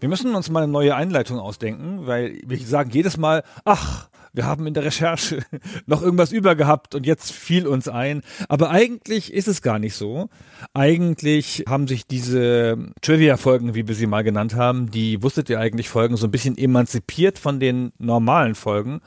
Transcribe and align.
wir 0.00 0.08
müssen 0.08 0.34
uns 0.34 0.50
mal 0.50 0.62
eine 0.62 0.72
neue 0.72 0.94
Einleitung 0.94 1.38
ausdenken, 1.38 2.06
weil 2.06 2.38
wir 2.46 2.58
sagen 2.58 2.90
jedes 2.90 3.16
Mal, 3.16 3.42
ach, 3.64 4.08
wir 4.36 4.44
haben 4.44 4.66
in 4.66 4.74
der 4.74 4.84
Recherche 4.84 5.40
noch 5.86 6.02
irgendwas 6.02 6.30
übergehabt 6.30 6.94
und 6.94 7.06
jetzt 7.06 7.32
fiel 7.32 7.66
uns 7.66 7.88
ein. 7.88 8.20
Aber 8.50 8.70
eigentlich 8.70 9.32
ist 9.32 9.48
es 9.48 9.62
gar 9.62 9.78
nicht 9.78 9.94
so. 9.94 10.28
Eigentlich 10.74 11.64
haben 11.66 11.88
sich 11.88 12.06
diese 12.06 12.76
Trivia-Folgen, 13.00 13.74
wie 13.74 13.88
wir 13.88 13.94
sie 13.94 14.06
mal 14.06 14.22
genannt 14.22 14.54
haben, 14.54 14.90
die 14.90 15.22
wusstet 15.22 15.48
ihr 15.48 15.58
eigentlich 15.58 15.88
Folgen, 15.88 16.18
so 16.18 16.26
ein 16.26 16.30
bisschen 16.30 16.58
emanzipiert 16.58 17.38
von 17.38 17.58
den 17.58 17.92
normalen 17.98 18.54
Folgen. 18.54 19.00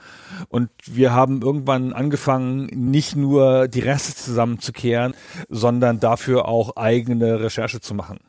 Und 0.48 0.72
wir 0.88 1.14
haben 1.14 1.44
irgendwann 1.44 1.94
angefangen, 1.94 2.66
nicht 2.66 3.16
nur 3.16 3.68
die 3.68 3.82
Reste 3.82 4.16
zusammenzukehren, 4.16 5.14
sondern 5.48 6.00
dafür 6.00 6.48
auch 6.48 6.76
eigene 6.76 7.40
Recherche 7.40 7.82
zu 7.82 7.94
machen. 7.94 8.20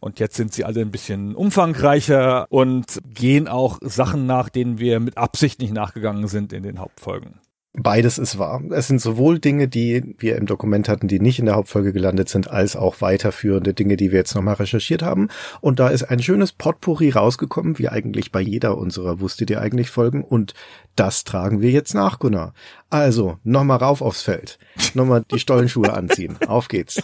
Und 0.00 0.20
jetzt 0.20 0.36
sind 0.36 0.52
sie 0.52 0.64
alle 0.64 0.80
ein 0.80 0.90
bisschen 0.90 1.34
umfangreicher 1.34 2.46
und 2.50 3.00
gehen 3.14 3.48
auch 3.48 3.78
Sachen 3.82 4.26
nach, 4.26 4.48
denen 4.48 4.78
wir 4.78 5.00
mit 5.00 5.18
Absicht 5.18 5.60
nicht 5.60 5.72
nachgegangen 5.72 6.28
sind 6.28 6.52
in 6.52 6.62
den 6.62 6.78
Hauptfolgen. 6.78 7.40
Beides 7.76 8.18
ist 8.18 8.38
wahr. 8.38 8.62
Es 8.70 8.86
sind 8.86 9.00
sowohl 9.00 9.40
Dinge, 9.40 9.66
die 9.66 10.14
wir 10.18 10.36
im 10.36 10.46
Dokument 10.46 10.88
hatten, 10.88 11.08
die 11.08 11.18
nicht 11.18 11.40
in 11.40 11.46
der 11.46 11.56
Hauptfolge 11.56 11.92
gelandet 11.92 12.28
sind, 12.28 12.48
als 12.48 12.76
auch 12.76 13.00
weiterführende 13.00 13.74
Dinge, 13.74 13.96
die 13.96 14.12
wir 14.12 14.20
jetzt 14.20 14.36
nochmal 14.36 14.54
recherchiert 14.54 15.02
haben. 15.02 15.26
Und 15.60 15.80
da 15.80 15.88
ist 15.88 16.04
ein 16.04 16.22
schönes 16.22 16.52
Potpourri 16.52 17.10
rausgekommen, 17.10 17.76
wie 17.80 17.88
eigentlich 17.88 18.30
bei 18.30 18.40
jeder 18.40 18.78
unserer 18.78 19.18
Wusstet 19.18 19.50
ihr 19.50 19.60
eigentlich 19.60 19.90
Folgen. 19.90 20.22
Und 20.22 20.54
das 20.94 21.24
tragen 21.24 21.62
wir 21.62 21.72
jetzt 21.72 21.94
nach, 21.94 22.20
Gunnar. 22.20 22.54
Also, 22.90 23.38
nochmal 23.42 23.78
rauf 23.78 24.02
aufs 24.02 24.22
Feld. 24.22 24.60
Nochmal 24.94 25.24
die 25.28 25.40
Stollenschuhe 25.40 25.92
anziehen. 25.92 26.36
Auf 26.46 26.68
geht's. 26.68 27.02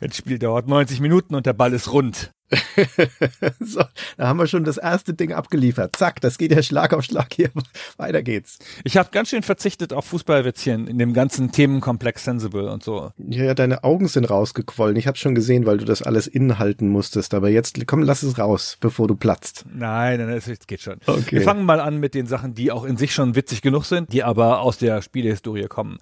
Das 0.00 0.16
Spiel 0.16 0.38
dauert 0.38 0.68
90 0.68 1.00
Minuten 1.00 1.34
und 1.34 1.46
der 1.46 1.52
Ball 1.52 1.72
ist 1.72 1.92
rund. 1.92 2.32
so, 3.60 3.82
da 4.16 4.28
haben 4.28 4.38
wir 4.38 4.46
schon 4.46 4.64
das 4.64 4.76
erste 4.76 5.14
Ding 5.14 5.32
abgeliefert. 5.32 5.96
Zack, 5.96 6.20
das 6.20 6.38
geht 6.38 6.52
ja 6.52 6.62
Schlag 6.62 6.92
auf 6.92 7.04
Schlag 7.04 7.32
hier. 7.32 7.50
Weiter 7.96 8.22
geht's. 8.22 8.58
Ich 8.84 8.96
habe 8.96 9.08
ganz 9.10 9.30
schön 9.30 9.42
verzichtet 9.42 9.92
auf 9.92 10.04
Fußballwitzchen 10.06 10.86
in 10.86 10.98
dem 10.98 11.14
ganzen 11.14 11.52
Themenkomplex 11.52 12.24
Sensible 12.24 12.70
und 12.70 12.82
so. 12.82 13.12
Ja, 13.16 13.54
deine 13.54 13.84
Augen 13.84 14.08
sind 14.08 14.28
rausgequollen. 14.28 14.96
Ich 14.96 15.06
habe 15.06 15.16
schon 15.16 15.34
gesehen, 15.34 15.66
weil 15.66 15.78
du 15.78 15.84
das 15.84 16.02
alles 16.02 16.26
inhalten 16.26 16.88
musstest. 16.88 17.34
Aber 17.34 17.48
jetzt, 17.48 17.84
komm, 17.86 18.02
lass 18.02 18.22
es 18.22 18.38
raus, 18.38 18.76
bevor 18.80 19.08
du 19.08 19.16
platzt. 19.16 19.64
Nein, 19.72 20.20
nein, 20.20 20.28
es 20.30 20.66
geht 20.66 20.82
schon. 20.82 20.98
Okay. 21.06 21.36
Wir 21.36 21.42
fangen 21.42 21.64
mal 21.64 21.80
an 21.80 21.98
mit 21.98 22.14
den 22.14 22.26
Sachen, 22.26 22.54
die 22.54 22.70
auch 22.70 22.84
in 22.84 22.96
sich 22.96 23.14
schon 23.14 23.34
witzig 23.34 23.62
genug 23.62 23.84
sind, 23.84 24.12
die 24.12 24.22
aber 24.22 24.60
aus 24.60 24.78
der 24.78 25.00
Spielehistorie 25.00 25.68
kommen. 25.68 25.98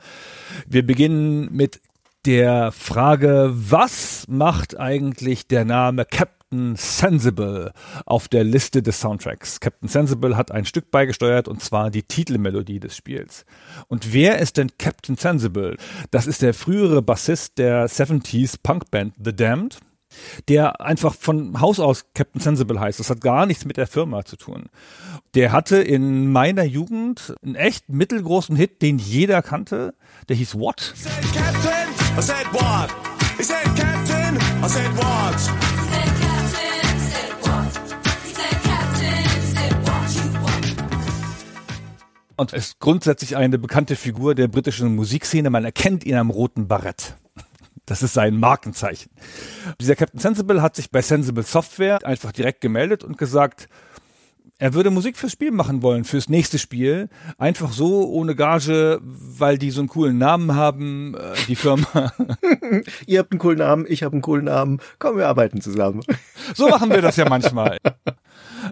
Wir 0.66 0.84
beginnen 0.84 1.48
mit 1.52 1.80
der 2.26 2.72
Frage, 2.72 3.50
was 3.52 4.26
macht 4.28 4.78
eigentlich 4.78 5.48
der 5.48 5.64
Name 5.64 6.04
Captain 6.04 6.76
Sensible 6.76 7.72
auf 8.04 8.28
der 8.28 8.44
Liste 8.44 8.82
des 8.82 9.00
Soundtracks? 9.00 9.60
Captain 9.60 9.88
Sensible 9.88 10.36
hat 10.36 10.50
ein 10.50 10.64
Stück 10.64 10.90
beigesteuert 10.90 11.48
und 11.48 11.62
zwar 11.62 11.90
die 11.90 12.02
Titelmelodie 12.02 12.80
des 12.80 12.96
Spiels. 12.96 13.44
Und 13.88 14.12
wer 14.12 14.38
ist 14.38 14.58
denn 14.58 14.70
Captain 14.78 15.16
Sensible? 15.16 15.76
Das 16.10 16.26
ist 16.26 16.42
der 16.42 16.54
frühere 16.54 17.02
Bassist 17.02 17.58
der 17.58 17.88
70s 17.88 18.56
Punkband 18.62 19.14
The 19.22 19.34
Damned 19.34 19.78
der 20.48 20.80
einfach 20.80 21.14
von 21.14 21.60
Haus 21.60 21.78
aus 21.78 22.06
Captain 22.14 22.40
Sensible 22.40 22.80
heißt. 22.80 23.00
Das 23.00 23.10
hat 23.10 23.20
gar 23.20 23.46
nichts 23.46 23.64
mit 23.64 23.76
der 23.76 23.86
Firma 23.86 24.24
zu 24.24 24.36
tun. 24.36 24.66
Der 25.34 25.52
hatte 25.52 25.76
in 25.76 26.32
meiner 26.32 26.64
Jugend 26.64 27.34
einen 27.44 27.54
echt 27.54 27.88
mittelgroßen 27.88 28.56
Hit, 28.56 28.82
den 28.82 28.98
jeder 28.98 29.42
kannte. 29.42 29.94
Der 30.28 30.36
hieß 30.36 30.56
What? 30.58 30.94
I 32.16 32.22
said 32.22 32.46
what? 32.52 32.90
He 33.36 33.42
said 33.42 33.64
captain. 33.76 34.36
I 34.62 34.68
said 34.68 34.96
what? 34.96 35.70
Und 42.36 42.54
ist 42.54 42.80
grundsätzlich 42.80 43.36
eine 43.36 43.58
bekannte 43.58 43.96
Figur 43.96 44.34
der 44.34 44.48
britischen 44.48 44.94
Musikszene. 44.96 45.50
Man 45.50 45.66
erkennt 45.66 46.04
ihn 46.04 46.16
am 46.16 46.30
roten 46.30 46.68
Barett. 46.68 47.16
Das 47.84 48.02
ist 48.02 48.14
sein 48.14 48.40
Markenzeichen. 48.40 49.10
Dieser 49.78 49.94
Captain 49.94 50.20
Sensible 50.20 50.62
hat 50.62 50.74
sich 50.74 50.90
bei 50.90 51.02
Sensible 51.02 51.42
Software 51.42 51.98
einfach 52.06 52.32
direkt 52.32 52.60
gemeldet 52.62 53.04
und 53.04 53.18
gesagt, 53.18 53.68
er 54.60 54.74
würde 54.74 54.90
Musik 54.90 55.16
fürs 55.16 55.32
Spiel 55.32 55.52
machen 55.52 55.80
wollen, 55.80 56.04
fürs 56.04 56.28
nächste 56.28 56.58
Spiel. 56.58 57.08
Einfach 57.38 57.72
so, 57.72 58.06
ohne 58.10 58.36
Gage, 58.36 59.00
weil 59.02 59.56
die 59.56 59.70
so 59.70 59.80
einen 59.80 59.88
coolen 59.88 60.18
Namen 60.18 60.54
haben, 60.54 61.14
äh, 61.14 61.32
die 61.48 61.56
Firma. 61.56 62.12
Ihr 63.06 63.20
habt 63.20 63.32
einen 63.32 63.38
coolen 63.38 63.58
Namen, 63.58 63.86
ich 63.88 64.02
habe 64.02 64.12
einen 64.12 64.20
coolen 64.20 64.44
Namen. 64.44 64.80
Komm, 64.98 65.16
wir 65.16 65.28
arbeiten 65.28 65.60
zusammen. 65.60 66.02
So 66.54 66.68
machen 66.68 66.90
wir 66.90 67.00
das 67.00 67.16
ja 67.16 67.28
manchmal. 67.28 67.78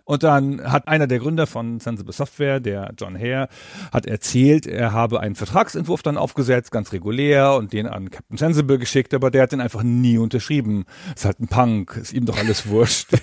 Und 0.05 0.25
dann 0.25 0.65
hat 0.65 0.89
einer 0.89 1.07
der 1.07 1.21
Gründer 1.21 1.47
von 1.47 1.79
Sensible 1.79 2.13
Software, 2.13 2.59
der 2.59 2.93
John 2.99 3.17
Hare, 3.17 3.49
hat 3.93 4.07
erzählt, 4.07 4.67
er 4.67 4.93
habe 4.93 5.21
einen 5.21 5.37
Vertragsentwurf 5.37 6.03
dann 6.03 6.17
aufgesetzt, 6.17 6.73
ganz 6.73 6.93
regulär, 6.93 7.55
und 7.55 7.73
den 7.73 7.87
an 7.87 8.11
Captain 8.11 8.37
Sensible 8.37 8.79
geschickt, 8.79 9.15
aber 9.15 9.31
der 9.31 9.43
hat 9.43 9.53
den 9.53 9.61
einfach 9.61 9.85
nie 9.85 10.19
unterschrieben. 10.19 10.87
Ist 11.15 11.25
halt 11.25 11.39
ein 11.39 11.47
Punk, 11.47 11.97
ist 11.97 12.13
ihm 12.13 12.27
doch 12.27 12.37
alles 12.37 12.67
wurscht. 12.67 13.11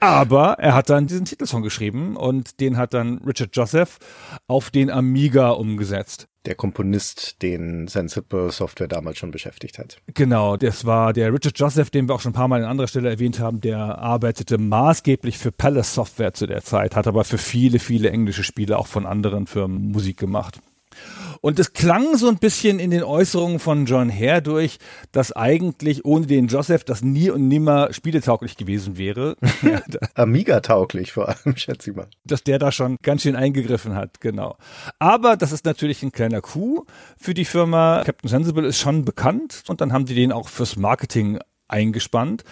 Aber 0.00 0.58
er 0.58 0.74
hat 0.74 0.90
dann 0.90 1.06
diesen 1.06 1.24
Titelsong 1.24 1.62
geschrieben 1.62 2.16
und 2.16 2.60
den 2.60 2.76
hat 2.76 2.94
dann 2.94 3.18
Richard 3.18 3.50
Joseph 3.56 3.98
auf 4.46 4.70
den 4.70 4.90
Amiga 4.90 5.50
umgesetzt. 5.50 6.28
Der 6.46 6.54
Komponist, 6.54 7.42
den 7.42 7.88
Sensible 7.88 8.50
Software 8.52 8.88
damals 8.88 9.18
schon 9.18 9.32
beschäftigt 9.32 9.78
hat. 9.78 9.98
Genau, 10.14 10.56
das 10.56 10.84
war 10.84 11.12
der 11.12 11.32
Richard 11.32 11.58
Joseph, 11.58 11.90
den 11.90 12.08
wir 12.08 12.14
auch 12.14 12.20
schon 12.20 12.30
ein 12.30 12.34
paar 12.34 12.48
Mal 12.48 12.62
an 12.62 12.70
anderer 12.70 12.86
Stelle 12.86 13.10
erwähnt 13.10 13.40
haben. 13.40 13.60
Der 13.60 13.98
arbeitete 13.98 14.56
maßgeblich 14.56 15.36
für 15.36 15.50
Palace 15.50 15.94
Software 15.94 16.32
zu 16.32 16.46
der 16.46 16.62
Zeit, 16.62 16.94
hat 16.94 17.06
aber 17.08 17.24
für 17.24 17.38
viele, 17.38 17.80
viele 17.80 18.10
englische 18.10 18.44
Spiele 18.44 18.78
auch 18.78 18.86
von 18.86 19.04
anderen 19.04 19.46
Firmen 19.46 19.90
Musik 19.90 20.16
gemacht. 20.16 20.60
Und 21.40 21.58
es 21.58 21.72
klang 21.72 22.16
so 22.16 22.28
ein 22.28 22.38
bisschen 22.38 22.78
in 22.78 22.90
den 22.90 23.02
Äußerungen 23.02 23.58
von 23.58 23.86
John 23.86 24.12
Hare 24.12 24.42
durch, 24.42 24.78
dass 25.12 25.32
eigentlich 25.32 26.04
ohne 26.04 26.26
den 26.26 26.48
Joseph 26.48 26.84
das 26.84 27.02
nie 27.02 27.30
und 27.30 27.48
nimmer 27.48 27.92
spieletauglich 27.92 28.56
gewesen 28.56 28.98
wäre. 28.98 29.36
Amiga-tauglich 30.14 31.12
vor 31.12 31.28
allem, 31.28 31.56
schätze 31.56 31.90
ich 31.90 31.96
mal. 31.96 32.08
Dass 32.24 32.42
der 32.42 32.58
da 32.58 32.72
schon 32.72 32.96
ganz 33.02 33.22
schön 33.22 33.36
eingegriffen 33.36 33.94
hat, 33.94 34.20
genau. 34.20 34.56
Aber 34.98 35.36
das 35.36 35.52
ist 35.52 35.64
natürlich 35.64 36.02
ein 36.02 36.12
kleiner 36.12 36.40
Coup 36.40 36.86
für 37.16 37.34
die 37.34 37.44
Firma. 37.44 38.02
Captain 38.04 38.28
Sensible 38.28 38.66
ist 38.66 38.78
schon 38.78 39.04
bekannt 39.04 39.62
und 39.68 39.80
dann 39.80 39.92
haben 39.92 40.06
die 40.06 40.14
den 40.14 40.32
auch 40.32 40.48
fürs 40.48 40.76
Marketing 40.76 41.38
eingespannt. 41.68 42.44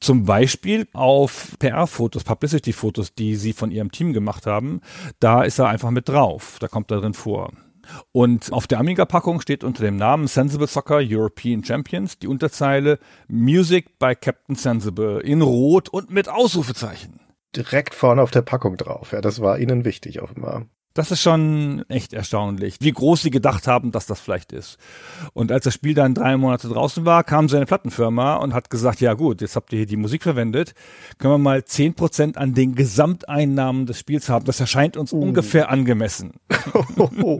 Zum 0.00 0.24
Beispiel 0.24 0.88
auf 0.92 1.56
PR-Fotos, 1.58 2.24
Publicity-Fotos, 2.24 3.14
die 3.14 3.36
sie 3.36 3.52
von 3.52 3.70
ihrem 3.70 3.92
Team 3.92 4.12
gemacht 4.12 4.46
haben. 4.46 4.80
Da 5.20 5.42
ist 5.42 5.58
er 5.58 5.68
einfach 5.68 5.90
mit 5.90 6.08
drauf. 6.08 6.58
Da 6.60 6.68
kommt 6.68 6.90
er 6.90 7.00
drin 7.00 7.14
vor. 7.14 7.52
Und 8.12 8.52
auf 8.52 8.66
der 8.66 8.78
Amiga-Packung 8.78 9.40
steht 9.40 9.64
unter 9.64 9.82
dem 9.82 9.96
Namen 9.96 10.26
Sensible 10.26 10.66
Soccer 10.66 11.00
European 11.02 11.64
Champions 11.64 12.18
die 12.18 12.28
Unterzeile 12.28 12.98
Music 13.28 13.98
by 13.98 14.14
Captain 14.14 14.56
Sensible 14.56 15.20
in 15.20 15.42
Rot 15.42 15.88
und 15.88 16.10
mit 16.10 16.28
Ausrufezeichen. 16.28 17.20
Direkt 17.54 17.94
vorne 17.94 18.22
auf 18.22 18.30
der 18.30 18.42
Packung 18.42 18.76
drauf. 18.76 19.12
Ja, 19.12 19.20
das 19.20 19.40
war 19.40 19.58
ihnen 19.58 19.84
wichtig 19.84 20.20
offenbar. 20.20 20.66
Das 20.96 21.10
ist 21.10 21.20
schon 21.20 21.84
echt 21.90 22.14
erstaunlich, 22.14 22.78
wie 22.80 22.90
groß 22.90 23.20
sie 23.20 23.30
gedacht 23.30 23.66
haben, 23.66 23.92
dass 23.92 24.06
das 24.06 24.18
vielleicht 24.18 24.50
ist. 24.54 24.78
Und 25.34 25.52
als 25.52 25.64
das 25.64 25.74
Spiel 25.74 25.92
dann 25.92 26.14
drei 26.14 26.38
Monate 26.38 26.68
draußen 26.68 27.04
war, 27.04 27.22
kam 27.22 27.50
seine 27.50 27.66
Plattenfirma 27.66 28.36
und 28.36 28.54
hat 28.54 28.70
gesagt, 28.70 29.02
ja 29.02 29.12
gut, 29.12 29.42
jetzt 29.42 29.56
habt 29.56 29.74
ihr 29.74 29.80
hier 29.80 29.86
die 29.86 29.98
Musik 29.98 30.22
verwendet, 30.22 30.72
können 31.18 31.34
wir 31.34 31.38
mal 31.38 31.66
zehn 31.66 31.92
Prozent 31.92 32.38
an 32.38 32.54
den 32.54 32.74
Gesamteinnahmen 32.74 33.84
des 33.84 33.98
Spiels 33.98 34.30
haben. 34.30 34.46
Das 34.46 34.58
erscheint 34.58 34.96
uns 34.96 35.12
uh. 35.12 35.20
ungefähr 35.20 35.68
angemessen. 35.68 36.32
Oh, 37.22 37.38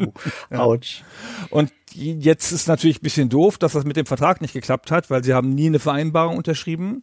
Autsch. 0.50 1.02
Und 1.50 1.72
jetzt 1.96 2.52
ist 2.52 2.68
natürlich 2.68 2.98
ein 2.98 3.02
bisschen 3.02 3.28
doof, 3.28 3.58
dass 3.58 3.72
das 3.72 3.84
mit 3.84 3.96
dem 3.96 4.06
Vertrag 4.06 4.40
nicht 4.40 4.52
geklappt 4.52 4.90
hat, 4.90 5.10
weil 5.10 5.24
sie 5.24 5.34
haben 5.34 5.54
nie 5.54 5.66
eine 5.66 5.78
Vereinbarung 5.78 6.36
unterschrieben. 6.36 7.02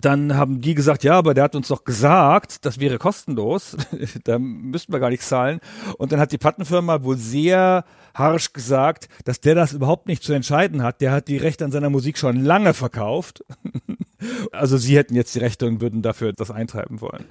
Dann 0.00 0.36
haben 0.36 0.60
die 0.60 0.74
gesagt, 0.74 1.02
ja, 1.04 1.14
aber 1.14 1.34
der 1.34 1.44
hat 1.44 1.56
uns 1.56 1.68
doch 1.68 1.84
gesagt, 1.84 2.64
das 2.64 2.78
wäre 2.78 2.98
kostenlos, 2.98 3.76
da 4.24 4.38
müssten 4.38 4.92
wir 4.92 5.00
gar 5.00 5.10
nichts 5.10 5.28
zahlen. 5.28 5.60
Und 5.98 6.12
dann 6.12 6.20
hat 6.20 6.32
die 6.32 6.38
Plattenfirma 6.38 7.02
wohl 7.02 7.16
sehr 7.16 7.84
harsch 8.14 8.52
gesagt, 8.52 9.08
dass 9.24 9.40
der 9.40 9.54
das 9.54 9.72
überhaupt 9.72 10.06
nicht 10.06 10.22
zu 10.22 10.32
entscheiden 10.32 10.82
hat. 10.82 11.00
Der 11.00 11.12
hat 11.12 11.28
die 11.28 11.36
Rechte 11.36 11.64
an 11.64 11.72
seiner 11.72 11.90
Musik 11.90 12.18
schon 12.18 12.44
lange 12.44 12.74
verkauft. 12.74 13.44
also 14.52 14.76
sie 14.76 14.96
hätten 14.96 15.14
jetzt 15.14 15.34
die 15.34 15.40
Rechte 15.40 15.66
und 15.66 15.80
würden 15.80 16.02
dafür 16.02 16.32
das 16.32 16.50
eintreiben 16.50 17.00
wollen. 17.00 17.24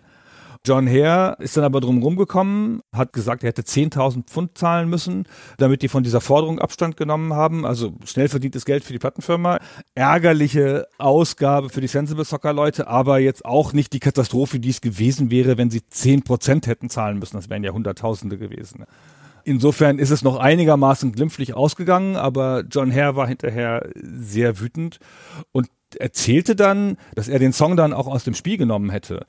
John 0.65 0.87
Hare 0.87 1.37
ist 1.39 1.57
dann 1.57 1.63
aber 1.63 1.79
drum 1.79 2.01
rumgekommen, 2.01 2.81
hat 2.93 3.13
gesagt, 3.13 3.43
er 3.43 3.49
hätte 3.49 3.61
10.000 3.61 4.25
Pfund 4.25 4.57
zahlen 4.57 4.89
müssen, 4.89 5.25
damit 5.57 5.81
die 5.81 5.87
von 5.87 6.03
dieser 6.03 6.21
Forderung 6.21 6.59
Abstand 6.59 6.97
genommen 6.97 7.33
haben. 7.33 7.65
Also 7.65 7.93
schnell 8.05 8.29
verdientes 8.29 8.65
Geld 8.65 8.83
für 8.83 8.93
die 8.93 8.99
Plattenfirma. 8.99 9.59
Ärgerliche 9.95 10.87
Ausgabe 10.97 11.69
für 11.69 11.81
die 11.81 11.87
Sensible 11.87 12.25
Soccer 12.25 12.53
Leute, 12.53 12.87
aber 12.87 13.19
jetzt 13.19 13.45
auch 13.45 13.73
nicht 13.73 13.93
die 13.93 13.99
Katastrophe, 13.99 14.59
die 14.59 14.69
es 14.69 14.81
gewesen 14.81 15.31
wäre, 15.31 15.57
wenn 15.57 15.69
sie 15.69 15.79
10% 15.79 16.67
hätten 16.67 16.89
zahlen 16.89 17.19
müssen. 17.19 17.37
Das 17.37 17.49
wären 17.49 17.63
ja 17.63 17.71
Hunderttausende 17.71 18.37
gewesen. 18.37 18.85
Insofern 19.47 19.97
ist 19.97 20.09
es 20.09 20.23
noch 20.23 20.37
einigermaßen 20.37 21.13
glimpflich 21.13 21.53
ausgegangen, 21.53 22.17
aber 22.17 22.65
John 22.69 22.93
Hare 22.93 23.15
war 23.15 23.27
hinterher 23.27 23.87
sehr 23.95 24.59
wütend 24.59 24.99
und 25.53 25.69
erzählte 25.97 26.53
dann, 26.53 26.97
dass 27.15 27.29
er 27.29 27.39
den 27.39 27.53
Song 27.53 27.77
dann 27.77 27.93
auch 27.93 28.07
aus 28.07 28.25
dem 28.25 28.33
Spiel 28.33 28.57
genommen 28.57 28.89
hätte. 28.89 29.25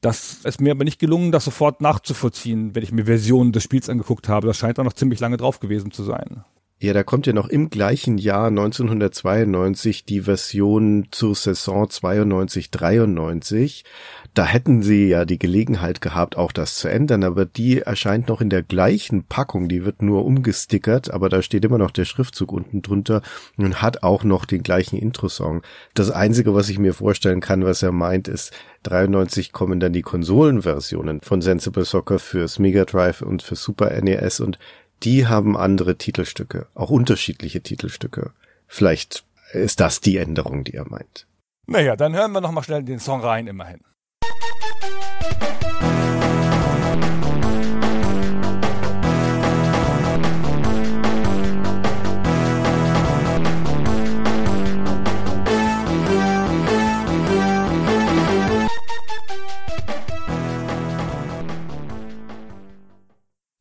Das 0.00 0.44
ist 0.44 0.60
mir 0.60 0.72
aber 0.72 0.84
nicht 0.84 0.98
gelungen, 0.98 1.30
das 1.30 1.44
sofort 1.44 1.82
nachzuvollziehen, 1.82 2.74
wenn 2.74 2.82
ich 2.82 2.92
mir 2.92 3.04
Versionen 3.04 3.52
des 3.52 3.62
Spiels 3.62 3.90
angeguckt 3.90 4.28
habe. 4.28 4.46
Das 4.46 4.56
scheint 4.56 4.78
auch 4.78 4.84
noch 4.84 4.94
ziemlich 4.94 5.20
lange 5.20 5.36
drauf 5.36 5.60
gewesen 5.60 5.90
zu 5.90 6.02
sein. 6.02 6.44
Ja, 6.82 6.94
da 6.94 7.02
kommt 7.02 7.26
ja 7.26 7.34
noch 7.34 7.48
im 7.48 7.68
gleichen 7.68 8.16
Jahr 8.16 8.46
1992 8.46 10.06
die 10.06 10.22
Version 10.22 11.08
zur 11.10 11.34
Saison 11.34 11.84
92-93. 11.84 13.84
Da 14.32 14.46
hätten 14.46 14.82
sie 14.82 15.08
ja 15.08 15.26
die 15.26 15.38
Gelegenheit 15.38 16.00
gehabt, 16.00 16.38
auch 16.38 16.52
das 16.52 16.76
zu 16.76 16.88
ändern, 16.88 17.22
aber 17.22 17.44
die 17.44 17.80
erscheint 17.80 18.28
noch 18.28 18.40
in 18.40 18.48
der 18.48 18.62
gleichen 18.62 19.24
Packung. 19.24 19.68
Die 19.68 19.84
wird 19.84 20.00
nur 20.00 20.24
umgestickert, 20.24 21.10
aber 21.10 21.28
da 21.28 21.42
steht 21.42 21.66
immer 21.66 21.76
noch 21.76 21.90
der 21.90 22.06
Schriftzug 22.06 22.50
unten 22.50 22.80
drunter 22.80 23.20
und 23.58 23.82
hat 23.82 24.02
auch 24.02 24.24
noch 24.24 24.46
den 24.46 24.62
gleichen 24.62 24.96
Intro-Song. 24.96 25.60
Das 25.92 26.10
Einzige, 26.10 26.54
was 26.54 26.70
ich 26.70 26.78
mir 26.78 26.94
vorstellen 26.94 27.40
kann, 27.40 27.62
was 27.62 27.82
er 27.82 27.92
meint, 27.92 28.26
ist, 28.26 28.54
93 28.84 29.52
kommen 29.52 29.80
dann 29.80 29.92
die 29.92 30.00
Konsolenversionen 30.00 31.20
von 31.20 31.42
Sensible 31.42 31.84
Soccer 31.84 32.18
fürs 32.18 32.58
Mega 32.58 32.86
Drive 32.86 33.20
und 33.20 33.42
für 33.42 33.54
Super 33.54 33.90
NES 34.00 34.40
und 34.40 34.58
die 35.02 35.26
haben 35.26 35.56
andere 35.56 35.96
Titelstücke, 35.96 36.66
auch 36.74 36.90
unterschiedliche 36.90 37.62
Titelstücke. 37.62 38.32
Vielleicht 38.66 39.24
ist 39.52 39.80
das 39.80 40.00
die 40.00 40.16
Änderung, 40.18 40.64
die 40.64 40.74
er 40.74 40.88
meint. 40.88 41.26
Naja, 41.66 41.96
dann 41.96 42.14
hören 42.14 42.32
wir 42.32 42.40
noch 42.40 42.52
mal 42.52 42.62
schnell 42.62 42.82
den 42.82 42.98
Song 42.98 43.20
rein, 43.20 43.46
immerhin. 43.46 43.80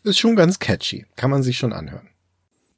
Ist 0.03 0.19
schon 0.19 0.35
ganz 0.35 0.59
catchy. 0.59 1.05
Kann 1.15 1.29
man 1.29 1.43
sich 1.43 1.57
schon 1.57 1.73
anhören. 1.73 2.09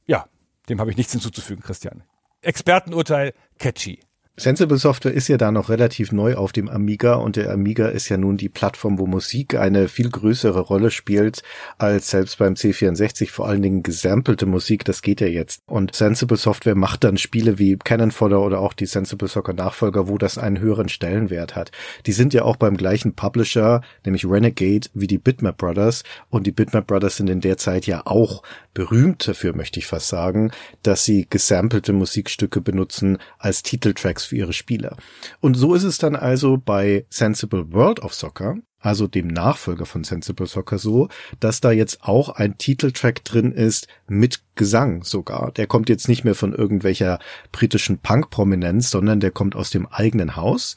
Ja, 0.06 0.28
dem 0.70 0.80
habe 0.80 0.92
ich 0.92 0.98
nichts 0.98 1.12
hinzuzufügen, 1.12 1.64
Christian. 1.64 2.04
Expertenurteil, 2.42 3.34
catchy. 3.60 4.00
Sensible 4.42 4.80
Software 4.80 5.14
ist 5.14 5.28
ja 5.28 5.38
da 5.38 5.52
noch 5.52 5.70
relativ 5.70 6.12
neu 6.12 6.34
auf 6.34 6.52
dem 6.52 6.68
Amiga 6.68 7.14
und 7.14 7.36
der 7.36 7.52
Amiga 7.52 7.90
ist 7.90 8.10
ja 8.10 8.18
nun 8.18 8.38
die 8.38 8.50
Plattform, 8.50 8.98
wo 8.98 9.06
Musik 9.06 9.54
eine 9.54 9.88
viel 9.88 10.10
größere 10.10 10.62
Rolle 10.62 10.90
spielt 10.90 11.44
als 11.78 12.10
selbst 12.10 12.40
beim 12.40 12.56
C64, 12.56 13.30
vor 13.30 13.48
allen 13.48 13.62
Dingen 13.62 13.84
gesampelte 13.84 14.48
Musik, 14.48 14.84
das 14.84 15.04
geht 15.04 15.22
ja 15.22 15.28
jetzt. 15.28 15.62
Und 15.68 15.94
Sensible 15.94 16.38
Software 16.38 16.74
macht 16.74 17.04
dann 17.04 17.18
Spiele 17.18 17.60
wie 17.60 17.78
Cannon 17.78 18.10
Fodder 18.10 18.42
oder 18.42 18.62
auch 18.62 18.74
die 18.74 18.88
Sensible 18.88 19.28
Soccer 19.28 19.54
Nachfolger, 19.54 20.08
wo 20.08 20.18
das 20.18 20.40
einen 20.40 20.60
höheren 20.60 20.90
Stellenwert 20.90 21.56
hat. 21.56 21.70
Die 22.08 22.12
sind 22.12 22.34
ja 22.34 22.42
auch 22.42 22.56
beim 22.56 22.78
gleichen 22.78 23.14
Publisher, 23.14 23.82
nämlich 24.06 24.26
Renegade, 24.26 24.90
wie 24.96 25.06
die 25.06 25.20
Bitmap 25.20 25.58
Brothers 25.58 26.02
und 26.32 26.48
die 26.48 26.52
Bitmap 26.52 26.88
Brothers 26.88 27.18
sind 27.18 27.30
in 27.30 27.42
der 27.42 27.58
Zeit 27.58 27.86
ja 27.86 28.02
auch 28.06 28.42
berühmt 28.74 29.28
dafür, 29.28 29.56
möchte 29.56 29.80
ich 29.80 29.88
fast 29.88 30.08
sagen, 30.08 30.52
dass 30.84 31.06
sie 31.06 31.28
gesampelte 31.30 31.94
Musikstücke 31.94 32.62
benutzen 32.62 33.18
als 33.38 33.64
Titeltracks 33.64 34.26
für 34.26 34.38
ihre 34.38 34.54
Spieler. 34.54 34.98
Und 35.40 35.56
so 35.56 35.74
ist 35.74 35.84
es 35.84 35.98
dann 35.98 36.16
also 36.16 36.58
bei 36.58 37.06
Sensible 37.10 37.72
World 37.72 38.00
of 38.02 38.14
Soccer, 38.14 38.58
also 38.80 39.08
dem 39.08 39.28
Nachfolger 39.28 39.86
von 39.86 40.04
Sensible 40.04 40.48
Soccer 40.48 40.80
so, 40.80 41.08
dass 41.40 41.62
da 41.62 41.72
jetzt 41.72 42.04
auch 42.04 42.30
ein 42.30 42.58
Titeltrack 42.58 43.24
drin 43.24 43.52
ist 43.52 43.88
mit 44.08 44.42
Gesang 44.56 45.04
sogar. 45.04 45.52
Der 45.52 45.68
kommt 45.68 45.88
jetzt 45.88 46.10
nicht 46.10 46.24
mehr 46.24 46.36
von 46.36 46.54
irgendwelcher 46.54 47.20
britischen 47.52 48.00
Punk-Prominenz, 48.00 48.90
sondern 48.90 49.20
der 49.20 49.32
kommt 49.32 49.56
aus 49.56 49.70
dem 49.70 49.86
eigenen 49.88 50.36
Haus. 50.36 50.76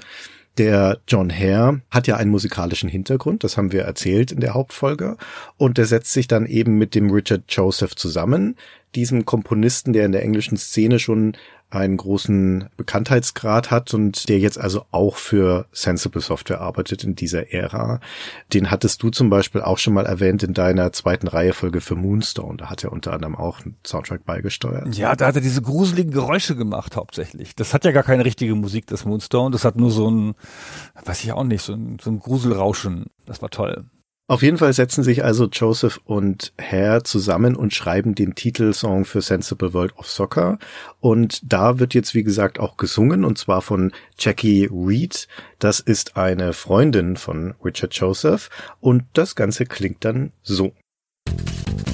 Der 0.56 1.00
John 1.08 1.32
Hare 1.32 1.80
hat 1.90 2.06
ja 2.06 2.16
einen 2.16 2.30
musikalischen 2.30 2.88
Hintergrund, 2.88 3.42
das 3.42 3.56
haben 3.56 3.72
wir 3.72 3.82
erzählt 3.82 4.30
in 4.30 4.40
der 4.40 4.54
Hauptfolge, 4.54 5.16
und 5.56 5.78
der 5.78 5.86
setzt 5.86 6.12
sich 6.12 6.28
dann 6.28 6.46
eben 6.46 6.78
mit 6.78 6.94
dem 6.94 7.10
Richard 7.10 7.44
Joseph 7.48 7.96
zusammen, 7.96 8.56
diesem 8.94 9.24
Komponisten, 9.24 9.92
der 9.92 10.06
in 10.06 10.12
der 10.12 10.22
englischen 10.22 10.56
Szene 10.56 11.00
schon 11.00 11.36
einen 11.80 11.96
großen 11.96 12.68
Bekanntheitsgrad 12.76 13.70
hat 13.70 13.94
und 13.94 14.28
der 14.28 14.38
jetzt 14.38 14.58
also 14.58 14.84
auch 14.90 15.16
für 15.16 15.66
Sensible 15.72 16.20
Software 16.20 16.60
arbeitet 16.60 17.04
in 17.04 17.14
dieser 17.14 17.52
Ära. 17.52 18.00
Den 18.52 18.70
hattest 18.70 19.02
du 19.02 19.10
zum 19.10 19.30
Beispiel 19.30 19.62
auch 19.62 19.78
schon 19.78 19.94
mal 19.94 20.06
erwähnt 20.06 20.42
in 20.42 20.54
deiner 20.54 20.92
zweiten 20.92 21.28
Reihefolge 21.28 21.80
für 21.80 21.94
Moonstone. 21.94 22.56
Da 22.56 22.70
hat 22.70 22.84
er 22.84 22.92
unter 22.92 23.12
anderem 23.12 23.36
auch 23.36 23.60
einen 23.60 23.76
Soundtrack 23.86 24.24
beigesteuert. 24.24 24.94
Ja, 24.96 25.16
da 25.16 25.26
hat 25.26 25.36
er 25.36 25.40
diese 25.40 25.62
gruseligen 25.62 26.12
Geräusche 26.12 26.56
gemacht 26.56 26.96
hauptsächlich. 26.96 27.54
Das 27.54 27.74
hat 27.74 27.84
ja 27.84 27.92
gar 27.92 28.02
keine 28.02 28.24
richtige 28.24 28.54
Musik, 28.54 28.86
das 28.86 29.04
Moonstone. 29.04 29.50
Das 29.50 29.64
hat 29.64 29.76
nur 29.76 29.90
so 29.90 30.10
ein, 30.10 30.34
weiß 31.04 31.24
ich 31.24 31.32
auch 31.32 31.44
nicht, 31.44 31.62
so 31.62 31.74
ein, 31.74 31.98
so 32.00 32.10
ein 32.10 32.18
Gruselrauschen. 32.18 33.06
Das 33.26 33.42
war 33.42 33.50
toll. 33.50 33.84
Auf 34.26 34.42
jeden 34.42 34.56
Fall 34.56 34.72
setzen 34.72 35.04
sich 35.04 35.22
also 35.22 35.48
Joseph 35.52 36.00
und 36.06 36.54
Hare 36.58 37.02
zusammen 37.02 37.54
und 37.54 37.74
schreiben 37.74 38.14
den 38.14 38.34
Titelsong 38.34 39.04
für 39.04 39.20
Sensible 39.20 39.74
World 39.74 39.94
of 39.98 40.08
Soccer. 40.08 40.58
Und 41.00 41.52
da 41.52 41.78
wird 41.78 41.92
jetzt, 41.92 42.14
wie 42.14 42.22
gesagt, 42.22 42.58
auch 42.58 42.78
gesungen, 42.78 43.26
und 43.26 43.36
zwar 43.36 43.60
von 43.60 43.92
Jackie 44.18 44.66
Reed. 44.72 45.28
Das 45.58 45.78
ist 45.78 46.16
eine 46.16 46.54
Freundin 46.54 47.18
von 47.18 47.54
Richard 47.62 47.94
Joseph. 47.94 48.48
Und 48.80 49.04
das 49.12 49.34
Ganze 49.34 49.66
klingt 49.66 50.06
dann 50.06 50.32
so. 50.42 50.72
You're 51.28 51.93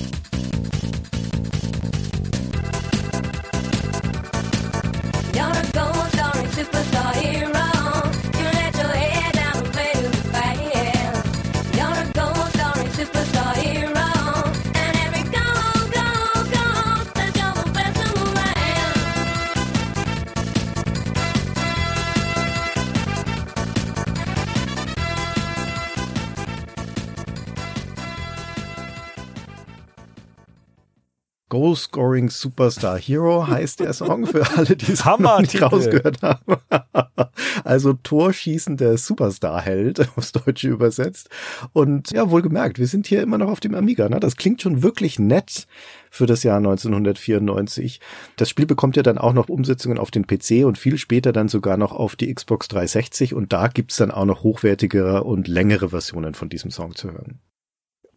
Goal 31.51 31.75
Scoring 31.75 32.31
Superstar 32.31 32.97
Hero 32.97 33.47
heißt 33.47 33.81
der 33.81 33.93
Song 33.93 34.25
für 34.25 34.49
alle, 34.57 34.77
die 34.77 34.93
es 34.93 35.05
noch 35.05 35.41
nicht 35.41 35.61
rausgehört 35.61 36.23
haben. 36.23 36.57
also 37.65 37.93
torschießender 37.93 38.97
Superstar-Held 38.97 40.17
aufs 40.17 40.31
Deutsche 40.31 40.69
übersetzt. 40.69 41.29
Und 41.73 42.13
ja, 42.13 42.31
wohlgemerkt, 42.31 42.79
wir 42.79 42.87
sind 42.87 43.09
hier 43.09 43.21
immer 43.21 43.37
noch 43.37 43.51
auf 43.51 43.59
dem 43.59 43.75
Amiga. 43.75 44.09
Ne? 44.09 44.21
Das 44.21 44.37
klingt 44.37 44.63
schon 44.63 44.85
wirklich 44.85 45.19
nett 45.19 45.67
für 46.09 46.27
das 46.27 46.45
Jahr 46.45 46.59
1994. 46.59 48.01
Das 48.37 48.49
Spiel 48.49 48.67
bekommt 48.67 48.97
ja 48.97 49.03
dann 49.03 49.19
auch 49.19 49.33
noch 49.33 49.49
Umsetzungen 49.49 49.99
auf 49.99 50.13
den 50.13 50.29
PC 50.29 50.65
und 50.65 50.79
viel 50.79 50.99
später 50.99 51.33
dann 51.33 51.49
sogar 51.49 51.77
noch 51.77 51.91
auf 51.91 52.15
die 52.15 52.33
Xbox 52.33 52.69
360 52.69 53.35
und 53.35 53.53
da 53.53 53.67
gibt's 53.67 53.97
dann 53.97 54.13
auch 54.13 54.25
noch 54.25 54.45
hochwertigere 54.45 55.25
und 55.25 55.49
längere 55.49 55.89
Versionen 55.89 56.35
von 56.35 56.49
diesem 56.49 56.71
Song 56.71 56.95
zu 56.95 57.11
hören. 57.11 57.41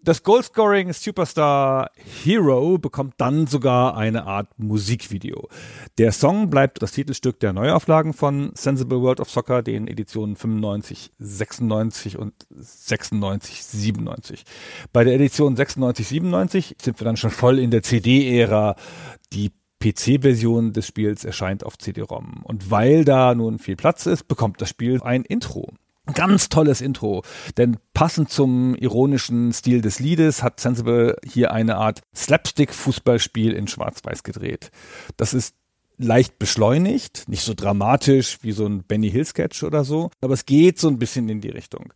Das 0.05 0.21
Goalscoring 0.21 0.91
Superstar 0.91 1.89
Hero 1.95 2.77
bekommt 2.77 3.13
dann 3.19 3.47
sogar 3.47 3.95
eine 3.95 4.25
Art 4.25 4.49
Musikvideo. 4.59 5.47
Der 5.97 6.11
Song 6.11 6.49
bleibt 6.49 6.81
das 6.81 6.91
Titelstück 6.91 7.39
der 7.39 7.53
Neuauflagen 7.53 8.11
von 8.11 8.51
Sensible 8.53 8.99
World 8.99 9.21
of 9.21 9.29
Soccer, 9.29 9.63
den 9.63 9.87
Editionen 9.87 10.35
95, 10.35 11.11
96 11.19 12.17
und 12.17 12.33
96, 12.49 13.63
97. 13.63 14.43
Bei 14.91 15.05
der 15.05 15.13
Edition 15.13 15.55
96, 15.55 16.05
97 16.05 16.75
sind 16.81 16.99
wir 16.99 17.05
dann 17.05 17.15
schon 17.15 17.31
voll 17.31 17.57
in 17.57 17.71
der 17.71 17.81
CD-Ära. 17.81 18.75
Die 19.31 19.53
PC-Version 19.79 20.73
des 20.73 20.85
Spiels 20.85 21.23
erscheint 21.23 21.65
auf 21.65 21.77
CD-ROM. 21.77 22.43
Und 22.43 22.69
weil 22.69 23.05
da 23.05 23.33
nun 23.35 23.57
viel 23.57 23.77
Platz 23.77 24.05
ist, 24.05 24.27
bekommt 24.27 24.61
das 24.61 24.67
Spiel 24.67 25.01
ein 25.01 25.23
Intro. 25.23 25.71
Ganz 26.13 26.49
tolles 26.49 26.81
Intro, 26.81 27.23
denn 27.57 27.77
passend 27.93 28.29
zum 28.29 28.75
ironischen 28.75 29.51
Stil 29.53 29.81
des 29.81 29.99
Liedes 29.99 30.43
hat 30.43 30.59
Sensible 30.59 31.17
hier 31.25 31.51
eine 31.51 31.77
Art 31.77 32.01
Slapstick-Fußballspiel 32.15 33.53
in 33.53 33.67
Schwarz-Weiß 33.67 34.23
gedreht. 34.23 34.71
Das 35.17 35.33
ist 35.33 35.55
leicht 35.97 36.39
beschleunigt, 36.39 37.25
nicht 37.27 37.43
so 37.43 37.53
dramatisch 37.53 38.39
wie 38.41 38.51
so 38.51 38.65
ein 38.65 38.83
Benny 38.83 39.11
Hill 39.11 39.25
Sketch 39.25 39.63
oder 39.63 39.83
so, 39.83 40.09
aber 40.21 40.33
es 40.33 40.45
geht 40.45 40.79
so 40.79 40.87
ein 40.87 40.97
bisschen 40.97 41.29
in 41.29 41.41
die 41.41 41.49
Richtung. 41.49 41.93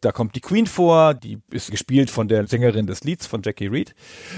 Da 0.00 0.12
kommt 0.12 0.34
die 0.34 0.40
Queen 0.40 0.66
vor, 0.66 1.14
die 1.14 1.38
ist 1.50 1.70
gespielt 1.70 2.10
von 2.10 2.28
der 2.28 2.46
Sängerin 2.46 2.86
des 2.86 3.04
Lieds 3.04 3.26
von 3.26 3.42
Jackie 3.42 3.68
Reed, 3.68 3.94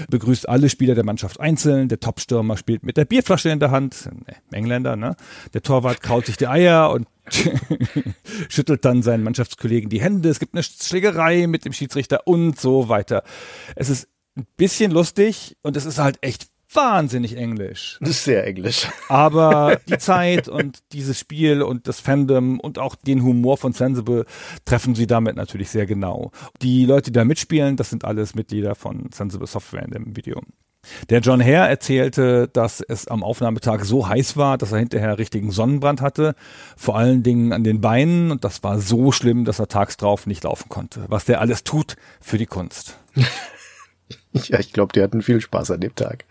begrüßt 0.09 0.47
alle 0.47 0.69
Spieler 0.69 0.95
der 0.95 1.05
Mannschaft 1.05 1.39
einzeln, 1.39 1.89
der 1.89 1.99
Topstürmer 1.99 2.57
spielt 2.57 2.83
mit 2.83 2.97
der 2.97 3.05
Bierflasche 3.05 3.49
in 3.49 3.59
der 3.59 3.71
Hand, 3.71 4.09
Engländer, 4.51 4.95
ne? 4.95 5.15
Der 5.53 5.61
Torwart 5.61 6.01
kaut 6.01 6.27
sich 6.27 6.37
die 6.37 6.47
Eier 6.47 6.91
und 6.91 7.07
schüttelt 8.49 8.85
dann 8.85 9.03
seinen 9.03 9.23
Mannschaftskollegen 9.23 9.89
die 9.89 10.01
Hände, 10.01 10.29
es 10.29 10.39
gibt 10.39 10.53
eine 10.53 10.63
Schlägerei 10.63 11.47
mit 11.47 11.65
dem 11.65 11.73
Schiedsrichter 11.73 12.27
und 12.27 12.59
so 12.59 12.89
weiter. 12.89 13.23
Es 13.75 13.89
ist 13.89 14.07
ein 14.35 14.47
bisschen 14.57 14.91
lustig 14.91 15.57
und 15.61 15.75
es 15.77 15.85
ist 15.85 15.99
halt 15.99 16.17
echt 16.21 16.47
wahnsinnig 16.73 17.35
englisch. 17.35 17.97
Das 17.99 18.11
ist 18.11 18.23
sehr 18.23 18.45
englisch. 18.45 18.87
Aber 19.07 19.79
die 19.87 19.97
Zeit 19.97 20.47
und 20.47 20.79
dieses 20.91 21.19
Spiel 21.19 21.61
und 21.61 21.87
das 21.87 21.99
Fandom 21.99 22.59
und 22.59 22.77
auch 22.77 22.95
den 22.95 23.23
Humor 23.23 23.57
von 23.57 23.73
Sensible 23.73 24.25
treffen 24.65 24.95
sie 24.95 25.07
damit 25.07 25.35
natürlich 25.35 25.69
sehr 25.69 25.85
genau. 25.85 26.31
Die 26.61 26.85
Leute, 26.85 27.11
die 27.11 27.17
da 27.17 27.25
mitspielen, 27.25 27.75
das 27.75 27.89
sind 27.89 28.05
alles 28.05 28.35
Mitglieder 28.35 28.75
von 28.75 29.09
Sensible 29.11 29.47
Software 29.47 29.83
in 29.83 29.91
dem 29.91 30.15
Video. 30.15 30.41
Der 31.09 31.19
John 31.19 31.41
Hare 31.41 31.67
erzählte, 31.67 32.47
dass 32.47 32.81
es 32.81 33.07
am 33.07 33.23
Aufnahmetag 33.23 33.83
so 33.83 34.07
heiß 34.07 34.37
war, 34.37 34.57
dass 34.57 34.71
er 34.71 34.79
hinterher 34.79 35.17
richtigen 35.17 35.51
Sonnenbrand 35.51 36.01
hatte, 36.01 36.35
vor 36.77 36.97
allen 36.97 37.23
Dingen 37.23 37.53
an 37.53 37.63
den 37.63 37.81
Beinen 37.81 38.31
und 38.31 38.43
das 38.43 38.63
war 38.63 38.79
so 38.79 39.11
schlimm, 39.11 39.45
dass 39.45 39.59
er 39.59 39.67
tags 39.67 39.97
drauf 39.97 40.25
nicht 40.25 40.43
laufen 40.43 40.69
konnte. 40.69 41.05
Was 41.07 41.25
der 41.25 41.41
alles 41.41 41.63
tut 41.63 41.95
für 42.21 42.37
die 42.37 42.47
Kunst. 42.47 42.97
Ja, 44.31 44.59
ich 44.59 44.73
glaube, 44.73 44.93
die 44.93 45.01
hatten 45.01 45.21
viel 45.21 45.41
Spaß 45.41 45.71
an 45.71 45.81
dem 45.81 45.95
Tag. 45.95 46.25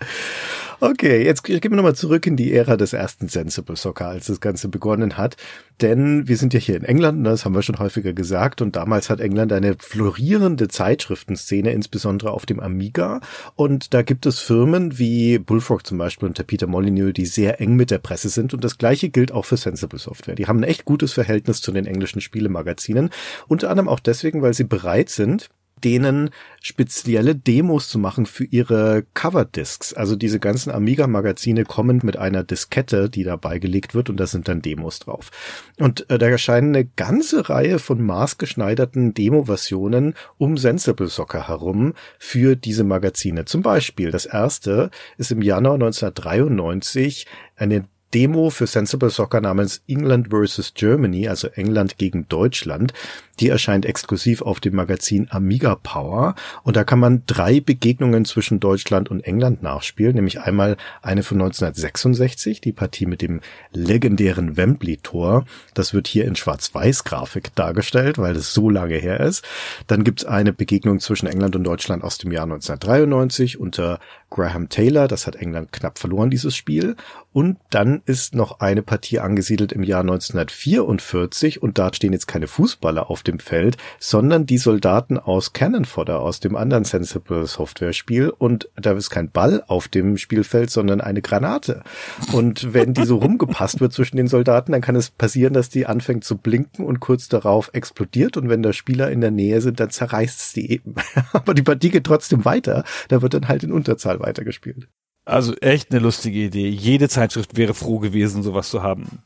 Okay, 0.81 1.25
jetzt 1.25 1.43
gehen 1.43 1.61
wir 1.61 1.71
nochmal 1.71 1.97
zurück 1.97 2.25
in 2.29 2.37
die 2.37 2.53
Ära 2.53 2.77
des 2.77 2.93
ersten 2.93 3.29
Sensible 3.29 3.75
Soccer, 3.75 4.07
als 4.07 4.27
das 4.27 4.41
Ganze 4.41 4.69
begonnen 4.69 5.17
hat. 5.17 5.37
Denn 5.81 6.29
wir 6.29 6.37
sind 6.37 6.55
ja 6.55 6.61
hier 6.61 6.77
in 6.77 6.85
England, 6.85 7.21
ne, 7.21 7.31
das 7.31 7.45
haben 7.45 7.55
wir 7.57 7.63
schon 7.63 7.81
häufiger 7.81 8.13
gesagt, 8.13 8.63
und 8.63 8.77
damals 8.77 9.11
hat 9.11 9.19
England 9.19 9.53
eine 9.53 9.75
florierende 9.77 10.69
Zeitschriftenszene, 10.69 11.73
insbesondere 11.73 12.31
auf 12.31 12.47
dem 12.47 12.61
Amiga. 12.61 13.21
Und 13.57 13.93
da 13.93 14.03
gibt 14.03 14.25
es 14.25 14.39
Firmen 14.39 15.01
wie 15.01 15.41
Bullfrog 15.41 15.85
zum 15.85 15.99
Beispiel 15.99 16.29
und 16.29 16.39
der 16.39 16.45
Peter 16.45 16.69
Molyneux, 16.69 17.13
die 17.13 17.27
sehr 17.27 17.61
eng 17.61 17.75
mit 17.75 17.91
der 17.91 17.99
Presse 17.99 18.29
sind. 18.29 18.55
Und 18.55 18.63
das 18.63 18.79
gleiche 18.79 19.09
gilt 19.09 19.33
auch 19.33 19.47
für 19.47 19.57
Sensible 19.57 19.99
Software. 19.99 20.37
Die 20.37 20.47
haben 20.47 20.61
ein 20.61 20.69
echt 20.69 20.85
gutes 20.85 21.13
Verhältnis 21.13 21.61
zu 21.61 21.73
den 21.73 21.87
englischen 21.87 22.21
Spielemagazinen. 22.21 23.11
Unter 23.49 23.71
anderem 23.71 23.89
auch 23.89 24.01
deswegen, 24.01 24.43
weil 24.43 24.55
sie 24.55 24.65
bereit 24.65 25.09
sind, 25.09 25.51
denen 25.85 26.31
spezielle 26.61 27.35
Demos 27.35 27.89
zu 27.89 27.99
machen 27.99 28.27
für 28.27 28.45
ihre 28.45 29.05
Coverdiscs. 29.15 29.95
Also 29.95 30.17
diese 30.17 30.41
ganzen 30.41 30.71
Amiga-Magazine 30.71 31.65
kommen 31.65 32.01
mit 32.03 32.17
einer 32.17 32.45
Diskette, 32.45 33.09
die 33.09 33.25
dabei 33.25 33.59
gelegt 33.59 33.95
wird 33.95 34.11
und 34.11 34.19
da 34.19 34.27
sind 34.27 34.49
dann 34.49 34.63
Demos 34.63 34.99
drauf. 34.99 35.31
Und 35.79 36.09
äh, 36.11 36.19
da 36.19 36.27
erscheinen 36.29 36.75
eine 36.75 36.85
ganze 36.85 37.49
Reihe 37.49 37.79
von 37.79 38.03
maßgeschneiderten 38.03 39.15
Demo-Versionen 39.15 40.15
um 40.37 40.57
Sensible 40.57 41.09
Soccer 41.09 41.49
herum 41.49 41.95
für 42.19 42.57
diese 42.57 42.85
Magazine. 42.85 43.45
Zum 43.45 43.63
Beispiel 43.63 44.11
das 44.11 44.27
erste 44.27 44.91
ist 45.17 45.31
im 45.31 45.43
Januar 45.43 45.75
1993 45.75 47.27
eine 47.57 47.85
Demo 48.15 48.51
für 48.51 48.67
Sensible 48.67 49.11
Soccer 49.11 49.41
namens 49.41 49.83
England 49.87 50.29
vs. 50.31 50.73
Germany, 50.75 51.29
also 51.29 51.49
England 51.49 51.99
gegen 51.99 52.29
Deutschland. 52.29 52.93
Die 53.41 53.51
erscheint 53.51 53.87
exklusiv 53.87 54.43
auf 54.43 54.59
dem 54.59 54.75
Magazin 54.75 55.29
Amiga 55.31 55.77
Power 55.77 56.35
und 56.65 56.77
da 56.77 56.83
kann 56.83 56.99
man 56.99 57.23
drei 57.27 57.61
Begegnungen 57.61 58.25
zwischen 58.25 58.59
Deutschland 58.59 59.11
und 59.11 59.21
England 59.21 59.63
nachspielen, 59.63 60.17
nämlich 60.17 60.41
einmal 60.41 60.77
eine 61.03 61.23
von 61.23 61.37
1966, 61.37 62.61
die 62.61 62.73
Partie 62.73 63.07
mit 63.07 63.23
dem 63.23 63.41
legendären 63.73 64.57
Wembley-Tor. 64.57 65.45
Das 65.75 65.95
wird 65.95 66.09
hier 66.09 66.25
in 66.25 66.35
Schwarz-Weiß-Grafik 66.35 67.55
dargestellt, 67.55 68.19
weil 68.19 68.35
das 68.35 68.53
so 68.55 68.71
lange 68.71 68.97
her 68.97 69.21
ist. 69.21 69.45
Dann 69.87 70.03
gibt's 70.03 70.25
eine 70.25 70.53
Begegnung 70.53 70.99
zwischen 70.99 71.29
England 71.29 71.55
und 71.55 71.65
Deutschland 71.65 72.03
aus 72.03 72.19
dem 72.19 72.33
Jahr 72.33 72.45
1993 72.45 73.61
unter 73.61 74.01
Graham 74.31 74.69
Taylor. 74.69 75.07
Das 75.07 75.27
hat 75.27 75.37
England 75.37 75.73
knapp 75.73 75.99
verloren, 75.99 76.31
dieses 76.31 76.57
Spiel. 76.57 76.97
Und 77.39 77.57
dann 77.71 78.03
ist 78.05 78.35
noch 78.35 78.59
eine 78.59 78.83
Partie 78.83 79.21
angesiedelt 79.21 79.71
im 79.71 79.85
Jahr 79.85 80.01
1944 80.01 81.63
und 81.63 81.79
da 81.79 81.95
stehen 81.95 82.13
jetzt 82.13 82.27
keine 82.27 82.49
Fußballer 82.49 83.09
auf 83.09 83.23
dem 83.23 83.39
Feld, 83.39 83.77
sondern 84.01 84.45
die 84.45 84.59
Soldaten 84.59 85.19
aus 85.19 85.53
Cannon 85.53 85.85
Fodder, 85.85 86.19
aus 86.19 86.41
dem 86.41 86.57
anderen 86.57 86.83
Sensible 86.83 87.47
Software 87.47 87.93
Spiel 87.93 88.31
und 88.31 88.69
da 88.75 88.91
ist 88.91 89.11
kein 89.11 89.31
Ball 89.31 89.63
auf 89.69 89.87
dem 89.87 90.17
Spielfeld, 90.17 90.71
sondern 90.71 91.01
eine 91.01 91.23
Granate. 91.23 91.85
Und 92.33 92.75
wenn 92.75 92.93
die 92.93 93.05
so 93.05 93.19
rumgepasst 93.19 93.79
wird 93.79 93.93
zwischen 93.93 94.17
den 94.17 94.27
Soldaten, 94.27 94.73
dann 94.73 94.81
kann 94.81 94.97
es 94.97 95.11
passieren, 95.11 95.55
dass 95.55 95.69
die 95.69 95.87
anfängt 95.87 96.25
zu 96.25 96.39
blinken 96.39 96.85
und 96.85 96.99
kurz 96.99 97.29
darauf 97.29 97.71
explodiert 97.73 98.37
und 98.37 98.49
wenn 98.49 98.65
da 98.65 98.73
Spieler 98.73 99.13
in 99.13 99.21
der 99.21 99.31
Nähe 99.31 99.61
sind, 99.61 99.79
dann 99.79 99.91
zerreißt 99.91 100.41
es 100.41 100.53
die 100.55 100.73
eben. 100.73 100.97
Aber 101.33 101.55
die 101.55 101.63
Partie 101.63 101.91
geht 101.91 102.03
trotzdem 102.03 102.45
weiter, 102.45 102.83
da 103.07 103.23
wird 103.23 103.35
dann 103.35 103.47
halt 103.47 103.63
in 103.63 103.71
Unterzahl 103.71 104.19
weitergespielt. 104.19 104.89
Also 105.29 105.55
echt 105.57 105.91
eine 105.91 106.01
lustige 106.01 106.39
Idee. 106.39 106.71
Jede 106.71 107.11
Zeitschrift 107.11 107.55
wäre 107.55 107.75
froh 107.75 107.99
gewesen, 107.99 108.43
sowas 108.43 108.71
zu 108.71 108.83
haben. 108.83 109.23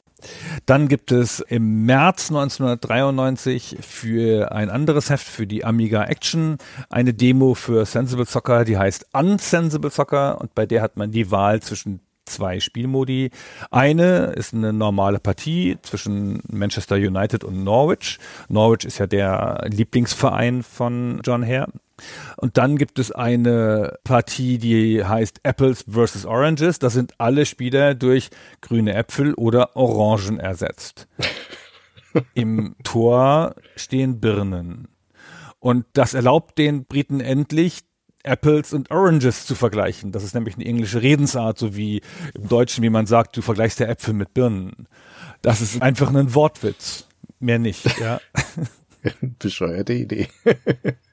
Dann 0.66 0.88
gibt 0.88 1.12
es 1.12 1.38
im 1.38 1.86
März 1.86 2.30
1993 2.30 3.76
für 3.80 4.50
ein 4.50 4.68
anderes 4.68 5.10
Heft, 5.10 5.26
für 5.26 5.46
die 5.46 5.64
Amiga 5.64 6.04
Action, 6.04 6.58
eine 6.90 7.14
Demo 7.14 7.54
für 7.54 7.86
Sensible 7.86 8.26
Soccer, 8.26 8.64
die 8.64 8.78
heißt 8.78 9.06
Unsensible 9.12 9.90
Soccer 9.90 10.40
und 10.40 10.56
bei 10.56 10.66
der 10.66 10.82
hat 10.82 10.96
man 10.96 11.12
die 11.12 11.30
Wahl 11.30 11.62
zwischen 11.62 12.00
zwei 12.24 12.58
Spielmodi. 12.58 13.30
Eine 13.70 14.32
ist 14.34 14.54
eine 14.54 14.72
normale 14.72 15.20
Partie 15.20 15.78
zwischen 15.82 16.40
Manchester 16.48 16.96
United 16.96 17.44
und 17.44 17.62
Norwich. 17.62 18.18
Norwich 18.48 18.84
ist 18.84 18.98
ja 18.98 19.06
der 19.06 19.68
Lieblingsverein 19.70 20.64
von 20.64 21.20
John 21.24 21.46
Hare. 21.46 21.68
Und 22.36 22.58
dann 22.58 22.76
gibt 22.76 22.98
es 22.98 23.12
eine 23.12 23.98
Partie, 24.04 24.58
die 24.58 25.04
heißt 25.04 25.40
Apples 25.42 25.84
versus 25.88 26.24
Oranges. 26.26 26.78
Da 26.78 26.90
sind 26.90 27.14
alle 27.18 27.46
Spieler 27.46 27.94
durch 27.94 28.30
grüne 28.60 28.94
Äpfel 28.94 29.34
oder 29.34 29.76
Orangen 29.76 30.38
ersetzt. 30.38 31.08
Im 32.34 32.76
Tor 32.84 33.54
stehen 33.76 34.20
Birnen. 34.20 34.88
Und 35.58 35.86
das 35.92 36.14
erlaubt 36.14 36.58
den 36.58 36.86
Briten 36.86 37.20
endlich, 37.20 37.84
Apples 38.24 38.72
und 38.72 38.90
Oranges 38.90 39.46
zu 39.46 39.54
vergleichen. 39.54 40.12
Das 40.12 40.22
ist 40.22 40.34
nämlich 40.34 40.54
eine 40.54 40.64
englische 40.64 41.02
Redensart, 41.02 41.58
so 41.58 41.76
wie 41.76 42.02
im 42.34 42.48
Deutschen, 42.48 42.82
wie 42.82 42.90
man 42.90 43.06
sagt, 43.06 43.36
du 43.36 43.42
vergleichst 43.42 43.80
der 43.80 43.88
Äpfel 43.88 44.14
mit 44.14 44.34
Birnen. 44.34 44.86
Das 45.40 45.60
ist 45.60 45.82
einfach 45.82 46.14
ein 46.14 46.34
Wortwitz. 46.34 47.08
Mehr 47.40 47.58
nicht, 47.58 47.98
ja. 47.98 48.20
Bescheuerte 49.38 49.92
Idee. 49.94 50.28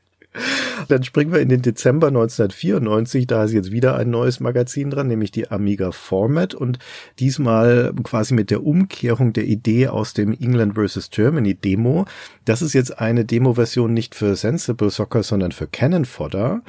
Dann 0.88 1.04
springen 1.04 1.32
wir 1.32 1.40
in 1.40 1.50
den 1.50 1.62
Dezember 1.62 2.08
1994. 2.08 3.28
Da 3.28 3.44
ist 3.44 3.54
jetzt 3.54 3.72
wieder 3.72 3.96
ein 3.96 4.10
neues 4.10 4.40
Magazin 4.40 4.90
dran, 4.90 5.08
nämlich 5.08 5.32
die 5.32 5.52
Amiga 5.52 5.92
Format 5.92 6.54
und 6.54 6.80
diesmal 7.20 7.94
quasi 8.04 8.34
mit 8.34 8.52
der 8.52 8.64
Umkehrung 8.64 9.34
der 9.34 9.46
Idee 9.46 9.88
aus 9.88 10.14
dem 10.14 10.34
England 10.34 10.76
vs. 10.76 11.10
Germany 11.10 11.56
Demo. 11.56 12.06
Das 12.46 12.62
ist 12.62 12.74
jetzt 12.74 13.00
eine 13.00 13.26
Demo-Version 13.26 13.94
nicht 13.94 14.16
für 14.16 14.36
Sensible 14.36 14.90
Soccer, 14.90 15.24
sondern 15.24 15.52
für 15.52 15.68
Cannon 15.68 16.06
Fodder. 16.06 16.62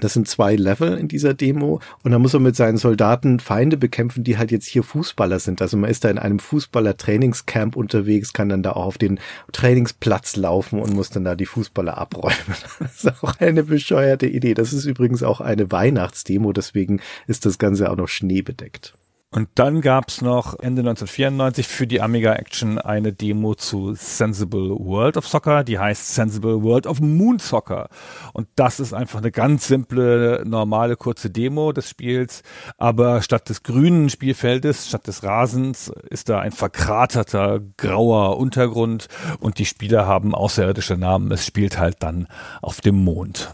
Das 0.00 0.14
sind 0.14 0.28
zwei 0.28 0.56
Level 0.56 0.96
in 0.96 1.08
dieser 1.08 1.34
Demo 1.34 1.80
und 2.02 2.12
da 2.12 2.18
muss 2.18 2.34
er 2.34 2.40
mit 2.40 2.56
seinen 2.56 2.76
Soldaten 2.76 3.40
Feinde 3.40 3.76
bekämpfen, 3.76 4.24
die 4.24 4.38
halt 4.38 4.50
jetzt 4.50 4.66
hier 4.66 4.82
Fußballer 4.82 5.38
sind. 5.38 5.62
Also 5.62 5.76
man 5.76 5.90
ist 5.90 6.04
da 6.04 6.10
in 6.10 6.18
einem 6.18 6.38
Fußballer-Trainingscamp 6.38 7.76
unterwegs, 7.76 8.32
kann 8.32 8.48
dann 8.48 8.62
da 8.62 8.72
auch 8.72 8.86
auf 8.86 8.98
den 8.98 9.20
Trainingsplatz 9.52 10.36
laufen 10.36 10.80
und 10.80 10.94
muss 10.94 11.10
dann 11.10 11.24
da 11.24 11.34
die 11.34 11.46
Fußballer 11.46 11.98
abräumen. 11.98 12.36
Das 12.78 13.04
ist 13.04 13.22
auch 13.22 13.34
eine 13.40 13.64
bescheuerte 13.64 14.26
Idee. 14.26 14.54
Das 14.54 14.72
ist 14.72 14.84
übrigens 14.84 15.22
auch 15.22 15.40
eine 15.40 15.70
Weihnachtsdemo, 15.70 16.52
deswegen 16.52 17.00
ist 17.26 17.46
das 17.46 17.58
Ganze 17.58 17.90
auch 17.90 17.96
noch 17.96 18.08
schneebedeckt. 18.08 18.94
Und 19.30 19.50
dann 19.56 19.82
gab's 19.82 20.22
noch 20.22 20.58
Ende 20.58 20.80
1994 20.80 21.68
für 21.68 21.86
die 21.86 22.00
Amiga 22.00 22.32
Action 22.32 22.78
eine 22.78 23.12
Demo 23.12 23.54
zu 23.54 23.92
Sensible 23.94 24.70
World 24.70 25.18
of 25.18 25.28
Soccer, 25.28 25.64
die 25.64 25.78
heißt 25.78 26.14
Sensible 26.14 26.62
World 26.62 26.86
of 26.86 27.00
Moon 27.00 27.38
Soccer. 27.38 27.90
Und 28.32 28.48
das 28.56 28.80
ist 28.80 28.94
einfach 28.94 29.18
eine 29.18 29.30
ganz 29.30 29.68
simple, 29.68 30.42
normale, 30.46 30.96
kurze 30.96 31.28
Demo 31.28 31.72
des 31.72 31.90
Spiels. 31.90 32.42
Aber 32.78 33.20
statt 33.20 33.50
des 33.50 33.62
grünen 33.62 34.08
Spielfeldes, 34.08 34.88
statt 34.88 35.06
des 35.06 35.22
Rasens, 35.22 35.92
ist 36.08 36.30
da 36.30 36.40
ein 36.40 36.52
verkraterter, 36.52 37.60
grauer 37.76 38.38
Untergrund 38.38 39.08
und 39.40 39.58
die 39.58 39.66
Spieler 39.66 40.06
haben 40.06 40.34
außerirdische 40.34 40.96
Namen. 40.96 41.30
Es 41.32 41.44
spielt 41.44 41.78
halt 41.78 41.96
dann 42.02 42.28
auf 42.62 42.80
dem 42.80 43.04
Mond. 43.04 43.52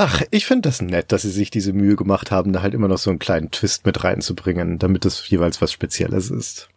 Ach, 0.00 0.22
ich 0.30 0.46
finde 0.46 0.68
das 0.68 0.80
nett, 0.80 1.10
dass 1.10 1.22
sie 1.22 1.30
sich 1.30 1.50
diese 1.50 1.72
Mühe 1.72 1.96
gemacht 1.96 2.30
haben, 2.30 2.52
da 2.52 2.62
halt 2.62 2.72
immer 2.72 2.86
noch 2.86 2.98
so 2.98 3.10
einen 3.10 3.18
kleinen 3.18 3.50
Twist 3.50 3.84
mit 3.84 4.04
reinzubringen, 4.04 4.78
damit 4.78 5.04
es 5.04 5.28
jeweils 5.28 5.60
was 5.60 5.72
Spezielles 5.72 6.30
ist. 6.30 6.68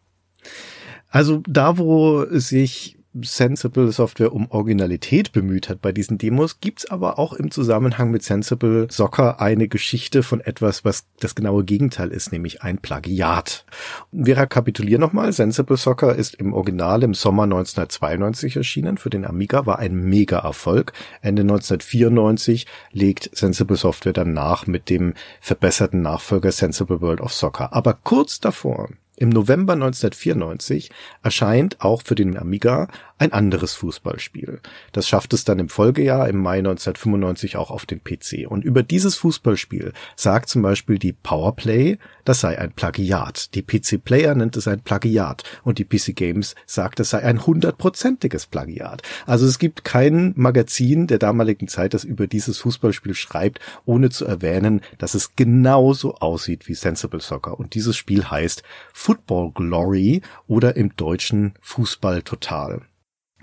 Also 1.07 1.43
da, 1.47 1.77
wo 1.77 2.25
sich 2.31 2.97
Sensible 3.19 3.91
Software 3.91 4.31
um 4.31 4.49
Originalität 4.51 5.33
bemüht 5.33 5.67
hat 5.67 5.81
bei 5.81 5.91
diesen 5.91 6.17
Demos, 6.17 6.61
gibt's 6.61 6.89
aber 6.89 7.19
auch 7.19 7.33
im 7.33 7.51
Zusammenhang 7.51 8.09
mit 8.09 8.23
Sensible 8.23 8.87
Soccer 8.89 9.41
eine 9.41 9.67
Geschichte 9.67 10.23
von 10.23 10.39
etwas, 10.39 10.85
was 10.85 11.05
das 11.19 11.35
genaue 11.35 11.65
Gegenteil 11.65 12.09
ist, 12.09 12.31
nämlich 12.31 12.61
ein 12.61 12.77
Plagiat. 12.77 13.65
Wir 14.13 14.37
rekapitulieren 14.37 15.01
nochmal. 15.01 15.33
Sensible 15.33 15.75
Soccer 15.75 16.15
ist 16.15 16.35
im 16.35 16.53
Original 16.53 17.03
im 17.03 17.13
Sommer 17.13 17.43
1992 17.43 18.55
erschienen 18.55 18.97
für 18.97 19.09
den 19.09 19.25
Amiga, 19.25 19.65
war 19.65 19.79
ein 19.79 19.93
Mega-Erfolg. 19.93 20.93
Ende 21.21 21.41
1994 21.41 22.65
legt 22.93 23.29
Sensible 23.35 23.75
Software 23.75 24.13
dann 24.13 24.31
nach 24.31 24.67
mit 24.67 24.89
dem 24.89 25.15
verbesserten 25.41 26.01
Nachfolger 26.01 26.53
Sensible 26.53 27.01
World 27.01 27.19
of 27.19 27.33
Soccer. 27.33 27.73
Aber 27.73 27.93
kurz 27.93 28.39
davor, 28.39 28.87
im 29.21 29.29
November 29.29 29.73
1994 29.73 30.89
erscheint 31.21 31.79
auch 31.79 32.01
für 32.03 32.15
den 32.15 32.37
Amiga 32.37 32.87
ein 33.21 33.33
anderes 33.33 33.75
Fußballspiel. 33.75 34.61
Das 34.93 35.07
schafft 35.07 35.33
es 35.33 35.43
dann 35.43 35.59
im 35.59 35.69
Folgejahr, 35.69 36.27
im 36.27 36.37
Mai 36.37 36.57
1995, 36.57 37.55
auch 37.55 37.69
auf 37.69 37.85
den 37.85 38.03
PC. 38.03 38.47
Und 38.49 38.65
über 38.65 38.81
dieses 38.81 39.15
Fußballspiel 39.17 39.93
sagt 40.15 40.49
zum 40.49 40.63
Beispiel 40.63 40.97
die 40.97 41.13
Powerplay, 41.13 41.99
das 42.25 42.39
sei 42.39 42.57
ein 42.57 42.71
Plagiat. 42.71 43.53
Die 43.53 43.61
PC 43.61 44.03
Player 44.03 44.33
nennt 44.33 44.57
es 44.57 44.67
ein 44.67 44.81
Plagiat. 44.81 45.43
Und 45.63 45.77
die 45.77 45.85
PC 45.85 46.15
Games 46.15 46.55
sagt, 46.65 46.99
es 46.99 47.11
sei 47.11 47.21
ein 47.21 47.45
hundertprozentiges 47.45 48.47
Plagiat. 48.47 49.03
Also 49.27 49.45
es 49.45 49.59
gibt 49.59 49.83
kein 49.83 50.33
Magazin 50.35 51.05
der 51.05 51.19
damaligen 51.19 51.67
Zeit, 51.67 51.93
das 51.93 52.03
über 52.03 52.25
dieses 52.25 52.57
Fußballspiel 52.57 53.13
schreibt, 53.13 53.59
ohne 53.85 54.09
zu 54.09 54.25
erwähnen, 54.25 54.81
dass 54.97 55.13
es 55.13 55.35
genauso 55.35 56.15
aussieht 56.15 56.67
wie 56.67 56.73
Sensible 56.73 57.21
Soccer. 57.21 57.59
Und 57.59 57.75
dieses 57.75 57.95
Spiel 57.95 58.31
heißt 58.31 58.63
Football 58.93 59.51
Glory 59.51 60.21
oder 60.47 60.75
im 60.75 60.95
Deutschen 60.95 61.53
Fußball 61.61 62.23
Total. 62.23 62.81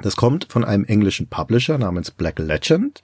Das 0.02 0.17
kommt 0.17 0.47
von 0.49 0.64
einem 0.64 0.85
englischen 0.85 1.28
Publisher 1.28 1.76
namens 1.76 2.11
Black 2.11 2.38
Legend, 2.38 3.02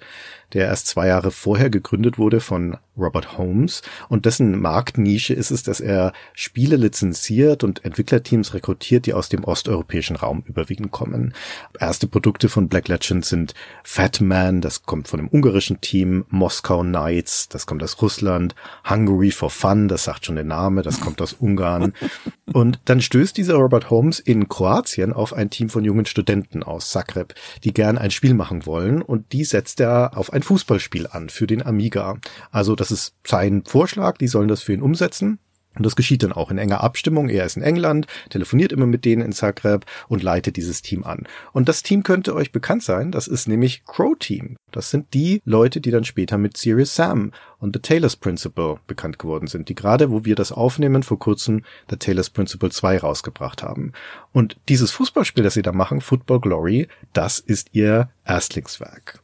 der 0.54 0.66
erst 0.66 0.86
zwei 0.86 1.08
Jahre 1.08 1.30
vorher 1.30 1.68
gegründet 1.68 2.18
wurde 2.18 2.40
von 2.40 2.76
Robert 2.96 3.36
Holmes 3.36 3.82
und 4.08 4.24
dessen 4.24 4.60
Marktnische 4.60 5.34
ist 5.34 5.50
es, 5.50 5.62
dass 5.64 5.80
er 5.80 6.12
Spiele 6.32 6.76
lizenziert 6.76 7.64
und 7.64 7.84
Entwicklerteams 7.84 8.54
rekrutiert, 8.54 9.06
die 9.06 9.14
aus 9.14 9.28
dem 9.28 9.44
osteuropäischen 9.44 10.16
Raum 10.16 10.44
überwiegend 10.46 10.92
kommen. 10.92 11.34
Erste 11.78 12.06
Produkte 12.06 12.48
von 12.48 12.68
Black 12.68 12.88
Legend 12.88 13.24
sind 13.24 13.54
Fat 13.82 14.20
Man, 14.20 14.60
das 14.60 14.84
kommt 14.84 15.08
von 15.08 15.18
dem 15.18 15.28
ungarischen 15.28 15.80
Team, 15.80 16.24
Moscow 16.28 16.82
Knights, 16.82 17.48
das 17.48 17.66
kommt 17.66 17.82
aus 17.82 18.00
Russland, 18.00 18.54
Hungary 18.88 19.32
for 19.32 19.50
Fun, 19.50 19.88
das 19.88 20.04
sagt 20.04 20.26
schon 20.26 20.36
der 20.36 20.44
Name, 20.44 20.82
das 20.82 21.00
kommt 21.00 21.20
aus 21.20 21.32
Ungarn. 21.32 21.92
Und 22.52 22.78
dann 22.84 23.00
stößt 23.00 23.36
dieser 23.36 23.54
Robert 23.54 23.90
Holmes 23.90 24.20
in 24.20 24.48
Kroatien 24.48 25.12
auf 25.12 25.32
ein 25.32 25.50
Team 25.50 25.70
von 25.70 25.82
jungen 25.82 26.06
Studenten 26.06 26.62
aus 26.62 26.90
Zagreb, 26.90 27.34
die 27.64 27.72
gern 27.72 27.98
ein 27.98 28.10
Spiel 28.10 28.34
machen 28.34 28.66
wollen 28.66 29.02
und 29.02 29.32
die 29.32 29.44
setzt 29.44 29.80
er 29.80 30.16
auf 30.16 30.32
ein 30.32 30.42
Fußballspiel 30.44 31.08
an 31.08 31.28
für 31.28 31.46
den 31.46 31.64
Amiga. 31.64 32.18
Also 32.50 32.76
das 32.76 32.90
ist 32.90 33.14
sein 33.26 33.64
Vorschlag, 33.66 34.18
die 34.18 34.28
sollen 34.28 34.48
das 34.48 34.62
für 34.62 34.72
ihn 34.72 34.82
umsetzen. 34.82 35.38
Und 35.76 35.84
das 35.84 35.96
geschieht 35.96 36.22
dann 36.22 36.32
auch 36.32 36.50
in 36.50 36.58
enger 36.58 36.82
Abstimmung. 36.82 37.28
Er 37.28 37.44
ist 37.44 37.56
in 37.56 37.62
England, 37.62 38.06
telefoniert 38.30 38.72
immer 38.72 38.86
mit 38.86 39.04
denen 39.04 39.22
in 39.22 39.32
Zagreb 39.32 39.84
und 40.08 40.22
leitet 40.22 40.56
dieses 40.56 40.82
Team 40.82 41.04
an. 41.04 41.26
Und 41.52 41.68
das 41.68 41.82
Team 41.82 42.02
könnte 42.02 42.34
euch 42.34 42.52
bekannt 42.52 42.82
sein. 42.82 43.10
Das 43.10 43.26
ist 43.26 43.48
nämlich 43.48 43.84
Crow 43.84 44.16
Team. 44.16 44.56
Das 44.70 44.90
sind 44.90 45.14
die 45.14 45.40
Leute, 45.44 45.80
die 45.80 45.90
dann 45.90 46.04
später 46.04 46.38
mit 46.38 46.56
Serious 46.56 46.94
Sam 46.94 47.32
und 47.58 47.74
The 47.74 47.82
Taylor's 47.82 48.16
Principle 48.16 48.78
bekannt 48.86 49.18
geworden 49.18 49.46
sind, 49.46 49.68
die 49.68 49.74
gerade, 49.74 50.10
wo 50.10 50.24
wir 50.24 50.36
das 50.36 50.52
aufnehmen, 50.52 51.02
vor 51.02 51.18
kurzem 51.18 51.64
The 51.90 51.96
Taylor's 51.96 52.30
Principle 52.30 52.70
2 52.70 52.98
rausgebracht 52.98 53.62
haben. 53.62 53.92
Und 54.32 54.56
dieses 54.68 54.90
Fußballspiel, 54.92 55.44
das 55.44 55.54
sie 55.54 55.62
da 55.62 55.72
machen, 55.72 56.00
Football 56.00 56.40
Glory, 56.40 56.88
das 57.12 57.40
ist 57.40 57.70
ihr 57.72 58.10
Erstlingswerk. 58.24 59.23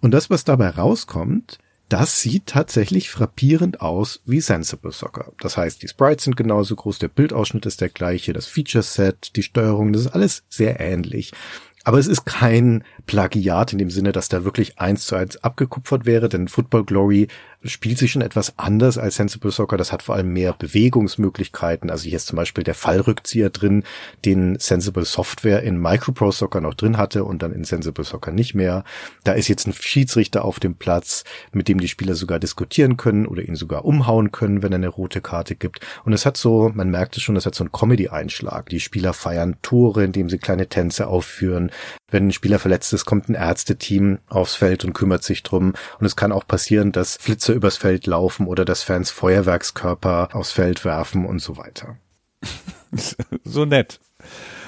Und 0.00 0.12
das, 0.12 0.30
was 0.30 0.44
dabei 0.44 0.70
rauskommt, 0.70 1.58
das 1.88 2.20
sieht 2.20 2.46
tatsächlich 2.46 3.10
frappierend 3.10 3.80
aus 3.80 4.20
wie 4.24 4.40
Sensible 4.40 4.90
Soccer. 4.90 5.32
Das 5.40 5.56
heißt, 5.56 5.82
die 5.82 5.88
Sprites 5.88 6.24
sind 6.24 6.36
genauso 6.36 6.74
groß, 6.74 6.98
der 6.98 7.08
Bildausschnitt 7.08 7.64
ist 7.66 7.80
der 7.80 7.90
gleiche, 7.90 8.32
das 8.32 8.46
Feature 8.46 8.82
Set, 8.82 9.36
die 9.36 9.44
Steuerung, 9.44 9.92
das 9.92 10.02
ist 10.02 10.12
alles 10.12 10.42
sehr 10.48 10.80
ähnlich. 10.80 11.32
Aber 11.84 11.98
es 11.98 12.08
ist 12.08 12.24
kein 12.24 12.82
Plagiat 13.06 13.72
in 13.72 13.78
dem 13.78 13.90
Sinne, 13.90 14.12
dass 14.12 14.28
da 14.28 14.44
wirklich 14.44 14.78
eins 14.78 15.06
zu 15.06 15.16
eins 15.16 15.36
abgekupfert 15.42 16.06
wäre, 16.06 16.28
denn 16.28 16.48
Football 16.48 16.84
Glory 16.84 17.28
spielt 17.64 17.98
sich 17.98 18.12
schon 18.12 18.22
etwas 18.22 18.58
anders 18.58 18.98
als 18.98 19.16
Sensible 19.16 19.50
Soccer. 19.50 19.76
Das 19.76 19.92
hat 19.92 20.02
vor 20.02 20.14
allem 20.14 20.32
mehr 20.32 20.52
Bewegungsmöglichkeiten. 20.52 21.90
Also 21.90 22.04
hier 22.04 22.16
ist 22.16 22.26
zum 22.26 22.36
Beispiel 22.36 22.64
der 22.64 22.74
Fallrückzieher 22.74 23.50
drin, 23.50 23.84
den 24.24 24.58
Sensible 24.58 25.04
Software 25.04 25.62
in 25.62 25.80
Micropro 25.80 26.30
Soccer 26.30 26.60
noch 26.60 26.74
drin 26.74 26.96
hatte 26.96 27.24
und 27.24 27.42
dann 27.42 27.52
in 27.52 27.64
Sensible 27.64 28.04
Soccer 28.04 28.32
nicht 28.32 28.54
mehr. 28.54 28.84
Da 29.24 29.32
ist 29.32 29.48
jetzt 29.48 29.66
ein 29.66 29.72
Schiedsrichter 29.72 30.44
auf 30.44 30.60
dem 30.60 30.74
Platz, 30.74 31.24
mit 31.52 31.68
dem 31.68 31.80
die 31.80 31.88
Spieler 31.88 32.14
sogar 32.14 32.38
diskutieren 32.38 32.96
können 32.96 33.26
oder 33.26 33.42
ihn 33.42 33.56
sogar 33.56 33.84
umhauen 33.84 34.32
können, 34.32 34.62
wenn 34.62 34.72
er 34.72 34.76
eine 34.76 34.88
rote 34.88 35.20
Karte 35.20 35.54
gibt. 35.54 35.80
Und 36.04 36.12
es 36.12 36.26
hat 36.26 36.36
so, 36.36 36.70
man 36.74 36.90
merkt 36.90 37.16
es 37.16 37.22
schon, 37.22 37.36
es 37.36 37.46
hat 37.46 37.54
so 37.54 37.64
einen 37.64 37.72
Comedy-Einschlag. 37.72 38.68
Die 38.68 38.80
Spieler 38.80 39.12
feiern 39.12 39.56
Tore, 39.62 40.04
indem 40.04 40.30
sie 40.30 40.38
kleine 40.38 40.68
Tänze 40.68 41.06
aufführen. 41.08 41.70
Wenn 42.08 42.28
ein 42.28 42.32
Spieler 42.32 42.60
verletzt 42.60 42.92
ist, 42.96 43.04
kommt 43.04 43.28
ein 43.28 43.34
Ärzteteam 43.34 44.18
aufs 44.28 44.56
Feld 44.56 44.84
und 44.84 44.92
kümmert 44.92 45.22
sich 45.22 45.42
drum. 45.42 45.74
Und 46.00 46.06
es 46.06 46.16
kann 46.16 46.32
auch 46.32 46.46
passieren, 46.46 46.92
dass 46.92 47.16
Flitze 47.16 47.52
übers 47.52 47.76
Feld 47.76 48.06
laufen 48.06 48.46
oder 48.46 48.64
dass 48.64 48.82
Fans 48.82 49.10
Feuerwerkskörper 49.10 50.30
aufs 50.32 50.50
Feld 50.50 50.84
werfen 50.84 51.24
und 51.24 51.40
so 51.40 51.56
weiter. 51.56 51.96
so 53.44 53.64
nett. 53.64 54.00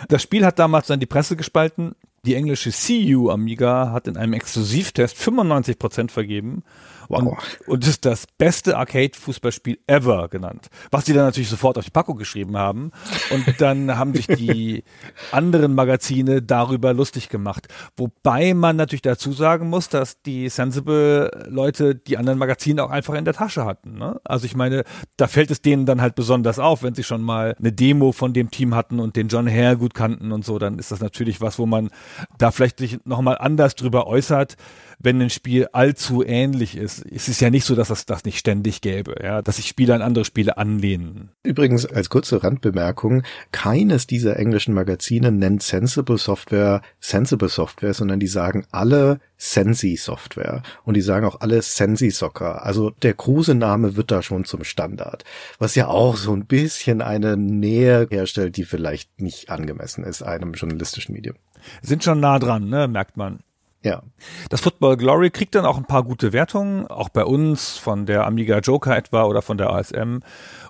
Das 0.09 0.23
Spiel 0.23 0.47
hat 0.47 0.59
damals 0.59 0.87
dann 0.87 1.01
die 1.01 1.07
Presse 1.07 1.35
gespalten. 1.35 1.95
Die 2.25 2.35
englische 2.35 2.71
CU 2.71 3.31
Amiga 3.31 3.91
hat 3.91 4.07
in 4.07 4.17
einem 4.17 4.35
Exklusivtest 4.35 5.17
95% 5.17 6.11
vergeben 6.11 6.62
Wow. 7.09 7.21
und, 7.21 7.68
und 7.68 7.87
ist 7.87 8.05
das 8.05 8.27
beste 8.27 8.77
Arcade-Fußballspiel 8.77 9.79
ever 9.87 10.29
genannt. 10.29 10.68
Was 10.90 11.05
die 11.05 11.12
dann 11.12 11.25
natürlich 11.25 11.49
sofort 11.49 11.79
auf 11.79 11.85
die 11.85 11.90
Packung 11.90 12.18
geschrieben 12.18 12.57
haben. 12.57 12.92
Und 13.31 13.61
dann 13.61 13.97
haben 13.97 14.14
sich 14.14 14.27
die 14.27 14.85
anderen 15.33 15.75
Magazine 15.75 16.42
darüber 16.42 16.92
lustig 16.92 17.29
gemacht. 17.29 17.68
Wobei 17.97 18.55
man 18.55 18.77
natürlich 18.77 19.03
dazu 19.03 19.33
sagen 19.33 19.68
muss, 19.71 19.88
dass 19.88 20.21
die 20.23 20.49
Sensible-Leute 20.49 21.94
die 21.94 22.18
anderen 22.18 22.38
Magazine 22.38 22.85
auch 22.85 22.90
einfach 22.90 23.14
in 23.14 23.25
der 23.25 23.35
Tasche 23.35 23.64
hatten. 23.64 23.99
Ne? 23.99 24.21
Also 24.25 24.44
ich 24.47 24.55
meine, 24.55 24.85
da 25.16 25.27
fällt 25.27 25.51
es 25.51 25.62
denen 25.62 25.87
dann 25.87 26.01
halt 26.01 26.14
besonders 26.14 26.59
auf, 26.59 26.83
wenn 26.83 26.94
sie 26.94 27.05
schon 27.05 27.23
mal 27.23 27.55
eine 27.59 27.73
Demo 27.73 28.12
von 28.12 28.33
dem 28.33 28.51
Team 28.51 28.75
hatten 28.75 29.01
und 29.01 29.16
den 29.16 29.29
John 29.29 29.51
Hare 29.51 29.77
gut 29.77 29.94
kannten 29.94 30.33
und 30.33 30.44
so, 30.44 30.59
dann 30.59 30.79
ist 30.79 30.90
das 30.90 31.01
natürlich 31.01 31.40
was, 31.40 31.59
wo 31.59 31.66
man 31.66 31.90
da 32.37 32.51
vielleicht 32.51 32.79
sich 32.79 32.99
nochmal 33.05 33.38
anders 33.38 33.75
drüber 33.75 34.07
äußert, 34.07 34.57
wenn 34.99 35.21
ein 35.21 35.31
Spiel 35.31 35.69
allzu 35.73 36.25
ähnlich 36.25 36.77
ist. 36.77 37.05
Es 37.11 37.29
ist 37.29 37.41
ja 37.41 37.51
nicht 37.51 37.65
so, 37.65 37.75
dass 37.75 37.91
es 37.91 38.07
das 38.07 38.25
nicht 38.25 38.39
ständig 38.39 38.81
gäbe, 38.81 39.15
ja, 39.23 39.43
dass 39.43 39.57
sich 39.57 39.67
Spieler 39.67 39.95
an 39.95 40.03
andere 40.03 40.25
Spiele 40.25 40.59
anlehnen. 40.59 41.31
Übrigens 41.43 41.87
als 41.87 42.11
kurze 42.11 42.43
Randbemerkung, 42.43 43.23
keines 43.53 44.07
dieser 44.07 44.37
englischen 44.37 44.75
Magazine 44.75 45.31
nennt 45.31 45.63
Sensible 45.63 46.19
Software 46.19 46.83
Sensible 47.01 47.49
Software, 47.49 47.95
sondern 47.95 48.21
die 48.21 48.27
sagen 48.27 48.67
alle 48.71 49.21
Sensi 49.37 49.97
Software 49.97 50.63
und 50.85 50.95
die 50.95 51.01
sagen 51.01 51.25
auch 51.25 51.41
alle 51.41 51.63
Sensi 51.63 52.11
Soccer. 52.11 52.67
Also 52.67 52.91
der 52.91 53.15
Kruse-Name 53.15 53.97
wird 53.97 54.11
da 54.11 54.23
schon 54.23 54.45
zum 54.45 54.65
Standard, 54.65 55.25
was 55.59 55.77
ja 55.77 55.87
auch 55.87 56.17
so 56.17 56.33
ein 56.33 56.47
bisschen 56.47 57.03
eine 57.03 57.37
Nähe 57.37 58.09
herstellt, 58.11 58.57
die 58.57 58.65
vielleicht 58.65 59.21
nicht 59.21 59.51
angemessen 59.51 60.03
ist 60.05 60.23
einem 60.23 60.53
journalistischen 60.53 61.15
Medium. 61.15 61.37
Sind 61.83 62.05
schon 62.05 62.21
nah 62.21 62.39
dran, 62.39 62.69
ne, 62.69 62.89
merkt 62.89 63.17
man. 63.17 63.41
Ja, 63.83 64.03
Das 64.51 64.61
Football 64.61 64.97
Glory 64.97 65.31
kriegt 65.31 65.55
dann 65.55 65.64
auch 65.64 65.77
ein 65.77 65.85
paar 65.85 66.03
gute 66.03 66.33
Wertungen, 66.33 66.88
auch 66.88 67.09
bei 67.11 67.25
uns, 67.25 67.79
von 67.79 68.07
der 68.07 68.27
Amiga 68.27 68.59
Joker 68.59 68.97
etwa 68.97 69.25
oder 69.25 69.41
von 69.41 69.57
der 69.57 69.71
ASM. 69.71 70.19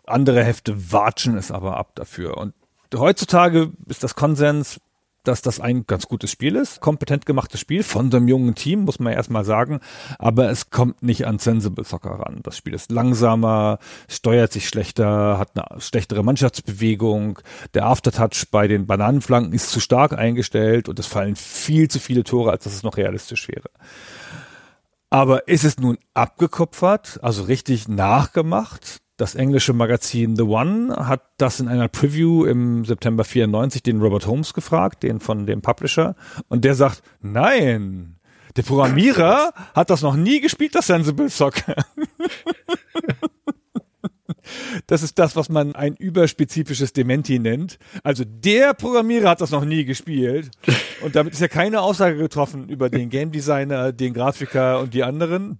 Andere 0.07 0.45
Hefte 0.45 0.93
watschen 0.93 1.37
es 1.37 1.51
aber 1.51 1.79
ab 1.79 1.93
dafür. 1.95 2.37
Und 2.37 2.55
heutzutage 2.95 3.73
ist 3.87 4.05
das 4.05 4.15
Konsens, 4.15 4.81
dass 5.29 5.43
das 5.43 5.61
ein 5.61 5.87
ganz 5.87 6.07
gutes 6.07 6.31
Spiel 6.31 6.57
ist, 6.57 6.81
kompetent 6.81 7.27
gemachtes 7.27 7.61
Spiel 7.61 7.83
von 7.83 8.13
einem 8.13 8.29
jungen 8.29 8.55
Team, 8.55 8.81
muss 8.81 8.99
man 8.99 9.13
erstmal 9.13 9.45
sagen, 9.45 9.81
aber 10.19 10.51
es 10.51 10.71
kommt 10.71 11.03
nicht 11.03 11.27
an 11.27 11.39
Sensible 11.39 11.85
Soccer 11.85 12.13
ran. 12.13 12.41
Das 12.43 12.57
Spiel 12.57 12.75
ist 12.75 12.91
langsamer, 12.91 13.79
steuert 14.09 14.53
sich 14.53 14.69
schlechter, 14.69 15.39
hat 15.39 15.51
eine 15.55 15.81
schlechtere 15.81 16.25
Mannschaftsbewegung, 16.25 17.39
der 17.75 17.87
Aftertouch 17.87 18.47
bei 18.51 18.67
den 18.67 18.87
Bananenflanken 18.87 19.53
ist 19.53 19.71
zu 19.71 19.81
stark 19.81 20.15
eingestellt 20.15 20.89
und 20.89 20.99
es 20.99 21.07
fallen 21.07 21.37
viel 21.37 21.89
zu 21.89 22.01
viele 22.01 22.25
Tore, 22.25 22.51
als 22.51 22.65
dass 22.65 22.75
es 22.75 22.83
noch 22.83 22.97
realistisch 22.97 23.49
wäre. 23.49 23.69
Aber 25.11 25.49
ist 25.49 25.65
es 25.65 25.79
nun 25.79 25.99
abgekupfert, 26.15 27.21
also 27.23 27.45
richtig 27.45 27.89
nachgemacht? 27.89 29.01
Das 29.19 29.35
englische 29.35 29.73
Magazin 29.73 30.37
The 30.37 30.43
One 30.43 30.95
hat 30.97 31.23
das 31.39 31.59
in 31.59 31.67
einer 31.67 31.89
Preview 31.89 32.45
im 32.45 32.85
September 32.85 33.25
94 33.25 33.83
den 33.83 34.01
Robert 34.01 34.29
Holmes 34.29 34.55
gefragt, 34.55 35.03
den 35.03 35.19
von 35.19 35.45
dem 35.45 35.61
Publisher, 35.61 36.15
und 36.47 36.65
der 36.65 36.77
sagt, 36.77 37.03
nein, 37.21 38.15
der 38.57 38.63
Programmierer 38.63 39.53
hat 39.75 39.91
das 39.91 40.03
noch 40.03 40.15
nie 40.15 40.41
gespielt, 40.41 40.77
das 40.77 40.87
Sensible 40.87 41.29
Soccer. 41.29 41.75
Das 44.87 45.03
ist 45.03 45.19
das, 45.19 45.37
was 45.37 45.49
man 45.51 45.75
ein 45.75 45.95
überspezifisches 45.97 46.93
Dementi 46.93 47.39
nennt. 47.39 47.79
Also 48.03 48.25
der 48.25 48.73
Programmierer 48.73 49.31
hat 49.31 49.41
das 49.41 49.51
noch 49.51 49.65
nie 49.65 49.85
gespielt. 49.85 50.51
Und 51.03 51.17
damit 51.17 51.35
ist 51.35 51.41
ja 51.41 51.49
keine 51.49 51.83
Aussage 51.83 52.17
getroffen 52.17 52.69
über 52.69 52.89
den 52.89 53.11
Game 53.11 53.31
Designer, 53.31 53.93
den 53.93 54.15
Grafiker 54.15 54.81
und 54.81 54.95
die 54.95 55.03
anderen. 55.03 55.59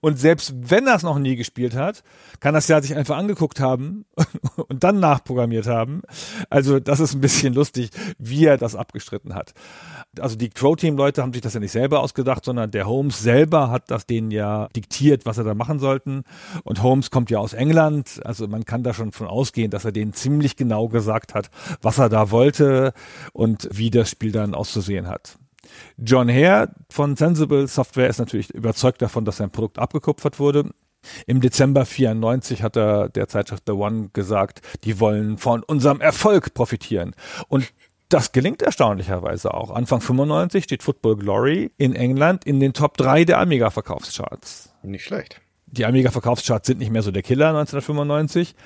Und 0.00 0.18
selbst 0.18 0.54
wenn 0.56 0.86
er 0.86 0.96
es 0.96 1.02
noch 1.02 1.18
nie 1.18 1.36
gespielt 1.36 1.74
hat, 1.74 2.02
kann 2.40 2.54
das 2.54 2.68
ja 2.68 2.80
sich 2.80 2.94
einfach 2.94 3.16
angeguckt 3.16 3.60
haben 3.60 4.04
und 4.68 4.84
dann 4.84 5.00
nachprogrammiert 5.00 5.66
haben. 5.66 6.02
Also 6.48 6.80
das 6.80 7.00
ist 7.00 7.14
ein 7.14 7.20
bisschen 7.20 7.54
lustig, 7.54 7.90
wie 8.18 8.44
er 8.44 8.56
das 8.56 8.76
abgestritten 8.76 9.34
hat. 9.34 9.54
Also 10.18 10.36
die 10.36 10.50
Crow-Team-Leute 10.50 11.22
haben 11.22 11.32
sich 11.32 11.42
das 11.42 11.54
ja 11.54 11.60
nicht 11.60 11.72
selber 11.72 12.00
ausgedacht, 12.00 12.44
sondern 12.44 12.70
der 12.70 12.86
Holmes 12.86 13.20
selber 13.20 13.70
hat 13.70 13.90
das 13.90 14.06
denen 14.06 14.30
ja 14.30 14.68
diktiert, 14.74 15.26
was 15.26 15.36
sie 15.36 15.44
da 15.44 15.54
machen 15.54 15.78
sollten. 15.78 16.24
Und 16.64 16.82
Holmes 16.82 17.10
kommt 17.10 17.30
ja 17.30 17.38
aus 17.38 17.52
England, 17.52 18.20
also 18.24 18.48
man 18.48 18.64
kann 18.64 18.82
da 18.82 18.94
schon 18.94 19.12
von 19.12 19.26
ausgehen, 19.26 19.70
dass 19.70 19.84
er 19.84 19.92
denen 19.92 20.12
ziemlich 20.12 20.56
genau 20.56 20.88
gesagt 20.88 21.34
hat, 21.34 21.50
was 21.82 21.98
er 21.98 22.08
da 22.08 22.30
wollte 22.30 22.92
und 23.32 23.68
wie 23.72 23.90
das 23.90 24.10
Spiel 24.10 24.32
dann 24.32 24.54
auszusehen 24.54 25.08
hat. 25.08 25.39
John 25.96 26.28
Hare 26.28 26.70
von 26.88 27.16
Sensible 27.16 27.66
Software 27.66 28.08
ist 28.08 28.18
natürlich 28.18 28.50
überzeugt 28.50 29.02
davon, 29.02 29.24
dass 29.24 29.38
sein 29.38 29.50
Produkt 29.50 29.78
abgekupfert 29.78 30.38
wurde. 30.38 30.70
Im 31.26 31.40
Dezember 31.40 31.86
94 31.86 32.62
hat 32.62 32.76
er 32.76 33.08
der 33.08 33.28
Zeitschrift 33.28 33.64
The 33.66 33.72
One 33.72 34.10
gesagt, 34.12 34.60
die 34.84 35.00
wollen 35.00 35.38
von 35.38 35.62
unserem 35.62 36.00
Erfolg 36.00 36.52
profitieren. 36.54 37.14
Und 37.48 37.72
das 38.10 38.32
gelingt 38.32 38.60
erstaunlicherweise 38.60 39.54
auch. 39.54 39.70
Anfang 39.70 40.00
95 40.00 40.64
steht 40.64 40.82
Football 40.82 41.16
Glory 41.16 41.70
in 41.78 41.94
England 41.94 42.44
in 42.44 42.60
den 42.60 42.72
Top 42.72 42.96
3 42.96 43.24
der 43.24 43.38
Amiga-Verkaufscharts. 43.38 44.74
Nicht 44.82 45.04
schlecht. 45.04 45.40
Die 45.66 45.86
Amiga-Verkaufscharts 45.86 46.66
sind 46.66 46.80
nicht 46.80 46.90
mehr 46.90 47.02
so 47.02 47.12
der 47.12 47.22
Killer 47.22 47.48
1995. 47.48 48.56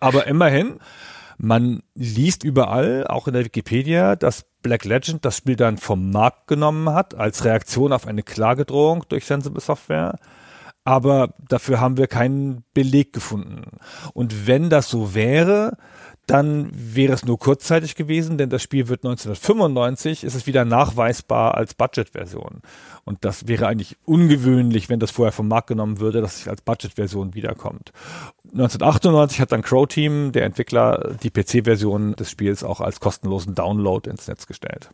aber 0.00 0.26
immerhin, 0.26 0.78
man 1.38 1.82
liest 1.94 2.44
überall, 2.44 3.06
auch 3.06 3.26
in 3.26 3.32
der 3.32 3.46
Wikipedia, 3.46 4.14
dass 4.14 4.44
Black 4.62 4.84
Legend 4.84 5.24
das 5.24 5.36
Spiel 5.36 5.56
dann 5.56 5.78
vom 5.78 6.10
Markt 6.10 6.46
genommen 6.46 6.90
hat, 6.90 7.14
als 7.14 7.44
Reaktion 7.44 7.92
auf 7.92 8.06
eine 8.06 8.22
Klagedrohung 8.22 9.04
durch 9.08 9.24
Sensible 9.24 9.60
Software. 9.60 10.18
Aber 10.84 11.34
dafür 11.48 11.80
haben 11.80 11.96
wir 11.98 12.06
keinen 12.06 12.64
Beleg 12.72 13.12
gefunden. 13.12 13.78
Und 14.14 14.46
wenn 14.46 14.70
das 14.70 14.88
so 14.88 15.14
wäre, 15.14 15.76
dann 16.30 16.70
wäre 16.72 17.12
es 17.12 17.24
nur 17.24 17.38
kurzzeitig 17.38 17.96
gewesen, 17.96 18.38
denn 18.38 18.50
das 18.50 18.62
Spiel 18.62 18.88
wird 18.88 19.04
1995, 19.04 20.24
ist 20.24 20.34
es 20.34 20.46
wieder 20.46 20.64
nachweisbar 20.64 21.54
als 21.54 21.74
Budget-Version. 21.74 22.62
Und 23.04 23.24
das 23.24 23.48
wäre 23.48 23.66
eigentlich 23.66 23.96
ungewöhnlich, 24.04 24.88
wenn 24.88 25.00
das 25.00 25.10
vorher 25.10 25.32
vom 25.32 25.48
Markt 25.48 25.66
genommen 25.66 25.98
würde, 25.98 26.20
dass 26.20 26.40
es 26.40 26.48
als 26.48 26.62
Budget-Version 26.62 27.34
wiederkommt. 27.34 27.92
1998 28.52 29.40
hat 29.40 29.52
dann 29.52 29.62
Crow 29.62 29.86
Team, 29.86 30.32
der 30.32 30.44
Entwickler, 30.44 31.16
die 31.22 31.30
PC-Version 31.30 32.14
des 32.14 32.30
Spiels 32.30 32.62
auch 32.64 32.80
als 32.80 33.00
kostenlosen 33.00 33.54
Download 33.54 34.08
ins 34.08 34.28
Netz 34.28 34.46
gestellt. 34.46 34.90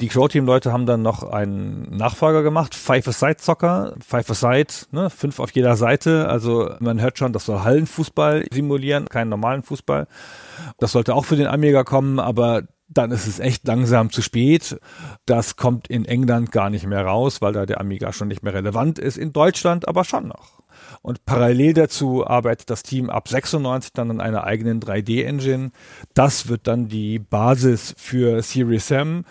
Die 0.00 0.08
Crow-Team-Leute 0.08 0.72
haben 0.72 0.84
dann 0.84 1.00
noch 1.00 1.22
einen 1.22 1.96
Nachfolger 1.96 2.42
gemacht, 2.42 2.74
Five-A-Side-Soccer. 2.74 3.94
Five-A-Side, 4.06 4.72
ne, 4.90 5.08
fünf 5.08 5.40
auf 5.40 5.50
jeder 5.52 5.76
Seite. 5.76 6.28
Also 6.28 6.70
man 6.80 7.00
hört 7.00 7.18
schon, 7.18 7.32
das 7.32 7.46
soll 7.46 7.60
Hallenfußball 7.60 8.44
simulieren, 8.52 9.08
keinen 9.08 9.30
normalen 9.30 9.62
Fußball. 9.62 10.06
Das 10.78 10.92
sollte 10.92 11.14
auch 11.14 11.24
für 11.24 11.36
den 11.36 11.46
Amiga 11.46 11.82
kommen, 11.84 12.18
aber 12.18 12.64
dann 12.88 13.10
ist 13.10 13.26
es 13.26 13.40
echt 13.40 13.66
langsam 13.66 14.10
zu 14.10 14.22
spät. 14.22 14.78
Das 15.24 15.56
kommt 15.56 15.88
in 15.88 16.04
England 16.04 16.52
gar 16.52 16.70
nicht 16.70 16.86
mehr 16.86 17.04
raus, 17.04 17.40
weil 17.40 17.52
da 17.52 17.66
der 17.66 17.80
Amiga 17.80 18.12
schon 18.12 18.28
nicht 18.28 18.42
mehr 18.42 18.54
relevant 18.54 18.98
ist. 18.98 19.16
In 19.16 19.32
Deutschland 19.32 19.88
aber 19.88 20.04
schon 20.04 20.28
noch. 20.28 20.60
Und 21.02 21.24
parallel 21.24 21.72
dazu 21.72 22.26
arbeitet 22.26 22.70
das 22.70 22.82
Team 22.82 23.10
ab 23.10 23.28
96 23.28 23.92
dann 23.92 24.10
an 24.10 24.20
einer 24.20 24.44
eigenen 24.44 24.80
3D-Engine. 24.80 25.70
Das 26.14 26.48
wird 26.48 26.66
dann 26.66 26.88
die 26.88 27.18
Basis 27.18 27.94
für 27.96 28.42
Series 28.42 28.90
M. 28.90 29.24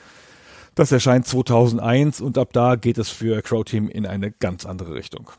Das 0.76 0.92
erscheint 0.92 1.26
2001 1.26 2.20
und 2.20 2.38
ab 2.38 2.50
da 2.52 2.76
geht 2.76 2.98
es 2.98 3.10
für 3.10 3.42
Crow 3.42 3.64
Team 3.64 3.88
in 3.88 4.06
eine 4.06 4.32
ganz 4.32 4.66
andere 4.66 4.94
Richtung. 4.94 5.32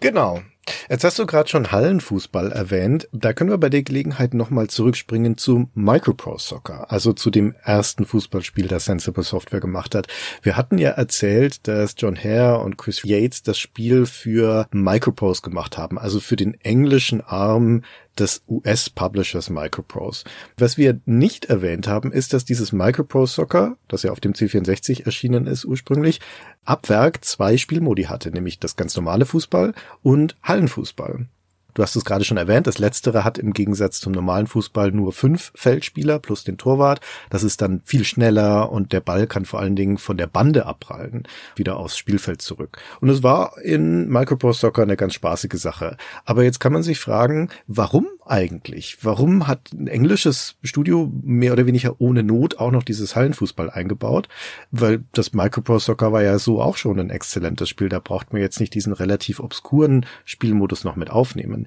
Genau. 0.00 0.42
Jetzt 0.88 1.04
hast 1.04 1.18
du 1.18 1.26
gerade 1.26 1.48
schon 1.48 1.70
Hallenfußball 1.70 2.50
erwähnt. 2.50 3.08
Da 3.12 3.32
können 3.32 3.50
wir 3.50 3.58
bei 3.58 3.68
der 3.68 3.82
Gelegenheit 3.84 4.34
nochmal 4.34 4.68
zurückspringen 4.68 5.36
zu 5.36 5.68
Micropro 5.74 6.38
Soccer, 6.38 6.90
also 6.90 7.12
zu 7.12 7.30
dem 7.30 7.54
ersten 7.62 8.04
Fußballspiel, 8.04 8.66
das 8.66 8.84
Sensible 8.84 9.22
Software 9.22 9.60
gemacht 9.60 9.94
hat. 9.94 10.08
Wir 10.42 10.56
hatten 10.56 10.78
ja 10.78 10.90
erzählt, 10.90 11.66
dass 11.68 11.94
John 11.96 12.16
Hare 12.16 12.58
und 12.58 12.78
Chris 12.78 13.02
Yates 13.04 13.44
das 13.44 13.58
Spiel 13.58 14.06
für 14.06 14.66
Microprose 14.72 15.42
gemacht 15.42 15.78
haben, 15.78 15.98
also 15.98 16.18
für 16.18 16.36
den 16.36 16.54
englischen 16.54 17.20
Arm 17.20 17.82
des 18.18 18.42
US-Publishers 18.48 19.50
Microprose. 19.50 20.24
Was 20.56 20.76
wir 20.76 21.00
nicht 21.06 21.46
erwähnt 21.46 21.86
haben, 21.88 22.12
ist, 22.12 22.32
dass 22.32 22.44
dieses 22.44 22.72
Microprose 22.72 23.34
Soccer, 23.34 23.76
das 23.88 24.02
ja 24.02 24.12
auf 24.12 24.20
dem 24.20 24.32
C64 24.32 25.04
erschienen 25.04 25.46
ist 25.46 25.64
ursprünglich, 25.64 26.20
ab 26.64 26.88
Werk 26.88 27.24
zwei 27.24 27.56
Spielmodi 27.56 28.04
hatte, 28.04 28.30
nämlich 28.30 28.58
das 28.58 28.76
ganz 28.76 28.94
normale 28.96 29.26
Fußball 29.26 29.74
und 30.02 30.36
Hallenfußball. 30.42 31.26
Du 31.74 31.82
hast 31.82 31.96
es 31.96 32.04
gerade 32.04 32.24
schon 32.24 32.36
erwähnt, 32.36 32.66
das 32.66 32.78
letztere 32.78 33.24
hat 33.24 33.38
im 33.38 33.52
Gegensatz 33.52 34.00
zum 34.00 34.12
normalen 34.12 34.46
Fußball 34.46 34.92
nur 34.92 35.12
fünf 35.12 35.52
Feldspieler 35.54 36.18
plus 36.18 36.44
den 36.44 36.58
Torwart. 36.58 37.00
Das 37.30 37.42
ist 37.42 37.62
dann 37.62 37.80
viel 37.84 38.04
schneller 38.04 38.70
und 38.70 38.92
der 38.92 39.00
Ball 39.00 39.26
kann 39.26 39.46
vor 39.46 39.60
allen 39.60 39.76
Dingen 39.76 39.96
von 39.96 40.18
der 40.18 40.26
Bande 40.26 40.66
abprallen, 40.66 41.22
wieder 41.56 41.76
aufs 41.76 41.96
Spielfeld 41.96 42.42
zurück. 42.42 42.78
Und 43.00 43.08
es 43.08 43.22
war 43.22 43.58
in 43.62 44.08
Microprose 44.08 44.60
Soccer 44.60 44.82
eine 44.82 44.96
ganz 44.96 45.14
spaßige 45.14 45.54
Sache. 45.54 45.96
Aber 46.24 46.44
jetzt 46.44 46.60
kann 46.60 46.72
man 46.72 46.82
sich 46.82 46.98
fragen, 46.98 47.48
warum 47.66 48.06
eigentlich? 48.32 49.04
Warum 49.04 49.46
hat 49.46 49.72
ein 49.74 49.88
englisches 49.88 50.56
Studio 50.62 51.12
mehr 51.22 51.52
oder 51.52 51.66
weniger 51.66 52.00
ohne 52.00 52.22
Not 52.22 52.58
auch 52.58 52.70
noch 52.70 52.82
dieses 52.82 53.14
Hallenfußball 53.14 53.68
eingebaut? 53.68 54.28
Weil 54.70 55.04
das 55.12 55.34
Microprose 55.34 55.84
Soccer 55.84 56.12
war 56.12 56.22
ja 56.22 56.38
so 56.38 56.62
auch 56.62 56.78
schon 56.78 56.98
ein 56.98 57.10
exzellentes 57.10 57.68
Spiel. 57.68 57.90
Da 57.90 57.98
braucht 57.98 58.32
man 58.32 58.40
jetzt 58.40 58.58
nicht 58.58 58.72
diesen 58.72 58.94
relativ 58.94 59.38
obskuren 59.38 60.06
Spielmodus 60.24 60.82
noch 60.82 60.96
mit 60.96 61.10
aufnehmen. 61.10 61.66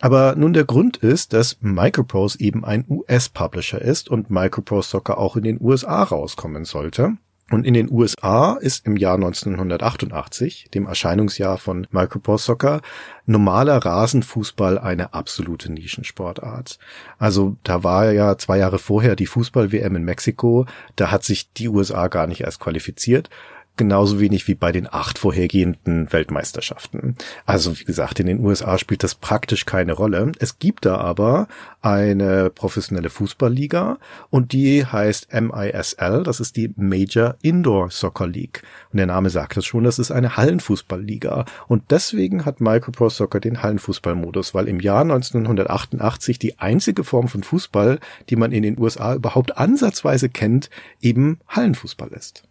Aber 0.00 0.34
nun 0.34 0.54
der 0.54 0.64
Grund 0.64 0.96
ist, 0.96 1.34
dass 1.34 1.58
Microprose 1.60 2.40
eben 2.40 2.64
ein 2.64 2.86
US-Publisher 2.88 3.82
ist 3.82 4.08
und 4.08 4.30
Microprose 4.30 4.88
Soccer 4.88 5.18
auch 5.18 5.36
in 5.36 5.42
den 5.42 5.60
USA 5.60 6.04
rauskommen 6.04 6.64
sollte. 6.64 7.18
Und 7.50 7.64
in 7.64 7.72
den 7.72 7.90
USA 7.90 8.58
ist 8.60 8.84
im 8.86 8.96
Jahr 8.96 9.14
1988, 9.14 10.68
dem 10.74 10.86
Erscheinungsjahr 10.86 11.56
von 11.56 11.86
Microprose 11.90 12.44
Soccer, 12.44 12.82
normaler 13.24 13.78
Rasenfußball 13.78 14.78
eine 14.78 15.14
absolute 15.14 15.72
Nischensportart. 15.72 16.78
Also 17.18 17.56
da 17.64 17.82
war 17.84 18.12
ja 18.12 18.36
zwei 18.36 18.58
Jahre 18.58 18.78
vorher 18.78 19.16
die 19.16 19.26
Fußball-WM 19.26 19.96
in 19.96 20.04
Mexiko, 20.04 20.66
da 20.96 21.10
hat 21.10 21.24
sich 21.24 21.50
die 21.52 21.68
USA 21.68 22.08
gar 22.08 22.26
nicht 22.26 22.42
erst 22.42 22.60
qualifiziert 22.60 23.30
genauso 23.78 24.20
wenig 24.20 24.46
wie 24.48 24.54
bei 24.54 24.72
den 24.72 24.92
acht 24.92 25.18
vorhergehenden 25.18 26.12
Weltmeisterschaften. 26.12 27.16
Also 27.46 27.78
wie 27.78 27.84
gesagt, 27.84 28.20
in 28.20 28.26
den 28.26 28.44
USA 28.44 28.76
spielt 28.76 29.02
das 29.02 29.14
praktisch 29.14 29.64
keine 29.64 29.94
Rolle. 29.94 30.32
Es 30.38 30.58
gibt 30.58 30.84
da 30.84 30.98
aber 30.98 31.48
eine 31.80 32.50
professionelle 32.50 33.08
Fußballliga 33.08 33.98
und 34.30 34.52
die 34.52 34.84
heißt 34.84 35.28
MISL, 35.32 36.22
das 36.24 36.40
ist 36.40 36.56
die 36.56 36.74
Major 36.76 37.36
Indoor 37.40 37.90
Soccer 37.90 38.26
League. 38.26 38.62
Und 38.92 38.98
der 38.98 39.06
Name 39.06 39.30
sagt 39.30 39.56
es 39.56 39.64
schon, 39.64 39.84
das 39.84 39.98
ist 39.98 40.10
eine 40.10 40.36
Hallenfußballliga. 40.36 41.44
Und 41.68 41.90
deswegen 41.90 42.44
hat 42.44 42.60
Micropro 42.60 43.08
Soccer 43.08 43.40
den 43.40 43.62
Hallenfußballmodus, 43.62 44.54
weil 44.54 44.68
im 44.68 44.80
Jahr 44.80 45.02
1988 45.02 46.38
die 46.38 46.58
einzige 46.58 47.04
Form 47.04 47.28
von 47.28 47.42
Fußball, 47.42 48.00
die 48.28 48.36
man 48.36 48.52
in 48.52 48.62
den 48.62 48.78
USA 48.78 49.14
überhaupt 49.14 49.56
ansatzweise 49.56 50.28
kennt, 50.28 50.68
eben 51.00 51.38
Hallenfußball 51.48 52.08
ist. 52.08 52.42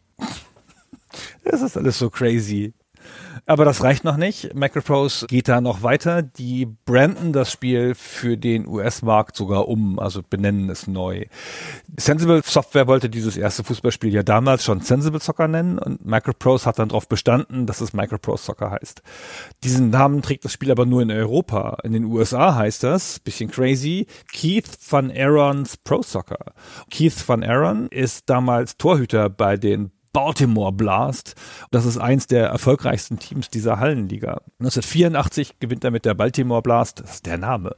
Das 1.43 1.61
ist 1.61 1.77
alles 1.77 1.97
so 1.99 2.09
crazy. 2.09 2.73
Aber 3.45 3.63
das 3.63 3.81
reicht 3.81 4.03
noch 4.03 4.17
nicht. 4.17 4.53
Macroprose 4.55 5.27
geht 5.27 5.47
da 5.47 5.61
noch 5.61 5.81
weiter. 5.81 6.21
Die 6.21 6.65
branden 6.65 7.31
das 7.31 7.51
Spiel 7.51 7.95
für 7.95 8.37
den 8.37 8.67
US-Markt 8.67 9.37
sogar 9.37 9.69
um, 9.69 9.99
also 9.99 10.21
benennen 10.21 10.69
es 10.69 10.87
neu. 10.87 11.25
Sensible 11.97 12.41
Software 12.43 12.87
wollte 12.87 13.09
dieses 13.09 13.37
erste 13.37 13.63
Fußballspiel 13.63 14.13
ja 14.13 14.23
damals 14.23 14.65
schon 14.65 14.81
Sensible 14.81 15.21
Soccer 15.21 15.47
nennen 15.47 15.79
und 15.79 16.05
Macroprose 16.05 16.65
hat 16.65 16.79
dann 16.79 16.89
darauf 16.89 17.07
bestanden, 17.07 17.65
dass 17.65 17.79
es 17.79 17.93
Macroprose 17.93 18.43
Soccer 18.43 18.71
heißt. 18.71 19.01
Diesen 19.63 19.91
Namen 19.91 20.21
trägt 20.21 20.43
das 20.43 20.51
Spiel 20.51 20.71
aber 20.71 20.85
nur 20.85 21.01
in 21.01 21.11
Europa. 21.11 21.77
In 21.83 21.93
den 21.93 22.05
USA 22.05 22.55
heißt 22.55 22.83
das, 22.83 23.19
bisschen 23.19 23.49
crazy, 23.49 24.07
Keith 24.33 24.77
Van 24.89 25.09
Aaron's 25.09 25.77
Pro 25.77 26.01
Soccer. 26.01 26.53
Keith 26.91 27.27
Van 27.27 27.43
Aaron 27.43 27.87
ist 27.87 28.29
damals 28.29 28.75
Torhüter 28.75 29.29
bei 29.29 29.55
den 29.55 29.91
Baltimore 30.17 30.71
Blast. 30.71 31.35
Das 31.69 31.85
ist 31.85 31.99
eins 31.99 32.25
der 32.25 32.47
erfolgreichsten 32.47 33.19
Teams 33.19 33.51
dieser 33.51 33.79
Hallenliga. 33.79 34.41
1984 34.57 35.59
gewinnt 35.59 35.83
er 35.83 35.91
mit 35.91 36.05
der 36.05 36.15
Baltimore 36.15 36.63
Blast, 36.63 37.01
das 37.01 37.11
ist 37.11 37.27
der 37.27 37.37
Name, 37.37 37.75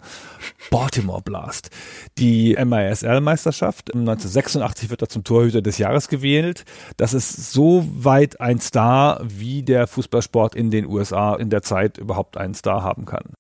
Baltimore 0.72 1.22
Blast, 1.22 1.70
die 2.18 2.56
MISL-Meisterschaft. 2.56 3.94
1986 3.94 4.90
wird 4.90 5.02
er 5.02 5.10
zum 5.10 5.26
Torhüter 5.26 5.62
des 5.62 5.80
Jahres 5.80 6.08
gewählt. 6.08 6.64
Das 6.96 7.14
ist 7.14 7.52
so 7.52 7.86
weit 7.92 8.40
ein 8.40 8.62
Star, 8.62 9.20
wie 9.22 9.62
der 9.62 9.86
Fußballsport 9.86 10.56
in 10.56 10.72
den 10.72 10.86
USA 10.86 11.36
in 11.36 11.50
der 11.50 11.62
Zeit 11.62 11.98
überhaupt 11.98 12.38
einen 12.38 12.54
Star 12.54 12.84
haben 12.84 13.04
kann. 13.04 13.34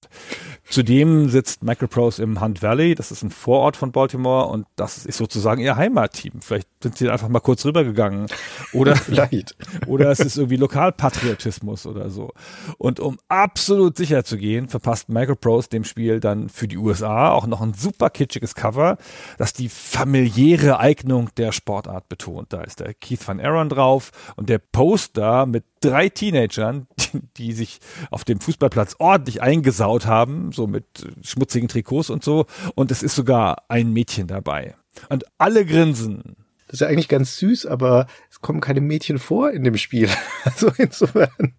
Zudem 0.70 1.30
sitzt 1.30 1.64
Microprose 1.64 2.22
im 2.22 2.42
Hunt 2.42 2.62
Valley, 2.62 2.96
das 2.96 3.12
ist 3.12 3.24
ein 3.24 3.32
Vorort 3.32 3.78
von 3.78 3.94
Baltimore 3.94 4.48
und 4.48 4.68
das 4.76 5.06
ist 5.06 5.18
sozusagen 5.18 5.62
ihr 5.62 5.78
Heimatteam. 5.78 6.42
Vielleicht 6.42 6.68
sind 6.84 6.98
sie 6.98 7.10
einfach 7.10 7.30
mal 7.30 7.40
kurz 7.40 7.66
rübergegangen 7.66 8.28
oder 8.74 8.89
Vielleicht. 9.06 9.56
oder 9.88 10.10
es 10.10 10.20
ist 10.20 10.38
irgendwie 10.38 10.58
Lokalpatriotismus 10.58 11.86
oder 11.86 12.10
so. 12.10 12.32
Und 12.78 13.00
um 13.00 13.18
absolut 13.28 13.98
sicher 13.98 14.24
zu 14.24 14.38
gehen, 14.38 14.68
verpasst 14.68 15.10
Microprose 15.10 15.70
dem 15.70 15.84
Spiel 15.84 16.20
dann 16.20 16.50
für 16.50 16.68
die 16.68 16.78
USA 16.78 17.32
auch 17.32 17.48
noch 17.48 17.62
ein 17.62 17.74
super 17.74 18.10
kitschiges 18.10 18.56
Cover, 18.56 18.98
das 19.38 19.54
die 19.54 19.70
familiäre 19.70 20.80
Eignung 20.80 21.30
der 21.38 21.52
Sportart 21.52 22.10
betont. 22.10 22.54
Da 22.54 22.62
ist 22.62 22.80
der 22.80 22.94
Keith 22.94 23.26
Van 23.26 23.40
Aaron 23.40 23.70
drauf 23.70 24.12
und 24.36 24.50
der 24.50 24.60
Poster 24.60 25.46
mit 25.46 25.64
drei 25.82 26.10
Teenagern, 26.10 26.88
die, 26.98 27.22
die 27.38 27.52
sich 27.54 27.80
auf 28.12 28.24
dem 28.24 28.40
Fußballplatz 28.40 28.96
ordentlich 29.00 29.42
eingesaut 29.42 30.06
haben, 30.06 30.52
so 30.52 30.68
mit 30.68 30.86
schmutzigen 31.22 31.68
Trikots 31.68 32.10
und 32.10 32.24
so. 32.24 32.46
Und 32.76 32.92
es 32.92 33.04
ist 33.04 33.16
sogar 33.16 33.64
ein 33.70 33.92
Mädchen 33.94 34.28
dabei. 34.28 34.76
Und 35.10 35.26
alle 35.38 35.66
grinsen. 35.66 36.36
Das 36.70 36.76
ist 36.76 36.82
ja 36.82 36.88
eigentlich 36.88 37.08
ganz 37.08 37.38
süß, 37.38 37.66
aber 37.66 38.06
es 38.30 38.42
kommen 38.42 38.62
keine 38.62 38.80
Mädchen 38.80 39.18
vor 39.18 39.50
in 39.50 39.64
dem 39.64 39.78
Spiel. 39.78 40.08
Also 40.46 40.72
insofern 40.78 41.54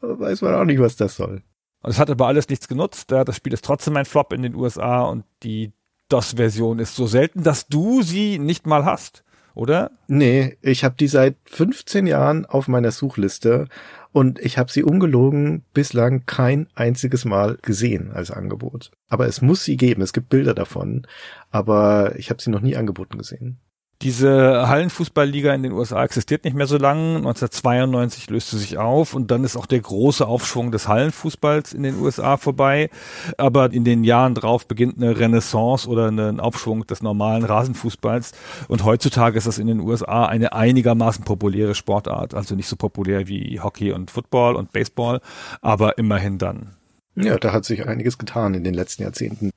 weiß 0.00 0.42
man 0.42 0.54
auch 0.54 0.64
nicht, 0.64 0.80
was 0.80 0.96
das 0.96 1.16
soll. 1.16 1.42
Und 1.82 1.90
es 1.90 1.98
hat 1.98 2.10
aber 2.10 2.26
alles 2.26 2.48
nichts 2.48 2.66
genutzt. 2.66 3.12
Das 3.12 3.36
Spiel 3.36 3.52
ist 3.52 3.64
trotzdem 3.64 3.96
ein 3.96 4.04
Flop 4.06 4.32
in 4.32 4.42
den 4.42 4.54
USA 4.54 5.02
und 5.02 5.24
die 5.42 5.72
DOS-Version 6.08 6.78
ist 6.78 6.96
so 6.96 7.06
selten, 7.06 7.42
dass 7.42 7.68
du 7.68 8.02
sie 8.02 8.38
nicht 8.38 8.66
mal 8.66 8.84
hast, 8.84 9.24
oder? 9.54 9.90
Nee, 10.08 10.56
ich 10.62 10.84
habe 10.84 10.96
die 10.98 11.08
seit 11.08 11.36
15 11.44 12.06
Jahren 12.06 12.46
auf 12.46 12.66
meiner 12.66 12.90
Suchliste 12.92 13.68
und 14.12 14.38
ich 14.38 14.56
habe 14.56 14.72
sie 14.72 14.82
ungelogen 14.82 15.64
bislang 15.74 16.24
kein 16.24 16.68
einziges 16.74 17.24
Mal 17.24 17.58
gesehen 17.60 18.10
als 18.12 18.30
Angebot. 18.30 18.90
Aber 19.08 19.26
es 19.26 19.42
muss 19.42 19.64
sie 19.64 19.76
geben, 19.76 20.02
es 20.02 20.12
gibt 20.12 20.30
Bilder 20.30 20.54
davon, 20.54 21.06
aber 21.50 22.16
ich 22.16 22.30
habe 22.30 22.40
sie 22.40 22.50
noch 22.50 22.62
nie 22.62 22.76
angeboten 22.76 23.18
gesehen. 23.18 23.58
Diese 24.02 24.68
Hallenfußballliga 24.68 25.54
in 25.54 25.62
den 25.62 25.72
USA 25.72 26.04
existiert 26.04 26.44
nicht 26.44 26.54
mehr 26.54 26.66
so 26.66 26.76
lange. 26.76 27.16
1992 27.16 28.28
löste 28.28 28.58
sich 28.58 28.76
auf 28.76 29.14
und 29.14 29.30
dann 29.30 29.42
ist 29.42 29.56
auch 29.56 29.64
der 29.64 29.80
große 29.80 30.26
Aufschwung 30.26 30.70
des 30.70 30.86
Hallenfußballs 30.86 31.72
in 31.72 31.82
den 31.82 31.98
USA 31.98 32.36
vorbei. 32.36 32.90
Aber 33.38 33.72
in 33.72 33.84
den 33.84 34.04
Jahren 34.04 34.34
drauf 34.34 34.68
beginnt 34.68 34.98
eine 34.98 35.18
Renaissance 35.18 35.88
oder 35.88 36.08
ein 36.08 36.40
Aufschwung 36.40 36.86
des 36.86 37.02
normalen 37.02 37.44
Rasenfußballs. 37.44 38.32
Und 38.68 38.84
heutzutage 38.84 39.38
ist 39.38 39.46
das 39.46 39.58
in 39.58 39.66
den 39.66 39.80
USA 39.80 40.26
eine 40.26 40.52
einigermaßen 40.52 41.24
populäre 41.24 41.74
Sportart. 41.74 42.34
Also 42.34 42.54
nicht 42.54 42.68
so 42.68 42.76
populär 42.76 43.28
wie 43.28 43.60
Hockey 43.60 43.92
und 43.92 44.10
Football 44.10 44.56
und 44.56 44.72
Baseball, 44.72 45.20
aber 45.62 45.96
immerhin 45.96 46.36
dann. 46.36 46.76
Ja, 47.14 47.38
da 47.38 47.52
hat 47.52 47.64
sich 47.64 47.86
einiges 47.86 48.18
getan 48.18 48.52
in 48.52 48.62
den 48.62 48.74
letzten 48.74 49.04
Jahrzehnten. 49.04 49.50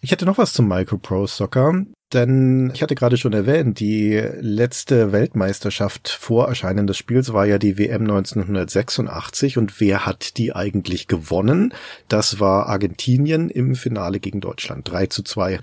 Ich 0.00 0.12
hätte 0.12 0.24
noch 0.24 0.38
was 0.38 0.52
zum 0.52 0.66
Micropro 0.68 1.26
Soccer, 1.26 1.84
denn 2.12 2.70
ich 2.74 2.82
hatte 2.82 2.94
gerade 2.94 3.16
schon 3.16 3.32
erwähnt, 3.32 3.80
die 3.80 4.16
letzte 4.40 5.12
Weltmeisterschaft 5.12 6.08
vor 6.08 6.48
Erscheinen 6.48 6.86
des 6.86 6.96
Spiels 6.96 7.32
war 7.32 7.44
ja 7.44 7.58
die 7.58 7.76
WM 7.78 8.02
1986 8.02 9.58
und 9.58 9.80
wer 9.80 10.06
hat 10.06 10.38
die 10.38 10.54
eigentlich 10.54 11.06
gewonnen? 11.06 11.74
Das 12.08 12.40
war 12.40 12.66
Argentinien 12.66 13.50
im 13.50 13.74
Finale 13.74 14.20
gegen 14.20 14.40
Deutschland, 14.40 14.90
3 14.90 15.06
zu 15.06 15.22
2. 15.22 15.60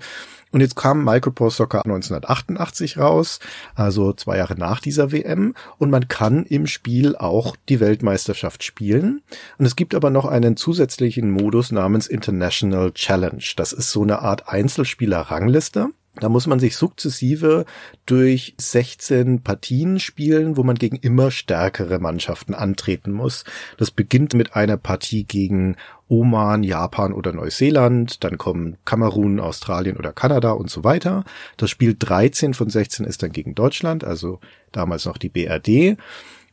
Und 0.52 0.60
jetzt 0.60 0.76
kam 0.76 1.04
Micropro 1.04 1.50
Soccer 1.50 1.84
1988 1.84 2.98
raus, 2.98 3.40
also 3.74 4.12
zwei 4.12 4.38
Jahre 4.38 4.54
nach 4.54 4.80
dieser 4.80 5.12
WM. 5.12 5.54
Und 5.78 5.90
man 5.90 6.08
kann 6.08 6.46
im 6.46 6.66
Spiel 6.66 7.16
auch 7.16 7.56
die 7.68 7.80
Weltmeisterschaft 7.80 8.62
spielen. 8.62 9.22
Und 9.58 9.66
es 9.66 9.76
gibt 9.76 9.94
aber 9.94 10.10
noch 10.10 10.24
einen 10.24 10.56
zusätzlichen 10.56 11.30
Modus 11.30 11.72
namens 11.72 12.06
International 12.06 12.92
Challenge. 12.92 13.42
Das 13.56 13.72
ist 13.72 13.90
so 13.90 14.02
eine 14.02 14.20
Art 14.20 14.48
Einzelspieler-Rangliste. 14.48 15.90
Da 16.20 16.28
muss 16.28 16.46
man 16.46 16.58
sich 16.58 16.76
sukzessive 16.76 17.66
durch 18.06 18.54
16 18.58 19.42
Partien 19.42 20.00
spielen, 20.00 20.56
wo 20.56 20.62
man 20.62 20.76
gegen 20.76 20.96
immer 20.96 21.30
stärkere 21.30 21.98
Mannschaften 21.98 22.54
antreten 22.54 23.12
muss. 23.12 23.44
Das 23.76 23.90
beginnt 23.90 24.32
mit 24.34 24.56
einer 24.56 24.78
Partie 24.78 25.24
gegen 25.24 25.76
Oman, 26.08 26.62
Japan 26.62 27.12
oder 27.12 27.32
Neuseeland, 27.32 28.22
dann 28.24 28.38
kommen 28.38 28.76
Kamerun, 28.84 29.40
Australien 29.40 29.96
oder 29.96 30.12
Kanada 30.12 30.52
und 30.52 30.70
so 30.70 30.84
weiter. 30.84 31.24
Das 31.56 31.68
Spiel 31.70 31.96
13 31.98 32.54
von 32.54 32.70
16 32.70 33.04
ist 33.04 33.22
dann 33.22 33.32
gegen 33.32 33.54
Deutschland, 33.54 34.04
also 34.04 34.40
damals 34.72 35.04
noch 35.04 35.18
die 35.18 35.28
BRD. 35.28 35.98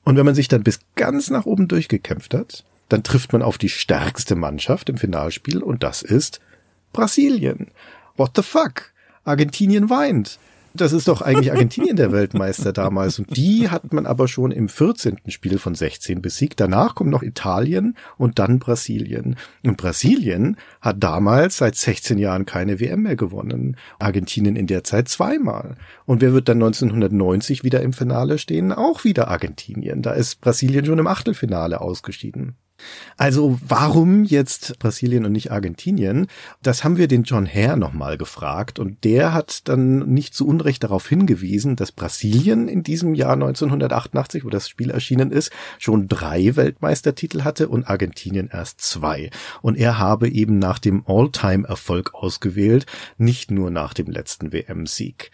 Und 0.04 0.17
wenn 0.17 0.26
man 0.26 0.36
sich 0.36 0.47
dann 0.47 0.63
bis 0.63 0.80
ganz 0.95 1.30
nach 1.30 1.45
oben 1.45 1.67
durchgekämpft 1.67 2.34
hat, 2.34 2.65
dann 2.89 3.04
trifft 3.04 3.32
man 3.32 3.41
auf 3.41 3.58
die 3.58 3.69
stärkste 3.69 4.36
Mannschaft 4.36 4.89
im 4.89 4.97
Finalspiel 4.97 5.63
und 5.63 5.84
das 5.84 6.02
ist 6.02 6.41
Brasilien. 6.91 7.71
What 8.17 8.32
the 8.36 8.43
fuck? 8.43 8.92
Argentinien 9.23 9.89
weint. 9.89 10.39
Das 10.75 10.91
ist 10.91 11.07
doch 11.07 11.21
eigentlich 11.21 11.51
Argentinien 11.51 11.95
der 11.95 12.12
Weltmeister 12.12 12.73
damals. 12.73 13.19
Und 13.19 13.38
die 13.38 13.69
hat 13.69 13.93
man 13.93 14.07
aber 14.07 14.27
schon 14.27 14.51
im 14.51 14.69
14. 14.69 15.19
Spiel 15.27 15.59
von 15.59 15.75
16 15.75 16.19
besiegt. 16.19 16.59
Danach 16.59 16.95
kommt 16.95 17.12
noch 17.12 17.21
Italien 17.21 17.95
und 18.17 18.39
dann 18.39 18.57
Brasilien. 18.57 19.36
Und 19.63 19.77
Brasilien 19.77 20.57
hat 20.81 21.03
damals 21.03 21.57
seit 21.57 21.75
16 21.75 22.17
Jahren 22.17 22.45
keine 22.45 22.79
WM 22.79 23.03
mehr 23.03 23.15
gewonnen. 23.15 23.77
Argentinien 23.99 24.55
in 24.55 24.65
der 24.65 24.83
Zeit 24.83 25.09
zweimal. 25.09 25.75
Und 26.05 26.21
wer 26.21 26.33
wird 26.33 26.49
dann 26.49 26.57
1990 26.57 27.63
wieder 27.63 27.81
im 27.81 27.93
Finale 27.93 28.39
stehen? 28.39 28.71
Auch 28.71 29.03
wieder 29.03 29.27
Argentinien. 29.27 30.01
Da 30.01 30.13
ist 30.13 30.41
Brasilien 30.41 30.86
schon 30.86 30.97
im 30.97 31.07
Achtelfinale 31.07 31.81
ausgeschieden. 31.81 32.55
Also 33.17 33.60
warum 33.65 34.24
jetzt 34.24 34.80
Brasilien 34.80 35.26
und 35.26 35.32
nicht 35.32 35.52
Argentinien? 35.52 36.28
Das 36.62 36.84
haben 36.84 36.98
wir 36.98 37.08
den 37.08 37.24
John 37.24 37.48
Hare 37.48 37.78
nochmal 37.78 38.17
gefragt 38.17 38.80
und 38.80 39.04
der 39.04 39.34
hat 39.34 39.67
dann 39.67 40.00
nicht 40.10 40.34
zu 40.34 40.48
Unrecht 40.48 40.84
darauf 40.84 41.08
hingewiesen, 41.08 41.76
dass 41.76 41.91
Brasilien 41.91 42.67
in 42.67 42.84
diesem 42.84 43.13
Jahr 43.15 43.34
1988, 43.34 44.46
wo 44.46 44.50
das 44.50 44.67
Spiel 44.67 44.89
erschienen 44.89 45.32
ist, 45.32 45.52
schon 45.80 46.08
drei 46.08 46.56
Weltmeistertitel 46.56 47.43
hatte 47.43 47.69
und 47.69 47.88
Argentinien 47.88 48.50
erst 48.52 48.82
zwei. 48.82 49.30
Und 49.62 49.78
er 49.78 50.00
habe 50.00 50.30
eben 50.30 50.60
nach 50.60 50.80
dem 50.80 51.04
All-Time-Erfolg 51.06 52.13
ausgewählt, 52.13 52.86
nicht 53.17 53.52
nur 53.52 53.69
nach 53.69 53.93
dem 53.93 54.08
letzten 54.08 54.52
WM-Sieg. 54.52 55.32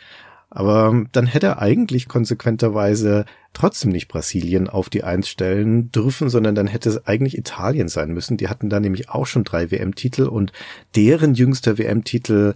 Aber 0.51 1.05
dann 1.11 1.27
hätte 1.27 1.47
er 1.47 1.61
eigentlich 1.61 2.07
konsequenterweise 2.07 3.25
trotzdem 3.53 3.91
nicht 3.91 4.07
Brasilien 4.07 4.67
auf 4.67 4.89
die 4.89 5.03
Eins 5.03 5.29
stellen 5.29 5.91
dürfen, 5.91 6.29
sondern 6.29 6.55
dann 6.55 6.67
hätte 6.67 6.89
es 6.89 7.05
eigentlich 7.05 7.37
Italien 7.37 7.87
sein 7.87 8.11
müssen. 8.11 8.37
Die 8.37 8.47
hatten 8.47 8.69
da 8.69 8.79
nämlich 8.79 9.09
auch 9.09 9.27
schon 9.27 9.43
drei 9.43 9.69
WM-Titel 9.69 10.23
und 10.23 10.51
deren 10.95 11.35
jüngster 11.35 11.77
WM-Titel 11.77 12.55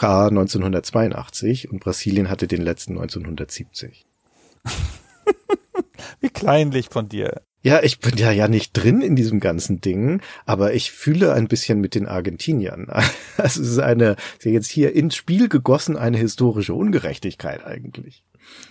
war 0.00 0.28
1982 0.28 1.70
und 1.70 1.80
Brasilien 1.80 2.30
hatte 2.30 2.46
den 2.46 2.62
letzten 2.62 2.92
1970. 2.92 4.06
Wie 6.20 6.28
kleinlich 6.30 6.88
von 6.90 7.08
dir. 7.08 7.42
Ja, 7.66 7.82
ich 7.82 7.98
bin 7.98 8.16
ja 8.16 8.30
ja 8.30 8.46
nicht 8.46 8.74
drin 8.74 9.00
in 9.00 9.16
diesem 9.16 9.40
ganzen 9.40 9.80
Ding, 9.80 10.20
aber 10.44 10.74
ich 10.74 10.92
fühle 10.92 11.32
ein 11.32 11.48
bisschen 11.48 11.80
mit 11.80 11.96
den 11.96 12.06
Argentiniern. 12.06 12.86
Also 13.38 13.60
es 13.60 13.70
ist 13.70 13.78
eine, 13.80 14.12
ist 14.38 14.44
ja 14.44 14.52
jetzt 14.52 14.70
hier 14.70 14.94
ins 14.94 15.16
Spiel 15.16 15.48
gegossen, 15.48 15.96
eine 15.96 16.16
historische 16.16 16.74
Ungerechtigkeit 16.74 17.66
eigentlich. 17.66 18.22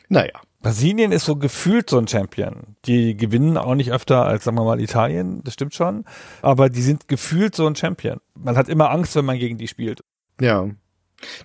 Naja. 0.08 0.40
Brasilien 0.62 1.12
ist 1.12 1.26
so 1.26 1.36
gefühlt 1.36 1.90
so 1.90 1.98
ein 1.98 2.08
Champion. 2.08 2.78
Die 2.86 3.18
gewinnen 3.18 3.58
auch 3.58 3.76
nicht 3.76 3.92
öfter 3.92 4.26
als, 4.26 4.46
sagen 4.46 4.58
wir 4.58 4.64
mal, 4.64 4.80
Italien, 4.80 5.44
das 5.44 5.56
stimmt 5.56 5.76
schon. 5.76 6.06
Aber 6.42 6.70
die 6.70 6.82
sind 6.82 7.10
gefühlt 7.10 7.54
so 7.54 7.68
ein 7.68 7.76
Champion. 7.76 8.22
Man 8.34 8.56
hat 8.56 8.70
immer 8.70 8.92
Angst, 8.92 9.14
wenn 9.18 9.26
man 9.26 9.38
gegen 9.38 9.58
die 9.58 9.68
spielt. 9.68 10.06
Ja. 10.40 10.70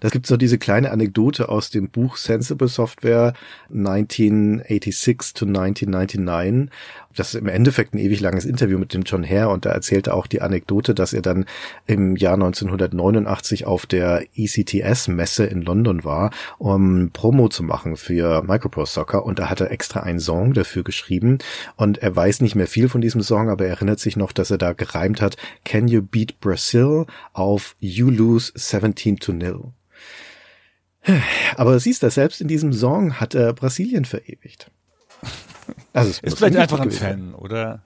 Das 0.00 0.12
gibt 0.12 0.26
so 0.26 0.36
diese 0.36 0.58
kleine 0.58 0.90
Anekdote 0.90 1.48
aus 1.48 1.70
dem 1.70 1.90
Buch 1.90 2.16
Sensible 2.16 2.68
Software 2.68 3.34
1986 3.72 5.34
to 5.34 5.46
1999. 5.46 6.70
Das 7.16 7.34
ist 7.34 7.40
im 7.40 7.48
Endeffekt 7.48 7.92
ein 7.92 7.98
ewig 7.98 8.20
langes 8.20 8.44
Interview 8.44 8.78
mit 8.78 8.94
dem 8.94 9.02
John 9.02 9.28
Hare 9.28 9.48
und 9.48 9.64
da 9.66 9.70
erzählte 9.70 10.14
auch 10.14 10.28
die 10.28 10.42
Anekdote, 10.42 10.94
dass 10.94 11.12
er 11.12 11.22
dann 11.22 11.44
im 11.86 12.14
Jahr 12.14 12.34
1989 12.34 13.66
auf 13.66 13.86
der 13.86 14.24
ECTS-Messe 14.36 15.44
in 15.44 15.62
London 15.62 16.04
war, 16.04 16.30
um 16.58 17.10
Promo 17.12 17.48
zu 17.48 17.64
machen 17.64 17.96
für 17.96 18.42
Micropro 18.42 18.84
Soccer 18.84 19.24
und 19.24 19.40
da 19.40 19.50
hat 19.50 19.60
er 19.60 19.72
extra 19.72 20.00
einen 20.00 20.20
Song 20.20 20.54
dafür 20.54 20.84
geschrieben 20.84 21.38
und 21.74 21.98
er 21.98 22.14
weiß 22.14 22.42
nicht 22.42 22.54
mehr 22.54 22.68
viel 22.68 22.88
von 22.88 23.00
diesem 23.00 23.22
Song, 23.22 23.48
aber 23.48 23.64
er 23.64 23.70
erinnert 23.70 23.98
sich 23.98 24.16
noch, 24.16 24.30
dass 24.30 24.52
er 24.52 24.58
da 24.58 24.72
gereimt 24.72 25.20
hat, 25.20 25.36
Can 25.64 25.88
you 25.88 26.02
beat 26.02 26.38
Brazil 26.40 27.06
auf 27.32 27.74
You 27.80 28.10
lose 28.10 28.52
17 28.54 29.16
to 29.16 29.32
nil. 29.32 29.72
Aber 31.56 31.80
siehst 31.80 32.02
du, 32.02 32.10
selbst 32.10 32.40
in 32.40 32.48
diesem 32.48 32.72
Song 32.72 33.20
hat 33.20 33.34
er 33.34 33.52
Brasilien 33.52 34.04
verewigt. 34.04 34.70
Also 35.92 36.20
Ist 36.22 36.38
vielleicht 36.38 36.56
einfach 36.56 36.80
ein. 36.80 36.90
Fan, 36.90 37.34
oder? 37.34 37.82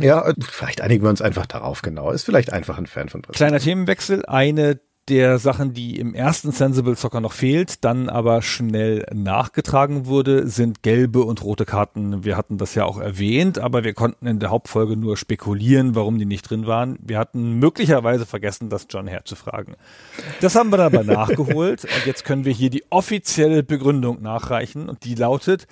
Ja, 0.00 0.26
äh, 0.26 0.34
vielleicht 0.40 0.80
einigen 0.80 1.02
wir 1.04 1.10
uns 1.10 1.22
einfach 1.22 1.46
darauf, 1.46 1.82
genau. 1.82 2.10
Ist 2.10 2.24
vielleicht 2.24 2.52
einfach 2.52 2.78
ein 2.78 2.86
Fan 2.86 3.08
von 3.08 3.22
Brasilien. 3.22 3.48
Kleiner 3.48 3.62
Themenwechsel. 3.62 4.26
Eine 4.26 4.80
der 5.08 5.38
Sachen, 5.38 5.74
die 5.74 5.98
im 5.98 6.14
ersten 6.14 6.50
Sensible 6.50 6.96
Soccer 6.96 7.20
noch 7.20 7.32
fehlt, 7.32 7.84
dann 7.84 8.08
aber 8.08 8.40
schnell 8.40 9.06
nachgetragen 9.12 10.06
wurde, 10.06 10.48
sind 10.48 10.82
gelbe 10.82 11.24
und 11.24 11.44
rote 11.44 11.66
Karten. 11.66 12.24
Wir 12.24 12.38
hatten 12.38 12.56
das 12.56 12.74
ja 12.74 12.86
auch 12.86 12.98
erwähnt, 12.98 13.58
aber 13.58 13.84
wir 13.84 13.92
konnten 13.92 14.26
in 14.26 14.38
der 14.38 14.48
Hauptfolge 14.48 14.96
nur 14.96 15.18
spekulieren, 15.18 15.94
warum 15.94 16.18
die 16.18 16.24
nicht 16.24 16.48
drin 16.48 16.66
waren. 16.66 16.98
Wir 17.02 17.18
hatten 17.18 17.58
möglicherweise 17.58 18.24
vergessen, 18.24 18.70
das 18.70 18.86
John 18.88 19.10
Hare 19.10 19.24
zu 19.24 19.36
fragen. 19.36 19.76
Das 20.40 20.54
haben 20.54 20.70
wir 20.72 20.78
dann 20.78 20.94
aber 20.94 21.04
nachgeholt 21.12 21.84
und 21.84 22.06
jetzt 22.06 22.24
können 22.24 22.46
wir 22.46 22.52
hier 22.52 22.70
die 22.70 22.84
offizielle 22.88 23.62
Begründung 23.62 24.22
nachreichen 24.22 24.88
und 24.88 25.04
die 25.04 25.14
lautet, 25.14 25.66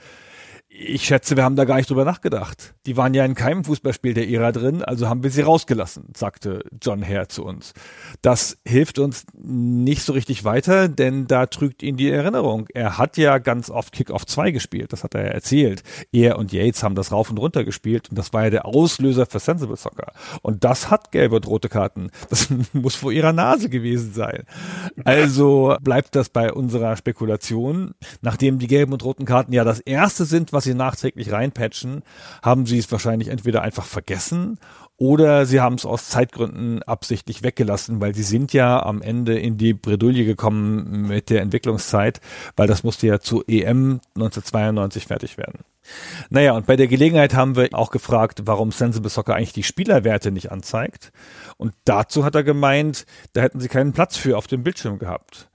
ich 0.74 1.04
schätze, 1.04 1.36
wir 1.36 1.44
haben 1.44 1.56
da 1.56 1.64
gar 1.64 1.76
nicht 1.76 1.90
drüber 1.90 2.04
nachgedacht. 2.04 2.74
Die 2.86 2.96
waren 2.96 3.12
ja 3.12 3.24
in 3.24 3.34
keinem 3.34 3.64
Fußballspiel 3.64 4.14
der 4.14 4.28
Ära 4.28 4.52
drin, 4.52 4.82
also 4.82 5.08
haben 5.08 5.22
wir 5.22 5.30
sie 5.30 5.42
rausgelassen, 5.42 6.08
sagte 6.16 6.64
John 6.80 7.06
Hare 7.06 7.28
zu 7.28 7.44
uns. 7.44 7.74
Das 8.22 8.56
hilft 8.66 8.98
uns 8.98 9.24
nicht 9.34 10.02
so 10.02 10.14
richtig 10.14 10.44
weiter, 10.44 10.88
denn 10.88 11.26
da 11.26 11.46
trügt 11.46 11.82
ihn 11.82 11.96
die 11.96 12.10
Erinnerung. 12.10 12.66
Er 12.72 12.96
hat 12.96 13.18
ja 13.18 13.38
ganz 13.38 13.68
oft 13.68 13.92
Kick-Off 13.92 14.24
2 14.24 14.50
gespielt, 14.50 14.92
das 14.92 15.04
hat 15.04 15.14
er 15.14 15.26
ja 15.26 15.30
erzählt. 15.30 15.82
Er 16.10 16.38
und 16.38 16.52
Yates 16.52 16.82
haben 16.82 16.94
das 16.94 17.12
rauf 17.12 17.28
und 17.28 17.38
runter 17.38 17.64
gespielt 17.64 18.08
und 18.08 18.18
das 18.18 18.32
war 18.32 18.44
ja 18.44 18.50
der 18.50 18.64
Auslöser 18.66 19.26
für 19.26 19.40
Sensible 19.40 19.76
Soccer. 19.76 20.12
Und 20.40 20.64
das 20.64 20.90
hat 20.90 21.12
gelbe 21.12 21.36
und 21.36 21.46
rote 21.46 21.68
Karten. 21.68 22.10
Das 22.30 22.48
muss 22.72 22.94
vor 22.94 23.12
ihrer 23.12 23.34
Nase 23.34 23.68
gewesen 23.68 24.14
sein. 24.14 24.44
Also 25.04 25.76
bleibt 25.82 26.16
das 26.16 26.30
bei 26.30 26.50
unserer 26.52 26.96
Spekulation. 26.96 27.94
Nachdem 28.22 28.58
die 28.58 28.66
gelben 28.66 28.92
und 28.92 29.04
roten 29.04 29.26
Karten 29.26 29.52
ja 29.52 29.64
das 29.64 29.80
erste 29.80 30.24
sind, 30.24 30.52
was 30.52 30.61
sie 30.62 30.74
nachträglich 30.74 31.32
reinpatchen, 31.32 32.02
haben 32.42 32.66
sie 32.66 32.78
es 32.78 32.90
wahrscheinlich 32.90 33.28
entweder 33.28 33.62
einfach 33.62 33.84
vergessen 33.84 34.58
oder 34.96 35.46
sie 35.46 35.60
haben 35.60 35.74
es 35.74 35.84
aus 35.84 36.10
Zeitgründen 36.10 36.82
absichtlich 36.84 37.42
weggelassen, 37.42 38.00
weil 38.00 38.14
sie 38.14 38.22
sind 38.22 38.52
ja 38.52 38.80
am 38.82 39.02
Ende 39.02 39.38
in 39.38 39.58
die 39.58 39.74
Bredouille 39.74 40.24
gekommen 40.24 41.08
mit 41.08 41.28
der 41.28 41.42
Entwicklungszeit, 41.42 42.20
weil 42.56 42.68
das 42.68 42.84
musste 42.84 43.08
ja 43.08 43.18
zu 43.18 43.42
EM 43.46 44.00
1992 44.14 45.06
fertig 45.06 45.38
werden. 45.38 45.64
Naja, 46.30 46.52
und 46.52 46.66
bei 46.66 46.76
der 46.76 46.86
Gelegenheit 46.86 47.34
haben 47.34 47.56
wir 47.56 47.68
auch 47.72 47.90
gefragt, 47.90 48.42
warum 48.44 48.70
Sensible 48.70 49.10
Soccer 49.10 49.34
eigentlich 49.34 49.52
die 49.52 49.64
Spielerwerte 49.64 50.30
nicht 50.30 50.52
anzeigt. 50.52 51.10
Und 51.56 51.74
dazu 51.84 52.24
hat 52.24 52.36
er 52.36 52.44
gemeint, 52.44 53.04
da 53.32 53.40
hätten 53.40 53.58
sie 53.58 53.68
keinen 53.68 53.92
Platz 53.92 54.16
für 54.16 54.38
auf 54.38 54.46
dem 54.46 54.62
Bildschirm 54.62 55.00
gehabt. 55.00 55.48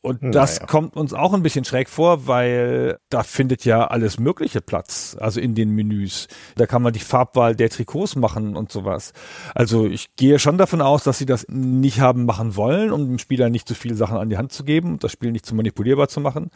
Und 0.00 0.20
das 0.22 0.56
Naja. 0.56 0.66
kommt 0.66 0.96
uns 0.96 1.12
auch 1.12 1.34
ein 1.34 1.42
bisschen 1.42 1.64
schräg 1.64 1.88
vor, 1.88 2.28
weil 2.28 2.98
da 3.10 3.24
findet 3.24 3.64
ja 3.64 3.88
alles 3.88 4.20
Mögliche 4.20 4.60
Platz, 4.60 5.16
also 5.18 5.40
in 5.40 5.56
den 5.56 5.70
Menüs. 5.70 6.28
Da 6.54 6.66
kann 6.66 6.82
man 6.82 6.92
die 6.92 7.00
Farbwahl 7.00 7.56
der 7.56 7.68
Trikots 7.68 8.14
machen 8.14 8.54
und 8.54 8.70
sowas. 8.70 9.12
Also 9.56 9.86
ich 9.86 10.14
gehe 10.14 10.38
schon 10.38 10.56
davon 10.56 10.80
aus, 10.82 11.02
dass 11.02 11.18
sie 11.18 11.26
das 11.26 11.46
nicht 11.48 12.00
haben 12.00 12.26
machen 12.26 12.54
wollen, 12.54 12.92
um 12.92 13.06
dem 13.06 13.18
Spieler 13.18 13.50
nicht 13.50 13.66
zu 13.66 13.74
viele 13.74 13.96
Sachen 13.96 14.16
an 14.18 14.30
die 14.30 14.38
Hand 14.38 14.52
zu 14.52 14.62
geben 14.62 14.92
und 14.92 15.04
das 15.04 15.10
Spiel 15.10 15.32
nicht 15.32 15.44
zu 15.46 15.56
manipulierbar 15.56 16.08
zu 16.08 16.20
machen. 16.20 16.50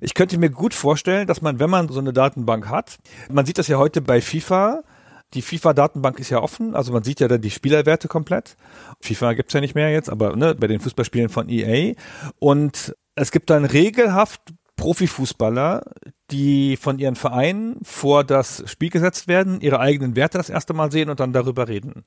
Ich 0.00 0.14
könnte 0.14 0.36
mir 0.38 0.50
gut 0.50 0.74
vorstellen, 0.74 1.28
dass 1.28 1.40
man, 1.40 1.60
wenn 1.60 1.70
man 1.70 1.88
so 1.88 2.00
eine 2.00 2.12
Datenbank 2.12 2.68
hat, 2.68 2.98
man 3.30 3.46
sieht 3.46 3.58
das 3.58 3.68
ja 3.68 3.78
heute 3.78 4.00
bei 4.02 4.20
FIFA, 4.20 4.82
die 5.34 5.42
FIFA-Datenbank 5.42 6.18
ist 6.18 6.30
ja 6.30 6.40
offen, 6.40 6.74
also 6.74 6.92
man 6.92 7.02
sieht 7.02 7.20
ja 7.20 7.28
dann 7.28 7.40
die 7.40 7.50
Spielerwerte 7.50 8.08
komplett. 8.08 8.56
FIFA 9.00 9.34
gibt's 9.34 9.54
ja 9.54 9.60
nicht 9.60 9.74
mehr 9.74 9.90
jetzt, 9.90 10.10
aber 10.10 10.36
ne, 10.36 10.54
bei 10.54 10.66
den 10.66 10.80
Fußballspielen 10.80 11.28
von 11.28 11.48
EA. 11.48 11.94
Und 12.38 12.94
es 13.14 13.30
gibt 13.30 13.50
dann 13.50 13.64
regelhaft 13.64 14.40
Profifußballer, 14.76 15.82
die 16.30 16.76
von 16.76 16.98
ihren 16.98 17.14
Vereinen 17.14 17.76
vor 17.82 18.24
das 18.24 18.64
Spiel 18.70 18.90
gesetzt 18.90 19.28
werden, 19.28 19.60
ihre 19.60 19.80
eigenen 19.80 20.16
Werte 20.16 20.38
das 20.38 20.50
erste 20.50 20.74
Mal 20.74 20.90
sehen 20.90 21.10
und 21.10 21.20
dann 21.20 21.32
darüber 21.32 21.68
reden. 21.68 22.04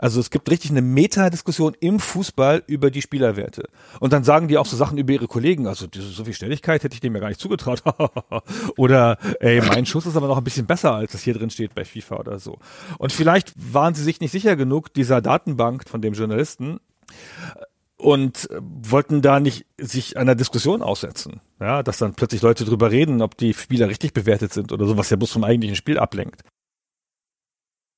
Also 0.00 0.18
es 0.18 0.30
gibt 0.30 0.50
richtig 0.50 0.70
eine 0.70 0.80
Metadiskussion 0.80 1.76
im 1.78 2.00
Fußball 2.00 2.62
über 2.66 2.90
die 2.90 3.02
Spielerwerte. 3.02 3.68
Und 4.00 4.14
dann 4.14 4.24
sagen 4.24 4.48
die 4.48 4.56
auch 4.56 4.64
so 4.64 4.74
Sachen 4.74 4.96
über 4.96 5.12
ihre 5.12 5.26
Kollegen. 5.26 5.66
Also 5.66 5.86
so 5.92 6.24
viel 6.24 6.32
Schnelligkeit 6.32 6.82
hätte 6.82 6.94
ich 6.94 7.00
dem 7.00 7.14
ja 7.14 7.20
gar 7.20 7.28
nicht 7.28 7.40
zugetraut. 7.40 7.82
oder 8.78 9.18
ey, 9.40 9.60
mein 9.60 9.84
Schuss 9.84 10.06
ist 10.06 10.16
aber 10.16 10.26
noch 10.26 10.38
ein 10.38 10.44
bisschen 10.44 10.66
besser, 10.66 10.94
als 10.94 11.12
das 11.12 11.20
hier 11.20 11.34
drin 11.34 11.50
steht 11.50 11.74
bei 11.74 11.84
FIFA 11.84 12.16
oder 12.16 12.38
so. 12.38 12.58
Und 12.96 13.12
vielleicht 13.12 13.52
waren 13.56 13.94
sie 13.94 14.02
sich 14.02 14.20
nicht 14.20 14.32
sicher 14.32 14.56
genug 14.56 14.94
dieser 14.94 15.20
Datenbank 15.20 15.86
von 15.86 16.00
dem 16.00 16.14
Journalisten 16.14 16.80
und 17.98 18.48
wollten 18.58 19.20
da 19.20 19.38
nicht 19.38 19.66
sich 19.76 20.16
einer 20.16 20.34
Diskussion 20.34 20.80
aussetzen. 20.80 21.42
Ja, 21.60 21.82
dass 21.82 21.98
dann 21.98 22.14
plötzlich 22.14 22.40
Leute 22.40 22.64
drüber 22.64 22.90
reden, 22.90 23.20
ob 23.20 23.36
die 23.36 23.52
Spieler 23.52 23.88
richtig 23.88 24.14
bewertet 24.14 24.54
sind 24.54 24.72
oder 24.72 24.86
so, 24.86 24.96
was 24.96 25.10
ja 25.10 25.18
bloß 25.18 25.32
vom 25.32 25.44
eigentlichen 25.44 25.76
Spiel 25.76 25.98
ablenkt. 25.98 26.42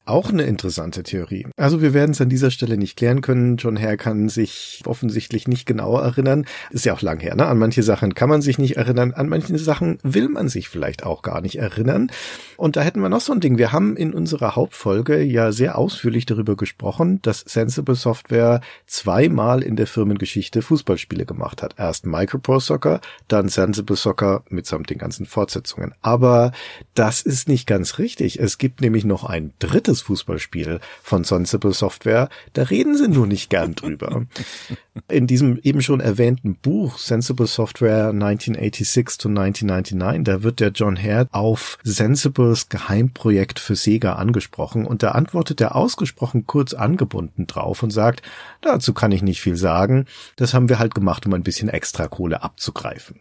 Auch 0.04 0.30
eine 0.30 0.42
interessante 0.42 1.04
Theorie. 1.04 1.46
Also 1.56 1.80
wir 1.80 1.94
werden 1.94 2.10
es 2.10 2.20
an 2.20 2.28
dieser 2.28 2.50
Stelle 2.50 2.76
nicht 2.76 2.96
klären 2.96 3.20
können. 3.20 3.56
John 3.56 3.80
Hare 3.80 3.96
kann 3.96 4.28
sich 4.28 4.82
offensichtlich 4.84 5.46
nicht 5.46 5.64
genau 5.64 5.96
erinnern. 5.96 6.44
Ist 6.70 6.84
ja 6.84 6.92
auch 6.94 7.02
lang 7.02 7.20
her, 7.20 7.36
ne? 7.36 7.46
An 7.46 7.58
manche 7.58 7.84
Sachen 7.84 8.14
kann 8.14 8.28
man 8.28 8.42
sich 8.42 8.58
nicht 8.58 8.76
erinnern, 8.76 9.12
an 9.12 9.28
manchen 9.28 9.56
Sachen 9.58 9.98
will 10.02 10.28
man 10.28 10.48
sich 10.48 10.68
vielleicht 10.68 11.04
auch 11.04 11.22
gar 11.22 11.40
nicht 11.40 11.56
erinnern. 11.56 12.10
Und 12.56 12.74
da 12.74 12.82
hätten 12.82 13.00
wir 13.00 13.08
noch 13.08 13.20
so 13.20 13.32
ein 13.32 13.38
Ding. 13.38 13.58
Wir 13.58 13.70
haben 13.70 13.96
in 13.96 14.12
unserer 14.12 14.56
Hauptfolge 14.56 15.22
ja 15.22 15.52
sehr 15.52 15.78
ausführlich 15.78 16.26
darüber 16.26 16.56
gesprochen, 16.56 17.22
dass 17.22 17.44
Sensible 17.46 17.94
Software 17.94 18.60
zweimal 18.86 19.62
in 19.62 19.76
der 19.76 19.86
Firmengeschichte 19.86 20.62
Fußballspiele 20.62 21.26
gemacht 21.26 21.62
hat. 21.62 21.76
Erst 21.78 22.06
Micropro 22.06 22.58
Soccer, 22.58 23.00
dann 23.28 23.48
Sensible 23.48 23.96
Soccer 23.96 24.42
mitsamt 24.48 24.90
den 24.90 24.98
ganzen 24.98 25.26
Fortsetzungen. 25.26 25.94
Aber 26.02 26.50
das 26.94 27.22
ist 27.22 27.48
nicht 27.48 27.68
ganz 27.68 27.98
richtig. 27.98 28.40
Es 28.40 28.58
gibt 28.58 28.80
nämlich 28.80 29.04
noch 29.04 29.22
ein 29.22 29.52
drittes 29.60 29.91
Fußballspiel 30.00 30.80
von 31.02 31.24
Sensible 31.24 31.74
Software. 31.74 32.30
Da 32.54 32.62
reden 32.62 32.96
sie 32.96 33.08
nur 33.08 33.26
nicht 33.26 33.50
gern 33.50 33.74
drüber. 33.74 34.24
In 35.08 35.26
diesem 35.26 35.58
eben 35.62 35.82
schon 35.82 36.00
erwähnten 36.00 36.56
Buch 36.56 36.98
Sensible 36.98 37.46
Software 37.46 38.08
1986 38.08 39.18
to 39.18 39.28
1999, 39.28 40.24
da 40.24 40.42
wird 40.42 40.60
der 40.60 40.70
John 40.70 40.96
Hare 40.96 41.28
auf 41.32 41.78
Sensibles 41.82 42.68
Geheimprojekt 42.68 43.58
für 43.58 43.76
Sega 43.76 44.14
angesprochen 44.14 44.86
und 44.86 45.02
da 45.02 45.12
antwortet 45.12 45.60
er 45.60 45.76
ausgesprochen 45.76 46.46
kurz 46.46 46.74
angebunden 46.74 47.46
drauf 47.46 47.82
und 47.82 47.90
sagt, 47.90 48.22
dazu 48.60 48.92
kann 48.92 49.12
ich 49.12 49.22
nicht 49.22 49.40
viel 49.40 49.56
sagen. 49.56 50.06
Das 50.36 50.54
haben 50.54 50.68
wir 50.68 50.78
halt 50.78 50.94
gemacht, 50.94 51.26
um 51.26 51.34
ein 51.34 51.42
bisschen 51.42 51.68
extra 51.68 52.08
Kohle 52.08 52.42
abzugreifen. 52.42 53.20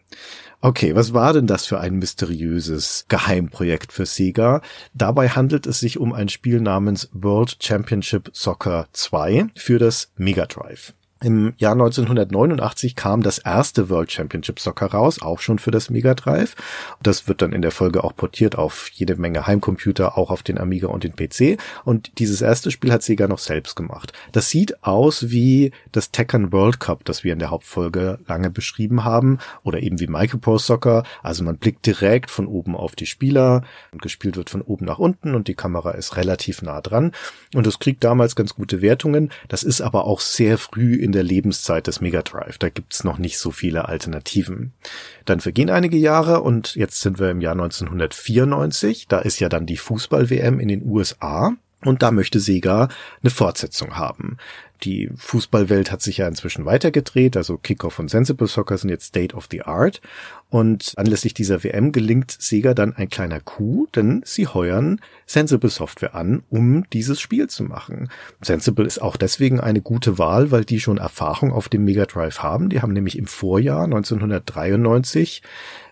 Okay, 0.63 0.93
was 0.93 1.11
war 1.11 1.33
denn 1.33 1.47
das 1.47 1.65
für 1.65 1.79
ein 1.79 1.95
mysteriöses 1.95 3.05
Geheimprojekt 3.07 3.91
für 3.91 4.05
Sega? 4.05 4.61
Dabei 4.93 5.29
handelt 5.29 5.65
es 5.65 5.79
sich 5.79 5.97
um 5.97 6.13
ein 6.13 6.29
Spiel 6.29 6.61
namens 6.61 7.09
World 7.13 7.57
Championship 7.59 8.29
Soccer 8.31 8.87
2 8.93 9.47
für 9.55 9.79
das 9.79 10.11
Mega 10.17 10.45
Drive. 10.45 10.93
Im 11.23 11.53
Jahr 11.57 11.73
1989 11.73 12.95
kam 12.95 13.21
das 13.21 13.37
erste 13.37 13.91
World 13.91 14.11
Championship 14.11 14.59
Soccer 14.59 14.87
raus, 14.87 15.21
auch 15.21 15.39
schon 15.39 15.59
für 15.59 15.69
das 15.69 15.91
Mega 15.91 16.15
Drive. 16.15 16.55
Das 17.03 17.27
wird 17.27 17.43
dann 17.43 17.53
in 17.53 17.61
der 17.61 17.69
Folge 17.69 18.03
auch 18.03 18.15
portiert 18.15 18.57
auf 18.57 18.89
jede 18.91 19.15
Menge 19.17 19.45
Heimcomputer, 19.45 20.17
auch 20.17 20.31
auf 20.31 20.41
den 20.41 20.57
Amiga 20.57 20.87
und 20.87 21.03
den 21.03 21.15
PC. 21.15 21.61
Und 21.85 22.17
dieses 22.17 22.41
erste 22.41 22.71
Spiel 22.71 22.91
hat 22.91 23.03
Sega 23.03 23.27
noch 23.27 23.37
selbst 23.37 23.75
gemacht. 23.75 24.13
Das 24.31 24.49
sieht 24.49 24.83
aus 24.83 25.29
wie 25.29 25.71
das 25.91 26.09
Tekken 26.09 26.51
World 26.51 26.79
Cup, 26.79 27.05
das 27.05 27.23
wir 27.23 27.33
in 27.33 27.39
der 27.39 27.51
Hauptfolge 27.51 28.17
lange 28.27 28.49
beschrieben 28.49 29.03
haben, 29.03 29.37
oder 29.61 29.79
eben 29.79 29.99
wie 29.99 30.07
Micropro 30.07 30.57
Soccer. 30.57 31.03
Also 31.21 31.43
man 31.43 31.57
blickt 31.57 31.85
direkt 31.85 32.31
von 32.31 32.47
oben 32.47 32.75
auf 32.75 32.95
die 32.95 33.05
Spieler 33.05 33.63
und 33.91 34.01
gespielt 34.01 34.37
wird 34.37 34.49
von 34.49 34.63
oben 34.63 34.85
nach 34.85 34.97
unten 34.97 35.35
und 35.35 35.47
die 35.47 35.53
Kamera 35.53 35.91
ist 35.91 36.17
relativ 36.17 36.63
nah 36.63 36.81
dran. 36.81 37.11
Und 37.53 37.67
es 37.67 37.77
kriegt 37.77 38.03
damals 38.03 38.35
ganz 38.35 38.55
gute 38.55 38.81
Wertungen. 38.81 39.31
Das 39.49 39.61
ist 39.61 39.81
aber 39.81 40.05
auch 40.05 40.19
sehr 40.19 40.57
früh 40.57 40.95
in 40.95 41.10
der 41.11 41.23
Lebenszeit 41.23 41.87
des 41.87 42.01
Mega 42.01 42.21
Drive. 42.21 42.57
Da 42.57 42.69
gibt's 42.69 43.03
noch 43.03 43.17
nicht 43.17 43.37
so 43.37 43.51
viele 43.51 43.87
Alternativen. 43.87 44.73
Dann 45.25 45.39
vergehen 45.39 45.69
einige 45.69 45.97
Jahre 45.97 46.41
und 46.41 46.75
jetzt 46.75 47.01
sind 47.01 47.19
wir 47.19 47.29
im 47.29 47.41
Jahr 47.41 47.53
1994. 47.53 49.07
Da 49.07 49.19
ist 49.19 49.39
ja 49.39 49.49
dann 49.49 49.65
die 49.65 49.77
Fußball-WM 49.77 50.59
in 50.59 50.67
den 50.67 50.85
USA. 50.85 51.53
Und 51.83 52.03
da 52.03 52.11
möchte 52.11 52.39
Sega 52.39 52.89
eine 53.23 53.31
Fortsetzung 53.31 53.97
haben. 53.97 54.37
Die 54.83 55.09
Fußballwelt 55.15 55.91
hat 55.91 56.01
sich 56.01 56.17
ja 56.17 56.27
inzwischen 56.27 56.65
weitergedreht, 56.65 57.37
also 57.37 57.57
Kickoff 57.57 57.99
und 57.99 58.09
Sensible 58.09 58.47
Soccer 58.47 58.77
sind 58.77 58.89
jetzt 58.89 59.05
State 59.05 59.35
of 59.35 59.47
the 59.51 59.61
Art. 59.61 60.01
Und 60.51 60.91
anlässlich 60.97 61.33
dieser 61.33 61.63
WM 61.63 61.93
gelingt 61.93 62.35
Sega 62.37 62.73
dann 62.73 62.93
ein 62.93 63.07
kleiner 63.07 63.39
Coup, 63.39 63.89
denn 63.93 64.21
sie 64.25 64.47
heuern 64.47 64.99
Sensible 65.25 65.69
Software 65.69 66.13
an, 66.13 66.43
um 66.49 66.83
dieses 66.89 67.21
Spiel 67.21 67.47
zu 67.47 67.63
machen. 67.63 68.09
Sensible 68.41 68.85
ist 68.85 69.01
auch 69.01 69.15
deswegen 69.15 69.61
eine 69.61 69.79
gute 69.79 70.17
Wahl, 70.17 70.51
weil 70.51 70.65
die 70.65 70.81
schon 70.81 70.97
Erfahrung 70.97 71.53
auf 71.53 71.69
dem 71.69 71.85
Mega 71.85 72.05
Drive 72.05 72.39
haben. 72.39 72.67
Die 72.67 72.81
haben 72.81 72.91
nämlich 72.91 73.17
im 73.17 73.27
Vorjahr 73.27 73.85
1993 73.85 75.41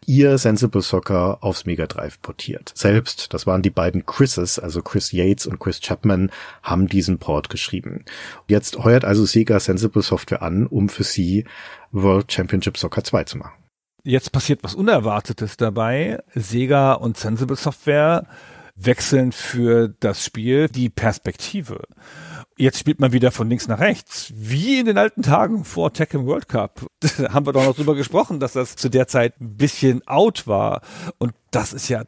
ihr 0.05 0.37
Sensible 0.37 0.81
Soccer 0.81 1.37
aufs 1.39 1.65
Mega 1.65 1.87
Drive 1.87 2.21
portiert. 2.21 2.73
Selbst, 2.75 3.33
das 3.33 3.47
waren 3.47 3.61
die 3.61 3.69
beiden 3.69 4.05
Chrises, 4.05 4.59
also 4.59 4.81
Chris 4.81 5.13
Yates 5.13 5.47
und 5.47 5.59
Chris 5.59 5.79
Chapman, 5.79 6.31
haben 6.63 6.87
diesen 6.87 7.17
Port 7.17 7.49
geschrieben. 7.49 8.03
Jetzt 8.49 8.77
heuert 8.77 9.05
also 9.05 9.23
Sega 9.23 9.61
Sensible 9.61 10.01
Software 10.01 10.41
an, 10.41 10.67
um 10.67 10.89
für 10.89 11.05
sie 11.05 11.45
World 11.93 12.29
Championship 12.29 12.77
Soccer 12.77 13.05
2 13.05 13.23
zu 13.23 13.37
machen. 13.37 13.53
Jetzt 14.03 14.31
passiert 14.31 14.63
was 14.63 14.75
Unerwartetes 14.75 15.57
dabei. 15.57 16.23
Sega 16.33 16.93
und 16.93 17.17
Sensible 17.17 17.55
Software 17.55 18.25
wechseln 18.75 19.31
für 19.31 19.89
das 19.99 20.23
Spiel 20.23 20.69
die 20.69 20.89
Perspektive. 20.89 21.83
Jetzt 22.57 22.79
spielt 22.79 22.99
man 22.99 23.13
wieder 23.13 23.31
von 23.31 23.49
links 23.49 23.67
nach 23.67 23.79
rechts, 23.79 24.33
wie 24.35 24.79
in 24.79 24.85
den 24.85 24.97
alten 24.97 25.21
Tagen 25.21 25.63
vor 25.63 25.93
Tekken 25.93 26.25
World 26.25 26.49
Cup. 26.49 26.85
Da 26.99 27.09
haben 27.33 27.45
wir 27.45 27.53
doch 27.53 27.63
noch 27.63 27.75
drüber 27.75 27.95
gesprochen, 27.95 28.39
dass 28.39 28.53
das 28.53 28.75
zu 28.75 28.89
der 28.89 29.07
Zeit 29.07 29.39
ein 29.39 29.55
bisschen 29.55 30.05
out 30.07 30.47
war. 30.47 30.81
Und 31.17 31.33
das 31.51 31.73
ist 31.73 31.87
ja 31.89 32.03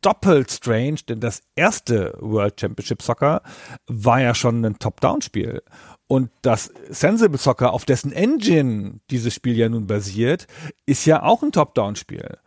doppelt 0.00 0.50
strange, 0.50 0.98
denn 1.08 1.20
das 1.20 1.42
erste 1.56 2.16
World 2.20 2.60
Championship 2.60 3.02
Soccer 3.02 3.42
war 3.86 4.20
ja 4.20 4.34
schon 4.34 4.64
ein 4.64 4.78
Top-Down-Spiel. 4.78 5.62
Und 6.08 6.30
das 6.42 6.72
Sensible 6.88 7.38
Soccer, 7.38 7.72
auf 7.72 7.84
dessen 7.84 8.12
Engine 8.12 9.00
dieses 9.10 9.34
Spiel 9.34 9.56
ja 9.56 9.68
nun 9.68 9.86
basiert, 9.86 10.46
ist 10.86 11.04
ja 11.04 11.22
auch 11.22 11.42
ein 11.42 11.52
Top-Down-Spiel. 11.52 12.38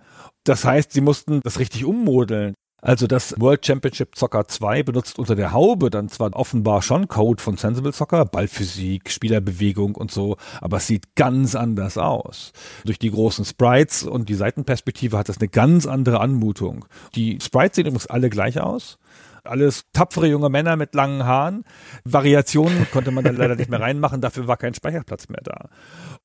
Das 0.43 0.65
heißt, 0.65 0.91
sie 0.91 1.01
mussten 1.01 1.41
das 1.43 1.59
richtig 1.59 1.85
ummodeln. 1.85 2.55
Also 2.83 3.05
das 3.05 3.39
World 3.39 3.63
Championship 3.63 4.17
Soccer 4.17 4.47
2 4.47 4.81
benutzt 4.81 5.19
unter 5.19 5.35
der 5.35 5.51
Haube 5.51 5.91
dann 5.91 6.09
zwar 6.09 6.35
offenbar 6.35 6.81
schon 6.81 7.07
Code 7.07 7.41
von 7.41 7.55
Sensible 7.55 7.93
Soccer, 7.93 8.25
Ballphysik, 8.25 9.11
Spielerbewegung 9.11 9.93
und 9.93 10.09
so, 10.09 10.37
aber 10.61 10.77
es 10.77 10.87
sieht 10.87 11.15
ganz 11.15 11.53
anders 11.53 11.99
aus. 11.99 12.53
Durch 12.83 12.97
die 12.97 13.11
großen 13.11 13.45
Sprites 13.45 14.01
und 14.01 14.29
die 14.29 14.33
Seitenperspektive 14.33 15.15
hat 15.15 15.29
das 15.29 15.37
eine 15.37 15.49
ganz 15.49 15.85
andere 15.85 16.21
Anmutung. 16.21 16.85
Die 17.13 17.37
Sprites 17.39 17.75
sehen 17.75 17.85
übrigens 17.85 18.07
alle 18.07 18.31
gleich 18.31 18.59
aus. 18.59 18.97
Alles 19.43 19.85
tapfere 19.93 20.27
junge 20.27 20.49
Männer 20.49 20.75
mit 20.75 20.93
langen 20.93 21.25
Haaren. 21.25 21.63
Variationen 22.03 22.87
konnte 22.91 23.11
man 23.11 23.23
dann 23.23 23.35
leider 23.35 23.55
nicht 23.55 23.69
mehr 23.69 23.81
reinmachen, 23.81 24.21
dafür 24.21 24.47
war 24.47 24.57
kein 24.57 24.73
Speicherplatz 24.73 25.29
mehr 25.29 25.41
da. 25.43 25.69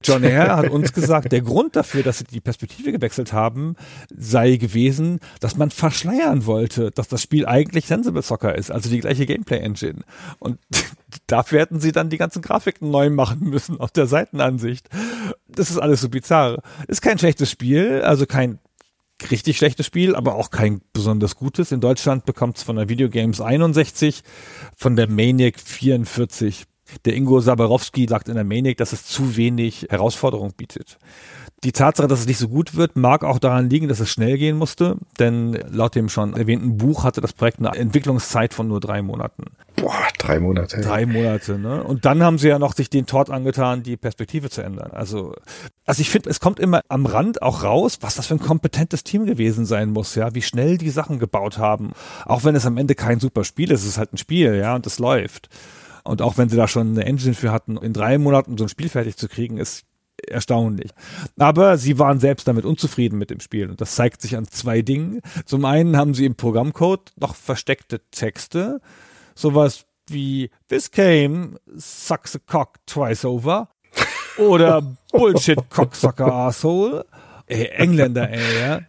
John 0.03 0.23
Hare 0.23 0.57
hat 0.57 0.71
uns 0.71 0.93
gesagt, 0.93 1.33
der 1.33 1.41
Grund 1.41 1.75
dafür, 1.75 2.03
dass 2.03 2.19
sie 2.19 2.25
die 2.25 2.41
Perspektive 2.41 2.93
gewechselt 2.93 3.33
haben, 3.33 3.77
sei 4.15 4.57
gewesen, 4.57 5.21
dass 5.41 5.57
man 5.57 5.71
verschleiern 5.71 6.47
wollte, 6.47 6.91
dass 6.91 7.09
das 7.09 7.23
Spiel 7.23 7.47
eigentlich 7.47 7.87
Sensible 7.87 8.23
Soccer 8.23 8.55
ist, 8.55 8.71
also 8.71 8.91
die 8.91 9.01
gleiche 9.01 9.27
Gameplay-Engine. 9.27 10.03
Und 10.39 10.59
dafür 11.27 11.61
hätten 11.61 11.81
sie 11.81 11.93
dann 11.93 12.11
die 12.11 12.19
ganzen 12.19 12.43
Grafiken 12.43 12.91
neu 12.91 13.11
machen 13.11 13.49
müssen 13.49 13.81
aus 13.81 13.93
der 13.93 14.07
Seitenansicht. 14.07 14.89
Das 15.49 15.71
ist 15.71 15.79
alles 15.79 16.03
so 16.03 16.09
bizarr. 16.09 16.63
Ist 16.89 17.03
kein 17.03 17.19
schlechtes 17.19 17.51
Spiel, 17.51 18.03
also 18.03 18.27
kein 18.27 18.59
richtig 19.31 19.57
schlechtes 19.57 19.87
Spiel, 19.87 20.15
aber 20.15 20.35
auch 20.35 20.51
kein 20.51 20.81
besonders 20.93 21.37
gutes. 21.37 21.73
In 21.73 21.81
Deutschland 21.81 22.25
bekommt 22.25 22.59
es 22.59 22.63
von 22.63 22.77
der 22.77 22.89
Videogames 22.89 23.41
61, 23.41 24.23
von 24.77 24.97
der 24.97 25.09
Maniac 25.09 25.59
44. 25.59 26.65
Der 27.05 27.15
Ingo 27.15 27.41
Sabarowski 27.41 28.07
sagt 28.09 28.29
in 28.29 28.35
der 28.35 28.45
Maniac, 28.45 28.77
dass 28.77 28.93
es 28.93 29.05
zu 29.05 29.37
wenig 29.37 29.87
Herausforderung 29.91 30.53
bietet. 30.57 30.99
Die 31.65 31.73
Tatsache, 31.73 32.07
dass 32.07 32.21
es 32.21 32.27
nicht 32.27 32.39
so 32.39 32.49
gut 32.49 32.77
wird, 32.77 32.97
mag 32.97 33.25
auch 33.25 33.39
daran 33.39 33.71
liegen, 33.71 33.89
dass 33.89 33.99
es 33.99 34.11
schnell 34.11 34.37
gehen 34.37 34.59
musste, 34.59 34.99
denn 35.19 35.59
laut 35.71 35.95
dem 35.95 36.11
schon 36.11 36.35
erwähnten 36.35 36.77
Buch 36.77 37.03
hatte 37.03 37.23
das 37.23 37.33
Projekt 37.33 37.59
eine 37.59 37.75
Entwicklungszeit 37.75 38.53
von 38.53 38.69
nur 38.69 38.79
drei 38.79 39.01
Monaten. 39.01 39.45
Boah, 39.77 40.07
drei 40.19 40.39
Monate. 40.39 40.83
Drei 40.83 41.07
Monate, 41.07 41.59
ne? 41.59 41.83
Und 41.83 42.05
dann 42.05 42.23
haben 42.23 42.39
sie 42.39 42.49
ja 42.49 42.59
noch 42.59 42.75
sich 42.75 42.91
den 42.91 43.07
Tod 43.07 43.31
angetan, 43.31 43.83
die 43.83 43.97
Perspektive 43.97 44.51
zu 44.51 44.63
ändern. 44.63 44.91
Also, 44.93 45.35
also 45.87 46.01
ich 46.01 46.11
finde, 46.11 46.29
es 46.29 46.41
kommt 46.41 46.61
immer 46.61 46.83
am 46.89 47.07
Rand 47.07 47.41
auch 47.41 47.63
raus, 47.63 47.99
was 48.03 48.17
das 48.17 48.27
für 48.27 48.35
ein 48.35 48.41
kompetentes 48.41 49.03
Team 49.03 49.25
gewesen 49.25 49.65
sein 49.65 49.91
muss, 49.91 50.15
ja, 50.15 50.35
wie 50.35 50.43
schnell 50.43 50.77
die 50.77 50.91
Sachen 50.91 51.19
gebaut 51.19 51.57
haben. 51.57 51.93
Auch 52.27 52.45
wenn 52.45 52.55
es 52.55 52.67
am 52.67 52.77
Ende 52.77 52.95
kein 52.95 53.19
super 53.19 53.45
Spiel 53.45 53.71
ist, 53.71 53.81
es 53.83 53.89
ist 53.89 53.99
halt 53.99 54.13
ein 54.13 54.19
Spiel, 54.19 54.57
ja, 54.57 54.75
und 54.75 54.87
es 54.87 54.99
läuft. 54.99 55.49
Und 56.05 56.23
auch 56.23 56.37
wenn 56.37 56.49
sie 56.49 56.57
da 56.57 56.69
schon 56.69 56.91
eine 56.91 57.05
Engine 57.05 57.35
für 57.35 57.51
hatten, 57.51 57.77
in 57.79 57.93
drei 57.93 58.19
Monaten 58.19 58.59
so 58.59 58.65
ein 58.65 58.69
Spiel 58.69 58.89
fertig 58.89 59.17
zu 59.17 59.29
kriegen, 59.29 59.57
ist 59.59 59.85
erstaunlich. 60.27 60.91
Aber 61.39 61.77
sie 61.77 61.99
waren 61.99 62.21
selbst 62.21 62.49
damit 62.49 62.65
unzufrieden 62.65 63.19
mit 63.19 63.31
dem 63.31 63.41
Spiel. 63.41 63.71
Und 63.71 63.81
das 63.81 63.95
zeigt 63.95 64.23
sich 64.23 64.37
an 64.37 64.47
zwei 64.49 64.83
Dingen. 64.83 65.21
Zum 65.45 65.65
einen 65.65 65.97
haben 65.97 66.15
sie 66.15 66.25
im 66.25 66.35
Programmcode 66.35 67.13
noch 67.17 67.35
versteckte 67.35 68.01
Texte. 68.11 68.81
Sowas 69.35 69.85
wie 70.09 70.51
This 70.69 70.91
game 70.91 71.59
sucks 71.77 72.37
a 72.37 72.39
cock 72.47 72.75
twice 72.87 73.25
over. 73.25 73.69
Oder 74.39 74.83
Bullshit 75.13 75.59
Cocksucker 75.71 76.33
Asshole. 76.33 77.07
Ey, 77.49 77.69
Engländer, 77.69 78.29
ey, 78.29 78.59
ja. 78.61 78.81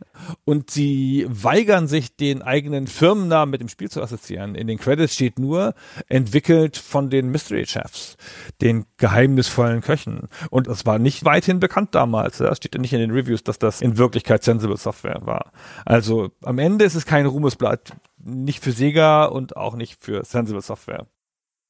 Und 0.43 0.71
sie 0.71 1.27
weigern 1.29 1.87
sich, 1.87 2.15
den 2.15 2.41
eigenen 2.41 2.87
Firmennamen 2.87 3.51
mit 3.51 3.61
dem 3.61 3.69
Spiel 3.69 3.89
zu 3.89 4.01
assoziieren. 4.01 4.55
In 4.55 4.65
den 4.65 4.79
Credits 4.79 5.13
steht 5.13 5.37
nur, 5.37 5.75
entwickelt 6.07 6.75
von 6.75 7.11
den 7.11 7.29
Mystery 7.29 7.65
Chefs, 7.67 8.17
den 8.61 8.85
geheimnisvollen 8.97 9.81
Köchen. 9.81 10.27
Und 10.49 10.67
das 10.67 10.85
war 10.87 10.97
nicht 10.97 11.23
weithin 11.23 11.59
bekannt 11.59 11.93
damals. 11.93 12.39
Das 12.39 12.57
steht 12.57 12.73
ja 12.73 12.81
nicht 12.81 12.93
in 12.93 12.99
den 12.99 13.11
Reviews, 13.11 13.43
dass 13.43 13.59
das 13.59 13.81
in 13.81 13.97
Wirklichkeit 13.97 14.43
Sensible 14.43 14.77
Software 14.77 15.21
war. 15.21 15.51
Also 15.85 16.31
am 16.41 16.57
Ende 16.57 16.85
ist 16.85 16.95
es 16.95 17.05
kein 17.05 17.27
Ruhmesblatt. 17.27 17.93
Nicht 18.17 18.63
für 18.63 18.71
Sega 18.71 19.25
und 19.25 19.55
auch 19.55 19.75
nicht 19.75 20.03
für 20.03 20.25
Sensible 20.25 20.61
Software. 20.61 21.05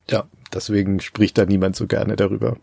Ja, 0.09 0.25
deswegen 0.53 1.01
spricht 1.01 1.37
da 1.37 1.45
niemand 1.45 1.75
so 1.75 1.85
gerne 1.85 2.15
darüber. 2.15 2.57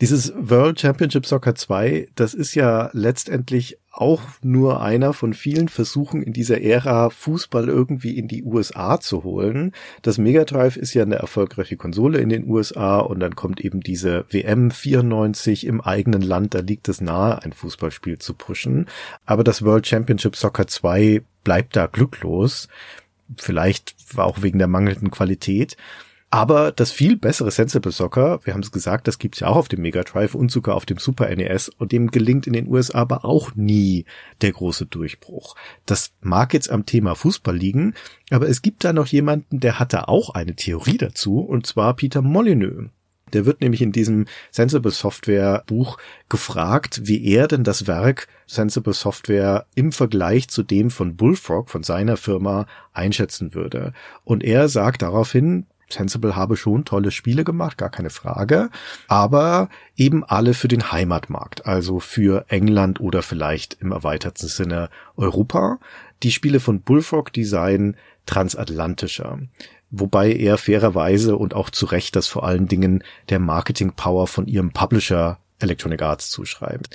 Dieses 0.00 0.32
World 0.36 0.80
Championship 0.80 1.26
Soccer 1.26 1.54
2, 1.54 2.08
das 2.14 2.34
ist 2.34 2.54
ja 2.54 2.90
letztendlich 2.92 3.78
auch 3.92 4.22
nur 4.42 4.82
einer 4.82 5.12
von 5.12 5.34
vielen 5.34 5.68
Versuchen 5.68 6.22
in 6.22 6.32
dieser 6.32 6.60
Ära, 6.60 7.10
Fußball 7.10 7.68
irgendwie 7.68 8.18
in 8.18 8.26
die 8.26 8.42
USA 8.42 8.98
zu 8.98 9.22
holen. 9.22 9.72
Das 10.02 10.18
Mega 10.18 10.44
Drive 10.44 10.76
ist 10.76 10.94
ja 10.94 11.04
eine 11.04 11.14
erfolgreiche 11.14 11.76
Konsole 11.76 12.18
in 12.18 12.28
den 12.28 12.48
USA 12.48 12.98
und 12.98 13.20
dann 13.20 13.36
kommt 13.36 13.60
eben 13.60 13.80
diese 13.80 14.24
WM 14.30 14.72
94 14.72 15.66
im 15.66 15.80
eigenen 15.80 16.22
Land, 16.22 16.54
da 16.54 16.58
liegt 16.58 16.88
es 16.88 17.00
nahe, 17.00 17.42
ein 17.42 17.52
Fußballspiel 17.52 18.18
zu 18.18 18.34
pushen. 18.34 18.86
Aber 19.26 19.44
das 19.44 19.64
World 19.64 19.86
Championship 19.86 20.34
Soccer 20.34 20.66
2 20.66 21.22
bleibt 21.44 21.76
da 21.76 21.86
glücklos. 21.86 22.68
Vielleicht 23.36 23.94
auch 24.16 24.42
wegen 24.42 24.58
der 24.58 24.68
mangelnden 24.68 25.10
Qualität. 25.10 25.76
Aber 26.34 26.72
das 26.72 26.90
viel 26.90 27.16
bessere 27.16 27.52
Sensible 27.52 27.92
Soccer, 27.92 28.40
wir 28.42 28.54
haben 28.54 28.62
es 28.62 28.72
gesagt, 28.72 29.06
das 29.06 29.20
gibt's 29.20 29.38
ja 29.38 29.46
auch 29.46 29.54
auf 29.54 29.68
dem 29.68 29.82
Mega 29.82 30.02
Drive 30.02 30.34
und 30.34 30.50
sogar 30.50 30.74
auf 30.74 30.84
dem 30.84 30.98
Super 30.98 31.32
NES 31.32 31.68
und 31.68 31.92
dem 31.92 32.10
gelingt 32.10 32.48
in 32.48 32.54
den 32.54 32.66
USA 32.66 33.02
aber 33.02 33.24
auch 33.24 33.54
nie 33.54 34.04
der 34.40 34.50
große 34.50 34.86
Durchbruch. 34.86 35.54
Das 35.86 36.10
mag 36.22 36.52
jetzt 36.52 36.70
am 36.70 36.86
Thema 36.86 37.14
Fußball 37.14 37.56
liegen, 37.56 37.94
aber 38.30 38.48
es 38.48 38.62
gibt 38.62 38.82
da 38.82 38.92
noch 38.92 39.06
jemanden, 39.06 39.60
der 39.60 39.78
hat 39.78 39.92
da 39.92 40.06
auch 40.06 40.30
eine 40.30 40.56
Theorie 40.56 40.98
dazu 40.98 41.38
und 41.38 41.68
zwar 41.68 41.94
Peter 41.94 42.20
Molyneux. 42.20 42.90
Der 43.32 43.46
wird 43.46 43.60
nämlich 43.60 43.82
in 43.82 43.92
diesem 43.92 44.26
Sensible 44.50 44.90
Software 44.90 45.62
Buch 45.68 45.98
gefragt, 46.28 47.02
wie 47.04 47.24
er 47.26 47.46
denn 47.46 47.62
das 47.62 47.86
Werk 47.86 48.26
Sensible 48.48 48.92
Software 48.92 49.66
im 49.76 49.92
Vergleich 49.92 50.48
zu 50.48 50.64
dem 50.64 50.90
von 50.90 51.14
Bullfrog, 51.14 51.70
von 51.70 51.84
seiner 51.84 52.16
Firma, 52.16 52.66
einschätzen 52.92 53.54
würde. 53.54 53.92
Und 54.24 54.42
er 54.42 54.68
sagt 54.68 55.02
daraufhin, 55.02 55.66
Sensible 55.88 56.36
habe 56.36 56.56
schon 56.56 56.84
tolle 56.84 57.10
Spiele 57.10 57.44
gemacht, 57.44 57.78
gar 57.78 57.90
keine 57.90 58.10
Frage, 58.10 58.70
aber 59.08 59.68
eben 59.96 60.24
alle 60.24 60.54
für 60.54 60.68
den 60.68 60.92
Heimatmarkt, 60.92 61.66
also 61.66 62.00
für 62.00 62.46
England 62.48 63.00
oder 63.00 63.22
vielleicht 63.22 63.78
im 63.80 63.92
erweiterten 63.92 64.48
Sinne 64.48 64.90
Europa. 65.16 65.78
Die 66.22 66.32
Spiele 66.32 66.60
von 66.60 66.80
Bullfrog, 66.80 67.32
die 67.32 67.44
seien 67.44 67.96
transatlantischer. 68.26 69.38
Wobei 69.90 70.32
er 70.32 70.58
fairerweise 70.58 71.36
und 71.36 71.54
auch 71.54 71.70
zu 71.70 71.86
Recht 71.86 72.16
das 72.16 72.26
vor 72.26 72.44
allen 72.44 72.66
Dingen 72.66 73.04
der 73.28 73.38
Marketing 73.38 73.92
Power 73.92 74.26
von 74.26 74.46
ihrem 74.46 74.72
Publisher 74.72 75.38
Electronic 75.60 76.02
Arts 76.02 76.30
zuschreibt. 76.30 76.90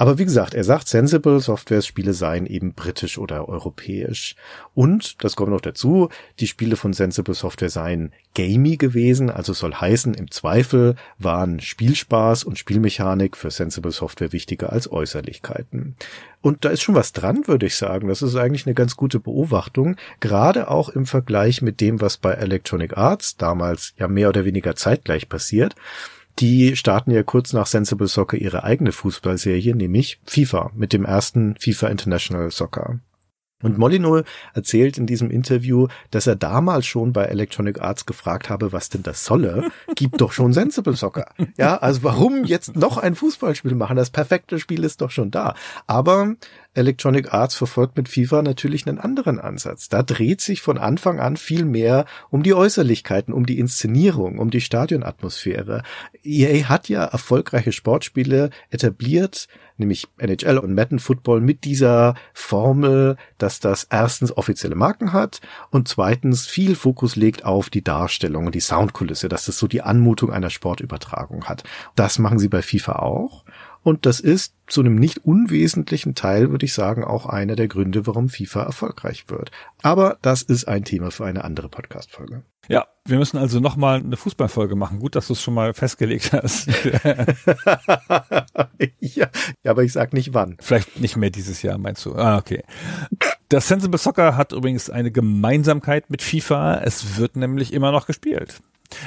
Aber 0.00 0.16
wie 0.16 0.24
gesagt, 0.24 0.54
er 0.54 0.64
sagt, 0.64 0.88
Sensible 0.88 1.40
Softwares 1.40 1.86
Spiele 1.86 2.14
seien 2.14 2.46
eben 2.46 2.72
britisch 2.72 3.18
oder 3.18 3.50
europäisch. 3.50 4.34
Und, 4.74 5.22
das 5.22 5.36
kommt 5.36 5.50
noch 5.50 5.60
dazu, 5.60 6.08
die 6.38 6.46
Spiele 6.46 6.76
von 6.76 6.94
Sensible 6.94 7.34
Software 7.34 7.68
seien 7.68 8.10
gamey 8.34 8.78
gewesen, 8.78 9.28
also 9.28 9.52
soll 9.52 9.74
heißen, 9.74 10.14
im 10.14 10.30
Zweifel 10.30 10.96
waren 11.18 11.60
Spielspaß 11.60 12.44
und 12.44 12.58
Spielmechanik 12.58 13.36
für 13.36 13.50
Sensible 13.50 13.92
Software 13.92 14.32
wichtiger 14.32 14.72
als 14.72 14.90
Äußerlichkeiten. 14.90 15.96
Und 16.40 16.64
da 16.64 16.70
ist 16.70 16.80
schon 16.80 16.94
was 16.94 17.12
dran, 17.12 17.46
würde 17.46 17.66
ich 17.66 17.76
sagen. 17.76 18.08
Das 18.08 18.22
ist 18.22 18.36
eigentlich 18.36 18.64
eine 18.64 18.74
ganz 18.74 18.96
gute 18.96 19.20
Beobachtung, 19.20 19.96
gerade 20.20 20.68
auch 20.70 20.88
im 20.88 21.04
Vergleich 21.04 21.60
mit 21.60 21.82
dem, 21.82 22.00
was 22.00 22.16
bei 22.16 22.32
Electronic 22.32 22.96
Arts 22.96 23.36
damals 23.36 23.92
ja 23.98 24.08
mehr 24.08 24.30
oder 24.30 24.46
weniger 24.46 24.74
zeitgleich 24.76 25.28
passiert. 25.28 25.74
Die 26.40 26.74
starten 26.74 27.10
ja 27.10 27.22
kurz 27.22 27.52
nach 27.52 27.66
Sensible 27.66 28.08
Soccer 28.08 28.38
ihre 28.38 28.64
eigene 28.64 28.92
Fußballserie, 28.92 29.74
nämlich 29.74 30.20
FIFA 30.24 30.70
mit 30.74 30.94
dem 30.94 31.04
ersten 31.04 31.54
FIFA 31.58 31.88
International 31.88 32.50
Soccer. 32.50 33.00
Und 33.62 33.76
Molyneux 33.76 34.24
erzählt 34.54 34.96
in 34.96 35.06
diesem 35.06 35.30
Interview, 35.30 35.88
dass 36.10 36.26
er 36.26 36.36
damals 36.36 36.86
schon 36.86 37.12
bei 37.12 37.24
Electronic 37.24 37.80
Arts 37.82 38.06
gefragt 38.06 38.48
habe, 38.48 38.72
was 38.72 38.88
denn 38.88 39.02
das 39.02 39.26
solle. 39.26 39.70
Gibt 39.96 40.20
doch 40.22 40.32
schon 40.32 40.54
Sensible 40.54 40.96
Soccer. 40.96 41.26
Ja, 41.58 41.76
also 41.76 42.02
warum 42.02 42.44
jetzt 42.44 42.74
noch 42.74 42.96
ein 42.96 43.14
Fußballspiel 43.14 43.74
machen? 43.74 43.96
Das 43.96 44.08
perfekte 44.08 44.58
Spiel 44.58 44.82
ist 44.82 45.02
doch 45.02 45.10
schon 45.10 45.30
da. 45.30 45.54
Aber 45.86 46.36
Electronic 46.74 47.34
Arts 47.34 47.56
verfolgt 47.56 47.96
mit 47.96 48.08
FIFA 48.08 48.42
natürlich 48.42 48.86
einen 48.86 48.98
anderen 48.98 49.40
Ansatz. 49.40 49.88
Da 49.88 50.04
dreht 50.04 50.40
sich 50.40 50.62
von 50.62 50.78
Anfang 50.78 51.18
an 51.18 51.36
viel 51.36 51.64
mehr 51.64 52.06
um 52.30 52.44
die 52.44 52.54
Äußerlichkeiten, 52.54 53.34
um 53.34 53.44
die 53.44 53.58
Inszenierung, 53.58 54.38
um 54.38 54.50
die 54.50 54.60
Stadionatmosphäre. 54.60 55.82
EA 56.22 56.68
hat 56.68 56.88
ja 56.88 57.04
erfolgreiche 57.04 57.72
Sportspiele 57.72 58.50
etabliert, 58.70 59.48
nämlich 59.78 60.06
NHL 60.18 60.58
und 60.58 60.74
Madden 60.74 61.00
Football 61.00 61.40
mit 61.40 61.64
dieser 61.64 62.14
Formel, 62.32 63.16
dass 63.38 63.58
das 63.58 63.88
erstens 63.90 64.36
offizielle 64.36 64.76
Marken 64.76 65.12
hat 65.12 65.40
und 65.70 65.88
zweitens 65.88 66.46
viel 66.46 66.76
Fokus 66.76 67.16
legt 67.16 67.44
auf 67.44 67.70
die 67.70 67.82
Darstellung 67.82 68.46
und 68.46 68.54
die 68.54 68.60
Soundkulisse, 68.60 69.28
dass 69.28 69.46
das 69.46 69.58
so 69.58 69.66
die 69.66 69.82
Anmutung 69.82 70.32
einer 70.32 70.50
Sportübertragung 70.50 71.46
hat. 71.46 71.64
Das 71.96 72.20
machen 72.20 72.38
sie 72.38 72.48
bei 72.48 72.62
FIFA 72.62 73.00
auch. 73.00 73.44
Und 73.82 74.06
das 74.06 74.20
ist 74.20 74.54
zu 74.66 74.80
einem 74.80 74.96
nicht 74.96 75.24
unwesentlichen 75.24 76.14
Teil, 76.14 76.50
würde 76.50 76.66
ich 76.66 76.74
sagen, 76.74 77.02
auch 77.02 77.26
einer 77.26 77.56
der 77.56 77.68
Gründe, 77.68 78.06
warum 78.06 78.28
FIFA 78.28 78.64
erfolgreich 78.64 79.24
wird. 79.28 79.50
Aber 79.82 80.18
das 80.22 80.42
ist 80.42 80.68
ein 80.68 80.84
Thema 80.84 81.10
für 81.10 81.24
eine 81.24 81.44
andere 81.44 81.68
Podcast-Folge. 81.68 82.44
Ja, 82.68 82.86
wir 83.04 83.18
müssen 83.18 83.38
also 83.38 83.58
nochmal 83.58 84.00
eine 84.00 84.16
Fußballfolge 84.16 84.76
machen. 84.76 85.00
Gut, 85.00 85.16
dass 85.16 85.26
du 85.26 85.32
es 85.32 85.42
schon 85.42 85.54
mal 85.54 85.74
festgelegt 85.74 86.32
hast. 86.32 86.68
ja, 89.00 89.28
aber 89.64 89.82
ich 89.82 89.92
sag 89.92 90.12
nicht 90.12 90.34
wann. 90.34 90.56
Vielleicht 90.60 91.00
nicht 91.00 91.16
mehr 91.16 91.30
dieses 91.30 91.62
Jahr, 91.62 91.78
meinst 91.78 92.04
du? 92.04 92.14
Ah, 92.14 92.38
okay. 92.38 92.62
Das 93.48 93.66
Sensible 93.66 93.98
Soccer 93.98 94.36
hat 94.36 94.52
übrigens 94.52 94.90
eine 94.90 95.10
Gemeinsamkeit 95.10 96.10
mit 96.10 96.22
FIFA. 96.22 96.82
Es 96.82 97.16
wird 97.16 97.34
nämlich 97.34 97.72
immer 97.72 97.90
noch 97.90 98.06
gespielt. 98.06 98.60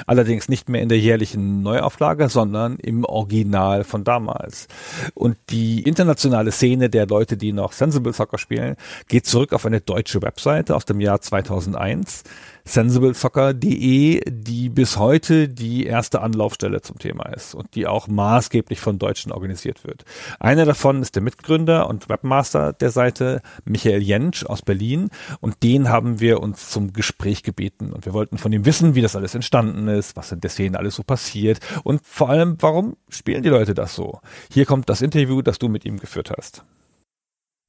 Allerdings 0.06 0.48
nicht 0.48 0.68
mehr 0.68 0.82
in 0.82 0.88
der 0.88 0.98
jährlichen 0.98 1.62
Neuauflage, 1.62 2.28
sondern 2.28 2.76
im 2.76 3.04
Original 3.04 3.84
von 3.84 4.04
damals. 4.04 4.68
Und 5.14 5.36
die 5.50 5.82
internationale 5.82 6.52
Szene 6.52 6.90
der 6.90 7.06
Leute, 7.06 7.36
die 7.36 7.52
noch 7.52 7.72
Sensible 7.72 8.12
Soccer 8.12 8.38
spielen, 8.38 8.76
geht 9.08 9.26
zurück 9.26 9.52
auf 9.52 9.66
eine 9.66 9.80
deutsche 9.80 10.22
Webseite 10.22 10.74
aus 10.74 10.84
dem 10.84 11.00
Jahr 11.00 11.20
2001 11.20 12.24
sensiblesoccer.de, 12.66 14.22
die 14.26 14.68
bis 14.70 14.96
heute 14.96 15.48
die 15.48 15.84
erste 15.84 16.22
Anlaufstelle 16.22 16.80
zum 16.80 16.98
Thema 16.98 17.26
ist 17.26 17.54
und 17.54 17.74
die 17.74 17.86
auch 17.86 18.08
maßgeblich 18.08 18.80
von 18.80 18.98
Deutschen 18.98 19.32
organisiert 19.32 19.84
wird. 19.84 20.04
Einer 20.40 20.64
davon 20.64 21.02
ist 21.02 21.14
der 21.14 21.22
Mitgründer 21.22 21.88
und 21.88 22.08
Webmaster 22.08 22.72
der 22.72 22.90
Seite, 22.90 23.42
Michael 23.64 24.02
Jentsch 24.02 24.46
aus 24.46 24.62
Berlin 24.62 25.10
und 25.40 25.62
den 25.62 25.90
haben 25.90 26.20
wir 26.20 26.40
uns 26.40 26.70
zum 26.70 26.92
Gespräch 26.92 27.42
gebeten 27.42 27.92
und 27.92 28.06
wir 28.06 28.14
wollten 28.14 28.38
von 28.38 28.52
ihm 28.52 28.64
wissen, 28.64 28.94
wie 28.94 29.02
das 29.02 29.16
alles 29.16 29.34
entstanden 29.34 29.88
ist, 29.88 30.16
was 30.16 30.32
in 30.32 30.40
der 30.40 30.50
Szene 30.50 30.78
alles 30.78 30.94
so 30.94 31.02
passiert 31.02 31.60
und 31.84 32.00
vor 32.06 32.30
allem, 32.30 32.56
warum 32.60 32.96
spielen 33.10 33.42
die 33.42 33.50
Leute 33.50 33.74
das 33.74 33.94
so? 33.94 34.20
Hier 34.50 34.64
kommt 34.64 34.88
das 34.88 35.02
Interview, 35.02 35.42
das 35.42 35.58
du 35.58 35.68
mit 35.68 35.84
ihm 35.84 35.98
geführt 35.98 36.32
hast. 36.34 36.64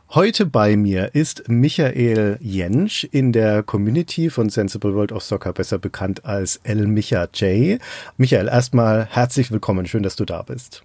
Heute 0.09 0.45
bei 0.45 0.77
mir 0.77 1.13
ist 1.15 1.49
Michael 1.49 2.37
Jentsch 2.39 3.03
in 3.05 3.33
der 3.33 3.63
Community 3.63 4.29
von 4.29 4.49
Sensible 4.49 4.93
World 4.93 5.11
of 5.11 5.23
Soccer, 5.23 5.51
besser 5.51 5.79
bekannt 5.79 6.23
als 6.23 6.57
El 6.63 6.87
Micha 6.87 7.27
J. 7.33 7.81
Michael, 8.15 8.47
erstmal 8.47 9.07
herzlich 9.07 9.51
willkommen. 9.51 9.87
Schön, 9.87 10.03
dass 10.03 10.15
du 10.15 10.23
da 10.23 10.43
bist. 10.43 10.83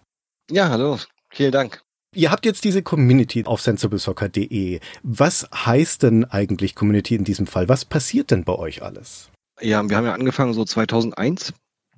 Ja, 0.51 0.71
hallo. 0.71 0.99
Vielen 1.29 1.53
Dank. 1.53 1.83
Ihr 2.15 2.33
habt 2.33 2.45
jetzt 2.45 2.65
diese 2.65 2.83
Community 2.83 3.45
auf 3.45 3.61
sensiblesoccer.de. 3.61 4.81
Was 5.05 5.49
heißt 5.55 6.03
denn 6.03 6.25
eigentlich 6.25 6.75
Community 6.75 7.15
in 7.15 7.25
diesem 7.25 7.47
Fall? 7.47 7.69
Was 7.69 7.85
passiert 7.85 8.33
denn 8.33 8.43
bei 8.43 8.55
euch 8.55 8.83
alles? 8.83 9.31
Ja, 9.61 9.87
wir 9.89 9.97
haben 9.97 10.07
ja 10.07 10.15
angefangen 10.15 10.55
so 10.55 10.65
2001 10.65 11.53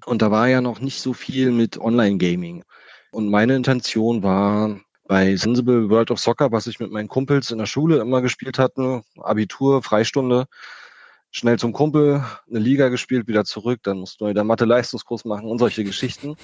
und 0.04 0.20
da 0.20 0.30
war 0.30 0.48
ja 0.48 0.60
noch 0.60 0.80
nicht 0.80 1.00
so 1.00 1.14
viel 1.14 1.52
mit 1.52 1.78
Online-Gaming. 1.78 2.64
Und 3.12 3.28
meine 3.28 3.54
Intention 3.54 4.22
war, 4.22 4.80
bei 5.12 5.36
Sensible 5.36 5.90
World 5.90 6.10
of 6.10 6.18
Soccer, 6.18 6.52
was 6.52 6.66
ich 6.66 6.80
mit 6.80 6.90
meinen 6.90 7.06
Kumpels 7.06 7.50
in 7.50 7.58
der 7.58 7.66
Schule 7.66 7.98
immer 7.98 8.22
gespielt 8.22 8.58
hatte, 8.58 9.02
Abitur, 9.20 9.82
Freistunde, 9.82 10.46
schnell 11.30 11.58
zum 11.58 11.74
Kumpel, 11.74 12.24
eine 12.48 12.58
Liga 12.58 12.88
gespielt, 12.88 13.28
wieder 13.28 13.44
zurück, 13.44 13.80
dann 13.82 13.98
mussten 13.98 14.24
wir 14.24 14.30
wieder 14.30 14.42
Mathe-Leistungskurs 14.42 15.26
machen 15.26 15.50
und 15.50 15.58
solche 15.58 15.84
Geschichten. 15.84 16.36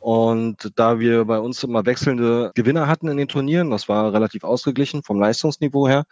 Und 0.00 0.72
da 0.74 0.98
wir 0.98 1.26
bei 1.26 1.38
uns 1.38 1.62
immer 1.62 1.86
wechselnde 1.86 2.50
Gewinner 2.56 2.88
hatten 2.88 3.06
in 3.06 3.18
den 3.18 3.28
Turnieren, 3.28 3.70
das 3.70 3.88
war 3.88 4.12
relativ 4.12 4.42
ausgeglichen 4.42 5.04
vom 5.04 5.20
Leistungsniveau 5.20 5.86
her, 5.86 6.02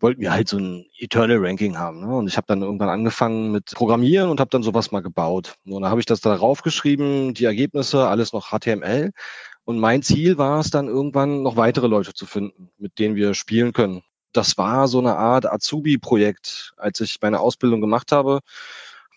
wollten 0.00 0.22
wir 0.22 0.32
halt 0.32 0.48
so 0.48 0.56
ein 0.56 0.86
Eternal 0.98 1.44
Ranking 1.44 1.76
haben. 1.76 2.00
Ne? 2.00 2.16
Und 2.16 2.26
ich 2.26 2.38
habe 2.38 2.46
dann 2.46 2.62
irgendwann 2.62 2.88
angefangen 2.88 3.52
mit 3.52 3.66
Programmieren 3.74 4.30
und 4.30 4.40
habe 4.40 4.48
dann 4.48 4.62
sowas 4.62 4.92
mal 4.92 5.02
gebaut. 5.02 5.56
Und 5.66 5.82
dann 5.82 5.90
habe 5.90 6.00
ich 6.00 6.06
das 6.06 6.22
darauf 6.22 6.62
geschrieben, 6.62 7.34
die 7.34 7.44
Ergebnisse, 7.44 8.08
alles 8.08 8.32
noch 8.32 8.48
HTML. 8.48 9.12
Und 9.64 9.78
mein 9.78 10.02
Ziel 10.02 10.36
war 10.36 10.60
es 10.60 10.70
dann 10.70 10.88
irgendwann 10.88 11.42
noch 11.42 11.56
weitere 11.56 11.86
Leute 11.86 12.12
zu 12.12 12.26
finden, 12.26 12.70
mit 12.78 12.98
denen 12.98 13.16
wir 13.16 13.34
spielen 13.34 13.72
können. 13.72 14.02
Das 14.32 14.58
war 14.58 14.88
so 14.88 14.98
eine 14.98 15.16
Art 15.16 15.46
Azubi-Projekt, 15.46 16.74
als 16.76 17.00
ich 17.00 17.18
meine 17.22 17.40
Ausbildung 17.40 17.80
gemacht 17.80 18.12
habe. 18.12 18.40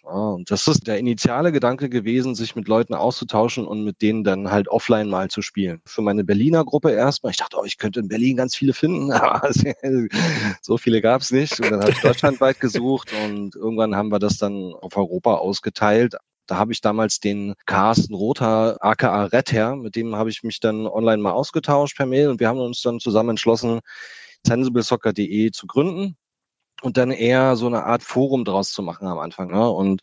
Ja, 0.07 0.11
und 0.11 0.49
das 0.49 0.65
ist 0.67 0.87
der 0.87 0.99
initiale 0.99 1.51
Gedanke 1.51 1.89
gewesen, 1.89 2.33
sich 2.33 2.55
mit 2.55 2.69
Leuten 2.69 2.93
auszutauschen 2.93 3.67
und 3.67 3.83
mit 3.83 4.01
denen 4.01 4.23
dann 4.23 4.49
halt 4.49 4.69
offline 4.69 5.09
mal 5.09 5.27
zu 5.29 5.41
spielen. 5.41 5.81
Für 5.85 6.01
meine 6.01 6.23
Berliner 6.23 6.63
Gruppe 6.63 6.91
erstmal. 6.91 7.31
Ich 7.31 7.37
dachte, 7.37 7.57
oh, 7.59 7.65
ich 7.65 7.77
könnte 7.77 7.99
in 7.99 8.07
Berlin 8.07 8.37
ganz 8.37 8.55
viele 8.55 8.73
finden, 8.73 9.11
aber 9.11 9.51
so 10.61 10.77
viele 10.77 11.01
gab 11.01 11.23
es 11.23 11.31
nicht. 11.31 11.59
Und 11.59 11.71
dann 11.71 11.81
habe 11.81 11.91
ich 11.91 11.99
deutschlandweit 11.99 12.61
gesucht 12.61 13.11
und 13.25 13.55
irgendwann 13.55 13.97
haben 13.97 14.09
wir 14.09 14.19
das 14.19 14.37
dann 14.37 14.73
auf 14.79 14.95
Europa 14.95 15.33
ausgeteilt. 15.35 16.15
Da 16.47 16.57
habe 16.57 16.71
ich 16.71 16.81
damals 16.81 17.19
den 17.19 17.53
Carsten 17.65 18.13
Rother, 18.15 18.77
aka 18.79 19.25
Redher, 19.25 19.75
mit 19.75 19.95
dem 19.95 20.15
habe 20.15 20.29
ich 20.29 20.43
mich 20.43 20.59
dann 20.59 20.87
online 20.87 21.21
mal 21.21 21.31
ausgetauscht 21.31 21.97
per 21.97 22.05
Mail 22.05 22.29
und 22.29 22.39
wir 22.39 22.47
haben 22.47 22.59
uns 22.59 22.81
dann 22.81 22.99
zusammen 22.99 23.31
entschlossen, 23.31 23.81
sensiblesoccer.de 24.45 25.51
zu 25.51 25.67
gründen 25.67 26.15
und 26.81 26.97
dann 26.97 27.11
eher 27.11 27.55
so 27.55 27.67
eine 27.67 27.83
Art 27.83 28.03
Forum 28.03 28.45
draus 28.45 28.71
zu 28.71 28.81
machen 28.81 29.07
am 29.07 29.19
Anfang. 29.19 29.51
Ne? 29.51 29.69
Und 29.69 30.01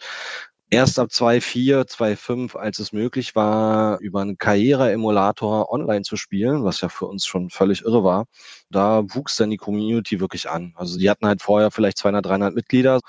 erst 0.70 0.98
ab 0.98 1.08
2.4, 1.10 1.88
2.5, 1.88 2.56
als 2.56 2.78
es 2.78 2.92
möglich 2.92 3.34
war, 3.34 3.98
über 4.00 4.20
einen 4.20 4.38
Karriere-Emulator 4.38 5.70
online 5.72 6.02
zu 6.02 6.16
spielen, 6.16 6.64
was 6.64 6.80
ja 6.80 6.88
für 6.88 7.06
uns 7.06 7.26
schon 7.26 7.50
völlig 7.50 7.82
irre 7.82 8.04
war, 8.04 8.26
da 8.70 9.02
wuchs 9.14 9.36
dann 9.36 9.50
die 9.50 9.56
Community 9.56 10.20
wirklich 10.20 10.50
an. 10.50 10.74
Also 10.76 10.98
die 10.98 11.08
hatten 11.08 11.26
halt 11.26 11.42
vorher 11.42 11.70
vielleicht 11.70 11.98
200, 11.98 12.26
300 12.26 12.54
Mitglieder 12.54 13.00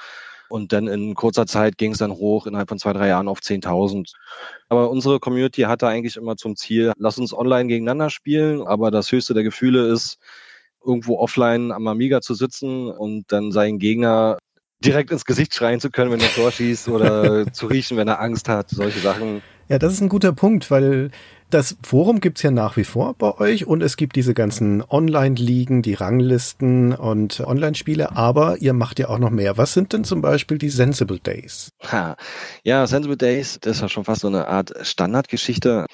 und 0.49 0.73
dann 0.73 0.87
in 0.87 1.15
kurzer 1.15 1.45
Zeit 1.45 1.77
ging 1.77 1.91
es 1.91 1.97
dann 1.97 2.11
hoch, 2.11 2.47
innerhalb 2.47 2.69
von 2.69 2.79
zwei, 2.79 2.93
drei 2.93 3.07
Jahren 3.07 3.27
auf 3.27 3.39
10.000. 3.39 4.13
Aber 4.69 4.89
unsere 4.89 5.19
Community 5.19 5.61
hatte 5.61 5.87
eigentlich 5.87 6.17
immer 6.17 6.35
zum 6.35 6.55
Ziel, 6.55 6.93
lass 6.97 7.17
uns 7.17 7.33
online 7.33 7.67
gegeneinander 7.67 8.09
spielen, 8.09 8.61
aber 8.65 8.91
das 8.91 9.11
höchste 9.11 9.33
der 9.33 9.43
Gefühle 9.43 9.87
ist, 9.87 10.17
irgendwo 10.85 11.17
offline 11.17 11.71
am 11.71 11.87
Amiga 11.87 12.21
zu 12.21 12.33
sitzen 12.33 12.89
und 12.89 13.31
dann 13.31 13.51
seinen 13.51 13.79
Gegner 13.79 14.37
direkt 14.83 15.11
ins 15.11 15.25
Gesicht 15.25 15.55
schreien 15.55 15.79
zu 15.79 15.89
können, 15.89 16.11
wenn 16.11 16.19
er 16.19 16.33
Tor 16.33 16.51
schießt 16.51 16.89
oder 16.89 17.45
zu 17.53 17.67
riechen, 17.67 17.97
wenn 17.97 18.07
er 18.07 18.19
Angst 18.19 18.47
hat, 18.47 18.69
solche 18.69 18.99
Sachen. 18.99 19.41
Ja, 19.67 19.79
das 19.79 19.93
ist 19.93 20.01
ein 20.01 20.09
guter 20.09 20.31
Punkt, 20.31 20.69
weil 20.69 21.09
das 21.55 21.77
Forum 21.83 22.19
gibt's 22.19 22.41
ja 22.41 22.51
nach 22.51 22.75
wie 22.75 22.83
vor 22.83 23.13
bei 23.13 23.33
euch 23.37 23.65
und 23.65 23.81
es 23.81 23.95
gibt 23.95 24.17
diese 24.17 24.33
ganzen 24.33 24.83
Online-Ligen, 24.83 25.81
die 25.83 25.93
Ranglisten 25.93 26.91
und 26.91 27.39
Online-Spiele, 27.39 28.17
aber 28.17 28.57
ihr 28.57 28.73
macht 28.73 28.99
ja 28.99 29.07
auch 29.07 29.19
noch 29.19 29.29
mehr. 29.29 29.57
Was 29.57 29.71
sind 29.71 29.93
denn 29.93 30.03
zum 30.03 30.19
Beispiel 30.19 30.57
die 30.57 30.69
Sensible 30.69 31.17
Days? 31.17 31.69
Ja, 32.65 32.87
Sensible 32.87 33.15
Days, 33.15 33.57
das 33.61 33.77
ist 33.77 33.81
ja 33.83 33.87
schon 33.87 34.03
fast 34.03 34.19
so 34.19 34.27
eine 34.27 34.49
Art 34.49 34.73
Standardgeschichte. 34.85 35.85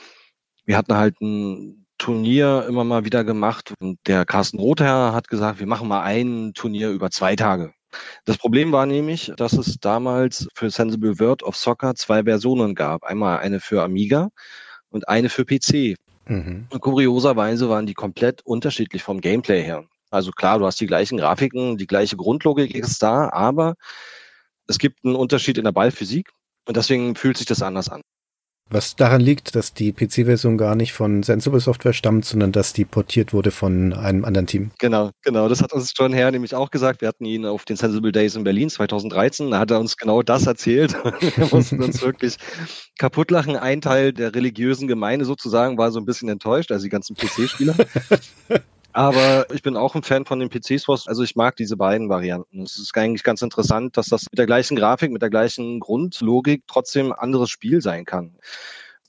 Wir 0.66 0.78
hatten 0.78 0.95
halt 0.95 1.22
ein 1.22 1.86
Turnier 1.99 2.66
immer 2.68 2.84
mal 2.84 3.05
wieder 3.05 3.24
gemacht 3.24 3.76
und 3.80 3.99
der 4.07 4.26
Carsten 4.26 4.57
Rotherr 4.57 5.14
hat 5.14 5.28
gesagt, 5.28 5.59
wir 5.59 5.68
machen 5.68 5.88
mal 5.88 6.01
ein 6.01 6.53
Turnier 6.55 6.89
über 6.89 7.12
zwei 7.12 7.36
Tage. 7.36 7.72
Das 8.26 8.39
Problem 8.39 8.72
war 8.72 8.88
nämlich, 8.88 9.32
dass 9.38 9.53
es 9.53 9.78
damals 9.80 10.47
für 10.55 10.72
Sensible 10.72 11.20
World 11.20 11.43
of 11.43 11.55
Soccer 11.55 11.93
zwei 11.93 12.24
Versionen 12.24 12.74
gab. 12.74 13.03
Einmal 13.03 13.38
eine 13.38 13.59
für 13.59 13.84
Amiga 13.84 14.30
und 14.91 15.09
eine 15.09 15.29
für 15.29 15.45
PC. 15.45 15.97
Mhm. 16.27 16.67
Und 16.69 16.81
kurioserweise 16.81 17.69
waren 17.69 17.87
die 17.87 17.93
komplett 17.93 18.45
unterschiedlich 18.45 19.01
vom 19.01 19.21
Gameplay 19.21 19.63
her. 19.63 19.85
Also 20.11 20.31
klar, 20.31 20.59
du 20.59 20.65
hast 20.65 20.79
die 20.79 20.87
gleichen 20.87 21.17
Grafiken, 21.17 21.77
die 21.77 21.87
gleiche 21.87 22.17
Grundlogik 22.17 22.75
ist 22.75 23.01
da, 23.01 23.29
aber 23.29 23.75
es 24.67 24.77
gibt 24.77 25.03
einen 25.03 25.15
Unterschied 25.15 25.57
in 25.57 25.63
der 25.63 25.71
Ballphysik 25.71 26.29
und 26.67 26.77
deswegen 26.77 27.15
fühlt 27.15 27.37
sich 27.37 27.47
das 27.47 27.61
anders 27.61 27.89
an. 27.89 28.01
Was 28.72 28.95
daran 28.95 29.19
liegt, 29.19 29.55
dass 29.55 29.74
die 29.74 29.91
PC-Version 29.91 30.57
gar 30.57 30.76
nicht 30.76 30.93
von 30.93 31.24
Sensible 31.24 31.59
Software 31.59 31.91
stammt, 31.91 32.24
sondern 32.24 32.53
dass 32.53 32.72
die 32.72 32.86
portiert 32.86 33.34
wurde 33.34 33.51
von 33.51 33.91
einem 33.91 34.24
anderen 34.24 34.47
Team. 34.47 34.72
Genau, 34.80 35.11
genau. 35.24 35.49
Das 35.49 35.61
hat 35.61 35.74
uns 35.74 35.91
John 35.93 36.13
Herr 36.13 36.32
nämlich 36.32 36.55
auch 36.55 36.72
gesagt. 36.72 37.01
Wir 37.01 37.09
hatten 37.09 37.26
ihn 37.26 37.45
auf 37.45 37.65
den 37.65 37.76
Sensible 37.76 38.13
Days 38.13 38.36
in 38.36 38.45
Berlin 38.45 38.69
2013. 38.69 39.51
Da 39.51 39.59
hat 39.59 39.72
er 39.72 39.80
uns 39.80 39.97
genau 39.97 40.22
das 40.22 40.47
erzählt. 40.47 40.93
Wir 41.36 41.47
mussten 41.51 41.84
uns 41.84 42.01
wirklich 42.01 42.38
kaputt 42.97 43.30
lachen. 43.30 43.57
Ein 43.57 43.82
Teil 43.82 44.13
der 44.13 44.34
religiösen 44.34 44.88
Gemeinde 44.88 45.26
sozusagen 45.26 45.78
war 45.78 45.91
so 45.91 45.99
ein 45.99 46.05
bisschen 46.05 46.30
enttäuscht, 46.30 46.72
also 46.72 46.84
die 46.84 46.89
ganzen 46.89 47.17
PC-Spieler. 47.17 47.76
Aber 48.93 49.45
ich 49.53 49.61
bin 49.61 49.77
auch 49.77 49.95
ein 49.95 50.03
Fan 50.03 50.25
von 50.25 50.39
den 50.39 50.49
PC-Sports. 50.49 51.07
Also 51.07 51.23
ich 51.23 51.35
mag 51.35 51.55
diese 51.55 51.77
beiden 51.77 52.09
Varianten. 52.09 52.63
Es 52.63 52.77
ist 52.77 52.95
eigentlich 52.97 53.23
ganz 53.23 53.41
interessant, 53.41 53.95
dass 53.97 54.07
das 54.07 54.25
mit 54.29 54.37
der 54.37 54.45
gleichen 54.45 54.75
Grafik, 54.75 55.11
mit 55.11 55.21
der 55.21 55.29
gleichen 55.29 55.79
Grundlogik 55.79 56.63
trotzdem 56.67 57.13
anderes 57.13 57.49
Spiel 57.49 57.81
sein 57.81 58.05
kann. 58.05 58.35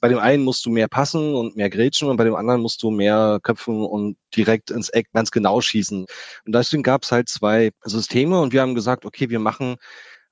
Bei 0.00 0.08
dem 0.08 0.18
einen 0.18 0.42
musst 0.42 0.66
du 0.66 0.70
mehr 0.70 0.88
passen 0.88 1.34
und 1.34 1.56
mehr 1.56 1.70
grätschen 1.70 2.08
und 2.08 2.16
bei 2.16 2.24
dem 2.24 2.34
anderen 2.34 2.60
musst 2.60 2.82
du 2.82 2.90
mehr 2.90 3.38
köpfen 3.42 3.84
und 3.84 4.16
direkt 4.36 4.70
ins 4.70 4.88
Eck 4.88 5.06
ganz 5.12 5.30
genau 5.30 5.60
schießen. 5.60 6.06
Und 6.46 6.52
deswegen 6.54 6.82
gab 6.82 7.04
es 7.04 7.12
halt 7.12 7.28
zwei 7.28 7.70
Systeme 7.82 8.40
und 8.40 8.52
wir 8.52 8.62
haben 8.62 8.74
gesagt, 8.74 9.04
okay, 9.04 9.30
wir 9.30 9.38
machen 9.38 9.76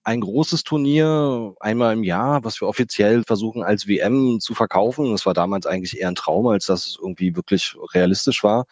ein 0.03 0.20
großes 0.20 0.64
Turnier 0.64 1.55
einmal 1.61 1.92
im 1.92 2.03
Jahr, 2.03 2.42
was 2.42 2.61
wir 2.61 2.68
offiziell 2.68 3.22
versuchen 3.24 3.62
als 3.62 3.86
WM 3.86 4.40
zu 4.40 4.55
verkaufen. 4.55 5.12
Das 5.12 5.26
war 5.26 5.34
damals 5.34 5.66
eigentlich 5.66 6.01
eher 6.01 6.09
ein 6.09 6.14
Traum, 6.14 6.46
als 6.48 6.66
dass 6.66 6.86
es 6.86 6.98
irgendwie 7.01 7.36
wirklich 7.36 7.76
realistisch 7.94 8.42
war. 8.42 8.66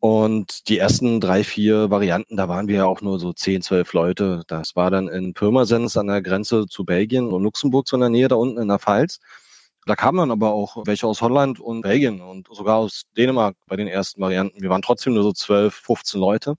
Und 0.00 0.68
die 0.68 0.78
ersten 0.78 1.20
drei, 1.20 1.42
vier 1.42 1.90
Varianten, 1.90 2.36
da 2.36 2.48
waren 2.48 2.68
wir 2.68 2.76
ja 2.76 2.86
auch 2.86 3.00
nur 3.00 3.18
so 3.18 3.32
zehn, 3.32 3.62
zwölf 3.62 3.92
Leute. 3.92 4.42
Das 4.46 4.76
war 4.76 4.90
dann 4.90 5.08
in 5.08 5.34
Pirmasens 5.34 5.96
an 5.96 6.06
der 6.06 6.22
Grenze 6.22 6.66
zu 6.66 6.84
Belgien 6.84 7.32
und 7.32 7.42
Luxemburg 7.42 7.88
so 7.88 7.96
in 7.96 8.00
der 8.02 8.10
Nähe 8.10 8.28
da 8.28 8.36
unten 8.36 8.60
in 8.60 8.68
der 8.68 8.78
Pfalz. 8.78 9.18
Da 9.86 9.96
kamen 9.96 10.18
dann 10.18 10.30
aber 10.30 10.52
auch 10.52 10.76
welche 10.86 11.06
aus 11.06 11.20
Holland 11.20 11.58
und 11.58 11.80
Belgien 11.80 12.20
und 12.20 12.46
sogar 12.52 12.76
aus 12.76 13.04
Dänemark 13.16 13.56
bei 13.66 13.74
den 13.74 13.88
ersten 13.88 14.20
Varianten. 14.20 14.62
Wir 14.62 14.70
waren 14.70 14.82
trotzdem 14.82 15.14
nur 15.14 15.24
so 15.24 15.32
zwölf, 15.32 15.74
15 15.74 16.20
Leute. 16.20 16.54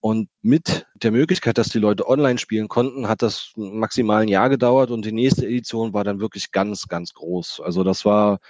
Und 0.00 0.28
mit 0.42 0.86
der 0.94 1.12
Möglichkeit, 1.12 1.56
dass 1.56 1.68
die 1.68 1.78
Leute 1.78 2.06
online 2.06 2.38
spielen 2.38 2.68
konnten, 2.68 3.08
hat 3.08 3.22
das 3.22 3.52
maximal 3.56 4.22
ein 4.22 4.28
Jahr 4.28 4.50
gedauert 4.50 4.90
und 4.90 5.04
die 5.04 5.12
nächste 5.12 5.46
Edition 5.46 5.94
war 5.94 6.04
dann 6.04 6.20
wirklich 6.20 6.52
ganz, 6.52 6.86
ganz 6.86 7.14
groß. 7.14 7.60
Also 7.64 7.82
das 7.82 8.04
war 8.04 8.40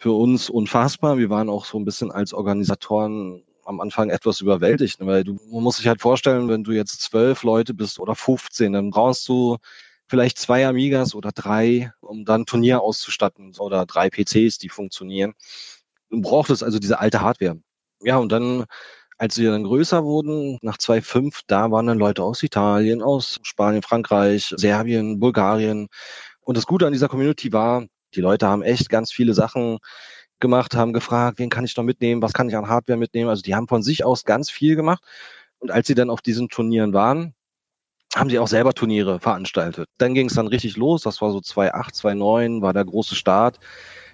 für 0.00 0.12
uns 0.12 0.48
unfassbar. 0.48 1.18
Wir 1.18 1.28
waren 1.28 1.50
auch 1.50 1.66
so 1.66 1.78
ein 1.78 1.84
bisschen 1.84 2.10
als 2.10 2.32
Organisatoren 2.32 3.44
am 3.66 3.80
Anfang 3.80 4.08
etwas 4.08 4.40
überwältigt, 4.40 4.98
ne? 4.98 5.06
weil 5.06 5.24
du 5.24 5.38
man 5.52 5.62
muss 5.62 5.76
sich 5.76 5.86
halt 5.86 6.00
vorstellen, 6.00 6.48
wenn 6.48 6.64
du 6.64 6.72
jetzt 6.72 7.02
zwölf 7.02 7.42
Leute 7.42 7.74
bist 7.74 8.00
oder 8.00 8.14
15, 8.14 8.72
dann 8.72 8.90
brauchst 8.90 9.28
du 9.28 9.58
vielleicht 10.06 10.38
zwei 10.38 10.66
Amigas 10.66 11.14
oder 11.14 11.32
drei, 11.32 11.92
um 12.00 12.24
dann 12.24 12.46
Turnier 12.46 12.80
auszustatten 12.80 13.54
oder 13.58 13.84
drei 13.84 14.08
PCs, 14.08 14.56
die 14.56 14.70
funktionieren. 14.70 15.34
Du 16.08 16.22
brauchtest 16.22 16.64
also 16.64 16.78
diese 16.78 16.98
alte 16.98 17.20
Hardware. 17.20 17.60
Ja, 18.02 18.16
und 18.16 18.32
dann, 18.32 18.64
als 19.18 19.36
wir 19.36 19.50
dann 19.50 19.64
größer 19.64 20.02
wurden, 20.02 20.58
nach 20.62 20.78
2.5, 20.78 21.42
da 21.46 21.70
waren 21.70 21.86
dann 21.86 21.98
Leute 21.98 22.24
aus 22.24 22.42
Italien, 22.42 23.02
aus 23.02 23.38
Spanien, 23.42 23.82
Frankreich, 23.82 24.54
Serbien, 24.56 25.20
Bulgarien. 25.20 25.88
Und 26.40 26.56
das 26.56 26.66
Gute 26.66 26.86
an 26.86 26.92
dieser 26.94 27.08
Community 27.08 27.52
war, 27.52 27.84
die 28.14 28.20
Leute 28.20 28.46
haben 28.46 28.62
echt 28.62 28.88
ganz 28.88 29.12
viele 29.12 29.34
Sachen 29.34 29.78
gemacht, 30.40 30.74
haben 30.74 30.92
gefragt, 30.92 31.38
wen 31.38 31.50
kann 31.50 31.64
ich 31.64 31.76
noch 31.76 31.84
mitnehmen, 31.84 32.22
was 32.22 32.32
kann 32.32 32.48
ich 32.48 32.56
an 32.56 32.68
Hardware 32.68 32.98
mitnehmen. 32.98 33.28
Also 33.28 33.42
die 33.42 33.54
haben 33.54 33.68
von 33.68 33.82
sich 33.82 34.04
aus 34.04 34.24
ganz 34.24 34.50
viel 34.50 34.76
gemacht. 34.76 35.02
Und 35.58 35.70
als 35.70 35.86
sie 35.86 35.94
dann 35.94 36.10
auf 36.10 36.22
diesen 36.22 36.48
Turnieren 36.48 36.94
waren, 36.94 37.34
haben 38.14 38.30
sie 38.30 38.38
auch 38.38 38.48
selber 38.48 38.72
Turniere 38.72 39.20
veranstaltet. 39.20 39.86
Dann 39.98 40.14
ging 40.14 40.26
es 40.26 40.34
dann 40.34 40.48
richtig 40.48 40.76
los. 40.76 41.02
Das 41.02 41.20
war 41.20 41.30
so 41.30 41.40
2008, 41.40 41.94
2009 41.94 42.62
war 42.62 42.72
der 42.72 42.84
große 42.84 43.14
Start 43.14 43.60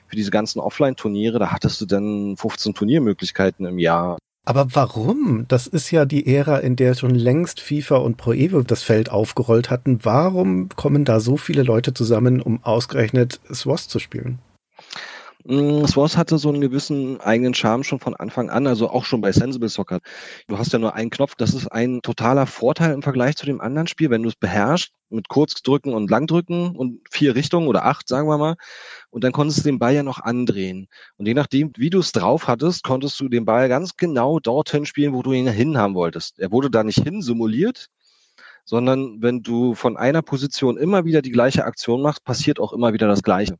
für 0.08 0.16
diese 0.16 0.30
ganzen 0.30 0.60
Offline-Turniere. 0.60 1.38
Da 1.38 1.50
hattest 1.50 1.80
du 1.80 1.86
dann 1.86 2.36
15 2.36 2.74
Turniermöglichkeiten 2.74 3.64
im 3.64 3.78
Jahr. 3.78 4.18
Aber 4.48 4.68
warum? 4.74 5.44
Das 5.48 5.66
ist 5.66 5.90
ja 5.90 6.04
die 6.04 6.32
Ära, 6.32 6.58
in 6.58 6.76
der 6.76 6.94
schon 6.94 7.16
längst 7.16 7.60
FIFA 7.60 7.96
und 7.96 8.16
Pro 8.16 8.32
Evo 8.32 8.62
das 8.62 8.84
Feld 8.84 9.10
aufgerollt 9.10 9.70
hatten. 9.70 9.98
Warum 10.04 10.68
kommen 10.68 11.04
da 11.04 11.18
so 11.18 11.36
viele 11.36 11.64
Leute 11.64 11.92
zusammen, 11.94 12.40
um 12.40 12.62
ausgerechnet 12.62 13.40
SWAS 13.52 13.88
zu 13.88 13.98
spielen? 13.98 14.38
Mm, 15.48 15.84
SWAS 15.86 16.16
hatte 16.16 16.38
so 16.38 16.48
einen 16.48 16.60
gewissen 16.60 17.20
eigenen 17.20 17.54
Charme 17.54 17.84
schon 17.84 18.00
von 18.00 18.16
Anfang 18.16 18.50
an, 18.50 18.66
also 18.66 18.90
auch 18.90 19.04
schon 19.04 19.20
bei 19.20 19.30
Sensible 19.30 19.68
Soccer. 19.68 20.00
Du 20.48 20.58
hast 20.58 20.72
ja 20.72 20.80
nur 20.80 20.94
einen 20.94 21.10
Knopf, 21.10 21.36
das 21.36 21.54
ist 21.54 21.68
ein 21.68 22.02
totaler 22.02 22.46
Vorteil 22.46 22.92
im 22.92 23.02
Vergleich 23.02 23.36
zu 23.36 23.46
dem 23.46 23.60
anderen 23.60 23.86
Spiel, 23.86 24.10
wenn 24.10 24.24
du 24.24 24.28
es 24.28 24.34
beherrschst, 24.34 24.92
mit 25.08 25.28
Kurzdrücken 25.28 25.94
und 25.94 26.10
Langdrücken 26.10 26.74
und 26.74 27.00
vier 27.12 27.36
Richtungen 27.36 27.68
oder 27.68 27.84
acht, 27.84 28.08
sagen 28.08 28.26
wir 28.28 28.38
mal. 28.38 28.56
Und 29.10 29.22
dann 29.22 29.30
konntest 29.30 29.60
du 29.60 29.62
den 29.62 29.78
Ball 29.78 29.94
ja 29.94 30.02
noch 30.02 30.18
andrehen. 30.18 30.88
Und 31.16 31.26
je 31.26 31.34
nachdem, 31.34 31.72
wie 31.76 31.90
du 31.90 32.00
es 32.00 32.10
drauf 32.10 32.48
hattest, 32.48 32.82
konntest 32.82 33.20
du 33.20 33.28
den 33.28 33.44
Ball 33.44 33.68
ganz 33.68 33.96
genau 33.96 34.40
dorthin 34.40 34.84
spielen, 34.84 35.14
wo 35.14 35.22
du 35.22 35.30
ihn 35.32 35.46
hin 35.46 35.78
haben 35.78 35.94
wolltest. 35.94 36.40
Er 36.40 36.50
wurde 36.50 36.70
da 36.70 36.82
nicht 36.82 37.04
hin 37.04 37.22
simuliert, 37.22 37.86
sondern 38.64 39.22
wenn 39.22 39.44
du 39.44 39.76
von 39.76 39.96
einer 39.96 40.22
Position 40.22 40.76
immer 40.76 41.04
wieder 41.04 41.22
die 41.22 41.30
gleiche 41.30 41.64
Aktion 41.66 42.02
machst, 42.02 42.24
passiert 42.24 42.58
auch 42.58 42.72
immer 42.72 42.92
wieder 42.92 43.06
das 43.06 43.22
Gleiche. 43.22 43.58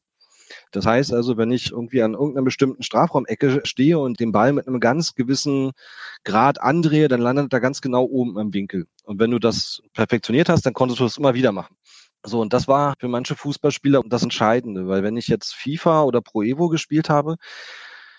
Das 0.71 0.87
heißt 0.87 1.13
also, 1.13 1.37
wenn 1.37 1.51
ich 1.51 1.73
irgendwie 1.73 2.03
an 2.03 2.15
irgendeiner 2.15 2.45
bestimmten 2.45 2.83
Strafraumecke 2.83 3.63
stehe 3.65 3.99
und 3.99 4.21
den 4.21 4.33
Ball 4.33 4.53
mit 4.53 4.67
einem 4.67 4.81
ganz 4.81 5.15
gewissen 5.15 5.73
Grad 6.25 6.61
andrehe, 6.61 7.09
dann 7.09 7.21
landet 7.21 7.53
er 7.53 7.61
ganz 7.61 7.81
genau 7.81 8.05
oben 8.05 8.39
im 8.39 8.55
Winkel. 8.55 8.87
Und 9.05 9.19
wenn 9.19 9.31
du 9.31 9.39
das 9.39 9.83
perfektioniert 9.93 10.49
hast, 10.49 10.67
dann 10.67 10.75
konntest 10.75 11.01
du 11.01 11.05
das 11.05 11.17
immer 11.17 11.35
wieder 11.35 11.53
machen. 11.53 11.77
So, 12.25 12.41
und 12.41 12.53
das 12.53 12.67
war 12.67 12.95
für 12.99 13.09
manche 13.09 13.37
Fußballspieler 13.37 14.03
das 14.07 14.23
Entscheidende, 14.23 14.89
weil 14.89 15.03
wenn 15.03 15.17
ich 15.17 15.29
jetzt 15.29 15.55
FIFA 15.55 16.03
oder 16.03 16.21
Pro 16.21 16.43
Evo 16.43 16.69
gespielt 16.69 17.09
habe, 17.09 17.37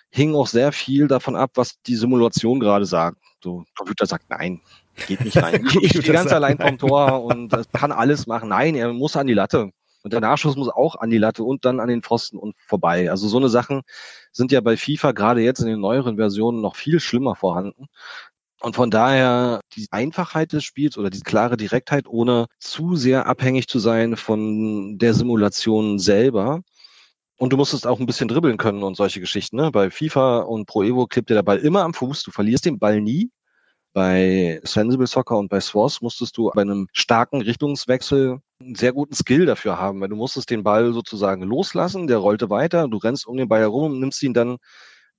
hing 0.09 0.33
auch 0.35 0.47
sehr 0.47 0.71
viel 0.71 1.07
davon 1.07 1.35
ab, 1.35 1.51
was 1.55 1.81
die 1.85 1.95
Simulation 1.95 2.59
gerade 2.59 2.85
sagt. 2.85 3.17
So, 3.43 3.65
Computer 3.75 4.05
sagt 4.05 4.29
nein, 4.29 4.61
geht 5.07 5.21
nicht 5.21 5.37
rein. 5.37 5.67
Ich 5.81 5.91
stehe 5.91 6.13
ganz 6.13 6.31
allein 6.31 6.57
vom 6.57 6.77
Tor 6.77 7.23
und 7.23 7.53
kann 7.73 7.91
alles 7.91 8.27
machen. 8.27 8.49
Nein, 8.49 8.75
er 8.75 8.93
muss 8.93 9.15
an 9.15 9.27
die 9.27 9.33
Latte. 9.33 9.71
Und 10.07 10.13
der 10.13 10.21
Nachschuss 10.21 10.55
muss 10.55 10.69
auch 10.69 10.95
an 10.95 11.09
die 11.09 11.17
Latte 11.17 11.43
und 11.43 11.65
dann 11.65 11.81
an 11.81 11.89
den 11.89 12.01
Pfosten 12.01 12.37
und 12.37 12.55
vorbei. 12.65 13.11
Also 13.11 13.27
so 13.27 13.35
eine 13.35 13.49
Sachen 13.49 13.81
sind 14.31 14.53
ja 14.53 14.61
bei 14.61 14.77
FIFA 14.77 15.11
gerade 15.11 15.41
jetzt 15.41 15.59
in 15.59 15.67
den 15.67 15.81
neueren 15.81 16.15
Versionen 16.15 16.61
noch 16.61 16.77
viel 16.77 17.01
schlimmer 17.01 17.35
vorhanden. 17.35 17.87
Und 18.61 18.77
von 18.77 18.89
daher 18.89 19.59
die 19.75 19.87
Einfachheit 19.91 20.53
des 20.53 20.63
Spiels 20.63 20.97
oder 20.97 21.09
die 21.09 21.19
klare 21.19 21.57
Direktheit, 21.57 22.07
ohne 22.07 22.45
zu 22.57 22.95
sehr 22.95 23.25
abhängig 23.25 23.67
zu 23.67 23.79
sein 23.79 24.15
von 24.15 24.97
der 24.97 25.13
Simulation 25.13 25.99
selber. 25.99 26.61
Und 27.35 27.51
du 27.51 27.57
musstest 27.57 27.85
auch 27.85 27.99
ein 27.99 28.05
bisschen 28.05 28.29
dribbeln 28.29 28.55
können 28.55 28.83
und 28.83 28.95
solche 28.95 29.19
Geschichten. 29.19 29.57
Ne? 29.57 29.71
Bei 29.71 29.89
FIFA 29.91 30.39
und 30.39 30.67
Pro 30.67 30.83
Evo 30.83 31.05
klebt 31.05 31.29
dir 31.29 31.33
der 31.33 31.43
Ball 31.43 31.57
immer 31.57 31.83
am 31.83 31.93
Fuß. 31.93 32.23
Du 32.23 32.31
verlierst 32.31 32.63
den 32.63 32.79
Ball 32.79 33.01
nie. 33.01 33.29
Bei 33.93 34.59
Sensible 34.63 35.07
Soccer 35.07 35.37
und 35.37 35.49
bei 35.49 35.59
SWAS 35.59 36.01
musstest 36.01 36.37
du 36.37 36.51
bei 36.53 36.61
einem 36.61 36.87
starken 36.93 37.41
Richtungswechsel 37.41 38.39
einen 38.59 38.75
sehr 38.75 38.93
guten 38.93 39.15
Skill 39.15 39.45
dafür 39.45 39.79
haben, 39.79 40.01
weil 40.01 40.09
du 40.09 40.15
musstest 40.15 40.49
den 40.49 40.63
Ball 40.63 40.93
sozusagen 40.93 41.43
loslassen, 41.43 42.07
der 42.07 42.17
rollte 42.17 42.49
weiter, 42.49 42.87
du 42.87 42.97
rennst 42.97 43.27
um 43.27 43.37
den 43.37 43.47
Ball 43.47 43.61
herum 43.61 43.93
und 43.93 43.99
nimmst 43.99 44.21
ihn 44.21 44.33
dann 44.33 44.57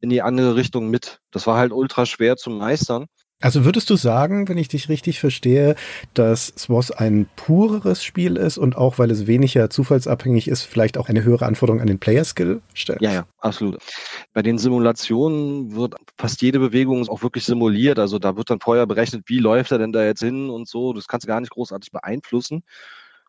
in 0.01 0.11
die 0.11 0.23
andere 0.23 0.55
Richtung 0.55 0.91
mit. 0.91 1.21
Das 1.31 1.47
war 1.47 1.59
halt 1.59 1.73
ultra 1.73 2.07
schwer 2.07 2.37
zu 2.37 2.51
meistern. 2.51 3.07
Also 3.41 3.65
würdest 3.65 3.89
du 3.89 3.95
sagen, 3.95 4.49
wenn 4.49 4.59
ich 4.59 4.67
dich 4.67 4.89
richtig 4.89 5.21
verstehe, 5.21 5.77
dass 6.13 6.49
SWOS 6.59 6.91
ein 6.91 7.29
pureres 7.37 8.03
Spiel 8.03 8.37
ist 8.37 8.59
und 8.59 8.77
auch 8.77 8.99
weil 8.99 9.13
es 9.13 9.29
weniger 9.29 9.71
zufallsabhängig 9.71 10.49
ist, 10.49 10.63
vielleicht 10.63 10.99
auch 10.99 11.09
eine 11.09 11.23
höhere 11.23 11.47
Anforderung 11.47 11.81
an 11.81 11.87
den 11.87 12.01
Player-Skill 12.01 12.63
stellt? 12.75 13.01
Ja, 13.01 13.13
ja, 13.13 13.27
absolut. 13.39 13.79
Bei 14.33 14.43
den 14.43 14.59
Simulationen 14.59 15.77
wird 15.77 15.95
fast 16.17 16.43
jede 16.43 16.59
Bewegung 16.59 17.09
auch 17.09 17.23
wirklich 17.23 17.45
simuliert. 17.45 18.01
Also 18.01 18.19
da 18.19 18.37
wird 18.37 18.51
dann 18.51 18.59
vorher 18.59 18.87
berechnet, 18.87 19.23
wie 19.27 19.39
läuft 19.39 19.71
er 19.71 19.79
denn 19.79 19.93
da 19.93 20.05
jetzt 20.05 20.21
hin 20.21 20.51
und 20.51 20.67
so. 20.67 20.93
Das 20.93 21.07
kannst 21.07 21.25
du 21.25 21.29
gar 21.29 21.41
nicht 21.41 21.53
großartig 21.53 21.93
beeinflussen. 21.93 22.65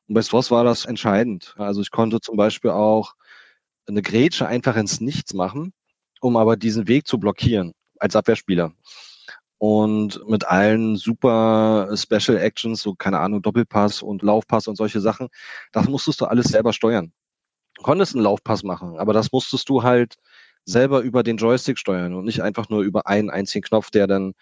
Und 0.07 0.15
bei 0.15 0.23
SWOS 0.23 0.49
war 0.49 0.63
das 0.63 0.85
entscheidend. 0.85 1.53
Also 1.59 1.81
ich 1.81 1.91
konnte 1.91 2.19
zum 2.19 2.35
Beispiel 2.35 2.71
auch 2.71 3.13
eine 3.87 4.01
Grätsche 4.01 4.47
einfach 4.47 4.75
ins 4.75 5.01
Nichts 5.01 5.35
machen, 5.35 5.71
um 6.19 6.35
aber 6.35 6.57
diesen 6.57 6.87
Weg 6.87 7.05
zu 7.05 7.19
blockieren 7.19 7.73
als 7.99 8.15
Abwehrspieler 8.15 8.73
und 9.59 10.27
mit 10.27 10.47
allen 10.47 10.95
super 10.95 11.89
Special 11.95 12.37
Actions, 12.37 12.81
so 12.81 12.95
keine 12.95 13.19
Ahnung, 13.19 13.41
Doppelpass 13.41 14.01
und 14.01 14.23
Laufpass 14.23 14.67
und 14.67 14.77
solche 14.77 15.01
Sachen, 15.01 15.27
das 15.71 15.87
musstest 15.87 16.21
du 16.21 16.25
alles 16.25 16.47
selber 16.47 16.73
steuern. 16.73 17.11
Du 17.75 17.83
konntest 17.83 18.15
einen 18.15 18.23
Laufpass 18.23 18.63
machen, 18.63 18.97
aber 18.97 19.13
das 19.13 19.31
musstest 19.31 19.69
du 19.69 19.83
halt 19.83 20.15
selber 20.65 21.01
über 21.01 21.23
den 21.23 21.37
Joystick 21.37 21.77
steuern 21.77 22.13
und 22.13 22.25
nicht 22.25 22.41
einfach 22.41 22.69
nur 22.69 22.81
über 22.81 23.07
einen 23.07 23.29
einzigen 23.29 23.63
Knopf, 23.63 23.91
der 23.91 24.07
dann 24.07 24.33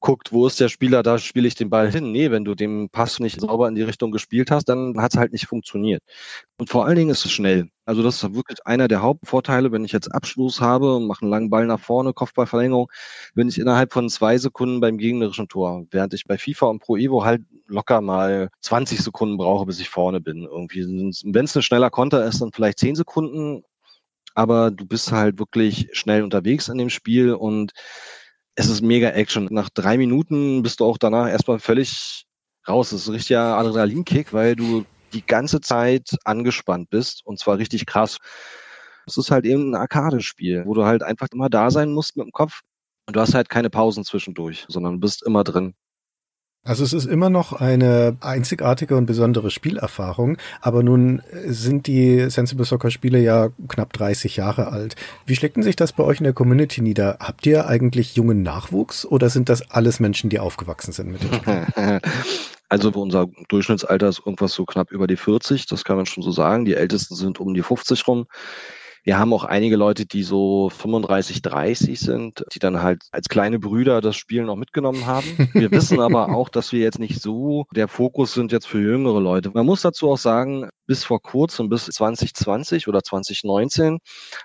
guckt, 0.00 0.32
wo 0.32 0.46
ist 0.46 0.58
der 0.60 0.68
Spieler, 0.68 1.02
da 1.02 1.18
spiele 1.18 1.46
ich 1.46 1.54
den 1.54 1.70
Ball 1.70 1.92
hin. 1.92 2.10
Nee, 2.10 2.30
wenn 2.30 2.44
du 2.44 2.54
den 2.54 2.88
Pass 2.90 3.20
nicht 3.20 3.40
sauber 3.40 3.68
in 3.68 3.74
die 3.74 3.82
Richtung 3.82 4.10
gespielt 4.10 4.50
hast, 4.50 4.64
dann 4.68 5.00
hat 5.00 5.12
es 5.14 5.18
halt 5.18 5.32
nicht 5.32 5.46
funktioniert. 5.46 6.02
Und 6.58 6.70
vor 6.70 6.86
allen 6.86 6.96
Dingen 6.96 7.10
ist 7.10 7.24
es 7.24 7.32
schnell. 7.32 7.68
Also 7.90 8.04
das 8.04 8.22
ist 8.22 8.34
wirklich 8.36 8.64
einer 8.66 8.86
der 8.86 9.02
Hauptvorteile, 9.02 9.72
wenn 9.72 9.84
ich 9.84 9.90
jetzt 9.90 10.14
Abschluss 10.14 10.60
habe 10.60 11.00
mache 11.00 11.22
einen 11.22 11.30
langen 11.32 11.50
Ball 11.50 11.66
nach 11.66 11.80
vorne, 11.80 12.12
Kopfballverlängerung, 12.12 12.88
bin 13.34 13.48
ich 13.48 13.58
innerhalb 13.58 13.92
von 13.92 14.08
zwei 14.08 14.38
Sekunden 14.38 14.78
beim 14.78 14.96
gegnerischen 14.96 15.48
Tor. 15.48 15.86
Während 15.90 16.14
ich 16.14 16.24
bei 16.24 16.38
FIFA 16.38 16.66
und 16.66 16.78
Pro 16.78 16.96
Evo 16.96 17.24
halt 17.24 17.42
locker 17.66 18.00
mal 18.00 18.50
20 18.60 19.00
Sekunden 19.00 19.38
brauche, 19.38 19.66
bis 19.66 19.80
ich 19.80 19.88
vorne 19.88 20.20
bin. 20.20 20.44
Irgendwie, 20.44 20.84
wenn 20.84 21.44
es 21.44 21.56
ein 21.56 21.62
schneller 21.62 21.90
Konter 21.90 22.24
ist, 22.24 22.40
dann 22.40 22.52
vielleicht 22.52 22.78
10 22.78 22.94
Sekunden, 22.94 23.64
aber 24.36 24.70
du 24.70 24.86
bist 24.86 25.10
halt 25.10 25.40
wirklich 25.40 25.88
schnell 25.90 26.22
unterwegs 26.22 26.68
in 26.68 26.78
dem 26.78 26.90
Spiel 26.90 27.34
und 27.34 27.72
es 28.54 28.70
ist 28.70 28.82
mega 28.82 29.08
Action. 29.08 29.48
Nach 29.50 29.68
drei 29.68 29.98
Minuten 29.98 30.62
bist 30.62 30.78
du 30.78 30.84
auch 30.84 30.96
danach 30.96 31.28
erstmal 31.28 31.58
völlig 31.58 32.24
raus. 32.68 32.90
Das 32.90 33.00
ist 33.00 33.08
ein 33.08 33.14
richtiger 33.14 33.56
Adrenalinkick, 33.56 34.32
weil 34.32 34.54
du 34.54 34.84
die 35.12 35.26
ganze 35.26 35.60
Zeit 35.60 36.16
angespannt 36.24 36.90
bist 36.90 37.22
und 37.24 37.38
zwar 37.38 37.58
richtig 37.58 37.86
krass. 37.86 38.18
Es 39.06 39.16
ist 39.16 39.30
halt 39.30 39.44
eben 39.44 39.70
ein 39.70 39.74
Arcade-Spiel, 39.74 40.64
wo 40.66 40.74
du 40.74 40.84
halt 40.84 41.02
einfach 41.02 41.28
immer 41.32 41.48
da 41.48 41.70
sein 41.70 41.92
musst 41.92 42.16
mit 42.16 42.26
dem 42.26 42.32
Kopf. 42.32 42.60
Und 43.06 43.16
du 43.16 43.20
hast 43.20 43.34
halt 43.34 43.48
keine 43.48 43.70
Pausen 43.70 44.04
zwischendurch, 44.04 44.66
sondern 44.68 45.00
bist 45.00 45.24
immer 45.26 45.42
drin. 45.42 45.74
Also 46.62 46.84
es 46.84 46.92
ist 46.92 47.06
immer 47.06 47.30
noch 47.30 47.54
eine 47.54 48.18
einzigartige 48.20 48.94
und 48.96 49.06
besondere 49.06 49.50
Spielerfahrung, 49.50 50.36
aber 50.60 50.82
nun 50.82 51.22
sind 51.46 51.86
die 51.86 52.28
Sensible 52.28 52.66
Soccer 52.66 52.90
Spiele 52.90 53.18
ja 53.18 53.48
knapp 53.68 53.94
30 53.94 54.36
Jahre 54.36 54.68
alt. 54.68 54.94
Wie 55.24 55.34
schlägt 55.34 55.56
denn 55.56 55.62
sich 55.62 55.76
das 55.76 55.94
bei 55.94 56.04
euch 56.04 56.18
in 56.18 56.24
der 56.24 56.34
Community 56.34 56.82
nieder? 56.82 57.16
Habt 57.18 57.46
ihr 57.46 57.66
eigentlich 57.66 58.14
jungen 58.14 58.42
Nachwuchs 58.42 59.06
oder 59.06 59.30
sind 59.30 59.48
das 59.48 59.70
alles 59.70 60.00
Menschen, 60.00 60.28
die 60.28 60.38
aufgewachsen 60.38 60.92
sind 60.92 61.10
mit 61.10 61.22
dem? 61.22 62.00
Also 62.72 62.90
unser 62.90 63.26
Durchschnittsalter 63.48 64.08
ist 64.08 64.20
irgendwas 64.20 64.52
so 64.52 64.64
knapp 64.64 64.92
über 64.92 65.08
die 65.08 65.16
40, 65.16 65.66
das 65.66 65.82
kann 65.82 65.96
man 65.96 66.06
schon 66.06 66.22
so 66.22 66.30
sagen. 66.30 66.64
Die 66.64 66.74
Ältesten 66.74 67.16
sind 67.16 67.40
um 67.40 67.52
die 67.52 67.62
50 67.62 68.06
rum. 68.06 68.26
Wir 69.02 69.18
haben 69.18 69.32
auch 69.32 69.44
einige 69.44 69.76
Leute, 69.76 70.06
die 70.06 70.22
so 70.22 70.68
35, 70.70 71.42
30 71.42 71.98
sind, 71.98 72.44
die 72.52 72.58
dann 72.58 72.82
halt 72.82 73.04
als 73.12 73.28
kleine 73.28 73.58
Brüder 73.58 74.00
das 74.00 74.16
Spiel 74.16 74.42
noch 74.42 74.56
mitgenommen 74.56 75.06
haben. 75.06 75.48
Wir 75.52 75.70
wissen 75.70 76.00
aber 76.00 76.34
auch, 76.34 76.48
dass 76.48 76.72
wir 76.72 76.80
jetzt 76.80 76.98
nicht 76.98 77.20
so 77.20 77.66
der 77.74 77.88
Fokus 77.88 78.34
sind 78.34 78.52
jetzt 78.52 78.66
für 78.66 78.80
jüngere 78.80 79.20
Leute. 79.20 79.50
Man 79.54 79.66
muss 79.66 79.82
dazu 79.82 80.10
auch 80.10 80.18
sagen, 80.18 80.68
bis 80.86 81.04
vor 81.04 81.22
kurzem, 81.22 81.68
bis 81.68 81.86
2020 81.86 82.88
oder 82.88 83.02
2019, 83.02 83.98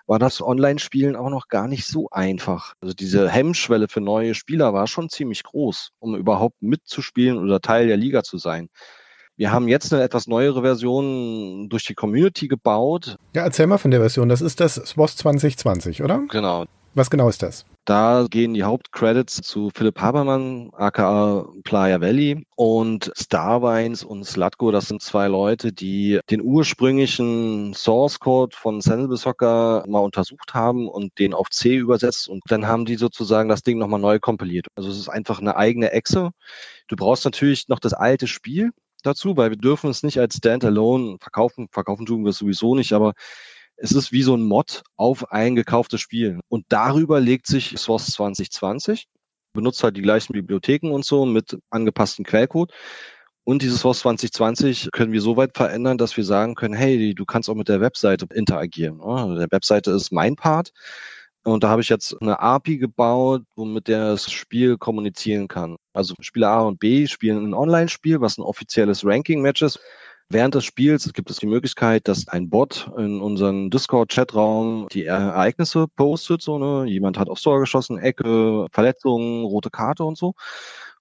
war 0.08 0.20
das 0.20 0.42
Online-Spielen 0.42 1.16
auch 1.16 1.30
noch 1.30 1.48
gar 1.48 1.68
nicht 1.68 1.86
so 1.86 2.10
einfach. 2.12 2.74
Also 2.80 2.94
diese 2.94 3.30
Hemmschwelle 3.30 3.88
für 3.88 4.02
neue 4.02 4.36
Spieler 4.36 4.74
war 4.74 4.88
schon 4.88 5.10
ziemlich 5.10 5.44
groß, 5.44 5.90
um 6.00 6.16
überhaupt 6.16 6.62
mitzuspielen 6.62 7.38
oder 7.38 7.62
Teil 7.62 7.88
der 7.88 7.98
Liga 7.98 8.24
zu 8.24 8.38
sein. 8.38 8.70
Wir 9.38 9.52
haben 9.52 9.68
jetzt 9.68 9.94
eine 9.94 10.02
etwas 10.02 10.28
neuere 10.28 10.62
Version 10.62 11.68
durch 11.68 11.84
die 11.84 11.94
Community 11.94 12.48
gebaut. 12.48 13.18
Ja, 13.34 13.44
erzähl 13.44 13.68
mal 13.68 13.78
von 13.78 13.92
der 13.92 14.00
Version. 14.00 14.30
Das 14.30 14.42
ist 14.42 14.62
das 14.62 14.76
SWOS 14.76 15.18
2020, 15.18 16.04
oder? 16.04 16.22
Genau. 16.30 16.66
Was 16.94 17.10
genau 17.10 17.28
ist 17.28 17.44
das? 17.44 17.66
Da 17.84 18.26
gehen 18.30 18.54
die 18.54 18.64
Hauptcredits 18.64 19.42
zu 19.42 19.70
Philipp 19.76 20.00
Habermann, 20.00 20.70
aka 20.72 21.46
Playa 21.66 22.00
Valley 22.00 22.46
und 22.56 23.12
Starvines 23.14 24.06
und 24.06 24.24
Slatko. 24.24 24.72
Das 24.72 24.88
sind 24.88 25.02
zwei 25.02 25.28
Leute, 25.28 25.74
die 25.74 26.22
den 26.32 26.42
ursprünglichen 26.42 27.74
Source 27.74 28.22
Code 28.22 28.56
von 28.56 28.80
Sensible 28.80 29.18
Soccer 29.18 29.84
mal 29.90 30.00
untersucht 30.00 30.54
haben 30.54 30.88
und 30.88 31.20
den 31.20 31.34
auf 31.34 31.50
C 31.50 31.76
übersetzt 31.76 32.30
und 32.30 32.42
dann 32.48 32.66
haben 32.66 32.86
die 32.86 32.96
sozusagen 32.96 33.50
das 33.50 33.62
Ding 33.62 33.78
nochmal 33.78 34.00
neu 34.00 34.20
kompiliert. 34.20 34.68
Also 34.76 34.90
es 34.90 34.98
ist 34.98 35.10
einfach 35.10 35.42
eine 35.42 35.58
eigene 35.58 35.92
Echse. 35.92 36.32
Du 36.88 36.96
brauchst 36.96 37.26
natürlich 37.26 37.68
noch 37.68 37.80
das 37.80 37.94
alte 37.94 38.28
Spiel 38.28 38.72
dazu, 39.06 39.38
weil 39.38 39.50
wir 39.52 39.58
dürfen 39.58 39.90
es 39.90 40.04
nicht 40.04 40.20
als 40.20 40.38
Standalone 40.38 41.18
verkaufen. 41.20 41.68
Verkaufen 41.72 42.06
tun 42.06 42.24
wir 42.24 42.30
es 42.30 42.38
sowieso 42.38 42.76
nicht, 42.76 42.94
aber 42.94 43.14
es 43.78 43.92
ist 43.92 44.12
wie 44.12 44.24
so 44.24 44.36
ein 44.36 44.44
Mod 44.44 44.84
auf 44.96 45.32
ein 45.32 45.56
gekauftes 45.56 46.02
Spiel. 46.02 46.40
Und 46.48 46.66
darüber 46.70 47.20
legt 47.20 47.48
sich 47.48 47.78
Source 47.78 48.08
2020, 48.08 49.08
benutzt 49.54 49.84
halt 49.84 49.98
die 49.98 50.02
gleichen 50.02 50.34
Bibliotheken 50.34 50.92
und 50.92 51.06
so 51.06 51.26
mit 51.26 51.58
angepasstem 51.70 52.26
Quellcode. 52.26 52.72
Und 53.44 53.62
dieses 53.62 53.82
Source 53.82 54.00
2020 54.00 54.90
können 54.92 55.12
wir 55.12 55.22
so 55.22 55.38
weit 55.38 55.56
verändern, 55.56 56.00
dass 56.00 56.18
wir 56.18 56.24
sagen 56.24 56.56
können, 56.56 56.74
hey, 56.74 57.14
du 57.14 57.26
kannst 57.26 57.48
auch 57.50 57.56
mit 57.56 57.70
der 57.70 57.80
Webseite 57.80 58.28
interagieren. 58.34 59.02
Also 59.02 59.36
der 59.36 59.52
Webseite 59.52 59.92
ist 59.92 60.12
mein 60.12 60.36
Part. 60.36 60.72
Und 61.46 61.64
da 61.64 61.70
habe 61.70 61.82
ich 61.84 61.90
jetzt 61.90 62.20
eine 62.22 62.40
API 62.40 62.80
gebaut, 62.80 63.44
womit 63.56 63.88
der 63.88 64.10
das 64.10 64.32
Spiel 64.32 64.80
kommunizieren 64.80 65.48
kann. 65.48 65.78
Also 65.94 66.16
Spieler 66.20 66.50
A 66.50 66.62
und 66.64 66.80
B 66.80 67.06
spielen 67.06 67.46
ein 67.46 67.54
Online-Spiel, 67.54 68.20
was 68.20 68.40
ein 68.40 68.42
offizielles 68.42 69.06
Ranking-Match 69.06 69.62
ist. 69.62 69.80
Während 70.28 70.56
des 70.56 70.66
Spiels 70.66 71.14
gibt 71.14 71.30
es 71.30 71.38
die 71.38 71.46
Möglichkeit, 71.46 72.08
dass 72.08 72.28
ein 72.28 72.50
Bot 72.50 72.90
in 72.98 73.22
unseren 73.22 73.70
Discord-Chatraum 73.70 74.88
die 74.92 75.06
Ereignisse 75.06 75.86
postet. 75.88 76.42
So, 76.42 76.58
ne? 76.58 76.90
Jemand 76.90 77.20
hat 77.20 77.30
aufs 77.30 77.44
Tor 77.44 77.60
geschossen, 77.60 78.00
Ecke, 78.00 78.66
Verletzungen, 78.72 79.46
rote 79.46 79.70
Karte 79.70 80.04
und 80.04 80.18
so. 80.18 80.34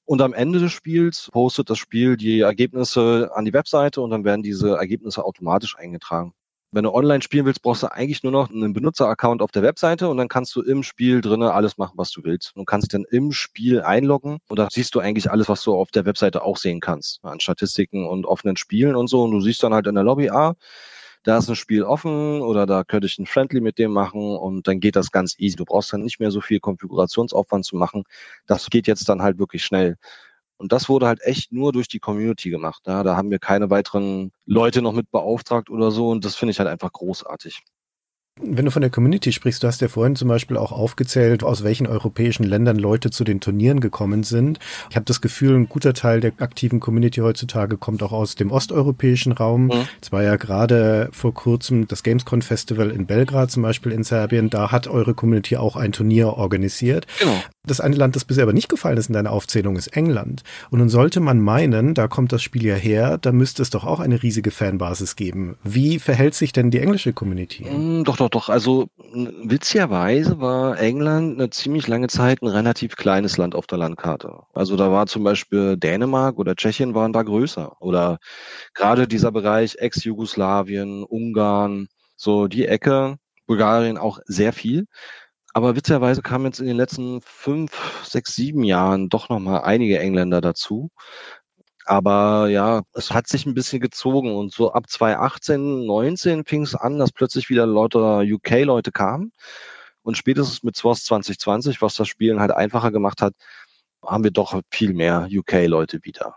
Und 0.05 0.21
am 0.21 0.35
Ende 0.35 0.59
des 0.59 0.73
Spiels 0.73 1.31
postet 1.33 1.71
das 1.71 1.79
Spiel 1.79 2.19
die 2.19 2.41
Ergebnisse 2.41 3.31
an 3.35 3.47
die 3.47 3.55
Webseite 3.55 4.03
und 4.03 4.11
dann 4.11 4.25
werden 4.25 4.43
diese 4.43 4.77
Ergebnisse 4.77 5.25
automatisch 5.25 5.79
eingetragen. 5.79 6.35
Wenn 6.75 6.83
du 6.83 6.93
online 6.93 7.23
spielen 7.23 7.47
willst, 7.47 7.63
brauchst 7.63 7.85
du 7.85 7.93
eigentlich 7.93 8.25
nur 8.25 8.33
noch 8.33 8.51
einen 8.51 8.73
Benutzeraccount 8.73 9.43
auf 9.43 9.53
der 9.53 9.63
Webseite 9.63 10.09
und 10.09 10.17
dann 10.17 10.27
kannst 10.27 10.57
du 10.57 10.61
im 10.61 10.83
Spiel 10.83 11.21
drinnen 11.21 11.49
alles 11.49 11.79
machen, 11.79 11.93
was 11.97 12.11
du 12.11 12.25
willst. 12.25 12.51
Du 12.57 12.65
kannst 12.65 12.87
dich 12.87 12.99
dann 12.99 13.05
im 13.13 13.31
Spiel 13.31 13.81
einloggen 13.81 14.39
und 14.49 14.59
da 14.59 14.67
siehst 14.69 14.93
du 14.97 14.99
eigentlich 14.99 15.31
alles, 15.31 15.49
was 15.49 15.63
du 15.63 15.73
auf 15.77 15.93
der 15.93 16.05
Webseite 16.05 16.43
auch 16.43 16.57
sehen 16.57 16.81
kannst. 16.81 17.25
An 17.25 17.39
Statistiken 17.39 18.09
und 18.09 18.27
offenen 18.27 18.57
Spielen 18.57 18.97
und 18.97 19.07
so. 19.07 19.23
Und 19.23 19.31
du 19.31 19.41
siehst 19.41 19.63
dann 19.63 19.73
halt 19.73 19.87
in 19.87 19.95
der 19.95 20.03
Lobby, 20.03 20.31
ah, 20.31 20.57
da 21.23 21.39
ist 21.39 21.49
ein 21.49 21.55
Spiel 21.55 21.85
offen 21.85 22.43
oder 22.43 22.67
da 22.67 22.83
könnte 22.83 23.07
ich 23.07 23.21
ein 23.21 23.27
Friendly 23.27 23.61
mit 23.61 23.79
dem 23.79 23.93
machen 23.93 24.37
und 24.37 24.67
dann 24.67 24.81
geht 24.81 24.97
das 24.97 25.13
ganz 25.13 25.37
easy. 25.39 25.55
Du 25.55 25.65
brauchst 25.65 25.93
dann 25.93 26.03
nicht 26.03 26.19
mehr 26.19 26.33
so 26.33 26.41
viel 26.41 26.59
Konfigurationsaufwand 26.59 27.65
zu 27.65 27.77
machen. 27.77 28.03
Das 28.47 28.69
geht 28.69 28.89
jetzt 28.89 29.09
dann 29.09 29.23
halt 29.23 29.39
wirklich 29.39 29.65
schnell. 29.65 29.95
Und 30.65 30.73
das 30.73 30.89
wurde 30.89 31.07
halt 31.07 31.21
echt 31.21 31.53
nur 31.53 31.73
durch 31.73 31.89
die 31.89 31.99
Community 31.99 32.49
gemacht. 32.49 32.85
Ja, 32.87 33.03
da 33.03 33.19
haben 33.19 33.31
wir 33.31 33.39
keine 33.39 33.69
weiteren 33.69 34.33
Leute 34.47 34.81
noch 34.81 34.95
mit 34.95 35.11
beauftragt 35.11 35.69
oder 35.69 35.91
so. 35.91 36.09
Und 36.09 36.25
das 36.25 36.37
finde 36.37 36.53
ich 36.53 36.59
halt 36.59 36.71
einfach 36.71 36.91
großartig. 36.91 37.61
Wenn 38.41 38.65
du 38.65 38.71
von 38.71 38.81
der 38.81 38.91
Community 38.91 39.31
sprichst, 39.31 39.63
du 39.63 39.67
hast 39.67 39.83
ja 39.83 39.89
vorhin 39.89 40.17
zum 40.17 40.29
Beispiel 40.29 40.57
auch 40.57 40.73
aufgezählt, 40.73 41.45
aus 41.45 41.65
welchen 41.65 41.87
europäischen 41.87 42.45
Ländern 42.45 42.79
Leute 42.79 43.11
zu 43.11 43.25
den 43.25 43.43
Turnieren 43.43 43.81
gekommen 43.81 44.23
sind. 44.23 44.59
Ich 44.89 44.97
habe 44.97 45.05
das 45.05 45.21
Gefühl, 45.21 45.55
ein 45.55 45.69
guter 45.69 45.93
Teil 45.93 46.21
der 46.21 46.33
aktiven 46.39 46.81
Community 46.81 47.21
heutzutage 47.21 47.77
kommt 47.77 48.03
auch 48.03 48.13
aus 48.13 48.35
dem 48.35 48.51
osteuropäischen 48.51 49.33
Raum. 49.33 49.67
Mhm. 49.67 49.87
Es 50.01 50.13
war 50.13 50.23
ja 50.23 50.37
gerade 50.37 51.11
vor 51.13 51.35
kurzem 51.35 51.87
das 51.89 52.03
Gamescon 52.03 52.41
Festival 52.41 52.91
in 52.91 53.05
Belgrad 53.07 53.51
zum 53.51 53.63
Beispiel 53.63 53.93
in 53.93 54.03
Serbien. 54.03 54.49
Da 54.49 54.73
hat 54.73 54.89
eure 54.89 55.13
Community 55.13 55.59
auch 55.59 55.77
ein 55.77 55.93
Turnier 55.93 56.29
organisiert. 56.39 57.07
Genau. 57.19 57.39
Das 57.67 57.81
eine 57.81 57.97
Land, 57.97 58.17
das 58.17 58.25
bisher 58.25 58.43
aber 58.45 58.53
nicht 58.53 58.69
gefallen 58.69 58.97
ist 58.99 59.09
in 59.09 59.15
deiner 59.15 59.33
Aufzählung, 59.33 59.77
ist 59.77 59.97
England. 59.97 60.43
Und 60.71 60.81
nun 60.81 60.89
sollte 60.89 61.21
man 61.21 61.41
meinen, 61.41 61.95
da 61.95 62.09
kommt 62.09 62.33
das 62.33 62.43
Spiel 62.43 62.65
ja 62.65 62.75
her, 62.75 63.19
da 63.19 63.33
müsste 63.33 63.63
es 63.63 63.71
doch 63.71 63.85
auch 63.85 64.01
eine 64.01 64.23
riesige 64.23 64.51
Fanbasis 64.51 65.17
geben. 65.17 65.57
Wie 65.63 65.99
verhält 65.99 66.35
sich 66.35 66.53
denn 66.53 66.71
die 66.71 66.81
englische 66.81 67.13
Community? 67.13 67.65
Mm, 67.65 68.05
Doch, 68.05 68.17
doch, 68.17 68.29
doch. 68.29 68.49
Also 68.49 68.89
witzigerweise 69.43 70.41
war 70.41 70.79
England 70.79 71.39
eine 71.39 71.51
ziemlich 71.51 71.89
lange 71.89 72.09
Zeit 72.09 72.43
ein 72.43 72.49
relativ 72.49 72.97
kleines 72.97 73.37
Land 73.39 73.55
auf 73.55 73.67
der 73.67 73.79
Landkarte. 73.79 74.41
Also 74.53 74.77
da 74.77 74.91
war 74.91 75.07
zum 75.07 75.25
Beispiel 75.25 75.77
Dänemark 75.77 76.39
oder 76.39 76.55
Tschechien 76.57 76.95
waren 76.95 77.13
da 77.13 77.23
größer. 77.23 77.81
Oder 77.81 78.19
gerade 78.75 79.09
dieser 79.09 79.33
Bereich 79.33 79.77
Ex-Jugoslawien, 79.79 81.05
Ungarn, 81.05 81.89
so 82.17 82.47
die 82.49 82.67
Ecke, 82.67 83.17
Bulgarien 83.47 83.99
auch 83.99 84.19
sehr 84.27 84.53
viel. 84.53 84.87
Aber 85.55 85.77
witzigerweise 85.77 86.21
kamen 86.21 86.47
jetzt 86.47 86.59
in 86.59 86.67
den 86.67 86.77
letzten 86.77 87.21
fünf, 87.23 88.05
sechs, 88.05 88.35
sieben 88.35 88.65
Jahren 88.65 89.09
doch 89.09 89.29
nochmal 89.29 89.63
einige 89.63 90.01
Engländer 90.01 90.41
dazu. 90.41 90.91
Aber 91.87 92.49
ja, 92.49 92.83
es 92.95 93.13
hat 93.13 93.29
sich 93.29 93.47
ein 93.47 93.55
bisschen 93.55 93.81
gezogen 93.81 94.35
und 94.35 94.53
so 94.53 94.73
ab 94.73 94.91
2018, 94.91 95.87
19 95.87 96.45
fing 96.45 96.63
es 96.63 96.75
an, 96.75 96.99
dass 96.99 97.13
plötzlich 97.13 97.51
wieder 97.51 97.67
lauter 97.67 98.23
UK-Leute 98.23 98.91
kamen. 98.91 99.33
Und 100.03 100.19
spätestens 100.19 100.65
mit 100.65 100.77
SWOS 100.77 101.05
2020, 101.05 101.83
was 101.83 101.95
das 101.95 102.09
Spielen 102.09 102.41
halt 102.41 102.53
einfacher 102.53 102.91
gemacht 102.91 103.23
hat, 103.23 103.35
haben 104.05 104.25
wir 104.25 104.33
doch 104.33 104.61
viel 104.71 104.93
mehr 104.95 105.29
UK-Leute 105.31 106.01
wieder. 106.05 106.37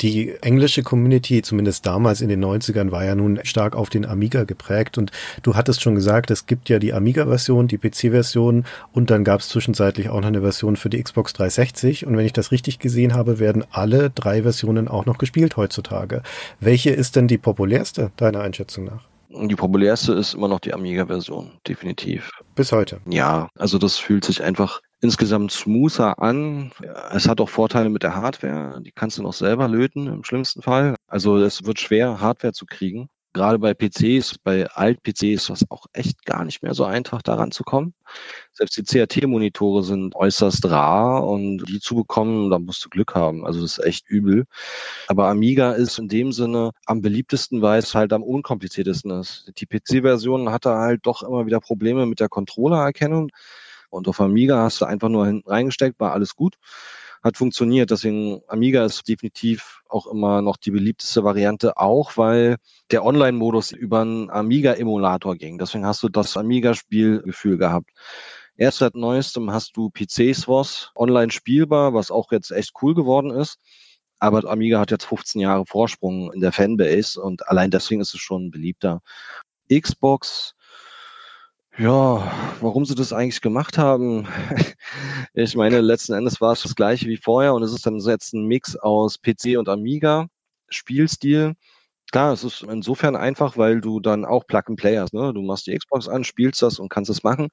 Die 0.00 0.34
englische 0.42 0.82
Community, 0.82 1.42
zumindest 1.42 1.84
damals 1.84 2.20
in 2.20 2.28
den 2.28 2.44
90ern, 2.44 2.92
war 2.92 3.04
ja 3.04 3.14
nun 3.16 3.40
stark 3.42 3.74
auf 3.74 3.90
den 3.90 4.06
Amiga 4.06 4.44
geprägt. 4.44 4.96
Und 4.96 5.10
du 5.42 5.56
hattest 5.56 5.82
schon 5.82 5.96
gesagt, 5.96 6.30
es 6.30 6.46
gibt 6.46 6.68
ja 6.68 6.78
die 6.78 6.92
Amiga-Version, 6.92 7.66
die 7.66 7.78
PC-Version 7.78 8.64
und 8.92 9.10
dann 9.10 9.24
gab 9.24 9.40
es 9.40 9.48
zwischenzeitlich 9.48 10.08
auch 10.08 10.20
noch 10.20 10.28
eine 10.28 10.42
Version 10.42 10.76
für 10.76 10.88
die 10.88 11.02
Xbox 11.02 11.32
360. 11.32 12.06
Und 12.06 12.16
wenn 12.16 12.26
ich 12.26 12.32
das 12.32 12.52
richtig 12.52 12.78
gesehen 12.78 13.14
habe, 13.14 13.40
werden 13.40 13.64
alle 13.70 14.10
drei 14.10 14.42
Versionen 14.42 14.86
auch 14.86 15.06
noch 15.06 15.18
gespielt 15.18 15.56
heutzutage. 15.56 16.22
Welche 16.60 16.90
ist 16.90 17.16
denn 17.16 17.26
die 17.26 17.38
populärste, 17.38 18.12
deiner 18.16 18.40
Einschätzung 18.40 18.84
nach? 18.84 19.02
Die 19.30 19.56
populärste 19.56 20.14
ist 20.14 20.34
immer 20.34 20.48
noch 20.48 20.60
die 20.60 20.72
Amiga-Version, 20.72 21.50
definitiv. 21.66 22.30
Bis 22.54 22.72
heute. 22.72 23.00
Ja, 23.06 23.48
also 23.58 23.78
das 23.78 23.98
fühlt 23.98 24.24
sich 24.24 24.42
einfach 24.42 24.80
insgesamt 25.00 25.52
smoother 25.52 26.20
an. 26.20 26.72
Es 27.12 27.28
hat 27.28 27.40
auch 27.40 27.48
Vorteile 27.48 27.88
mit 27.88 28.02
der 28.02 28.14
Hardware. 28.14 28.80
Die 28.82 28.92
kannst 28.92 29.18
du 29.18 29.22
noch 29.22 29.32
selber 29.32 29.68
löten 29.68 30.06
im 30.06 30.24
schlimmsten 30.24 30.62
Fall. 30.62 30.96
Also 31.06 31.38
es 31.38 31.64
wird 31.64 31.80
schwer, 31.80 32.20
Hardware 32.20 32.52
zu 32.52 32.66
kriegen. 32.66 33.08
Gerade 33.34 33.58
bei 33.58 33.74
PCs, 33.74 34.38
bei 34.38 34.66
Alt-PCs 34.68 35.22
ist 35.22 35.50
das 35.50 35.70
auch 35.70 35.86
echt 35.92 36.24
gar 36.24 36.44
nicht 36.44 36.62
mehr 36.62 36.74
so 36.74 36.84
einfach, 36.84 37.22
daran 37.22 37.52
zu 37.52 37.62
kommen. 37.62 37.94
Selbst 38.52 38.76
die 38.76 38.82
CRT-Monitore 38.82 39.84
sind 39.84 40.16
äußerst 40.16 40.64
rar 40.68 41.24
und 41.24 41.58
die 41.68 41.78
zu 41.78 41.94
bekommen, 41.94 42.50
da 42.50 42.58
musst 42.58 42.84
du 42.84 42.88
Glück 42.88 43.14
haben. 43.14 43.46
Also 43.46 43.60
das 43.60 43.78
ist 43.78 43.84
echt 43.84 44.08
übel. 44.08 44.46
Aber 45.06 45.28
Amiga 45.28 45.72
ist 45.72 45.98
in 45.98 46.08
dem 46.08 46.32
Sinne 46.32 46.72
am 46.86 47.02
beliebtesten, 47.02 47.60
weil 47.62 47.78
es 47.78 47.94
halt 47.94 48.12
am 48.12 48.22
unkompliziertesten 48.22 49.10
ist. 49.12 49.52
Die 49.58 49.66
PC-Version 49.66 50.50
hatte 50.50 50.70
halt 50.70 51.06
doch 51.06 51.22
immer 51.22 51.46
wieder 51.46 51.60
Probleme 51.60 52.06
mit 52.06 52.20
der 52.20 52.30
Controllererkennung. 52.30 53.30
Und 53.90 54.08
auf 54.08 54.20
Amiga 54.20 54.62
hast 54.62 54.80
du 54.80 54.84
einfach 54.84 55.08
nur 55.08 55.26
hinten 55.26 55.48
reingesteckt, 55.48 55.98
war 56.00 56.12
alles 56.12 56.36
gut. 56.36 56.56
Hat 57.22 57.36
funktioniert. 57.36 57.90
Deswegen 57.90 58.42
Amiga 58.46 58.84
ist 58.84 59.08
definitiv 59.08 59.80
auch 59.88 60.06
immer 60.06 60.40
noch 60.42 60.56
die 60.56 60.70
beliebteste 60.70 61.24
Variante, 61.24 61.76
auch 61.76 62.16
weil 62.16 62.56
der 62.90 63.04
Online-Modus 63.04 63.72
über 63.72 64.02
einen 64.02 64.30
Amiga-Emulator 64.30 65.34
ging. 65.36 65.58
Deswegen 65.58 65.86
hast 65.86 66.02
du 66.02 66.08
das 66.08 66.36
Amiga-Spielgefühl 66.36 67.58
gehabt. 67.58 67.90
Erst 68.56 68.78
seit 68.78 68.94
neuestem 68.94 69.52
hast 69.52 69.76
du 69.76 69.88
PC-SWOS 69.90 70.90
online 70.96 71.30
spielbar, 71.30 71.94
was 71.94 72.10
auch 72.10 72.32
jetzt 72.32 72.50
echt 72.50 72.72
cool 72.82 72.94
geworden 72.94 73.30
ist. 73.30 73.58
Aber 74.18 74.44
Amiga 74.50 74.80
hat 74.80 74.90
jetzt 74.90 75.04
15 75.04 75.40
Jahre 75.40 75.64
Vorsprung 75.64 76.32
in 76.32 76.40
der 76.40 76.50
Fanbase 76.50 77.20
und 77.20 77.46
allein 77.48 77.70
deswegen 77.70 78.00
ist 78.00 78.14
es 78.14 78.20
schon 78.20 78.50
beliebter. 78.50 79.00
Xbox, 79.70 80.54
ja, 81.78 82.32
warum 82.60 82.84
sie 82.84 82.94
das 82.94 83.12
eigentlich 83.12 83.40
gemacht 83.40 83.78
haben? 83.78 84.26
ich 85.34 85.54
meine, 85.54 85.80
letzten 85.80 86.14
Endes 86.14 86.40
war 86.40 86.52
es 86.52 86.62
das 86.62 86.74
gleiche 86.74 87.06
wie 87.06 87.16
vorher 87.16 87.54
und 87.54 87.62
es 87.62 87.72
ist 87.72 87.86
dann 87.86 87.98
jetzt 88.00 88.34
ein 88.34 88.46
Mix 88.46 88.76
aus 88.76 89.18
PC 89.20 89.56
und 89.58 89.68
Amiga, 89.68 90.26
Spielstil. 90.68 91.54
Klar, 92.10 92.32
es 92.32 92.42
ist 92.42 92.62
insofern 92.62 93.16
einfach, 93.16 93.56
weil 93.56 93.80
du 93.80 94.00
dann 94.00 94.24
auch 94.24 94.46
Plug 94.46 94.62
and 94.66 94.78
Play 94.78 94.98
hast. 94.98 95.14
Ne? 95.14 95.32
Du 95.34 95.42
machst 95.42 95.66
die 95.66 95.76
Xbox 95.76 96.08
an, 96.08 96.24
spielst 96.24 96.62
das 96.62 96.78
und 96.78 96.88
kannst 96.88 97.10
es 97.10 97.22
machen. 97.22 97.48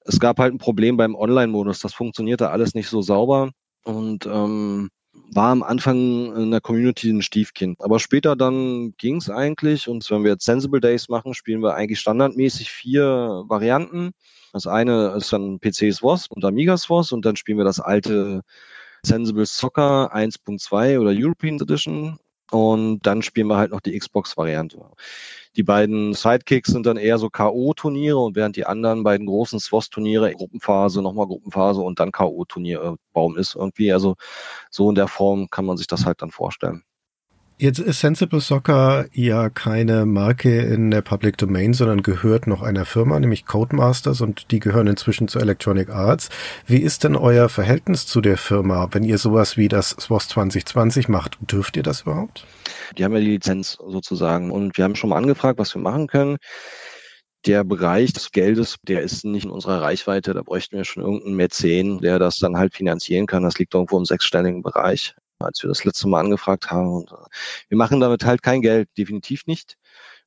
Es 0.00 0.20
gab 0.20 0.38
halt 0.38 0.52
ein 0.52 0.58
Problem 0.58 0.96
beim 0.96 1.14
Online-Modus. 1.14 1.80
Das 1.80 1.94
funktionierte 1.94 2.50
alles 2.50 2.74
nicht 2.74 2.88
so 2.88 3.02
sauber 3.02 3.50
und 3.84 4.26
ähm, 4.26 4.90
war 5.32 5.50
am 5.50 5.62
Anfang 5.62 6.34
in 6.36 6.50
der 6.50 6.60
Community 6.60 7.10
ein 7.10 7.22
Stiefkind. 7.22 7.80
Aber 7.80 7.98
später 7.98 8.36
dann 8.36 8.94
ging 8.98 9.16
es 9.16 9.30
eigentlich 9.30 9.88
und 9.88 10.08
wenn 10.10 10.22
wir 10.22 10.32
jetzt 10.32 10.44
Sensible 10.44 10.80
Days 10.80 11.08
machen, 11.08 11.34
spielen 11.34 11.62
wir 11.62 11.74
eigentlich 11.74 12.00
standardmäßig 12.00 12.70
vier 12.70 13.44
Varianten. 13.48 14.12
Das 14.52 14.66
eine 14.66 15.14
ist 15.16 15.32
dann 15.32 15.58
PCs 15.58 16.02
WOS 16.02 16.28
und 16.28 16.44
Amigas 16.44 16.88
WOS 16.88 17.12
und 17.12 17.24
dann 17.24 17.36
spielen 17.36 17.58
wir 17.58 17.64
das 17.64 17.80
alte 17.80 18.42
Sensible 19.02 19.46
Soccer 19.46 20.14
1.2 20.14 20.98
oder 20.98 21.10
European 21.12 21.60
Edition 21.60 22.18
und 22.50 23.00
dann 23.02 23.22
spielen 23.22 23.48
wir 23.48 23.56
halt 23.56 23.72
noch 23.72 23.80
die 23.80 23.98
Xbox-Variante. 23.98 24.78
Die 25.56 25.62
beiden 25.62 26.14
Sidekicks 26.14 26.70
sind 26.70 26.86
dann 26.86 26.96
eher 26.96 27.18
so 27.18 27.30
K.O.-Turniere 27.30 28.24
und 28.24 28.36
während 28.36 28.56
die 28.56 28.66
anderen 28.66 29.04
beiden 29.04 29.26
großen 29.26 29.60
SWOS-Turniere 29.60 30.32
Gruppenphase, 30.32 31.00
nochmal 31.00 31.26
Gruppenphase 31.26 31.80
und 31.80 32.00
dann 32.00 32.12
K.O.-Turnier 32.12 32.96
Baum 33.12 33.36
ist 33.36 33.54
irgendwie. 33.54 33.92
Also 33.92 34.16
so 34.70 34.88
in 34.88 34.96
der 34.96 35.08
Form 35.08 35.48
kann 35.50 35.64
man 35.64 35.76
sich 35.76 35.86
das 35.86 36.06
halt 36.06 36.22
dann 36.22 36.30
vorstellen. 36.30 36.82
Jetzt 37.56 37.78
ist 37.78 38.00
Sensible 38.00 38.40
Soccer 38.40 39.06
ja 39.12 39.48
keine 39.48 40.06
Marke 40.06 40.62
in 40.62 40.90
der 40.90 41.02
Public 41.02 41.38
Domain, 41.38 41.72
sondern 41.72 42.02
gehört 42.02 42.48
noch 42.48 42.62
einer 42.62 42.84
Firma, 42.84 43.20
nämlich 43.20 43.46
Codemasters, 43.46 44.20
und 44.20 44.50
die 44.50 44.58
gehören 44.58 44.88
inzwischen 44.88 45.28
zu 45.28 45.38
Electronic 45.38 45.88
Arts. 45.88 46.30
Wie 46.66 46.78
ist 46.78 47.04
denn 47.04 47.14
euer 47.14 47.48
Verhältnis 47.48 48.08
zu 48.08 48.20
der 48.20 48.38
Firma? 48.38 48.88
Wenn 48.90 49.04
ihr 49.04 49.18
sowas 49.18 49.56
wie 49.56 49.68
das 49.68 49.90
SWOS 49.90 50.26
2020 50.30 51.08
macht, 51.08 51.38
dürft 51.40 51.76
ihr 51.76 51.84
das 51.84 52.00
überhaupt? 52.00 52.44
Die 52.98 53.04
haben 53.04 53.12
ja 53.12 53.20
die 53.20 53.30
Lizenz 53.30 53.78
sozusagen 53.80 54.50
und 54.50 54.76
wir 54.76 54.82
haben 54.82 54.96
schon 54.96 55.10
mal 55.10 55.18
angefragt, 55.18 55.60
was 55.60 55.76
wir 55.76 55.80
machen 55.80 56.08
können. 56.08 56.38
Der 57.46 57.62
Bereich 57.62 58.12
des 58.12 58.32
Geldes, 58.32 58.78
der 58.82 59.02
ist 59.02 59.24
nicht 59.24 59.44
in 59.44 59.50
unserer 59.50 59.80
Reichweite. 59.80 60.34
Da 60.34 60.42
bräuchten 60.42 60.76
wir 60.76 60.84
schon 60.84 61.04
irgendeinen 61.04 61.36
Mäzen, 61.36 62.00
der 62.00 62.18
das 62.18 62.38
dann 62.38 62.56
halt 62.56 62.74
finanzieren 62.74 63.26
kann. 63.26 63.44
Das 63.44 63.58
liegt 63.58 63.74
irgendwo 63.74 63.96
im 63.96 64.06
sechsstelligen 64.06 64.62
Bereich 64.62 65.14
als 65.44 65.62
wir 65.62 65.68
das 65.68 65.84
letzte 65.84 66.08
Mal 66.08 66.20
angefragt 66.20 66.70
haben. 66.70 66.92
Und 66.92 67.12
äh, 67.12 67.16
wir 67.68 67.78
machen 67.78 68.00
damit 68.00 68.24
halt 68.24 68.42
kein 68.42 68.62
Geld, 68.62 68.88
definitiv 68.96 69.46
nicht. 69.46 69.76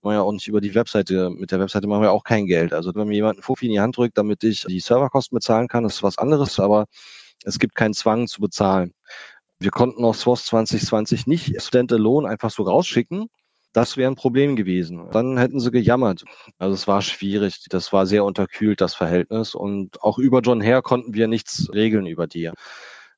Wir 0.01 0.13
ja 0.13 0.21
auch 0.21 0.33
über 0.45 0.61
die 0.61 0.75
Webseite. 0.75 1.29
Mit 1.29 1.51
der 1.51 1.59
Webseite 1.59 1.87
machen 1.87 2.03
wir 2.03 2.11
auch 2.11 2.23
kein 2.23 2.45
Geld. 2.45 2.73
Also 2.73 2.93
wenn 2.95 3.07
mir 3.07 3.15
jemand 3.15 3.37
einen 3.37 3.43
Fuffi 3.43 3.65
in 3.65 3.73
die 3.73 3.79
Hand 3.79 3.97
drückt, 3.97 4.17
damit 4.17 4.43
ich 4.43 4.63
die 4.65 4.79
Serverkosten 4.79 5.35
bezahlen 5.35 5.67
kann, 5.67 5.85
ist 5.85 6.03
was 6.03 6.17
anderes, 6.17 6.59
aber 6.59 6.85
es 7.43 7.59
gibt 7.59 7.75
keinen 7.75 7.93
Zwang 7.93 8.27
zu 8.27 8.41
bezahlen. 8.41 8.93
Wir 9.59 9.71
konnten 9.71 10.03
auch 10.05 10.13
SWOS 10.13 10.45
2020 10.45 11.27
nicht 11.27 11.61
standalone 11.61 12.27
einfach 12.27 12.51
so 12.51 12.63
rausschicken. 12.63 13.27
Das 13.73 13.97
wäre 13.97 14.09
ein 14.09 14.15
Problem 14.15 14.55
gewesen. 14.55 15.09
Dann 15.11 15.37
hätten 15.37 15.59
sie 15.59 15.71
gejammert. 15.71 16.23
Also 16.57 16.73
es 16.73 16.87
war 16.87 17.01
schwierig. 17.01 17.65
Das 17.69 17.91
war 17.91 18.05
sehr 18.05 18.23
unterkühlt, 18.23 18.81
das 18.81 18.95
Verhältnis. 18.95 19.55
Und 19.55 20.01
auch 20.01 20.17
über 20.17 20.41
John 20.41 20.63
Hare 20.63 20.81
konnten 20.81 21.13
wir 21.13 21.27
nichts 21.27 21.69
regeln 21.73 22.05
über 22.05 22.27
die. 22.27 22.51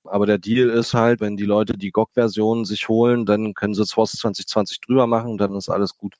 Aber 0.09 0.25
der 0.25 0.37
Deal 0.37 0.69
ist 0.69 0.93
halt, 0.93 1.21
wenn 1.21 1.37
die 1.37 1.45
Leute 1.45 1.73
die 1.77 1.91
GOG-Version 1.91 2.65
sich 2.65 2.87
holen, 2.89 3.25
dann 3.25 3.53
können 3.53 3.73
sie 3.73 3.85
SWOS 3.85 4.11
2020 4.13 4.81
drüber 4.81 5.07
machen, 5.07 5.37
dann 5.37 5.55
ist 5.55 5.69
alles 5.69 5.95
gut. 5.97 6.15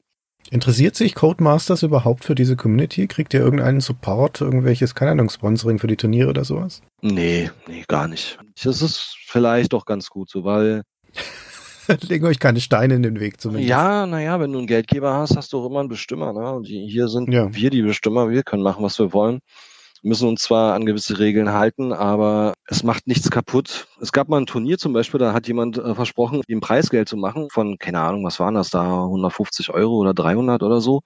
Interessiert 0.52 0.96
sich 0.96 1.16
Codemasters 1.16 1.84
überhaupt 1.84 2.24
für 2.24 2.34
diese 2.34 2.56
Community? 2.56 3.08
Kriegt 3.08 3.34
ihr 3.34 3.42
irgendeinen 3.42 3.82
Support, 3.82 4.42
irgendwelches, 4.42 4.96
keine 4.96 5.12
Ahnung, 5.12 5.30
Sponsoring 5.30 5.80
für 5.80 5.88
die 5.88 5.98
Turniere 5.98 6.30
oder 6.30 6.44
sowas? 6.46 6.82
Nee, 7.02 7.52
nee, 7.68 7.84
gar 7.88 8.08
nicht. 8.08 8.40
Das 8.64 8.82
ist 8.82 9.18
vielleicht 9.26 9.74
doch 9.74 9.86
ganz 9.86 10.10
gut 10.10 10.30
so, 10.30 10.44
weil 10.44 10.84
Legen 12.08 12.26
euch 12.26 12.40
keine 12.40 12.62
Steine 12.62 12.94
in 12.96 13.04
den 13.04 13.20
Weg 13.20 13.42
zumindest. 13.42 13.70
Ja, 13.70 14.06
naja, 14.06 14.40
wenn 14.40 14.52
du 14.52 14.60
einen 14.60 14.68
Geldgeber 14.68 15.14
hast, 15.16 15.36
hast 15.36 15.54
du 15.54 15.60
auch 15.60 15.66
immer 15.70 15.80
einen 15.80 15.90
Bestimmer. 15.90 16.34
Ne? 16.34 16.52
Und 16.52 16.66
hier 16.66 17.08
sind 17.08 17.32
Ja. 17.34 17.54
wir 17.54 17.70
die 17.72 17.82
Bestimmer, 17.82 18.30
wir 18.30 18.44
können 18.44 18.62
machen, 18.64 18.84
was 18.84 19.00
wir 19.00 19.12
wollen. 19.12 19.40
Müssen 20.02 20.30
uns 20.30 20.44
zwar 20.44 20.74
an 20.74 20.86
gewisse 20.86 21.20
Regeln 21.20 21.52
halten, 21.52 21.92
aber 21.92 22.54
es 22.66 22.84
macht 22.84 23.08
nichts 23.08 23.30
kaputt. 23.30 23.88
Es 24.00 24.12
gab 24.12 24.30
mal 24.30 24.40
ein 24.40 24.46
Turnier 24.46 24.78
zum 24.78 24.94
Beispiel, 24.94 25.20
da 25.20 25.34
hat 25.34 25.48
jemand 25.48 25.78
äh, 25.78 25.96
versprochen, 25.96 26.42
ihm 26.48 26.62
Preisgeld 26.62 27.10
zu 27.10 27.18
machen 27.18 27.50
von, 27.52 27.78
keine 27.78 28.00
Ahnung, 28.00 28.24
was 28.24 28.40
waren 28.40 28.56
das 28.56 28.70
da, 28.70 29.04
150 29.04 29.72
Euro 29.72 29.96
oder 29.98 30.14
300 30.14 30.64
oder 30.64 30.80
so. 30.80 31.02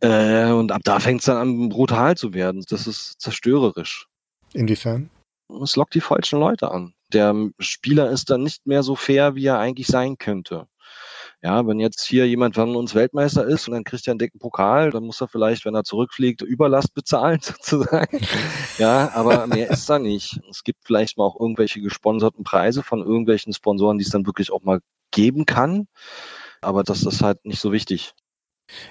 Äh, 0.00 0.50
und 0.52 0.72
ab 0.72 0.82
da 0.84 1.00
fängt 1.00 1.20
es 1.20 1.26
dann 1.26 1.36
an, 1.36 1.68
brutal 1.68 2.16
zu 2.16 2.32
werden. 2.32 2.64
Das 2.68 2.86
ist 2.86 3.20
zerstörerisch. 3.20 4.06
Inwiefern? 4.54 5.10
Es 5.62 5.76
lockt 5.76 5.94
die 5.94 6.00
falschen 6.00 6.38
Leute 6.38 6.70
an. 6.70 6.94
Der 7.12 7.34
Spieler 7.58 8.10
ist 8.10 8.30
dann 8.30 8.42
nicht 8.42 8.66
mehr 8.66 8.82
so 8.82 8.94
fair, 8.94 9.34
wie 9.34 9.46
er 9.46 9.58
eigentlich 9.58 9.86
sein 9.86 10.18
könnte. 10.18 10.66
Ja, 11.40 11.64
wenn 11.68 11.78
jetzt 11.78 12.04
hier 12.04 12.26
jemand 12.26 12.56
von 12.56 12.74
uns 12.74 12.96
Weltmeister 12.96 13.46
ist 13.46 13.68
und 13.68 13.74
dann 13.74 13.84
kriegt 13.84 14.08
er 14.08 14.10
einen 14.10 14.18
dicken 14.18 14.40
Pokal, 14.40 14.90
dann 14.90 15.04
muss 15.04 15.20
er 15.20 15.28
vielleicht, 15.28 15.64
wenn 15.64 15.74
er 15.74 15.84
zurückfliegt, 15.84 16.42
Überlast 16.42 16.94
bezahlen 16.94 17.40
sozusagen. 17.42 18.20
Ja, 18.78 19.10
aber 19.14 19.46
mehr 19.48 19.70
ist 19.70 19.90
da 19.90 19.98
nicht. 19.98 20.40
Es 20.48 20.62
gibt 20.62 20.84
vielleicht 20.84 21.18
mal 21.18 21.24
auch 21.24 21.38
irgendwelche 21.38 21.80
gesponserten 21.80 22.44
Preise 22.44 22.84
von 22.84 23.00
irgendwelchen 23.00 23.52
Sponsoren, 23.52 23.98
die 23.98 24.04
es 24.04 24.10
dann 24.10 24.24
wirklich 24.24 24.52
auch 24.52 24.62
mal 24.62 24.80
geben 25.10 25.46
kann. 25.46 25.88
Aber 26.60 26.84
das 26.84 27.02
ist 27.02 27.22
halt 27.22 27.44
nicht 27.44 27.60
so 27.60 27.72
wichtig. 27.72 28.14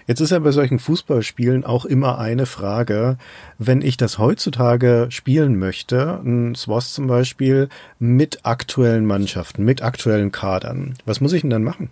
Jetzt 0.08 0.20
ist 0.20 0.32
ja 0.32 0.40
bei 0.40 0.52
solchen 0.52 0.80
Fußballspielen 0.80 1.64
auch 1.64 1.86
immer 1.86 2.18
eine 2.18 2.46
Frage, 2.46 3.18
wenn 3.58 3.82
ich 3.82 3.96
das 3.96 4.18
heutzutage 4.18 5.08
spielen 5.10 5.58
möchte, 5.58 6.20
ein 6.24 6.56
SWOS 6.56 6.94
zum 6.94 7.08
Beispiel, 7.08 7.70
mit 8.00 8.46
aktuellen 8.46 9.06
Mannschaften, 9.06 9.64
mit 9.64 9.84
aktuellen 9.84 10.32
Kadern, 10.32 10.96
was 11.06 11.22
muss 11.22 11.34
ich 11.34 11.42
denn 11.42 11.52
dann 11.52 11.64
machen? 11.64 11.92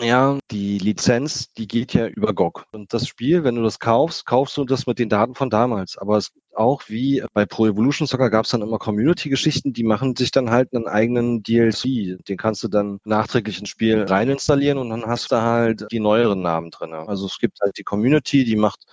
Ja, 0.00 0.38
die 0.50 0.78
Lizenz, 0.78 1.52
die 1.52 1.68
geht 1.68 1.92
ja 1.92 2.06
über 2.06 2.32
GOG. 2.32 2.64
Und 2.72 2.94
das 2.94 3.06
Spiel, 3.06 3.44
wenn 3.44 3.56
du 3.56 3.62
das 3.62 3.78
kaufst, 3.78 4.24
kaufst 4.26 4.56
du 4.56 4.64
das 4.64 4.86
mit 4.86 4.98
den 4.98 5.08
Daten 5.08 5.34
von 5.34 5.50
damals. 5.50 5.98
Aber 5.98 6.16
es 6.16 6.32
auch 6.54 6.82
wie 6.88 7.24
bei 7.32 7.46
Pro 7.46 7.66
Evolution 7.66 8.06
Soccer 8.06 8.30
gab 8.30 8.44
es 8.44 8.50
dann 8.50 8.62
immer 8.62 8.78
Community-Geschichten, 8.78 9.72
die 9.72 9.84
machen 9.84 10.16
sich 10.16 10.30
dann 10.30 10.50
halt 10.50 10.74
einen 10.74 10.86
eigenen 10.86 11.42
DLC. 11.42 12.18
Den 12.28 12.36
kannst 12.36 12.62
du 12.62 12.68
dann 12.68 13.00
nachträglich 13.04 13.58
ins 13.58 13.70
Spiel 13.70 14.02
rein 14.02 14.28
installieren 14.28 14.78
und 14.78 14.90
dann 14.90 15.06
hast 15.06 15.32
du 15.32 15.40
halt 15.40 15.86
die 15.90 16.00
neueren 16.00 16.42
Namen 16.42 16.70
drin. 16.70 16.92
Also 16.92 17.26
es 17.26 17.38
gibt 17.38 17.60
halt 17.62 17.78
die 17.78 17.84
Community, 17.84 18.44
die 18.44 18.56
macht 18.56 18.84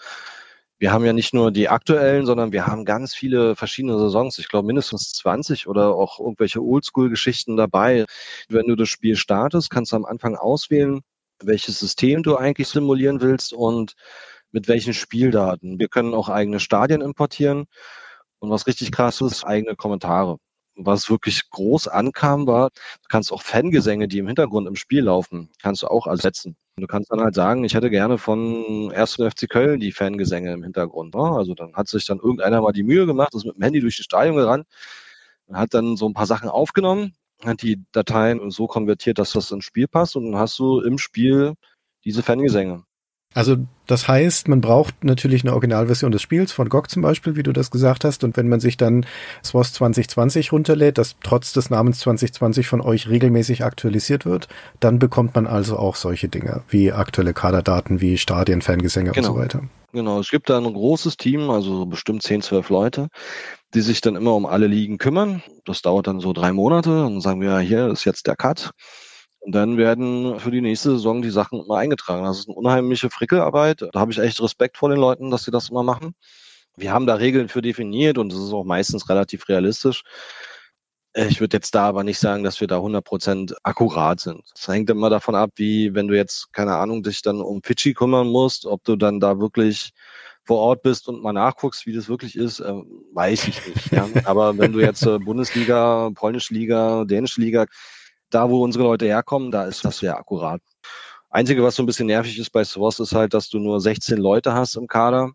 wir 0.80 0.92
haben 0.94 1.06
ja 1.06 1.14
nicht 1.14 1.34
nur 1.34 1.52
die 1.52 1.70
aktuellen, 1.70 2.26
sondern 2.26 2.52
wir 2.54 2.66
haben 2.66 2.86
ganz 2.86 3.14
viele 3.14 3.56
verschiedene 3.56 4.00
Saisons. 4.00 4.40
Ich 4.40 4.48
glaube 4.48 4.68
mindestens 4.68 5.12
20 5.12 5.68
oder 5.68 5.94
auch 5.96 6.20
irgendwelche 6.20 6.62
Oldschool-Geschichten 6.62 7.58
dabei. 7.58 8.06
Wenn 8.48 8.68
du 8.68 8.76
das 8.76 8.90
Spiel 8.90 9.18
startest, 9.18 9.70
kannst 9.70 9.92
du 9.92 9.98
am 9.98 10.06
Anfang 10.06 10.36
auswählen, 10.36 11.02
welches 11.44 11.80
System 11.80 12.24
du 12.24 12.38
eigentlich 12.38 12.70
simulieren 12.70 13.22
willst 13.22 13.54
und 13.54 13.94
mit 14.52 14.68
welchen 14.68 14.94
Spieldaten. 14.94 15.80
Wir 15.80 15.90
können 15.90 16.14
auch 16.14 16.30
eigene 16.30 16.60
Stadien 16.60 17.02
importieren. 17.02 17.66
Und 18.40 18.50
was 18.50 18.68
richtig 18.68 18.92
krass 18.92 19.22
ist, 19.22 19.44
eigene 19.44 19.76
Kommentare. 19.76 20.38
Was 20.82 21.10
wirklich 21.10 21.50
groß 21.50 21.90
ankam, 21.90 22.48
war, 22.48 22.70
du 22.70 23.08
kannst 23.10 23.34
auch 23.34 23.42
Fangesänge, 23.42 24.08
die 24.08 24.20
im 24.20 24.28
Hintergrund 24.28 24.66
im 24.66 24.78
Spiel 24.78 25.04
laufen, 25.04 25.50
kannst 25.62 25.84
du 25.84 25.88
auch 25.88 26.08
ersetzen. 26.08 26.56
Du 26.78 26.88
kannst 26.88 27.12
dann 27.12 27.20
halt 27.20 27.36
sagen, 27.36 27.66
ich 27.66 27.74
hätte 27.74 27.90
gerne 27.90 28.18
von 28.18 28.90
1. 28.94 29.16
FC 29.16 29.50
Köln 29.50 29.82
die 29.82 29.92
Fangesänge 29.92 30.54
im 30.54 30.64
Hintergrund. 30.64 31.16
Ne? 31.16 31.22
Also 31.22 31.54
dann 31.54 31.76
hat 31.76 31.90
sich 31.90 32.06
dann 32.06 32.20
irgendeiner 32.20 32.62
mal 32.62 32.72
die 32.72 32.84
Mühe 32.84 33.06
gemacht, 33.06 33.36
ist 33.36 33.46
mit 33.46 33.56
dem 33.58 33.62
Handy 33.64 33.82
durch 33.82 33.98
die 33.98 34.04
Stadion 34.04 34.38
gerannt, 34.38 34.68
hat 35.52 35.74
dann 35.74 35.98
so 35.98 36.08
ein 36.08 36.14
paar 36.14 36.28
Sachen 36.28 36.48
aufgenommen, 36.50 37.14
hat 37.44 37.62
die 37.62 37.84
Dateien 37.92 38.50
so 38.50 38.68
konvertiert, 38.68 39.20
dass 39.20 39.34
das 39.34 39.52
ins 39.52 39.66
Spiel 39.66 39.88
passt 39.88 40.16
und 40.16 40.32
dann 40.32 40.40
hast 40.40 40.58
du 40.60 40.80
im 40.80 40.98
Spiel 40.98 41.56
diese 42.06 42.24
Fangesänge. 42.24 42.86
Also 43.36 43.58
das 43.86 44.08
heißt, 44.08 44.48
man 44.48 44.60
braucht 44.60 45.04
natürlich 45.04 45.44
eine 45.44 45.54
Originalversion 45.54 46.12
des 46.12 46.22
Spiels 46.22 46.52
von 46.52 46.68
GOG 46.68 46.90
zum 46.90 47.04
Beispiel, 47.04 47.36
wie 47.36 47.44
du 47.44 47.54
das 47.54 47.70
gesagt 47.70 48.04
hast. 48.04 48.24
Und 48.24 48.38
wenn 48.38 48.50
man 48.50 48.60
sich 48.60 48.76
dann 48.76 49.06
SWOS 49.44 49.74
2020 49.74 50.52
runterlädt, 50.52 50.98
das 50.98 51.16
trotz 51.24 51.54
des 51.54 51.70
Namens 51.70 52.00
2020 52.00 52.68
von 52.68 52.82
euch 52.82 53.08
regelmäßig 53.08 53.64
aktualisiert 53.64 54.26
wird, 54.26 54.48
dann 54.80 54.98
bekommt 54.98 55.36
man 55.36 55.46
also 55.46 55.78
auch 55.78 55.96
solche 55.96 56.28
Dinge 56.28 56.64
wie 56.70 56.92
aktuelle 56.92 57.34
Kaderdaten, 57.34 58.02
wie 58.02 58.18
Stadien, 58.18 58.62
Fangesänge 58.62 59.12
Genau. 59.12 59.30
und 59.30 59.36
so 59.36 59.40
weiter. 59.40 59.62
Genau, 59.92 60.20
es 60.20 60.30
gibt 60.30 60.50
da 60.50 60.58
ein 60.58 60.72
großes 60.72 61.18
Team, 61.18 61.50
also 61.50 61.86
bestimmt 61.88 62.22
10, 62.22 62.42
12 62.44 62.70
Leute, 62.70 63.08
die 63.74 63.82
sich 63.82 64.02
dann 64.02 64.16
immer 64.16 64.36
um 64.36 64.46
alle 64.46 64.68
Ligen 64.68 64.98
kümmern. 65.00 65.42
Das 65.66 65.82
dauert 65.82 66.08
dann 66.08 66.20
so 66.20 66.34
drei 66.34 66.52
Monate. 66.52 66.90
Dann 66.90 67.22
sagen 67.22 67.42
wir, 67.42 67.58
hier 67.60 67.88
ist 67.88 68.06
jetzt 68.06 68.28
der 68.28 68.36
Cut. 68.36 68.72
Und 69.40 69.54
dann 69.54 69.78
werden 69.78 70.40
für 70.40 70.52
die 70.52 70.62
nächste 70.62 70.92
Saison 70.92 71.22
die 71.22 71.30
Sachen 71.30 71.64
immer 71.64 71.78
eingetragen. 71.78 72.26
Das 72.26 72.40
ist 72.40 72.50
eine 72.50 72.58
unheimliche 72.58 73.10
Frickelarbeit. 73.10 73.84
Da 73.94 74.00
habe 74.00 74.12
ich 74.12 74.20
echt 74.20 74.42
Respekt 74.42 74.78
vor 74.78 74.90
den 74.90 75.00
Leuten, 75.00 75.32
dass 75.32 75.44
sie 75.44 75.52
das 75.52 75.70
immer 75.70 75.84
machen. 75.84 76.14
Wir 76.76 76.94
haben 76.94 77.08
da 77.08 77.16
Regeln 77.16 77.50
für 77.50 77.62
definiert 77.62 78.18
und 78.18 78.32
es 78.34 78.40
ist 78.40 78.54
auch 78.54 78.64
meistens 78.64 79.10
relativ 79.10 79.48
realistisch. 79.50 80.04
Ich 81.16 81.42
würde 81.42 81.58
jetzt 81.58 81.74
da 81.74 81.88
aber 81.88 82.04
nicht 82.04 82.20
sagen, 82.20 82.44
dass 82.44 82.62
wir 82.62 82.68
da 82.68 82.78
100% 82.78 83.56
akkurat 83.64 84.20
sind. 84.20 84.44
Es 84.56 84.68
hängt 84.68 84.90
immer 84.90 85.10
davon 85.10 85.36
ab, 85.36 85.52
wie, 85.56 85.96
wenn 85.96 86.08
du 86.08 86.16
jetzt, 86.16 86.54
keine 86.54 86.76
Ahnung, 86.76 87.02
dich 87.02 87.22
dann 87.22 87.42
um 87.42 87.64
Fidschi 87.64 87.94
kümmern 87.94 88.28
musst, 88.28 88.66
ob 88.66 88.84
du 88.84 88.96
dann 88.96 89.20
da 89.20 89.40
wirklich 89.40 89.92
vor 90.44 90.60
Ort 90.60 90.84
bist 90.84 91.08
und 91.08 91.22
mal 91.22 91.34
nachguckst, 91.34 91.86
wie 91.86 91.94
das 91.94 92.10
wirklich 92.10 92.36
ist, 92.36 92.60
äh, 92.60 92.74
weiß 93.14 93.48
ich 93.48 93.68
nicht. 93.68 93.92
Ja. 93.92 94.08
Aber 94.26 94.58
wenn 94.58 94.72
du 94.72 94.80
jetzt 94.80 95.06
äh, 95.06 95.18
Bundesliga, 95.18 96.12
polnische 96.14 96.54
Liga, 96.54 97.06
dänische 97.06 97.42
Liga, 97.42 97.66
da 98.30 98.50
wo 98.50 98.64
unsere 98.64 98.84
Leute 98.84 99.06
herkommen, 99.06 99.52
da 99.52 99.66
ist 99.66 99.84
das 99.86 100.00
sehr 100.00 100.18
akkurat. 100.18 100.62
Einzige, 101.30 101.64
was 101.64 101.76
so 101.76 101.84
ein 101.84 101.86
bisschen 101.86 102.08
nervig 102.08 102.38
ist 102.40 102.50
bei 102.52 102.64
SWOS, 102.64 103.00
ist 103.00 103.14
halt, 103.14 103.34
dass 103.34 103.50
du 103.50 103.60
nur 103.60 103.80
16 103.80 104.18
Leute 104.18 104.54
hast 104.54 104.76
im 104.76 104.88
Kader. 104.88 105.32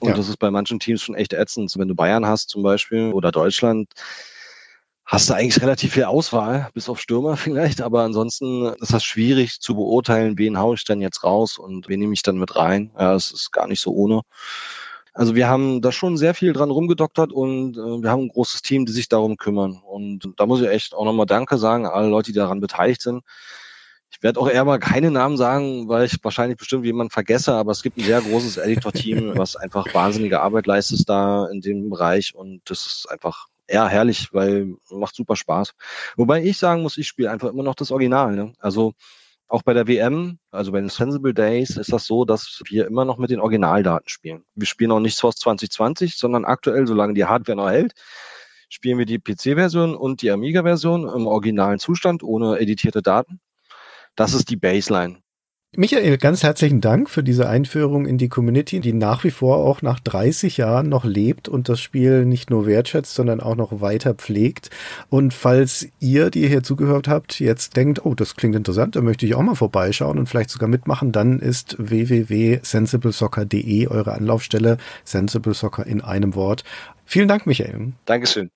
Und 0.00 0.10
Ja. 0.10 0.14
das 0.14 0.28
ist 0.28 0.38
bei 0.38 0.50
manchen 0.50 0.78
Teams 0.80 1.02
schon 1.02 1.14
echt 1.14 1.32
ätzend. 1.32 1.72
Wenn 1.76 1.88
du 1.88 1.94
Bayern 1.94 2.26
hast 2.26 2.50
zum 2.50 2.62
Beispiel 2.62 3.12
oder 3.12 3.32
Deutschland, 3.32 3.88
hast 5.04 5.28
du 5.28 5.34
eigentlich 5.34 5.60
relativ 5.60 5.94
viel 5.94 6.04
Auswahl, 6.04 6.70
bis 6.74 6.88
auf 6.88 7.00
Stürmer 7.00 7.36
vielleicht. 7.36 7.80
Aber 7.80 8.02
ansonsten 8.02 8.66
ist 8.80 8.92
das 8.92 9.04
schwierig 9.04 9.60
zu 9.60 9.74
beurteilen, 9.74 10.38
wen 10.38 10.58
haue 10.58 10.76
ich 10.76 10.84
dann 10.84 11.00
jetzt 11.00 11.24
raus 11.24 11.58
und 11.58 11.88
wen 11.88 12.00
nehme 12.00 12.14
ich 12.14 12.22
dann 12.22 12.38
mit 12.38 12.56
rein. 12.56 12.90
Ja, 12.98 13.14
es 13.14 13.32
ist 13.32 13.52
gar 13.52 13.66
nicht 13.66 13.80
so 13.80 13.92
ohne. 13.92 14.22
Also 15.14 15.36
wir 15.36 15.48
haben 15.48 15.80
da 15.80 15.92
schon 15.92 16.16
sehr 16.16 16.34
viel 16.34 16.52
dran 16.52 16.70
rumgedoktert 16.70 17.32
und 17.32 17.76
äh, 17.76 18.02
wir 18.02 18.10
haben 18.10 18.24
ein 18.24 18.28
großes 18.28 18.62
Team, 18.62 18.84
die 18.84 18.92
sich 18.92 19.08
darum 19.08 19.36
kümmern. 19.36 19.80
Und 19.80 20.28
da 20.36 20.44
muss 20.46 20.60
ich 20.60 20.68
echt 20.68 20.92
auch 20.92 21.04
nochmal 21.04 21.26
Danke 21.26 21.56
sagen, 21.56 21.86
alle 21.86 22.08
Leute, 22.08 22.32
die 22.32 22.38
daran 22.38 22.60
beteiligt 22.60 23.00
sind. 23.00 23.22
Ich 24.10 24.22
werde 24.22 24.40
auch 24.40 24.48
eher 24.48 24.64
mal 24.64 24.78
keine 24.78 25.10
Namen 25.12 25.36
sagen, 25.36 25.88
weil 25.88 26.06
ich 26.06 26.18
wahrscheinlich 26.22 26.58
bestimmt 26.58 26.84
jemanden 26.84 27.12
vergesse, 27.12 27.54
aber 27.54 27.72
es 27.72 27.82
gibt 27.82 27.96
ein 27.96 28.04
sehr 28.04 28.20
großes 28.20 28.56
Editor-Team, 28.56 29.32
was 29.36 29.54
einfach 29.54 29.92
wahnsinnige 29.94 30.40
Arbeit 30.40 30.66
leistet 30.66 31.08
da 31.08 31.46
in 31.46 31.60
dem 31.60 31.90
Bereich 31.90 32.34
und 32.34 32.62
das 32.64 32.86
ist 32.86 33.06
einfach 33.10 33.46
eher 33.66 33.88
herrlich, 33.88 34.28
weil 34.32 34.76
macht 34.90 35.14
super 35.14 35.36
Spaß. 35.36 35.74
Wobei 36.16 36.42
ich 36.42 36.58
sagen 36.58 36.82
muss, 36.82 36.96
ich 36.96 37.06
spiele 37.06 37.30
einfach 37.30 37.50
immer 37.50 37.62
noch 37.62 37.74
das 37.74 37.90
Original. 37.90 38.34
Ne? 38.34 38.52
Also 38.58 38.94
auch 39.48 39.62
bei 39.62 39.74
der 39.74 39.86
WM, 39.86 40.38
also 40.50 40.72
bei 40.72 40.80
den 40.80 40.88
Sensible 40.88 41.34
Days, 41.34 41.76
ist 41.76 41.92
das 41.92 42.06
so, 42.06 42.24
dass 42.24 42.62
wir 42.68 42.86
immer 42.86 43.04
noch 43.04 43.18
mit 43.18 43.30
den 43.30 43.40
Originaldaten 43.40 44.08
spielen. 44.08 44.44
Wir 44.54 44.66
spielen 44.66 44.92
auch 44.92 45.00
nicht 45.00 45.16
SOS 45.16 45.36
2020, 45.36 46.16
sondern 46.16 46.44
aktuell, 46.44 46.86
solange 46.86 47.14
die 47.14 47.24
Hardware 47.24 47.56
noch 47.56 47.70
hält, 47.70 47.92
spielen 48.68 48.98
wir 48.98 49.06
die 49.06 49.18
PC-Version 49.18 49.94
und 49.94 50.22
die 50.22 50.30
Amiga-Version 50.30 51.08
im 51.08 51.26
originalen 51.26 51.78
Zustand, 51.78 52.22
ohne 52.22 52.58
editierte 52.58 53.02
Daten. 53.02 53.40
Das 54.16 54.34
ist 54.34 54.50
die 54.50 54.56
Baseline. 54.56 55.23
Michael, 55.76 56.18
ganz 56.18 56.44
herzlichen 56.44 56.80
Dank 56.80 57.10
für 57.10 57.24
diese 57.24 57.48
Einführung 57.48 58.06
in 58.06 58.16
die 58.16 58.28
Community, 58.28 58.78
die 58.80 58.92
nach 58.92 59.24
wie 59.24 59.30
vor 59.30 59.58
auch 59.58 59.82
nach 59.82 59.98
30 59.98 60.56
Jahren 60.56 60.88
noch 60.88 61.04
lebt 61.04 61.48
und 61.48 61.68
das 61.68 61.80
Spiel 61.80 62.24
nicht 62.24 62.48
nur 62.48 62.64
wertschätzt, 62.66 63.12
sondern 63.14 63.40
auch 63.40 63.56
noch 63.56 63.80
weiter 63.80 64.14
pflegt. 64.14 64.70
Und 65.08 65.34
falls 65.34 65.88
ihr, 66.00 66.30
die 66.30 66.46
hier 66.46 66.62
zugehört 66.62 67.08
habt, 67.08 67.40
jetzt 67.40 67.76
denkt, 67.76 68.04
oh, 68.04 68.14
das 68.14 68.36
klingt 68.36 68.54
interessant, 68.54 68.94
da 68.94 69.00
möchte 69.00 69.26
ich 69.26 69.34
auch 69.34 69.42
mal 69.42 69.56
vorbeischauen 69.56 70.18
und 70.18 70.28
vielleicht 70.28 70.50
sogar 70.50 70.68
mitmachen, 70.68 71.10
dann 71.12 71.40
ist 71.40 71.76
www.sensiblesoccer.de 71.78 73.88
eure 73.88 74.12
Anlaufstelle, 74.12 74.78
Sensible 75.04 75.54
Soccer 75.54 75.86
in 75.86 76.00
einem 76.00 76.34
Wort. 76.34 76.64
Vielen 77.04 77.28
Dank, 77.28 77.46
Michael. 77.46 77.92
Dankeschön. 78.04 78.50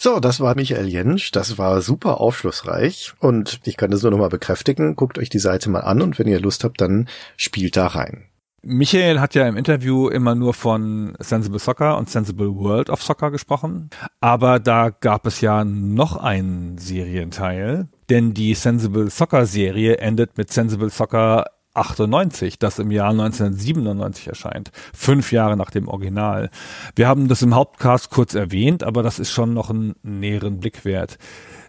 So, 0.00 0.20
das 0.20 0.38
war 0.38 0.54
Michael 0.54 0.86
Jentsch. 0.86 1.32
Das 1.32 1.58
war 1.58 1.80
super 1.80 2.20
aufschlussreich. 2.20 3.14
Und 3.18 3.60
ich 3.64 3.76
kann 3.76 3.90
das 3.90 4.02
nur 4.02 4.12
nochmal 4.12 4.28
bekräftigen. 4.28 4.94
Guckt 4.94 5.18
euch 5.18 5.28
die 5.28 5.40
Seite 5.40 5.70
mal 5.70 5.80
an 5.80 6.02
und 6.02 6.20
wenn 6.20 6.28
ihr 6.28 6.38
Lust 6.38 6.62
habt, 6.62 6.80
dann 6.80 7.08
spielt 7.36 7.76
da 7.76 7.88
rein. 7.88 8.28
Michael 8.62 9.18
hat 9.18 9.34
ja 9.34 9.46
im 9.48 9.56
Interview 9.56 10.08
immer 10.08 10.36
nur 10.36 10.54
von 10.54 11.16
Sensible 11.18 11.58
Soccer 11.58 11.98
und 11.98 12.10
Sensible 12.10 12.54
World 12.54 12.90
of 12.90 13.02
Soccer 13.02 13.32
gesprochen. 13.32 13.90
Aber 14.20 14.60
da 14.60 14.90
gab 14.90 15.26
es 15.26 15.40
ja 15.40 15.64
noch 15.64 16.16
einen 16.16 16.78
Serienteil, 16.78 17.88
denn 18.08 18.34
die 18.34 18.54
Sensible 18.54 19.10
Soccer 19.10 19.46
Serie 19.46 19.98
endet 19.98 20.36
mit 20.38 20.52
Sensible 20.52 20.90
Soccer 20.90 21.46
98, 21.78 22.58
das 22.58 22.78
im 22.78 22.90
Jahr 22.90 23.10
1997 23.10 24.28
erscheint. 24.28 24.70
Fünf 24.94 25.32
Jahre 25.32 25.56
nach 25.56 25.70
dem 25.70 25.88
Original. 25.88 26.50
Wir 26.96 27.08
haben 27.08 27.28
das 27.28 27.42
im 27.42 27.54
Hauptcast 27.54 28.10
kurz 28.10 28.34
erwähnt, 28.34 28.82
aber 28.82 29.02
das 29.02 29.18
ist 29.18 29.30
schon 29.30 29.54
noch 29.54 29.70
einen 29.70 29.94
näheren 30.02 30.60
Blick 30.60 30.84
wert. 30.84 31.18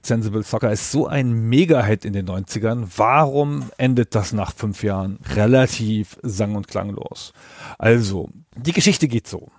Sensible 0.02 0.44
Soccer 0.44 0.72
ist 0.72 0.92
so 0.92 1.08
ein 1.08 1.50
Mega-Hit 1.50 2.06
in 2.06 2.14
den 2.14 2.28
90ern. 2.28 2.88
Warum 2.96 3.70
endet 3.78 4.16
das 4.16 4.32
nach 4.34 4.54
fünf 4.54 4.84
Jahren 4.84 5.20
relativ 5.36 6.18
sang- 6.24 6.56
und 6.56 6.68
klanglos? 6.68 7.34
Also, 7.78 8.30
die 8.56 8.74
Geschichte 8.74 9.08
geht 9.08 9.28
so. 9.28 9.50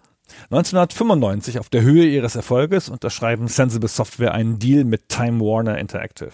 1995, 0.51 1.59
auf 1.59 1.69
der 1.69 1.83
Höhe 1.83 2.07
ihres 2.07 2.37
Erfolges, 2.37 2.89
unterschreiben 2.89 3.49
Sensible 3.49 3.89
Software 3.89 4.33
einen 4.33 4.59
Deal 4.59 4.85
mit 4.85 5.09
Time 5.09 5.41
Warner 5.41 5.79
Interactive. 5.79 6.33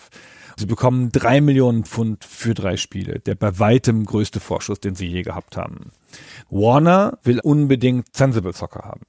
Sie 0.59 0.67
bekommen 0.67 1.13
drei 1.13 1.43
Millionen 1.43 1.85
Pfund 1.85 2.25
für 2.25 2.55
drei 2.55 2.79
Spiele, 2.79 3.21
der 3.21 3.35
bei 3.35 3.59
weitem 3.59 4.07
größte 4.07 4.41
Vorschuss, 4.41 4.81
den 4.81 4.95
sie 4.95 5.07
je 5.07 5.23
gehabt 5.23 5.57
haben. 5.57 5.91
Warner 6.49 7.19
will 7.25 7.41
unbedingt 7.41 8.17
Sensible 8.17 8.55
Soccer 8.55 8.85
haben. 8.85 9.03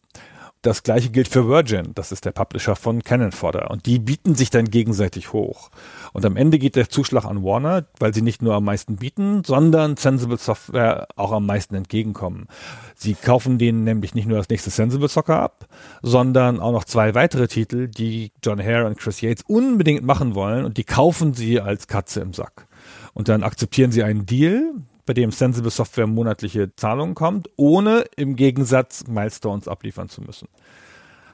Das 0.67 0.83
gleiche 0.83 1.11
gilt 1.11 1.29
für 1.29 1.47
Virgin, 1.47 1.93
das 1.95 2.11
ist 2.11 2.25
der 2.25 2.33
Publisher 2.33 2.75
von 2.75 3.01
Cannon 3.01 3.31
Fodder. 3.31 3.71
Und 3.71 3.85
die 3.85 3.99
bieten 3.99 4.35
sich 4.35 4.49
dann 4.49 4.65
gegenseitig 4.65 5.31
hoch. 5.31 5.69
Und 6.11 6.25
am 6.25 6.35
Ende 6.35 6.59
geht 6.59 6.75
der 6.75 6.89
Zuschlag 6.89 7.23
an 7.23 7.41
Warner, 7.41 7.85
weil 7.99 8.13
sie 8.13 8.21
nicht 8.21 8.41
nur 8.41 8.53
am 8.53 8.65
meisten 8.65 8.97
bieten, 8.97 9.45
sondern 9.45 9.95
Sensible 9.95 10.37
Software 10.37 11.07
auch 11.15 11.31
am 11.31 11.45
meisten 11.45 11.73
entgegenkommen. 11.73 12.47
Sie 12.95 13.13
kaufen 13.13 13.57
denen 13.57 13.85
nämlich 13.85 14.13
nicht 14.13 14.27
nur 14.27 14.39
das 14.39 14.49
nächste 14.49 14.69
Sensible 14.69 15.07
Soccer 15.07 15.39
ab, 15.39 15.69
sondern 16.01 16.59
auch 16.59 16.73
noch 16.73 16.83
zwei 16.83 17.15
weitere 17.15 17.47
Titel, 17.47 17.87
die 17.87 18.33
John 18.43 18.61
Hare 18.61 18.87
und 18.87 18.97
Chris 18.97 19.21
Yates 19.21 19.45
unbedingt 19.47 20.03
machen 20.03 20.35
wollen 20.35 20.65
und 20.65 20.75
die 20.75 20.83
kaufen 20.83 21.33
sie 21.33 21.61
als 21.61 21.87
Katze 21.87 22.19
im 22.19 22.33
Sack. 22.33 22.67
Und 23.13 23.29
dann 23.29 23.41
akzeptieren 23.41 23.93
sie 23.93 24.03
einen 24.03 24.25
Deal, 24.25 24.73
bei 25.07 25.13
dem 25.13 25.31
Sensible 25.31 25.71
Software 25.71 26.05
monatliche 26.05 26.75
Zahlungen 26.75 27.15
kommt, 27.15 27.49
ohne 27.55 28.03
im 28.15 28.35
Gegensatz 28.35 29.07
Milestones 29.07 29.67
abliefern 29.67 30.09
zu 30.09 30.21
müssen. 30.21 30.47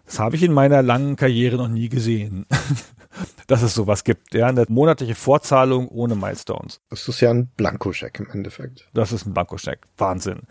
Das 0.06 0.20
habe 0.20 0.36
ich 0.38 0.44
in 0.44 0.54
meiner 0.54 0.82
langen 0.82 1.18
Karriere 1.18 1.58
noch 1.58 1.68
nie 1.68 1.90
gesehen, 1.90 2.46
dass 3.48 3.62
es 3.62 3.74
sowas 3.74 4.04
gibt. 4.04 4.34
Ja, 4.34 4.48
eine 4.48 4.66
monatliche 4.70 5.16
Vorzahlung 5.16 5.88
ohne 5.88 6.16
Milestones. 6.16 6.80
Das 6.90 7.08
ist 7.08 7.22
ja 7.22 7.30
ein 7.30 7.48
Blankoscheck 7.58 8.20
im 8.20 8.30
Endeffekt. 8.32 8.88
Das 8.94 9.12
ist 9.12 9.26
ein 9.26 9.34
Blankoscheck. 9.34 9.80
Wahnsinn. 9.98 10.42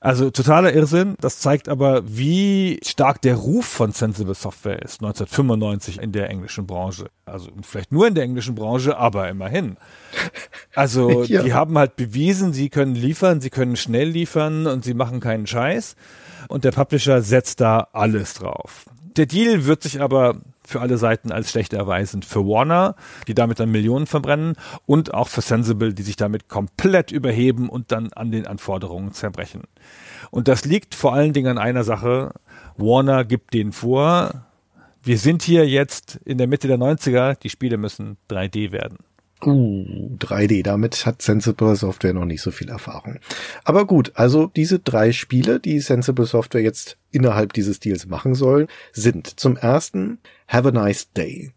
Also 0.00 0.30
totaler 0.30 0.72
Irrsinn. 0.72 1.14
Das 1.20 1.40
zeigt 1.40 1.68
aber, 1.68 2.02
wie 2.06 2.80
stark 2.84 3.22
der 3.22 3.36
Ruf 3.36 3.66
von 3.66 3.92
Sensible 3.92 4.34
Software 4.34 4.82
ist 4.82 5.00
1995 5.02 6.00
in 6.00 6.12
der 6.12 6.30
englischen 6.30 6.66
Branche. 6.66 7.10
Also 7.24 7.50
vielleicht 7.62 7.92
nur 7.92 8.06
in 8.06 8.14
der 8.14 8.24
englischen 8.24 8.54
Branche, 8.54 8.96
aber 8.96 9.28
immerhin. 9.28 9.76
Also 10.74 11.22
Ja. 11.28 11.42
die 11.42 11.52
haben 11.52 11.76
halt 11.76 11.96
bewiesen, 11.96 12.52
sie 12.52 12.68
können 12.70 12.94
liefern, 12.94 13.40
sie 13.40 13.50
können 13.50 13.76
schnell 13.76 14.08
liefern 14.08 14.66
und 14.66 14.84
sie 14.84 14.94
machen 14.94 15.20
keinen 15.20 15.46
Scheiß. 15.46 15.96
Und 16.48 16.64
der 16.64 16.72
Publisher 16.72 17.20
setzt 17.22 17.60
da 17.60 17.88
alles 17.92 18.34
drauf. 18.34 18.86
Der 19.18 19.26
Deal 19.26 19.66
wird 19.66 19.82
sich 19.82 20.00
aber 20.00 20.40
für 20.64 20.80
alle 20.80 20.96
Seiten 20.96 21.32
als 21.32 21.50
schlecht 21.50 21.72
erweisen. 21.72 22.22
Für 22.22 22.46
Warner, 22.46 22.94
die 23.26 23.34
damit 23.34 23.58
dann 23.58 23.70
Millionen 23.70 24.06
verbrennen, 24.06 24.54
und 24.86 25.12
auch 25.12 25.28
für 25.28 25.40
Sensible, 25.40 25.92
die 25.92 26.02
sich 26.02 26.16
damit 26.16 26.48
komplett 26.48 27.10
überheben 27.10 27.68
und 27.68 27.90
dann 27.90 28.12
an 28.12 28.30
den 28.30 28.46
Anforderungen 28.46 29.12
zerbrechen. 29.12 29.62
Und 30.30 30.46
das 30.46 30.64
liegt 30.64 30.94
vor 30.94 31.14
allen 31.14 31.32
Dingen 31.32 31.48
an 31.48 31.58
einer 31.58 31.82
Sache. 31.82 32.32
Warner 32.76 33.24
gibt 33.24 33.54
denen 33.54 33.72
vor, 33.72 34.46
wir 35.02 35.18
sind 35.18 35.42
hier 35.42 35.68
jetzt 35.68 36.20
in 36.24 36.38
der 36.38 36.46
Mitte 36.46 36.68
der 36.68 36.78
90er, 36.78 37.38
die 37.40 37.50
Spiele 37.50 37.76
müssen 37.76 38.18
3D 38.30 38.70
werden. 38.70 38.98
Uh, 39.44 40.16
3D, 40.18 40.64
damit 40.64 41.06
hat 41.06 41.22
Sensible 41.22 41.76
Software 41.76 42.12
noch 42.12 42.24
nicht 42.24 42.42
so 42.42 42.50
viel 42.50 42.68
Erfahrung. 42.68 43.18
Aber 43.62 43.86
gut, 43.86 44.12
also 44.14 44.48
diese 44.48 44.80
drei 44.80 45.12
Spiele, 45.12 45.60
die 45.60 45.78
Sensible 45.78 46.26
Software 46.26 46.60
jetzt 46.60 46.98
innerhalb 47.10 47.52
dieses 47.52 47.80
Deals 47.80 48.06
machen 48.06 48.34
soll, 48.34 48.66
sind 48.92 49.40
zum 49.40 49.56
ersten 49.56 50.18
Have 50.46 50.68
a 50.68 50.70
Nice 50.70 51.12
Day. 51.12 51.52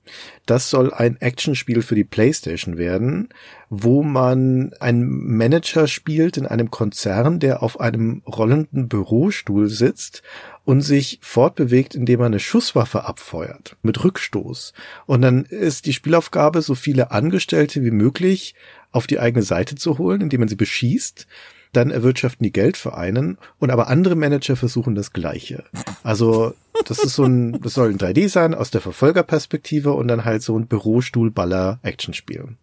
Das 0.46 0.70
soll 0.70 0.94
ein 0.94 1.16
Actionspiel 1.22 1.82
für 1.82 1.96
die 1.96 2.04
PlayStation 2.04 2.78
werden, 2.78 3.30
wo 3.70 4.04
man 4.04 4.74
einen 4.80 5.08
Manager 5.38 5.88
spielt 5.88 6.38
in 6.38 6.46
einem 6.46 6.72
Konzern, 6.72 7.40
der 7.40 7.64
auf 7.64 7.80
einem 7.80 8.22
rollenden 8.28 8.90
Bürostuhl 8.90 9.70
sitzt 9.70 10.24
und 10.66 10.82
sich 10.82 11.20
fortbewegt, 11.22 11.96
indem 11.96 12.20
er 12.20 12.26
eine 12.28 12.40
Schusswaffe 12.40 13.06
abfeuert 13.06 13.78
mit 13.82 14.04
Rückstoß. 14.04 14.74
Und 15.06 15.22
dann 15.22 15.46
ist 15.46 15.86
die 15.86 15.94
Spielaufgabe, 15.94 16.62
so 16.62 16.76
viele 16.76 17.12
Angestellte 17.12 17.84
wie 17.84 17.92
möglich 17.92 18.56
auf 18.92 19.08
die 19.08 19.20
eigene 19.20 19.44
Seite 19.44 19.76
zu 19.76 19.98
holen, 19.98 20.22
indem 20.22 20.42
man 20.42 20.50
sie 20.50 20.56
beschießt. 20.56 21.28
Dann 21.74 21.92
erwirtschaften 21.92 22.44
die 22.44 22.52
Geld 22.52 22.78
für 22.78 22.96
einen 22.96 23.38
und 23.60 23.72
aber 23.72 23.88
andere 23.88 24.16
Manager 24.16 24.56
versuchen 24.56 24.96
das 24.96 25.14
Gleiche. 25.14 25.64
Also 26.04 26.54
das 26.86 27.00
ist 27.00 27.16
so 27.16 27.24
ein, 27.24 27.62
das 27.62 27.76
soll 27.76 27.90
ein 27.90 27.98
3D 27.98 28.28
sein 28.30 28.54
aus 28.54 28.72
der 28.72 28.82
Verfolgerperspektive 28.82 29.94
und 29.94 30.08
dann 30.08 30.26
halt 30.26 30.42
so 30.42 30.58
ein 30.58 30.68
Bürostuhlballer-Actionspiel. 30.68 32.56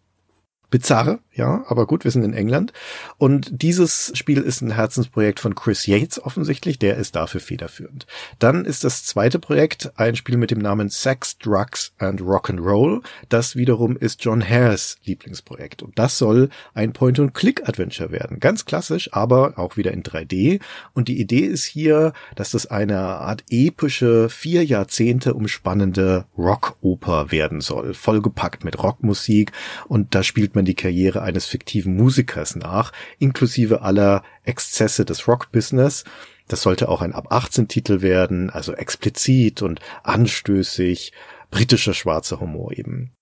Bizarr, 0.70 1.20
ja, 1.32 1.64
aber 1.68 1.86
gut, 1.86 2.04
wir 2.04 2.10
sind 2.10 2.24
in 2.24 2.34
England. 2.34 2.72
Und 3.16 3.62
dieses 3.62 4.10
Spiel 4.14 4.38
ist 4.38 4.60
ein 4.60 4.72
Herzensprojekt 4.72 5.40
von 5.40 5.54
Chris 5.54 5.86
Yates 5.86 6.22
offensichtlich, 6.22 6.78
der 6.78 6.96
ist 6.96 7.16
dafür 7.16 7.40
federführend. 7.40 8.06
Dann 8.38 8.64
ist 8.64 8.84
das 8.84 9.04
zweite 9.04 9.38
Projekt 9.38 9.92
ein 9.96 10.16
Spiel 10.16 10.36
mit 10.36 10.50
dem 10.50 10.58
Namen 10.58 10.90
Sex, 10.90 11.38
Drugs 11.38 11.92
and 11.98 12.20
Rock'n'Roll. 12.20 13.02
Das 13.28 13.56
wiederum 13.56 13.96
ist 13.96 14.24
John 14.24 14.46
Hares 14.46 14.98
Lieblingsprojekt. 15.04 15.82
Und 15.82 15.98
das 15.98 16.18
soll 16.18 16.50
ein 16.74 16.92
Point-and-Click-Adventure 16.92 18.10
werden. 18.10 18.40
Ganz 18.40 18.64
klassisch, 18.64 19.10
aber 19.12 19.54
auch 19.56 19.76
wieder 19.76 19.92
in 19.92 20.02
3D. 20.02 20.60
Und 20.92 21.08
die 21.08 21.20
Idee 21.20 21.46
ist 21.46 21.64
hier, 21.64 22.12
dass 22.34 22.50
das 22.50 22.66
eine 22.66 22.98
Art 22.98 23.44
epische, 23.48 24.28
vier 24.28 24.64
Jahrzehnte 24.64 25.34
umspannende 25.34 26.26
Rockoper 26.36 27.30
werden 27.30 27.60
soll. 27.60 27.94
Vollgepackt 27.94 28.64
mit 28.64 28.82
Rockmusik. 28.82 29.52
Und 29.86 30.14
da 30.16 30.22
spielt 30.22 30.56
man 30.58 30.64
die 30.64 30.74
Karriere 30.74 31.22
eines 31.22 31.46
fiktiven 31.46 31.96
Musikers 31.96 32.56
nach, 32.56 32.92
inklusive 33.18 33.82
aller 33.82 34.24
Exzesse 34.42 35.04
des 35.04 35.28
Rock-Business. 35.28 36.04
Das 36.48 36.62
sollte 36.62 36.88
auch 36.88 37.00
ein 37.00 37.12
ab 37.12 37.28
18 37.30 37.68
Titel 37.68 38.02
werden, 38.02 38.50
also 38.50 38.72
explizit 38.72 39.62
und 39.62 39.80
anstößig, 40.02 41.12
britischer 41.50 41.94
schwarzer 41.94 42.40
Humor 42.40 42.72
eben. 42.72 43.12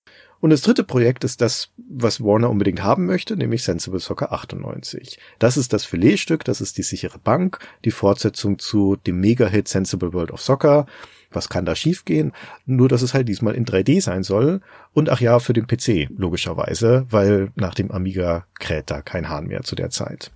Und 0.41 0.51
das 0.51 0.63
dritte 0.63 0.85
Projekt 0.85 1.25
ist 1.25 1.41
das, 1.41 1.73
was 1.77 2.21
Warner 2.23 2.51
unbedingt 2.51 2.83
haben 2.83 3.07
möchte, 3.07 3.37
nämlich 3.37 3.63
Sensible 3.65 4.01
Soccer 4.01 4.33
98. 4.33 5.19
Das 5.39 5.57
ist 5.57 5.73
das 5.73 5.85
Filetstück, 5.85 6.45
das 6.45 6.61
ist 6.61 6.79
die 6.79 6.83
sichere 6.83 7.19
Bank, 7.19 7.59
die 7.85 7.91
Fortsetzung 7.91 8.59
zu 8.59 8.97
dem 8.97 9.21
Mega-Hit 9.21 9.69
Sensible 9.69 10.13
World 10.13 10.31
of 10.31 10.41
Soccer. 10.41 10.87
Was 11.31 11.49
kann 11.49 11.65
da 11.65 11.75
schiefgehen? 11.75 12.33
Nur, 12.65 12.89
dass 12.89 13.03
es 13.03 13.15
halt 13.15 13.29
diesmal 13.29 13.55
in 13.55 13.65
3D 13.65 14.01
sein 14.01 14.23
soll. 14.23 14.61
Und 14.93 15.11
ach 15.11 15.21
ja, 15.21 15.39
für 15.39 15.53
den 15.53 15.67
PC, 15.67 16.09
logischerweise, 16.17 17.07
weil 17.11 17.51
nach 17.55 17.75
dem 17.75 17.91
Amiga 17.91 18.47
kräht 18.59 18.91
da 18.91 19.03
kein 19.03 19.29
Hahn 19.29 19.47
mehr 19.47 19.63
zu 19.63 19.77
der 19.77 19.91
Zeit. 19.91 20.31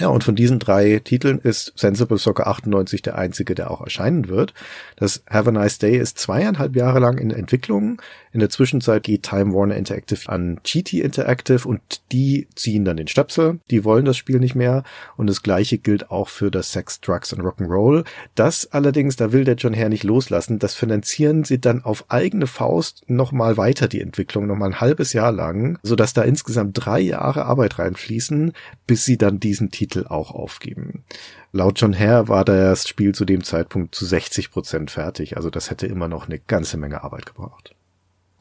Ja, 0.00 0.08
und 0.08 0.22
von 0.22 0.36
diesen 0.36 0.60
drei 0.60 1.00
Titeln 1.02 1.40
ist 1.40 1.72
Sensible 1.74 2.18
Soccer 2.18 2.46
98 2.46 3.02
der 3.02 3.18
einzige, 3.18 3.56
der 3.56 3.70
auch 3.70 3.80
erscheinen 3.80 4.28
wird. 4.28 4.54
Das 4.94 5.24
Have 5.28 5.48
a 5.48 5.52
Nice 5.52 5.78
Day 5.78 5.96
ist 5.96 6.18
zweieinhalb 6.18 6.76
Jahre 6.76 7.00
lang 7.00 7.18
in 7.18 7.30
Entwicklung. 7.30 8.00
In 8.30 8.38
der 8.38 8.50
Zwischenzeit 8.50 9.02
geht 9.02 9.24
Time 9.24 9.52
Warner 9.54 9.74
Interactive 9.74 10.28
an 10.28 10.60
GT 10.62 11.00
Interactive 11.00 11.66
und 11.66 11.80
die 12.12 12.46
ziehen 12.54 12.84
dann 12.84 12.96
den 12.96 13.08
Stöpsel. 13.08 13.58
Die 13.70 13.82
wollen 13.82 14.04
das 14.04 14.16
Spiel 14.16 14.38
nicht 14.38 14.54
mehr. 14.54 14.84
Und 15.16 15.28
das 15.28 15.42
gleiche 15.42 15.78
gilt 15.78 16.12
auch 16.12 16.28
für 16.28 16.52
das 16.52 16.70
Sex, 16.70 17.00
Drugs 17.00 17.32
and 17.32 17.42
Rock'n'Roll. 17.42 18.04
Das 18.36 18.70
allerdings, 18.70 19.16
da 19.16 19.32
will 19.32 19.42
der 19.42 19.56
John 19.56 19.74
Hare 19.74 19.88
nicht 19.88 20.04
loslassen. 20.04 20.60
Das 20.60 20.74
finanzieren 20.74 21.42
sie 21.42 21.60
dann 21.60 21.82
auf 21.82 22.04
eigene 22.08 22.46
Faust 22.46 23.02
nochmal 23.08 23.56
weiter, 23.56 23.88
die 23.88 24.00
Entwicklung, 24.00 24.46
nochmal 24.46 24.70
ein 24.70 24.80
halbes 24.80 25.12
Jahr 25.12 25.32
lang, 25.32 25.78
sodass 25.82 26.12
da 26.12 26.22
insgesamt 26.22 26.74
drei 26.74 27.00
Jahre 27.00 27.46
Arbeit 27.46 27.80
reinfließen, 27.80 28.52
bis 28.86 29.04
sie 29.04 29.18
dann 29.18 29.40
diesen 29.40 29.70
Titel 29.70 29.87
auch 29.96 30.30
aufgeben. 30.30 31.04
Laut 31.52 31.80
John 31.80 31.98
Hare 31.98 32.28
war 32.28 32.44
das 32.44 32.86
Spiel 32.86 33.14
zu 33.14 33.24
dem 33.24 33.42
Zeitpunkt 33.44 33.94
zu 33.94 34.04
60 34.04 34.50
Prozent 34.50 34.90
fertig. 34.90 35.36
Also 35.36 35.50
das 35.50 35.70
hätte 35.70 35.86
immer 35.86 36.08
noch 36.08 36.26
eine 36.26 36.38
ganze 36.38 36.76
Menge 36.76 37.02
Arbeit 37.02 37.26
gebraucht. 37.26 37.74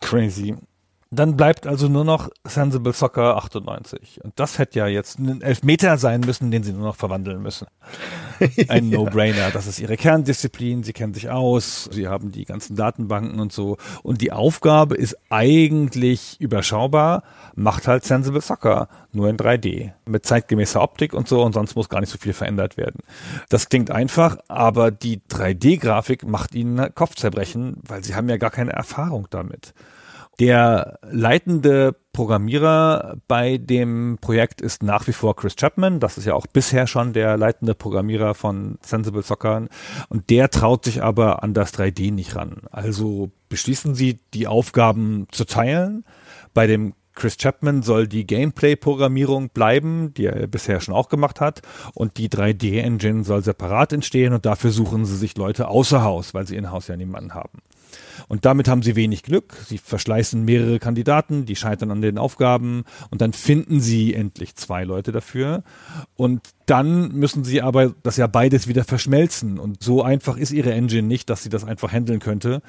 Crazy. 0.01 0.55
Dann 1.09 1.37
bleibt 1.37 1.65
also 1.65 1.87
nur 1.87 2.03
noch 2.03 2.29
Sensible 2.43 2.91
Soccer 2.91 3.37
98. 3.37 4.19
Und 4.23 4.33
das 4.37 4.59
hätte 4.59 4.79
ja 4.79 4.87
jetzt 4.87 5.19
ein 5.19 5.41
Elfmeter 5.41 5.97
sein 5.97 6.19
müssen, 6.21 6.51
den 6.51 6.63
sie 6.63 6.73
nur 6.73 6.83
noch 6.83 6.97
verwandeln 6.97 7.41
müssen. 7.41 7.67
Ein 8.67 8.89
No-Brainer. 8.89 9.51
Das 9.51 9.67
ist 9.67 9.79
ihre 9.79 9.95
Kerndisziplin. 9.95 10.83
Sie 10.83 10.91
kennen 10.91 11.13
sich 11.13 11.29
aus. 11.29 11.89
Sie 11.91 12.09
haben 12.09 12.31
die 12.31 12.43
ganzen 12.43 12.75
Datenbanken 12.75 13.39
und 13.39 13.53
so. 13.53 13.77
Und 14.03 14.21
die 14.21 14.33
Aufgabe 14.33 14.95
ist 14.95 15.17
eigentlich 15.29 16.41
überschaubar. 16.41 17.23
Macht 17.55 17.87
halt 17.87 18.03
Sensible 18.03 18.41
Soccer. 18.41 18.89
Nur 19.13 19.29
in 19.29 19.37
3D. 19.37 19.93
Mit 20.05 20.25
zeitgemäßer 20.25 20.81
Optik 20.81 21.13
und 21.13 21.29
so. 21.29 21.41
Und 21.41 21.53
sonst 21.53 21.75
muss 21.75 21.87
gar 21.87 22.01
nicht 22.01 22.11
so 22.11 22.17
viel 22.17 22.33
verändert 22.33 22.75
werden. 22.75 22.99
Das 23.47 23.69
klingt 23.69 23.91
einfach, 23.91 24.37
aber 24.49 24.91
die 24.91 25.21
3D-Grafik 25.29 26.27
macht 26.27 26.53
ihnen 26.53 26.93
Kopfzerbrechen, 26.93 27.77
weil 27.87 28.03
sie 28.03 28.15
haben 28.15 28.27
ja 28.27 28.35
gar 28.35 28.51
keine 28.51 28.73
Erfahrung 28.73 29.27
damit. 29.29 29.73
Der 30.39 30.99
leitende 31.01 31.95
Programmierer 32.13 33.17
bei 33.27 33.57
dem 33.57 34.19
Projekt 34.21 34.61
ist 34.61 34.83
nach 34.83 35.07
wie 35.07 35.13
vor 35.13 35.35
Chris 35.35 35.55
Chapman. 35.55 35.99
Das 35.99 36.19
ist 36.19 36.25
ja 36.25 36.35
auch 36.35 36.45
bisher 36.45 36.85
schon 36.85 37.13
der 37.13 37.37
leitende 37.37 37.73
Programmierer 37.73 38.35
von 38.35 38.77
Sensible 38.81 39.23
Soccer. 39.23 39.67
Und 40.09 40.29
der 40.29 40.51
traut 40.51 40.85
sich 40.85 41.01
aber 41.01 41.41
an 41.41 41.55
das 41.55 41.73
3D 41.73 42.11
nicht 42.11 42.35
ran. 42.35 42.61
Also 42.71 43.31
beschließen 43.49 43.95
sie, 43.95 44.19
die 44.35 44.45
Aufgaben 44.45 45.27
zu 45.31 45.45
teilen. 45.45 46.05
Bei 46.53 46.67
dem 46.67 46.93
Chris 47.15 47.37
Chapman 47.37 47.81
soll 47.81 48.07
die 48.07 48.27
Gameplay-Programmierung 48.27 49.49
bleiben, 49.49 50.13
die 50.13 50.25
er 50.25 50.45
bisher 50.45 50.81
schon 50.81 50.93
auch 50.93 51.09
gemacht 51.09 51.41
hat. 51.41 51.63
Und 51.95 52.17
die 52.17 52.29
3D-Engine 52.29 53.23
soll 53.23 53.43
separat 53.43 53.91
entstehen. 53.91 54.33
Und 54.33 54.45
dafür 54.45 54.69
suchen 54.69 55.05
sie 55.05 55.17
sich 55.17 55.35
Leute 55.35 55.67
außer 55.67 56.03
Haus, 56.03 56.35
weil 56.35 56.45
sie 56.45 56.57
in-house 56.57 56.89
ja 56.89 56.95
niemanden 56.95 57.33
haben. 57.33 57.63
Und 58.27 58.45
damit 58.45 58.67
haben 58.67 58.81
sie 58.81 58.95
wenig 58.95 59.23
Glück. 59.23 59.55
Sie 59.67 59.77
verschleißen 59.77 60.43
mehrere 60.43 60.79
Kandidaten, 60.79 61.45
die 61.45 61.55
scheitern 61.55 61.91
an 61.91 62.01
den 62.01 62.17
Aufgaben 62.17 62.83
und 63.09 63.21
dann 63.21 63.33
finden 63.33 63.79
sie 63.79 64.13
endlich 64.13 64.55
zwei 64.55 64.83
Leute 64.83 65.11
dafür. 65.11 65.63
Und 66.15 66.41
dann 66.67 67.13
müssen 67.13 67.45
sie 67.45 67.61
aber 67.61 67.95
das 68.03 68.17
ja 68.17 68.27
beides 68.27 68.67
wieder 68.67 68.83
verschmelzen. 68.83 69.57
Und 69.57 69.81
so 69.81 70.03
einfach 70.03 70.35
ist 70.35 70.51
ihre 70.51 70.73
Engine 70.73 71.07
nicht, 71.07 71.29
dass 71.29 71.41
sie 71.41 71.49
das 71.49 71.63
einfach 71.63 71.93
handeln 71.93 72.19
könnte. 72.19 72.61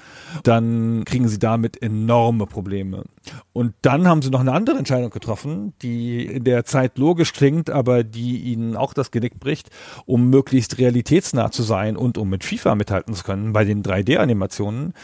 Dann 0.45 1.05
kriegen 1.05 1.29
sie 1.29 1.41
damit 1.41 1.83
enorme 1.83 2.47
Probleme. 2.47 3.05
Und 3.53 3.75
dann 3.83 4.07
haben 4.07 4.23
sie 4.23 4.31
noch 4.31 4.41
eine 4.41 4.53
andere 4.53 4.79
Entscheidung 4.79 5.11
getroffen, 5.11 5.75
die 5.83 6.25
in 6.25 6.45
der 6.45 6.65
Zeit 6.65 6.97
logisch 6.97 7.33
klingt, 7.33 7.71
aber 7.71 8.05
die 8.05 8.39
ihnen 8.39 8.77
auch 8.77 8.95
das 8.95 9.11
Genick 9.11 9.41
bricht, 9.41 9.69
um 10.07 10.31
möglichst 10.31 10.79
realitätsnah 10.79 11.51
zu 11.51 11.65
sein 11.65 11.97
und 11.97 12.19
um 12.19 12.29
mit 12.29 12.45
FIFA 12.45 12.77
mithalten 12.77 13.15
zu 13.15 13.25
können 13.25 13.53
bei 13.53 13.65
den 13.65 13.83
3D-Animationen, 13.83 14.95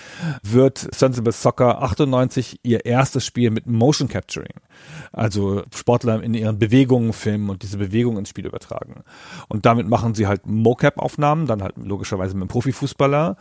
wird 0.43 0.78
Sensible 0.78 1.32
Soccer 1.32 1.82
98 1.82 2.61
ihr 2.62 2.85
erstes 2.85 3.24
Spiel 3.24 3.51
mit 3.51 3.66
Motion 3.66 4.09
Capturing. 4.09 4.55
Also 5.12 5.62
Sportler 5.74 6.22
in 6.22 6.35
ihren 6.35 6.59
Bewegungen 6.59 7.12
filmen 7.12 7.51
und 7.51 7.62
diese 7.62 7.78
Bewegungen 7.78 8.18
ins 8.18 8.30
Spiel 8.30 8.47
übertragen. 8.47 9.05
Und 9.49 9.66
damit 9.66 9.89
machen 9.89 10.14
sie 10.14 10.26
halt 10.26 10.47
Mocap-Aufnahmen, 10.47 11.47
dann 11.47 11.62
halt 11.62 11.74
logischerweise 11.76 12.35
mit 12.35 12.43
einem 12.43 12.49
Profifußballer. 12.49 13.37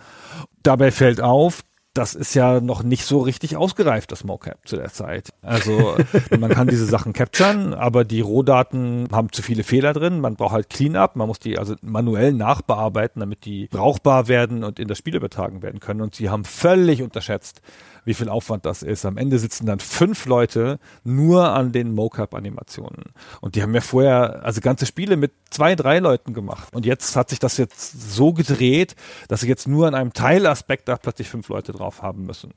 Dabei 0.62 0.91
fällt 0.91 1.22
auf, 1.22 1.64
das 1.94 2.16
ist 2.16 2.34
ja 2.34 2.60
noch 2.60 2.82
nicht 2.82 3.06
so 3.06 3.20
richtig 3.20 3.56
ausgereift, 3.56 4.12
das 4.12 4.24
Mocap 4.24 4.68
zu 4.68 4.78
der 4.78 4.91
Zeit. 4.91 5.30
Also 5.44 5.96
man 6.39 6.50
kann 6.50 6.68
diese 6.68 6.86
Sachen 6.86 7.14
capturen, 7.14 7.76
aber 7.76 8.04
die 8.04 8.22
Rohdaten 8.22 9.08
haben 9.12 9.32
zu 9.32 9.44
viele 9.44 9.64
Fehler 9.64 9.94
drin. 9.94 10.20
Man 10.20 10.36
braucht 10.36 10.54
halt 10.54 10.70
Cleanup, 10.72 11.16
man 11.16 11.28
muss 11.28 11.39
die 11.39 11.60
also 11.60 11.76
manuell 11.82 12.34
nachbearbeiten, 12.34 13.20
damit 13.20 13.46
die 13.46 13.68
brauchbar 13.68 14.28
werden 14.28 14.64
und 14.64 14.80
in 14.80 14.88
das 14.88 14.98
Spiel 14.98 15.16
übertragen 15.16 15.62
werden 15.62 15.80
können. 15.80 16.02
Und 16.02 16.16
sie 16.16 16.30
haben 16.30 16.46
völlig 16.46 17.04
unterschätzt, 17.04 17.62
wie 18.06 18.14
viel 18.14 18.30
Aufwand 18.30 18.66
das 18.66 18.84
ist. 18.84 19.06
Am 19.06 19.18
Ende 19.18 19.39
sitzen 19.39 19.66
dann 19.66 19.80
fünf 19.80 20.26
Leute 20.26 20.80
nur 21.04 21.49
an 21.49 21.72
den 21.72 21.93
Mocap-Animationen. 21.93 23.14
Und 23.41 23.56
die 23.56 23.62
haben 23.62 23.74
ja 23.74 23.82
vorher, 23.82 24.41
also 24.43 24.62
ganze 24.62 24.86
Spiele 24.86 25.18
mit 25.18 25.32
zwei, 25.49 25.76
drei 25.76 25.99
Leuten 25.99 26.34
gemacht. 26.34 26.70
Und 26.74 26.86
jetzt 26.86 27.16
hat 27.16 27.30
sich 27.30 27.39
das 27.39 27.58
jetzt 27.58 28.14
so 28.14 28.34
gedreht, 28.34 28.95
dass 29.28 29.41
sie 29.41 29.47
jetzt 29.47 29.68
nur 29.68 29.88
an 29.88 29.95
einem 29.95 30.14
Teilaspekt 30.14 30.88
da 30.88 30.97
plötzlich 30.97 31.30
fünf 31.30 31.49
Leute 31.49 31.72
drauf 31.72 32.01
haben 32.01 32.26
müssen. 32.26 32.54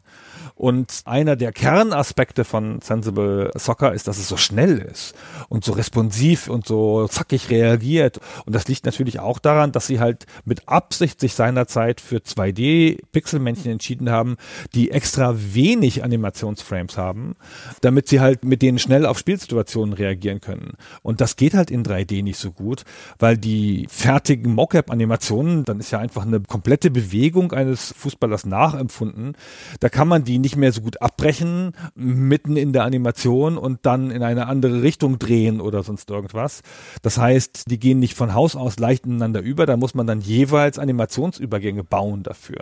Und 0.54 1.02
einer 1.04 1.36
der 1.36 1.52
Kernaspekte 1.52 2.44
von 2.44 2.80
Sensible 2.80 3.50
Soccer 3.54 3.92
ist, 3.92 4.08
dass 4.08 4.18
es 4.18 4.28
so 4.28 4.36
schnell 4.36 4.78
ist 4.78 5.14
und 5.48 5.64
so 5.64 5.72
responsiv 5.72 6.48
und 6.48 6.66
so 6.66 7.06
zackig 7.08 7.50
reagiert. 7.50 8.20
Und 8.46 8.54
das 8.54 8.66
liegt 8.66 8.86
natürlich 8.86 9.20
auch 9.20 9.38
daran, 9.38 9.72
dass 9.72 9.86
sie 9.86 10.00
halt 10.00 10.26
mit 10.44 10.68
Absicht 10.68 11.20
sich 11.20 11.34
seinerzeit 11.34 12.00
für 12.00 12.16
2D-Pixelmännchen 12.16 13.70
entschieden 13.70 14.10
haben, 14.10 14.36
die 14.74 14.90
extra 14.90 15.35
wenig 15.54 16.04
Animationsframes 16.04 16.96
haben, 16.96 17.36
damit 17.80 18.08
sie 18.08 18.20
halt 18.20 18.44
mit 18.44 18.62
denen 18.62 18.78
schnell 18.78 19.06
auf 19.06 19.18
Spielsituationen 19.18 19.94
reagieren 19.94 20.40
können. 20.40 20.74
Und 21.02 21.20
das 21.20 21.36
geht 21.36 21.54
halt 21.54 21.70
in 21.70 21.84
3D 21.84 22.22
nicht 22.22 22.38
so 22.38 22.52
gut, 22.52 22.84
weil 23.18 23.36
die 23.36 23.86
fertigen 23.88 24.54
Mocap-Animationen, 24.54 25.64
dann 25.64 25.80
ist 25.80 25.90
ja 25.90 25.98
einfach 25.98 26.26
eine 26.26 26.40
komplette 26.40 26.90
Bewegung 26.90 27.52
eines 27.52 27.94
Fußballers 27.96 28.46
nachempfunden. 28.46 29.36
Da 29.80 29.88
kann 29.88 30.08
man 30.08 30.24
die 30.24 30.38
nicht 30.38 30.56
mehr 30.56 30.72
so 30.72 30.80
gut 30.80 31.00
abbrechen, 31.00 31.72
mitten 31.94 32.56
in 32.56 32.72
der 32.72 32.84
Animation 32.84 33.58
und 33.58 33.80
dann 33.86 34.10
in 34.10 34.22
eine 34.22 34.46
andere 34.46 34.82
Richtung 34.82 35.18
drehen 35.18 35.60
oder 35.60 35.82
sonst 35.82 36.10
irgendwas. 36.10 36.62
Das 37.02 37.18
heißt, 37.18 37.70
die 37.70 37.78
gehen 37.78 37.98
nicht 37.98 38.14
von 38.14 38.34
Haus 38.34 38.56
aus 38.56 38.78
leicht 38.78 39.06
ineinander 39.06 39.40
über, 39.40 39.66
da 39.66 39.76
muss 39.76 39.94
man 39.94 40.06
dann 40.06 40.20
jeweils 40.20 40.78
Animationsübergänge 40.78 41.84
bauen 41.84 42.22
dafür. 42.22 42.60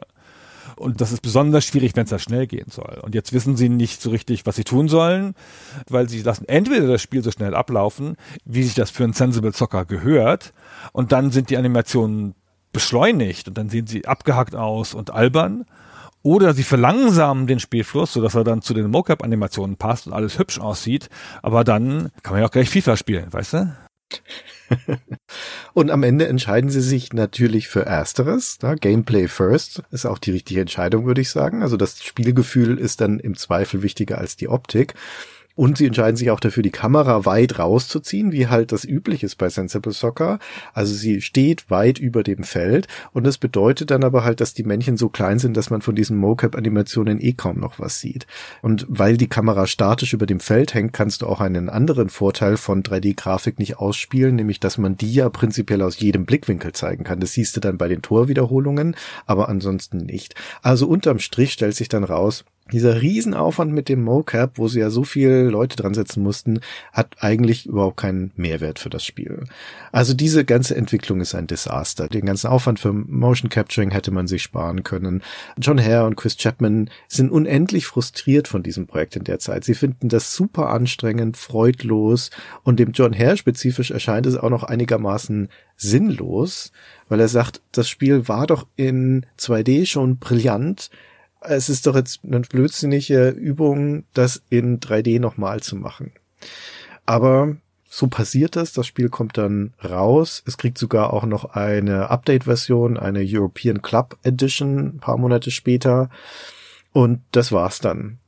Und 0.77 1.01
das 1.01 1.13
ist 1.13 1.21
besonders 1.21 1.65
schwierig, 1.65 1.93
wenn 1.95 2.05
es 2.05 2.11
da 2.11 2.19
schnell 2.19 2.47
gehen 2.47 2.71
soll. 2.71 3.01
Und 3.03 3.15
jetzt 3.15 3.33
wissen 3.33 3.57
sie 3.57 3.69
nicht 3.69 4.03
so 4.03 4.11
richtig, 4.11 4.47
was 4.47 4.57
sie 4.57 4.65
tun 4.65 4.89
sollen, 4.89 5.35
weil 5.89 6.09
sie 6.09 6.23
lassen 6.23 6.47
entweder 6.49 6.87
das 6.87 7.03
Spiel 7.03 7.23
so 7.23 7.31
schnell 7.31 7.55
ablaufen, 7.55 8.17
wie 8.45 8.63
sich 8.63 8.75
das 8.75 8.91
für 8.91 9.05
einen 9.05 9.13
Sensible 9.13 9.53
Zocker 9.53 9.85
gehört, 9.85 10.53
und 10.93 11.13
dann 11.13 11.31
sind 11.31 11.51
die 11.51 11.57
Animationen 11.57 12.35
beschleunigt 12.73 13.49
und 13.49 13.57
dann 13.57 13.71
sehen 13.71 13.87
sie 13.87 14.07
abgehackt 14.07 14.55
aus 14.55 14.95
und 14.95 15.11
albern. 15.11 15.65
Oder 16.23 16.55
sie 16.55 16.63
verlangsamen 16.63 17.47
den 17.47 17.61
Spielfluss, 17.61 18.15
sodass 18.15 18.35
er 18.35 18.45
dann 18.45 18.63
zu 18.63 18.73
den 18.73 18.91
Mocap-Animationen 18.91 19.77
passt 19.77 20.07
und 20.07 20.15
alles 20.15 20.39
hübsch 20.39 20.59
aussieht. 20.59 21.11
Aber 21.43 21.65
dann 21.65 22.11
kann 22.23 22.33
man 22.33 22.41
ja 22.41 22.49
auch 22.49 22.51
gleich 22.51 22.71
FIFA 22.71 22.97
spielen, 22.97 23.31
weißt 23.31 23.53
du? 23.53 23.77
Und 25.75 25.91
am 25.91 26.03
Ende 26.03 26.27
entscheiden 26.29 26.71
sie 26.71 26.81
sich 26.81 27.13
natürlich 27.13 27.69
für 27.69 27.85
Ersteres. 27.85 28.59
Ja, 28.63 28.75
Gameplay 28.75 29.29
first 29.29 29.83
ist 29.91 30.07
auch 30.07 30.19
die 30.19 30.31
richtige 30.31 30.61
Entscheidung, 30.61 31.07
würde 31.07 31.21
ich 31.21 31.31
sagen. 31.31 31.63
Also 31.63 31.77
das 31.77 32.03
Spielgefühl 32.03 32.79
ist 32.79 33.01
dann 33.01 33.19
im 33.19 33.37
Zweifel 33.37 33.83
wichtiger 33.83 34.19
als 34.19 34.37
die 34.37 34.49
Optik. 34.49 34.95
Und 35.57 35.79
sie 35.79 35.87
entscheiden 35.87 36.17
sich 36.17 36.31
auch 36.31 36.41
dafür, 36.41 36.65
die 36.65 36.71
Kamera 36.71 37.25
weit 37.27 37.61
rauszuziehen, 37.61 38.33
wie 38.33 38.49
halt 38.49 38.73
das 38.73 38.85
üblich 38.85 39.23
ist 39.23 39.37
bei 39.37 39.49
Sensible 39.49 39.93
Soccer. 39.93 40.41
Also 40.73 40.95
sie 40.95 41.21
steht 41.21 41.71
weit 41.71 42.01
über 42.01 42.25
dem 42.25 42.43
Feld 42.43 42.89
und 43.13 43.25
das 43.25 43.39
bedeutet 43.39 43.93
dann 43.93 44.03
aber 44.03 44.25
halt, 44.25 44.41
dass 44.41 44.55
die 44.55 44.65
Männchen 44.65 44.97
so 44.97 45.09
klein 45.09 45.39
sind, 45.39 45.57
dass 45.57 45.71
man 45.71 45.81
von 45.81 45.95
diesen 45.95 46.17
Mocap-Animationen 46.17 47.21
eh 47.21 47.35
kaum 47.35 47.61
noch 47.61 47.79
was 47.79 48.01
sieht. 48.01 48.27
Und 48.63 48.85
weil 48.89 49.17
die 49.17 49.29
Kamera 49.29 49.69
statisch 49.69 50.13
über 50.13 50.27
dem 50.27 50.41
Feld 50.41 50.75
hängt, 50.75 50.93
kannst 50.93 51.23
du 51.23 51.27
auch 51.27 51.41
einen 51.41 51.69
anderen 51.69 52.09
Vorteil 52.09 52.57
von 52.57 52.83
3D-Grafik 52.83 53.61
nicht 53.61 53.79
ausspielen, 53.79 54.35
nämlich 54.35 54.59
dass 54.59 54.77
man 54.77 54.97
die 54.97 55.15
ja 55.15 55.29
prinzipiell 55.29 55.83
aus 55.83 56.01
jedem 56.01 56.27
Blickwinkel 56.27 56.73
zeigen 56.73 57.05
kann. 57.05 57.21
Das 57.21 57.33
siehst 57.33 57.57
du 57.57 57.61
dann 57.61 57.79
bei 57.79 57.87
den 57.87 58.03
Torwiederholungen, 58.03 58.97
aber 59.25 59.49
ansonsten 59.49 59.99
nicht. 59.99 60.35
Also 60.63 60.89
unterm 60.89 61.21
Strich 61.21 61.53
stellt 61.53 61.77
sich 61.77 61.89
dann 61.89 62.03
raus, 62.03 62.45
dieser 62.73 63.03
Riesenaufwand 63.03 63.73
mit 63.73 63.91
dem 63.91 64.03
Mocap, 64.03 64.53
wo 64.57 64.69
sie 64.69 64.81
ja 64.81 64.89
so 64.89 65.05
viele 65.05 65.51
Leute 65.51 65.77
dran 65.77 65.93
setzen 65.93 66.23
mussten, 66.23 66.61
hat 66.93 67.17
eigentlich 67.21 67.67
überhaupt 67.67 67.99
keinen 67.99 68.33
Mehrwert 68.37 68.79
für 68.79 68.89
das 68.89 69.05
Spiel. 69.05 69.45
Also 69.93 70.15
diese 70.15 70.47
ganze 70.47 70.75
Entwicklung 70.75 71.21
ist 71.21 71.35
ein 71.35 71.47
Desaster. 71.47 72.09
Den 72.09 72.25
ganzen 72.25 72.47
Aufwand 72.47 72.81
für 72.81 72.93
Motion 72.93 73.51
Capturing 73.51 73.91
hätte 73.91 74.11
man 74.11 74.27
sich 74.27 74.43
sparen 74.43 74.83
können. 74.83 75.23
John 75.59 75.79
Hare 75.79 76.07
und 76.07 76.17
Chris 76.17 76.39
Chapman 76.39 76.89
sind 77.07 77.31
unendlich 77.31 77.87
frustriert 77.87 78.49
von 78.49 78.63
diesem 78.63 78.87
Projekt 78.87 79.17
in 79.17 79.25
der 79.25 79.39
Zeit. 79.39 79.65
Sie 79.65 79.75
finden 79.75 80.09
das 80.09 80.35
super 80.35 80.71
anstrengend, 80.71 81.37
freudlos 81.37 82.31
und 82.63 82.79
dem 82.81 82.93
John 82.93 83.17
Hare 83.17 83.37
spezifisch 83.37 83.91
erscheint 83.91 84.25
es 84.25 84.37
auch 84.37 84.51
noch 84.51 84.63
einigermaßen 84.63 85.49
sinnlos, 85.77 86.73
weil 87.09 87.21
er 87.21 87.29
sagt, 87.29 87.61
das 87.73 87.89
Spiel 87.89 88.27
war 88.27 88.47
doch 88.47 88.67
in 88.77 89.27
2D 89.39 89.87
schon 89.87 90.17
brillant, 90.17 90.91
es 91.45 91.69
ist 91.69 91.87
doch 91.87 91.95
jetzt 91.95 92.21
eine 92.25 92.41
blödsinnige 92.41 93.29
Übung, 93.29 94.05
das 94.15 94.43
in 94.51 94.81
3D 94.81 95.21
nochmal 95.21 95.61
zu 95.61 95.77
machen. 95.77 96.13
Aber 97.07 97.57
so 97.89 98.09
passiert 98.09 98.57
das. 98.57 98.73
Das 98.73 98.87
Spiel 98.87 99.09
kommt 99.09 99.39
dann 99.39 99.75
raus. 99.85 100.43
Es 100.47 100.59
kriegt 100.59 100.79
sogar 100.79 101.13
auch 101.13 101.25
noch 101.27 101.45
eine 101.55 102.11
Update-Version, 102.11 102.97
eine 102.97 103.23
European 103.25 103.83
Club 103.83 104.19
Edition, 104.25 104.97
ein 104.97 104.99
paar 104.99 105.17
Monate 105.17 105.51
später. 105.51 106.11
Und 106.93 107.21
das 107.31 107.53
war's 107.53 107.79
dann. 107.79 108.19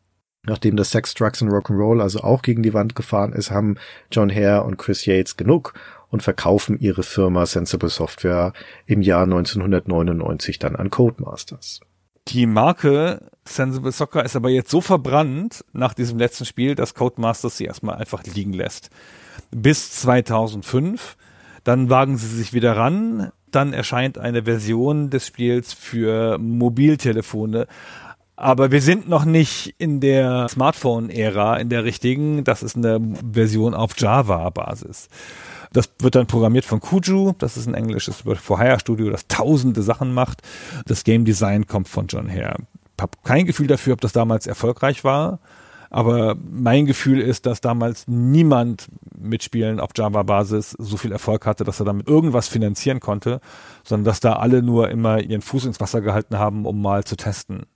Nachdem 0.45 0.77
das 0.77 0.91
Sex, 0.91 1.15
Drugs 1.15 1.43
und 1.43 1.49
Rock'n'Roll 1.49 2.01
also 2.01 2.21
auch 2.21 2.43
gegen 2.43 2.63
die 2.63 2.75
Wand 2.75 2.95
gefahren 2.95 3.33
ist, 3.33 3.51
haben 3.51 3.77
John 4.13 4.33
Hare 4.33 4.63
und 4.63 4.77
Chris 4.77 5.05
Yates 5.05 5.37
genug 5.37 5.75
und 6.11 6.23
verkaufen 6.23 6.79
ihre 6.79 7.03
Firma 7.03 7.47
Sensible 7.47 7.89
Software 7.89 8.53
im 8.87 9.03
Jahr 9.03 9.25
1999 9.25 10.61
dann 10.61 10.77
an 10.77 10.91
Codemasters. 10.91 11.81
Die 12.29 12.47
Marke 12.47 13.21
Sensible 13.45 13.93
Soccer 13.93 14.25
ist 14.25 14.37
aber 14.37 14.51
jetzt 14.51 14.71
so 14.71 14.81
verbrannt 14.81 15.65
nach 15.73 15.95
diesem 15.95 16.19
letzten 16.19 16.45
Spiel, 16.45 16.75
dass 16.75 16.95
Codemasters 16.95 17.57
sie 17.57 17.65
erstmal 17.65 17.97
einfach 17.97 18.25
liegen 18.25 18.53
lässt. 18.53 18.91
Bis 19.51 19.93
2005. 19.93 21.17
Dann 21.63 21.91
wagen 21.91 22.17
sie 22.17 22.29
sich 22.29 22.53
wieder 22.53 22.77
ran. 22.77 23.33
Dann 23.51 23.73
erscheint 23.73 24.19
eine 24.19 24.45
Version 24.45 25.11
des 25.11 25.27
Spiels 25.27 25.73
für 25.73 26.39
Mobiltelefone. 26.39 27.67
Aber 28.37 28.71
wir 28.71 28.83
sind 28.83 29.09
noch 29.09 29.25
nicht 29.25 29.75
in 29.79 30.01
der 30.01 30.49
Smartphone-Ära, 30.49 31.57
in 31.57 31.69
der 31.69 31.85
richtigen. 31.85 32.45
Das 32.45 32.63
ist 32.63 32.77
eine 32.77 33.01
Version 33.33 33.75
auf 33.75 33.93
Java-Basis. 33.97 35.09
Das 35.77 35.91
wird 35.99 36.15
dann 36.15 36.27
programmiert 36.27 36.65
von 36.65 36.81
Kuju, 36.81 37.35
das 37.37 37.59
ist 37.59 37.67
ein 37.67 37.75
englisches 37.75 38.23
For-Hire-Studio, 38.25 39.11
das 39.11 39.29
tausende 39.29 39.83
Sachen 39.83 40.15
macht. 40.15 40.41
Das 40.87 41.05
Game 41.05 41.27
Design 41.27 41.67
kommt 41.67 41.87
von 41.87 42.07
John 42.07 42.31
Hare. 42.31 42.57
Habe 42.99 43.19
kein 43.25 43.45
Gefühl 43.45 43.67
dafür, 43.67 43.93
ob 43.93 44.01
das 44.01 44.15
damals 44.15 44.47
erfolgreich 44.47 45.05
war. 45.05 45.39
Aber 45.91 46.37
mein 46.51 46.87
Gefühl 46.87 47.21
ist, 47.21 47.47
dass 47.47 47.61
damals 47.61 48.07
niemand 48.07 48.89
mit 49.19 49.43
Spielen 49.43 49.81
auf 49.81 49.91
Java-Basis 49.95 50.77
so 50.79 50.97
viel 50.97 51.13
Erfolg 51.13 51.47
hatte, 51.47 51.65
dass 51.65 51.81
er 51.81 51.87
damit 51.87 52.09
irgendwas 52.09 52.49
finanzieren 52.49 53.01
konnte, 53.01 53.41
sondern 53.85 54.05
dass 54.05 54.21
da 54.21 54.35
alle 54.35 54.63
nur 54.63 54.91
immer 54.91 55.21
ihren 55.21 55.43
Fuß 55.43 55.65
ins 55.65 55.81
Wasser 55.81 56.01
gehalten 56.01 56.39
haben, 56.39 56.67
um 56.67 56.81
mal 56.83 57.05
zu 57.05 57.17
testen. 57.17 57.67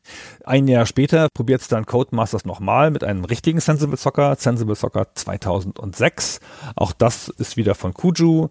Ein 0.45 0.69
Jahr 0.69 0.87
später 0.87 1.29
probiert 1.33 1.61
es 1.61 1.69
dann 1.69 1.87
Codemasters 1.87 2.45
nochmal 2.45 2.91
mit 2.91 3.05
einem 3.05 3.25
richtigen 3.25 3.61
Sensible 3.61 3.97
Soccer, 3.97 4.37
Sensible 4.37 4.75
Soccer 4.75 5.07
2006. 5.15 6.41
Auch 6.77 6.93
das 6.93 7.29
ist 7.29 7.57
wieder 7.57 7.75
von 7.75 7.95
Kuju. 7.95 8.49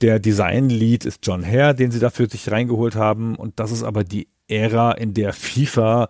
Der 0.00 0.20
Design-Lead 0.20 1.04
ist 1.04 1.20
John 1.26 1.44
Hare, 1.44 1.74
den 1.74 1.90
sie 1.90 1.98
dafür 1.98 2.28
sich 2.28 2.50
reingeholt 2.50 2.94
haben. 2.94 3.34
Und 3.34 3.58
das 3.58 3.72
ist 3.72 3.82
aber 3.82 4.04
die 4.04 4.28
Ära, 4.46 4.92
in 4.92 5.12
der 5.12 5.32
FIFA 5.32 6.08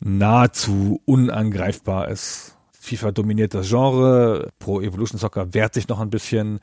nahezu 0.00 1.00
unangreifbar 1.04 2.08
ist. 2.08 2.56
FIFA 2.72 3.12
dominiert 3.12 3.54
das 3.54 3.68
Genre, 3.68 4.50
Pro 4.58 4.80
Evolution 4.80 5.18
Soccer 5.18 5.52
wehrt 5.54 5.74
sich 5.74 5.88
noch 5.88 6.00
ein 6.00 6.10
bisschen. 6.10 6.60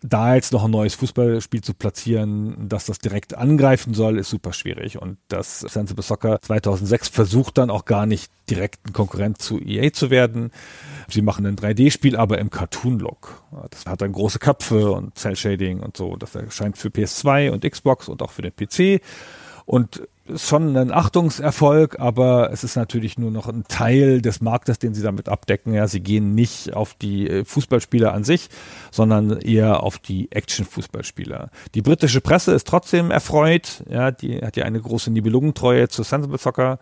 Da 0.00 0.36
jetzt 0.36 0.52
noch 0.52 0.64
ein 0.64 0.70
neues 0.70 0.94
Fußballspiel 0.94 1.60
zu 1.60 1.74
platzieren, 1.74 2.68
dass 2.68 2.84
das 2.84 3.00
direkt 3.00 3.34
angreifen 3.34 3.94
soll, 3.94 4.18
ist 4.18 4.30
super 4.30 4.52
schwierig. 4.52 5.02
Und 5.02 5.18
das 5.26 5.58
Sensible 5.58 6.04
Soccer 6.04 6.40
2006 6.40 7.08
versucht 7.08 7.58
dann 7.58 7.68
auch 7.68 7.84
gar 7.84 8.06
nicht 8.06 8.30
direkt 8.48 8.86
ein 8.86 8.92
Konkurrent 8.92 9.42
zu 9.42 9.58
EA 9.58 9.92
zu 9.92 10.10
werden. 10.10 10.52
Sie 11.08 11.22
machen 11.22 11.46
ein 11.46 11.56
3D-Spiel, 11.56 12.14
aber 12.16 12.38
im 12.38 12.50
Cartoon-Look. 12.50 13.42
Das 13.70 13.86
hat 13.86 14.00
dann 14.00 14.12
große 14.12 14.38
Köpfe 14.38 14.92
und 14.92 15.18
Cell-Shading 15.18 15.80
und 15.80 15.96
so. 15.96 16.14
Das 16.14 16.32
erscheint 16.36 16.78
für 16.78 16.90
PS2 16.90 17.50
und 17.50 17.68
Xbox 17.68 18.08
und 18.08 18.22
auch 18.22 18.30
für 18.30 18.42
den 18.42 18.54
PC. 18.54 19.02
Und 19.66 20.06
ist 20.28 20.48
schon 20.48 20.76
ein 20.76 20.92
Achtungserfolg, 20.92 21.98
aber 21.98 22.50
es 22.52 22.64
ist 22.64 22.76
natürlich 22.76 23.18
nur 23.18 23.30
noch 23.30 23.48
ein 23.48 23.64
Teil 23.68 24.20
des 24.20 24.40
Marktes, 24.40 24.78
den 24.78 24.94
sie 24.94 25.02
damit 25.02 25.28
abdecken. 25.28 25.74
Ja, 25.74 25.88
sie 25.88 26.00
gehen 26.00 26.34
nicht 26.34 26.74
auf 26.74 26.94
die 26.94 27.28
äh, 27.28 27.44
Fußballspieler 27.44 28.12
an 28.12 28.24
sich, 28.24 28.48
sondern 28.90 29.40
eher 29.40 29.82
auf 29.82 29.98
die 29.98 30.30
Action-Fußballspieler. 30.30 31.50
Die 31.74 31.82
britische 31.82 32.20
Presse 32.20 32.52
ist 32.52 32.66
trotzdem 32.66 33.10
erfreut. 33.10 33.82
Ja, 33.90 34.10
die 34.10 34.38
hat 34.38 34.56
ja 34.56 34.64
eine 34.64 34.80
große 34.80 35.10
Nibelungentreue 35.10 35.88
zu 35.88 36.02
Sensible 36.02 36.38
Soccer. 36.38 36.78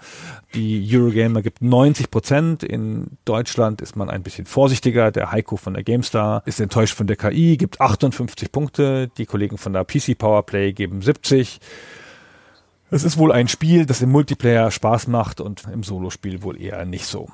Die 0.55 0.87
Eurogamer 0.91 1.43
gibt 1.43 1.63
90 1.63 2.11
Prozent. 2.11 2.63
In 2.63 3.19
Deutschland 3.25 3.81
ist 3.81 3.97
man 3.97 4.11
ein 4.11 4.23
bisschen 4.23 4.47
vorsichtiger. 4.47 5.11
Der 5.11 5.33
Heiko 5.33 5.57
von 5.57 5.75
der 5.75 5.83
GameStar 5.83 6.43
ist 6.47 6.61
enttäuscht 6.61 6.95
von 6.95 7.07
der 7.07 7.17
KI, 7.17 7.57
gibt 7.57 7.81
58 7.81 8.53
Punkte. 8.53 9.09
Die 9.17 9.27
Kollegen 9.27 9.59
von 9.59 9.73
der 9.73 9.85
PC 9.85 10.19
Powerplay 10.19 10.73
geben 10.73 11.03
70. 11.03 11.61
Es 12.89 13.03
ist 13.03 13.19
wohl 13.19 13.33
ein 13.33 13.49
Spiel, 13.49 13.85
das 13.85 14.01
im 14.01 14.11
Multiplayer 14.11 14.71
Spaß 14.71 15.09
macht 15.09 15.41
und 15.41 15.65
im 15.73 15.83
Solospiel 15.83 16.43
wohl 16.43 16.61
eher 16.61 16.85
nicht 16.85 17.07
so. 17.07 17.29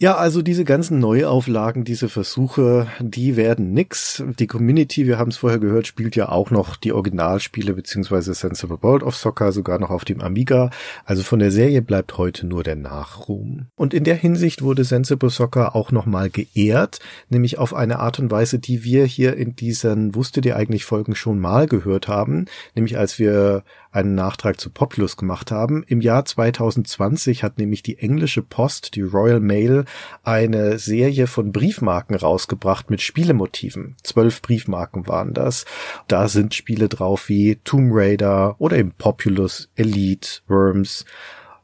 Ja, 0.00 0.16
also 0.16 0.42
diese 0.42 0.64
ganzen 0.64 1.00
Neuauflagen, 1.00 1.82
diese 1.82 2.08
Versuche, 2.08 2.86
die 3.00 3.34
werden 3.34 3.72
nix. 3.72 4.22
Die 4.38 4.46
Community, 4.46 5.08
wir 5.08 5.18
haben 5.18 5.32
es 5.32 5.38
vorher 5.38 5.58
gehört, 5.58 5.88
spielt 5.88 6.14
ja 6.14 6.28
auch 6.28 6.52
noch 6.52 6.76
die 6.76 6.92
Originalspiele 6.92 7.72
beziehungsweise 7.72 8.32
Sensible 8.32 8.78
World 8.80 9.02
of 9.02 9.16
Soccer 9.16 9.50
sogar 9.50 9.80
noch 9.80 9.90
auf 9.90 10.04
dem 10.04 10.20
Amiga. 10.20 10.70
Also 11.04 11.24
von 11.24 11.40
der 11.40 11.50
Serie 11.50 11.82
bleibt 11.82 12.16
heute 12.16 12.46
nur 12.46 12.62
der 12.62 12.76
Nachruhm. 12.76 13.66
Und 13.74 13.92
in 13.92 14.04
der 14.04 14.14
Hinsicht 14.14 14.62
wurde 14.62 14.84
Sensible 14.84 15.30
Soccer 15.30 15.74
auch 15.74 15.90
nochmal 15.90 16.30
geehrt, 16.30 17.00
nämlich 17.28 17.58
auf 17.58 17.74
eine 17.74 17.98
Art 17.98 18.20
und 18.20 18.30
Weise, 18.30 18.60
die 18.60 18.84
wir 18.84 19.04
hier 19.04 19.36
in 19.36 19.56
diesen 19.56 20.14
Wusstet 20.14 20.46
ihr 20.46 20.54
eigentlich 20.54 20.84
Folgen 20.84 21.16
schon 21.16 21.40
mal 21.40 21.66
gehört 21.66 22.06
haben, 22.06 22.44
nämlich 22.76 22.98
als 22.98 23.18
wir 23.18 23.64
einen 23.90 24.14
Nachtrag 24.14 24.60
zu 24.60 24.70
Populous 24.70 25.16
gemacht 25.16 25.50
haben. 25.50 25.82
Im 25.86 26.00
Jahr 26.00 26.24
2020 26.24 27.42
hat 27.42 27.58
nämlich 27.58 27.82
die 27.82 27.98
englische 27.98 28.42
Post, 28.42 28.94
die 28.94 29.02
Royal 29.02 29.40
Mail, 29.40 29.84
eine 30.22 30.78
Serie 30.78 31.26
von 31.26 31.52
Briefmarken 31.52 32.16
rausgebracht 32.16 32.90
mit 32.90 33.00
Spielemotiven. 33.00 33.96
Zwölf 34.02 34.42
Briefmarken 34.42 35.06
waren 35.06 35.34
das. 35.34 35.64
Da 36.06 36.28
sind 36.28 36.54
Spiele 36.54 36.88
drauf 36.88 37.28
wie 37.28 37.56
Tomb 37.64 37.90
Raider 37.92 38.56
oder 38.58 38.76
eben 38.76 38.92
Populous, 38.92 39.70
Elite, 39.74 40.40
Worms, 40.48 41.04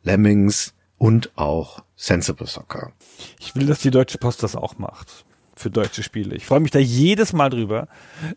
Lemmings 0.02 0.74
und 0.98 1.30
auch 1.36 1.82
Sensible 1.96 2.46
Soccer. 2.46 2.92
Ich 3.38 3.54
will, 3.54 3.66
dass 3.66 3.80
die 3.80 3.90
Deutsche 3.90 4.18
Post 4.18 4.42
das 4.42 4.56
auch 4.56 4.78
macht 4.78 5.24
für 5.56 5.70
deutsche 5.70 6.02
Spiele. 6.02 6.34
Ich 6.36 6.46
freue 6.46 6.60
mich 6.60 6.70
da 6.70 6.78
jedes 6.78 7.32
Mal 7.32 7.50
drüber, 7.50 7.88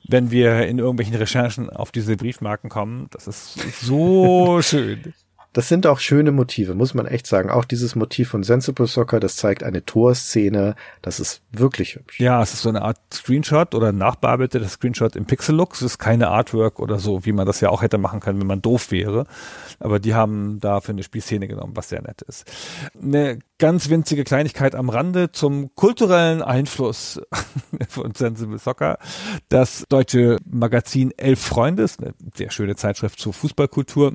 wenn 0.07 0.31
wir 0.31 0.67
in 0.67 0.79
irgendwelchen 0.79 1.15
Recherchen 1.15 1.69
auf 1.69 1.91
diese 1.91 2.17
Briefmarken 2.17 2.69
kommen. 2.69 3.07
Das 3.11 3.27
ist 3.27 3.57
so 3.81 4.61
schön. 4.61 5.13
Das 5.53 5.69
sind 5.69 5.87
auch 5.87 5.99
schöne 5.99 6.31
Motive, 6.31 6.75
muss 6.75 6.93
man 6.93 7.07
echt 7.07 7.25
sagen. 7.25 7.49
Auch 7.49 7.65
dieses 7.65 7.95
Motiv 7.95 8.29
von 8.29 8.43
Sensible 8.43 8.87
Soccer, 8.87 9.19
das 9.19 9.35
zeigt 9.37 9.63
eine 9.63 9.85
Torszene. 9.85 10.75
Das 11.01 11.19
ist 11.19 11.41
wirklich 11.51 11.95
hübsch. 11.95 12.19
Ja, 12.19 12.41
es 12.41 12.53
ist 12.53 12.61
so 12.61 12.69
eine 12.69 12.81
Art 12.81 12.97
Screenshot 13.11 13.73
oder 13.73 13.91
nachbearbeiteter 13.91 14.67
Screenshot 14.67 15.15
im 15.15 15.25
Pixel-Look. 15.25 15.73
Es 15.73 15.81
ist 15.81 15.97
keine 15.97 16.27
Artwork 16.27 16.79
oder 16.79 16.99
so, 16.99 17.25
wie 17.25 17.31
man 17.31 17.47
das 17.47 17.61
ja 17.61 17.69
auch 17.69 17.81
hätte 17.81 17.97
machen 17.97 18.19
können, 18.19 18.39
wenn 18.39 18.47
man 18.47 18.61
doof 18.61 18.91
wäre. 18.91 19.25
Aber 19.79 19.99
die 19.99 20.13
haben 20.13 20.59
dafür 20.59 20.93
eine 20.93 21.03
Spielszene 21.03 21.47
genommen, 21.47 21.75
was 21.75 21.89
sehr 21.89 22.01
nett 22.01 22.21
ist. 22.23 22.45
Eine 23.01 23.39
ganz 23.57 23.89
winzige 23.89 24.23
Kleinigkeit 24.23 24.75
am 24.75 24.89
Rande 24.89 25.31
zum 25.31 25.73
kulturellen 25.75 26.41
Einfluss 26.41 27.19
von 27.89 28.13
Sensible 28.13 28.59
Soccer. 28.59 28.99
Das 29.49 29.85
deutsche 29.89 30.37
Magazin 30.45 31.11
Elf 31.17 31.39
Freunde, 31.39 31.83
ist 31.83 32.01
eine 32.01 32.13
sehr 32.35 32.51
schöne 32.51 32.75
Zeitschrift 32.75 33.19
zur 33.19 33.33
Fußballkultur, 33.33 34.13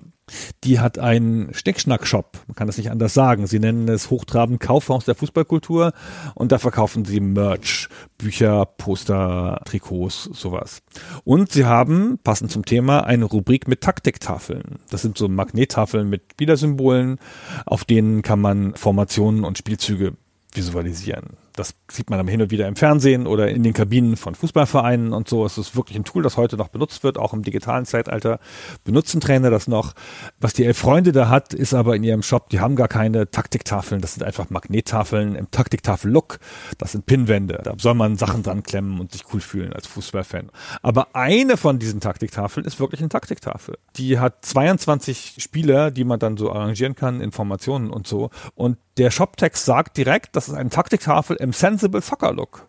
die 0.65 0.78
hat 0.81 0.99
einen 0.99 1.53
Schnickschnack-Shop. 1.53 2.39
Man 2.47 2.55
kann 2.55 2.66
das 2.66 2.78
nicht 2.78 2.90
anders 2.90 3.15
sagen. 3.15 3.47
Sie 3.47 3.59
nennen 3.59 3.89
es 3.89 4.11
hochtrabend 4.11 4.61
Kaufhaus 4.61 5.05
der 5.05 5.15
Fußballkultur 5.15 5.93
und 6.35 6.53
da 6.53 6.59
verkaufen 6.59 7.05
sie 7.05 7.20
Merch, 7.20 7.89
Bücher, 8.19 8.66
Poster, 8.66 9.61
Trikots, 9.65 10.24
sowas. 10.32 10.82
Und 11.24 11.51
sie 11.53 11.65
haben, 11.65 12.19
passend 12.23 12.51
zum 12.51 12.65
Thema, 12.65 13.05
eine 13.05 13.24
Rubrik 13.24 13.69
mit 13.69 13.81
Taktiktafeln. 13.81 14.78
Das 14.90 15.03
sind 15.03 15.19
so 15.19 15.28
Magnettafeln 15.28 16.09
mit 16.09 16.23
Spielersymbolen, 16.32 17.19
auf 17.66 17.85
denen 17.85 18.23
kann 18.23 18.40
man 18.40 18.74
Formationen 18.74 19.44
und 19.44 19.59
Spielzüge 19.59 20.15
visualisieren. 20.55 21.36
Das 21.55 21.74
sieht 21.91 22.11
man 22.11 22.19
dann 22.19 22.29
hin 22.29 22.43
und 22.43 22.51
wieder 22.51 22.69
im 22.69 22.77
Fernsehen 22.77 23.27
oder 23.27 23.49
in 23.49 23.62
den 23.62 23.73
Kabinen 23.73 24.16
von 24.16 24.35
Fußballvereinen 24.35 25.12
und 25.12 25.29
so. 25.29 25.45
Es 25.45 25.59
ist 25.59 25.77
wirklich 25.77 25.97
ein 25.97 26.05
Tool, 26.05 26.23
das 26.23 26.37
heute 26.37 26.57
noch 26.57 26.69
benutzt 26.69 27.03
wird, 27.05 27.19
auch 27.19 27.33
im 27.33 27.43
digitalen 27.43 27.85
Zeitalter 27.85 28.39
benutzen 28.85 29.20
Trainer 29.20 29.51
das 29.51 29.69
noch. 29.69 29.95
Was 30.41 30.53
die 30.53 30.65
Elf 30.65 30.79
Freunde 30.79 31.12
da 31.12 31.29
hat, 31.29 31.55
ist 31.55 31.74
aber 31.74 31.97
in 31.97 32.05
ihrem 32.05 32.23
Shop, 32.23 32.49
die 32.51 32.61
haben 32.61 32.77
gar 32.77 32.89
keine 32.89 33.31
Taktiktafeln, 33.31 34.01
das 34.01 34.15
sind 34.15 34.24
einfach 34.24 34.51
Magnettafeln 34.51 35.35
im 35.35 35.51
Taktiktafel-Look. 35.51 36.39
Das 36.79 36.93
sind 36.93 37.07
Pinwände. 37.07 37.61
Da 37.62 37.74
soll 37.79 37.95
man 37.95 38.16
Sachen 38.16 38.43
dran 38.43 38.62
klemmen 38.62 39.01
und 39.01 39.12
sich 39.12 39.24
cool 39.33 39.41
fühlen 39.41 39.73
als 39.73 39.87
Fußballfan. 39.87 40.51
Aber 40.83 41.15
eine 41.15 41.57
von 41.57 41.79
diesen 41.79 42.01
Taktiktafeln 42.01 42.66
ist 42.66 42.81
wirklich 42.81 43.01
eine 43.01 43.09
Taktiktafel. 43.09 43.79
Die 43.97 44.19
hat 44.19 44.45
22 44.45 45.37
Spieler, 45.39 45.91
die 45.91 46.05
man 46.05 46.19
dann 46.19 46.37
so 46.37 46.51
arrangieren 46.53 46.95
kann, 46.95 47.20
Informationen 47.20 47.91
und 47.91 48.07
so. 48.07 48.31
Und 48.55 48.79
der 48.98 49.10
Shoptext 49.10 49.64
sagt 49.64 49.97
direkt, 49.97 50.36
das 50.36 50.48
ist 50.48 50.55
eine 50.55 50.70
Taktiktafel 50.70 51.36
im 51.36 51.52
Sensible 51.52 52.02
Soccer 52.02 52.32
Look. 52.32 52.69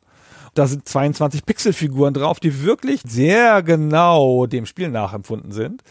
Da 0.55 0.67
sind 0.67 0.87
22 0.87 1.47
Pixelfiguren 1.47 2.13
drauf, 2.13 2.39
die 2.39 2.63
wirklich 2.63 3.01
sehr 3.07 3.63
genau 3.63 4.45
dem 4.45 4.67
Spiel 4.67 4.89
nachempfunden 4.89 5.51
sind. 5.51 5.83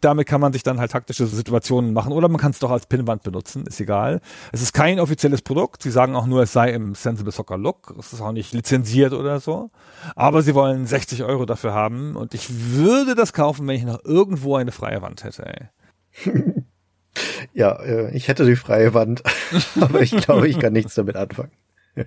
Damit 0.00 0.28
kann 0.28 0.40
man 0.40 0.52
sich 0.52 0.62
dann 0.62 0.78
halt 0.78 0.92
taktische 0.92 1.26
Situationen 1.26 1.92
machen 1.92 2.12
oder 2.12 2.28
man 2.28 2.40
kann 2.40 2.52
es 2.52 2.60
doch 2.60 2.70
als 2.70 2.86
Pinnwand 2.86 3.24
benutzen, 3.24 3.66
ist 3.66 3.80
egal. 3.80 4.20
Es 4.52 4.62
ist 4.62 4.72
kein 4.72 5.00
offizielles 5.00 5.42
Produkt. 5.42 5.82
Sie 5.82 5.90
sagen 5.90 6.14
auch 6.14 6.26
nur, 6.26 6.42
es 6.42 6.52
sei 6.52 6.70
im 6.70 6.94
Sensible 6.94 7.32
Soccer 7.32 7.58
Look. 7.58 7.92
Es 7.98 8.12
ist 8.12 8.20
auch 8.20 8.30
nicht 8.30 8.52
lizenziert 8.52 9.12
oder 9.12 9.40
so. 9.40 9.70
Aber 10.14 10.42
sie 10.42 10.54
wollen 10.54 10.86
60 10.86 11.24
Euro 11.24 11.44
dafür 11.44 11.74
haben 11.74 12.14
und 12.14 12.34
ich 12.34 12.48
würde 12.72 13.16
das 13.16 13.32
kaufen, 13.32 13.66
wenn 13.66 13.76
ich 13.76 13.84
noch 13.84 14.04
irgendwo 14.04 14.54
eine 14.54 14.70
freie 14.70 15.02
Wand 15.02 15.24
hätte. 15.24 15.44
Ey. 15.44 16.62
Ja, 17.52 17.80
äh, 17.82 18.16
ich 18.16 18.28
hätte 18.28 18.44
die 18.44 18.56
freie 18.56 18.94
Wand, 18.94 19.22
aber 19.80 20.00
ich 20.00 20.16
glaube, 20.16 20.48
ich 20.48 20.58
kann 20.58 20.72
nichts 20.72 20.94
damit 20.94 21.16
anfangen. 21.16 21.52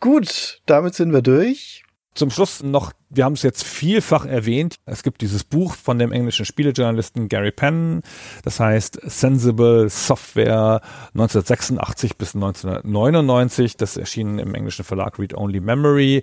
Gut, 0.00 0.62
damit 0.66 0.94
sind 0.94 1.12
wir 1.12 1.22
durch. 1.22 1.84
Zum 2.14 2.30
Schluss 2.30 2.62
noch, 2.62 2.92
wir 3.10 3.24
haben 3.24 3.32
es 3.32 3.42
jetzt 3.42 3.64
vielfach 3.64 4.26
erwähnt, 4.26 4.76
es 4.84 5.02
gibt 5.02 5.22
dieses 5.22 5.44
Buch 5.44 5.74
von 5.74 5.98
dem 5.98 6.12
englischen 6.12 6.44
Spielejournalisten 6.44 7.28
Gary 7.28 7.52
Penn, 7.52 8.02
das 8.44 8.60
heißt 8.60 9.00
Sensible 9.04 9.88
Software 9.88 10.82
1986 11.14 12.16
bis 12.16 12.34
1999, 12.34 13.76
das 13.76 13.96
erschien 13.96 14.38
im 14.38 14.54
englischen 14.54 14.84
Verlag 14.84 15.18
Read 15.18 15.34
Only 15.34 15.60
Memory. 15.60 16.22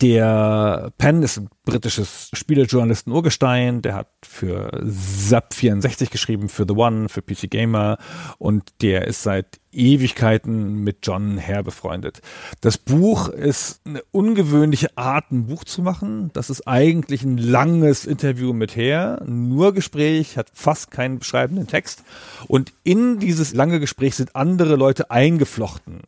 Der 0.00 0.92
Penn 0.98 1.22
ist 1.22 1.38
ein 1.38 1.48
britisches 1.64 2.30
Spielejournalisten-Urgestein, 2.32 3.82
der 3.82 3.94
hat 3.94 4.08
für 4.24 4.70
Zap 4.84 5.54
64 5.54 6.10
geschrieben, 6.10 6.48
für 6.48 6.64
The 6.68 6.74
One, 6.74 7.08
für 7.08 7.22
PC 7.22 7.50
Gamer 7.50 7.98
und 8.38 8.82
der 8.82 9.06
ist 9.06 9.22
seit 9.22 9.60
Ewigkeiten 9.72 10.84
mit 10.84 10.98
John 11.02 11.40
Hare 11.40 11.64
befreundet. 11.64 12.20
Das 12.60 12.78
Buch 12.78 13.28
ist 13.28 13.80
eine 13.86 14.02
ungewöhnliche 14.10 14.96
Art, 14.96 15.32
ein 15.32 15.46
Buch 15.46 15.64
zu 15.64 15.82
machen. 15.82 16.11
Das 16.32 16.50
ist 16.50 16.66
eigentlich 16.66 17.22
ein 17.22 17.38
langes 17.38 18.04
Interview 18.04 18.52
mit 18.52 18.76
Hare, 18.76 19.22
nur 19.26 19.74
Gespräch, 19.74 20.36
hat 20.36 20.48
fast 20.52 20.90
keinen 20.90 21.18
beschreibenden 21.18 21.66
Text. 21.66 22.02
Und 22.48 22.72
in 22.84 23.18
dieses 23.18 23.54
lange 23.54 23.80
Gespräch 23.80 24.16
sind 24.16 24.36
andere 24.36 24.76
Leute 24.76 25.10
eingeflochten 25.10 26.00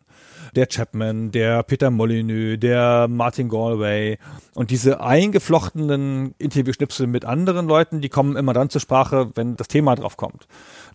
der 0.56 0.66
Chapman, 0.66 1.30
der 1.30 1.62
Peter 1.62 1.90
Molyneux, 1.90 2.58
der 2.58 3.08
Martin 3.08 3.48
Galway 3.48 4.18
und 4.54 4.70
diese 4.70 5.00
eingeflochtenen 5.00 6.34
Interviewschnipsel 6.38 7.06
mit 7.06 7.24
anderen 7.24 7.66
Leuten, 7.66 8.00
die 8.00 8.08
kommen 8.08 8.36
immer 8.36 8.52
dann 8.52 8.70
zur 8.70 8.80
Sprache, 8.80 9.30
wenn 9.34 9.56
das 9.56 9.68
Thema 9.68 9.94
drauf 9.96 10.16
kommt. 10.16 10.46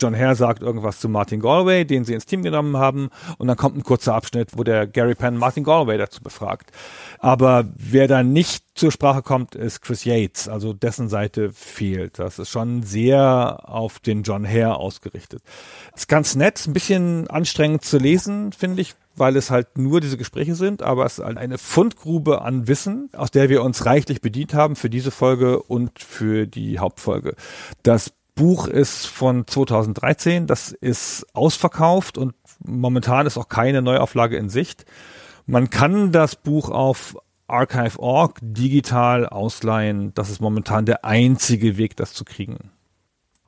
John 0.01 0.17
Hare 0.17 0.35
sagt 0.35 0.61
irgendwas 0.61 0.99
zu 0.99 1.09
Martin 1.09 1.41
Galway, 1.41 1.85
den 1.85 2.05
sie 2.05 2.13
ins 2.13 2.25
Team 2.25 2.43
genommen 2.43 2.77
haben, 2.77 3.09
und 3.37 3.47
dann 3.47 3.57
kommt 3.57 3.77
ein 3.77 3.83
kurzer 3.83 4.15
Abschnitt, 4.15 4.57
wo 4.57 4.63
der 4.63 4.87
Gary 4.87 5.15
Penn 5.15 5.37
Martin 5.37 5.63
Galway 5.63 5.97
dazu 5.97 6.21
befragt. 6.21 6.71
Aber 7.19 7.65
wer 7.75 8.07
da 8.07 8.23
nicht 8.23 8.63
zur 8.75 8.91
Sprache 8.91 9.21
kommt, 9.21 9.55
ist 9.55 9.81
Chris 9.81 10.05
Yates, 10.05 10.47
also 10.47 10.71
dessen 10.71 11.09
Seite 11.09 11.51
fehlt. 11.51 12.17
Das 12.17 12.39
ist 12.39 12.49
schon 12.49 12.83
sehr 12.83 13.59
auf 13.63 13.99
den 13.99 14.23
John 14.23 14.47
Hare 14.47 14.77
ausgerichtet. 14.77 15.41
Ist 15.93 16.07
ganz 16.07 16.35
nett, 16.35 16.65
ein 16.65 16.73
bisschen 16.73 17.27
anstrengend 17.27 17.83
zu 17.83 17.97
lesen, 17.97 18.53
finde 18.53 18.81
ich, 18.81 18.95
weil 19.19 19.35
es 19.35 19.51
halt 19.51 19.77
nur 19.77 20.01
diese 20.01 20.17
Gespräche 20.17 20.55
sind, 20.55 20.81
aber 20.81 21.05
es 21.05 21.19
ist 21.19 21.25
halt 21.25 21.37
eine 21.37 21.57
Fundgrube 21.57 22.41
an 22.41 22.67
Wissen, 22.67 23.09
aus 23.13 23.31
der 23.31 23.49
wir 23.49 23.63
uns 23.63 23.85
reichlich 23.85 24.21
bedient 24.21 24.53
haben 24.53 24.75
für 24.75 24.89
diese 24.89 25.11
Folge 25.11 25.61
und 25.61 25.99
für 25.99 26.47
die 26.47 26.79
Hauptfolge. 26.79 27.35
Das 27.83 28.13
Buch 28.35 28.67
ist 28.67 29.05
von 29.05 29.45
2013, 29.45 30.47
das 30.47 30.71
ist 30.71 31.25
ausverkauft 31.33 32.17
und 32.17 32.33
momentan 32.59 33.27
ist 33.27 33.37
auch 33.37 33.49
keine 33.49 33.81
Neuauflage 33.81 34.37
in 34.37 34.49
Sicht. 34.49 34.85
Man 35.45 35.69
kann 35.69 36.11
das 36.11 36.35
Buch 36.35 36.69
auf 36.69 37.17
Archive.org 37.47 38.39
digital 38.41 39.25
ausleihen. 39.25 40.13
Das 40.13 40.29
ist 40.29 40.39
momentan 40.39 40.85
der 40.85 41.03
einzige 41.03 41.77
Weg, 41.77 41.97
das 41.97 42.13
zu 42.13 42.23
kriegen. 42.23 42.71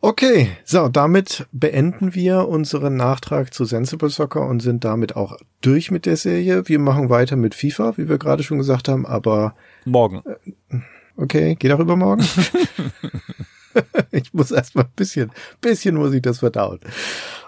Okay, 0.03 0.49
so, 0.65 0.90
damit 0.90 1.45
beenden 1.52 2.15
wir 2.15 2.48
unseren 2.48 2.95
Nachtrag 2.95 3.53
zu 3.53 3.65
Sensible 3.65 4.10
Soccer 4.10 4.48
und 4.48 4.60
sind 4.60 4.84
damit 4.84 5.15
auch 5.15 5.38
durch 5.61 5.91
mit 5.91 6.07
der 6.07 6.18
Serie. 6.18 6.68
Wir 6.68 6.80
machen 6.80 7.11
weiter 7.11 7.36
mit 7.36 7.53
FIFA, 7.53 7.98
wie 7.98 8.10
wir 8.10 8.18
gerade 8.18 8.41
schon 8.41 8.57
gesagt 8.57 8.88
haben, 8.88 9.06
aber 9.06 9.53
Morgen. 9.86 10.23
okay, 11.18 11.53
geht 11.53 11.72
auch 11.72 11.80
übermorgen. 11.80 12.26
ich 14.11 14.34
muss 14.34 14.49
erstmal 14.49 14.86
ein 14.86 14.94
bisschen, 14.95 15.32
bisschen 15.61 15.95
muss 15.95 16.14
ich 16.14 16.23
das 16.23 16.40
verdauen. 16.40 16.80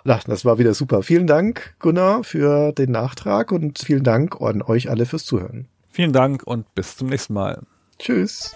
Ach, 0.05 0.23
das 0.23 0.45
war 0.45 0.59
wieder 0.59 0.75
super. 0.75 1.01
Vielen 1.01 1.25
Dank, 1.25 1.73
Gunnar, 1.79 2.23
für 2.23 2.71
den 2.71 2.91
Nachtrag 2.91 3.51
und 3.51 3.79
vielen 3.79 4.03
Dank 4.03 4.39
an 4.41 4.61
euch 4.61 4.91
alle 4.91 5.07
fürs 5.07 5.25
Zuhören. 5.25 5.67
Vielen 5.89 6.13
Dank 6.13 6.43
und 6.43 6.71
bis 6.75 6.97
zum 6.97 7.07
nächsten 7.07 7.33
Mal. 7.33 7.63
Tschüss. 7.97 8.53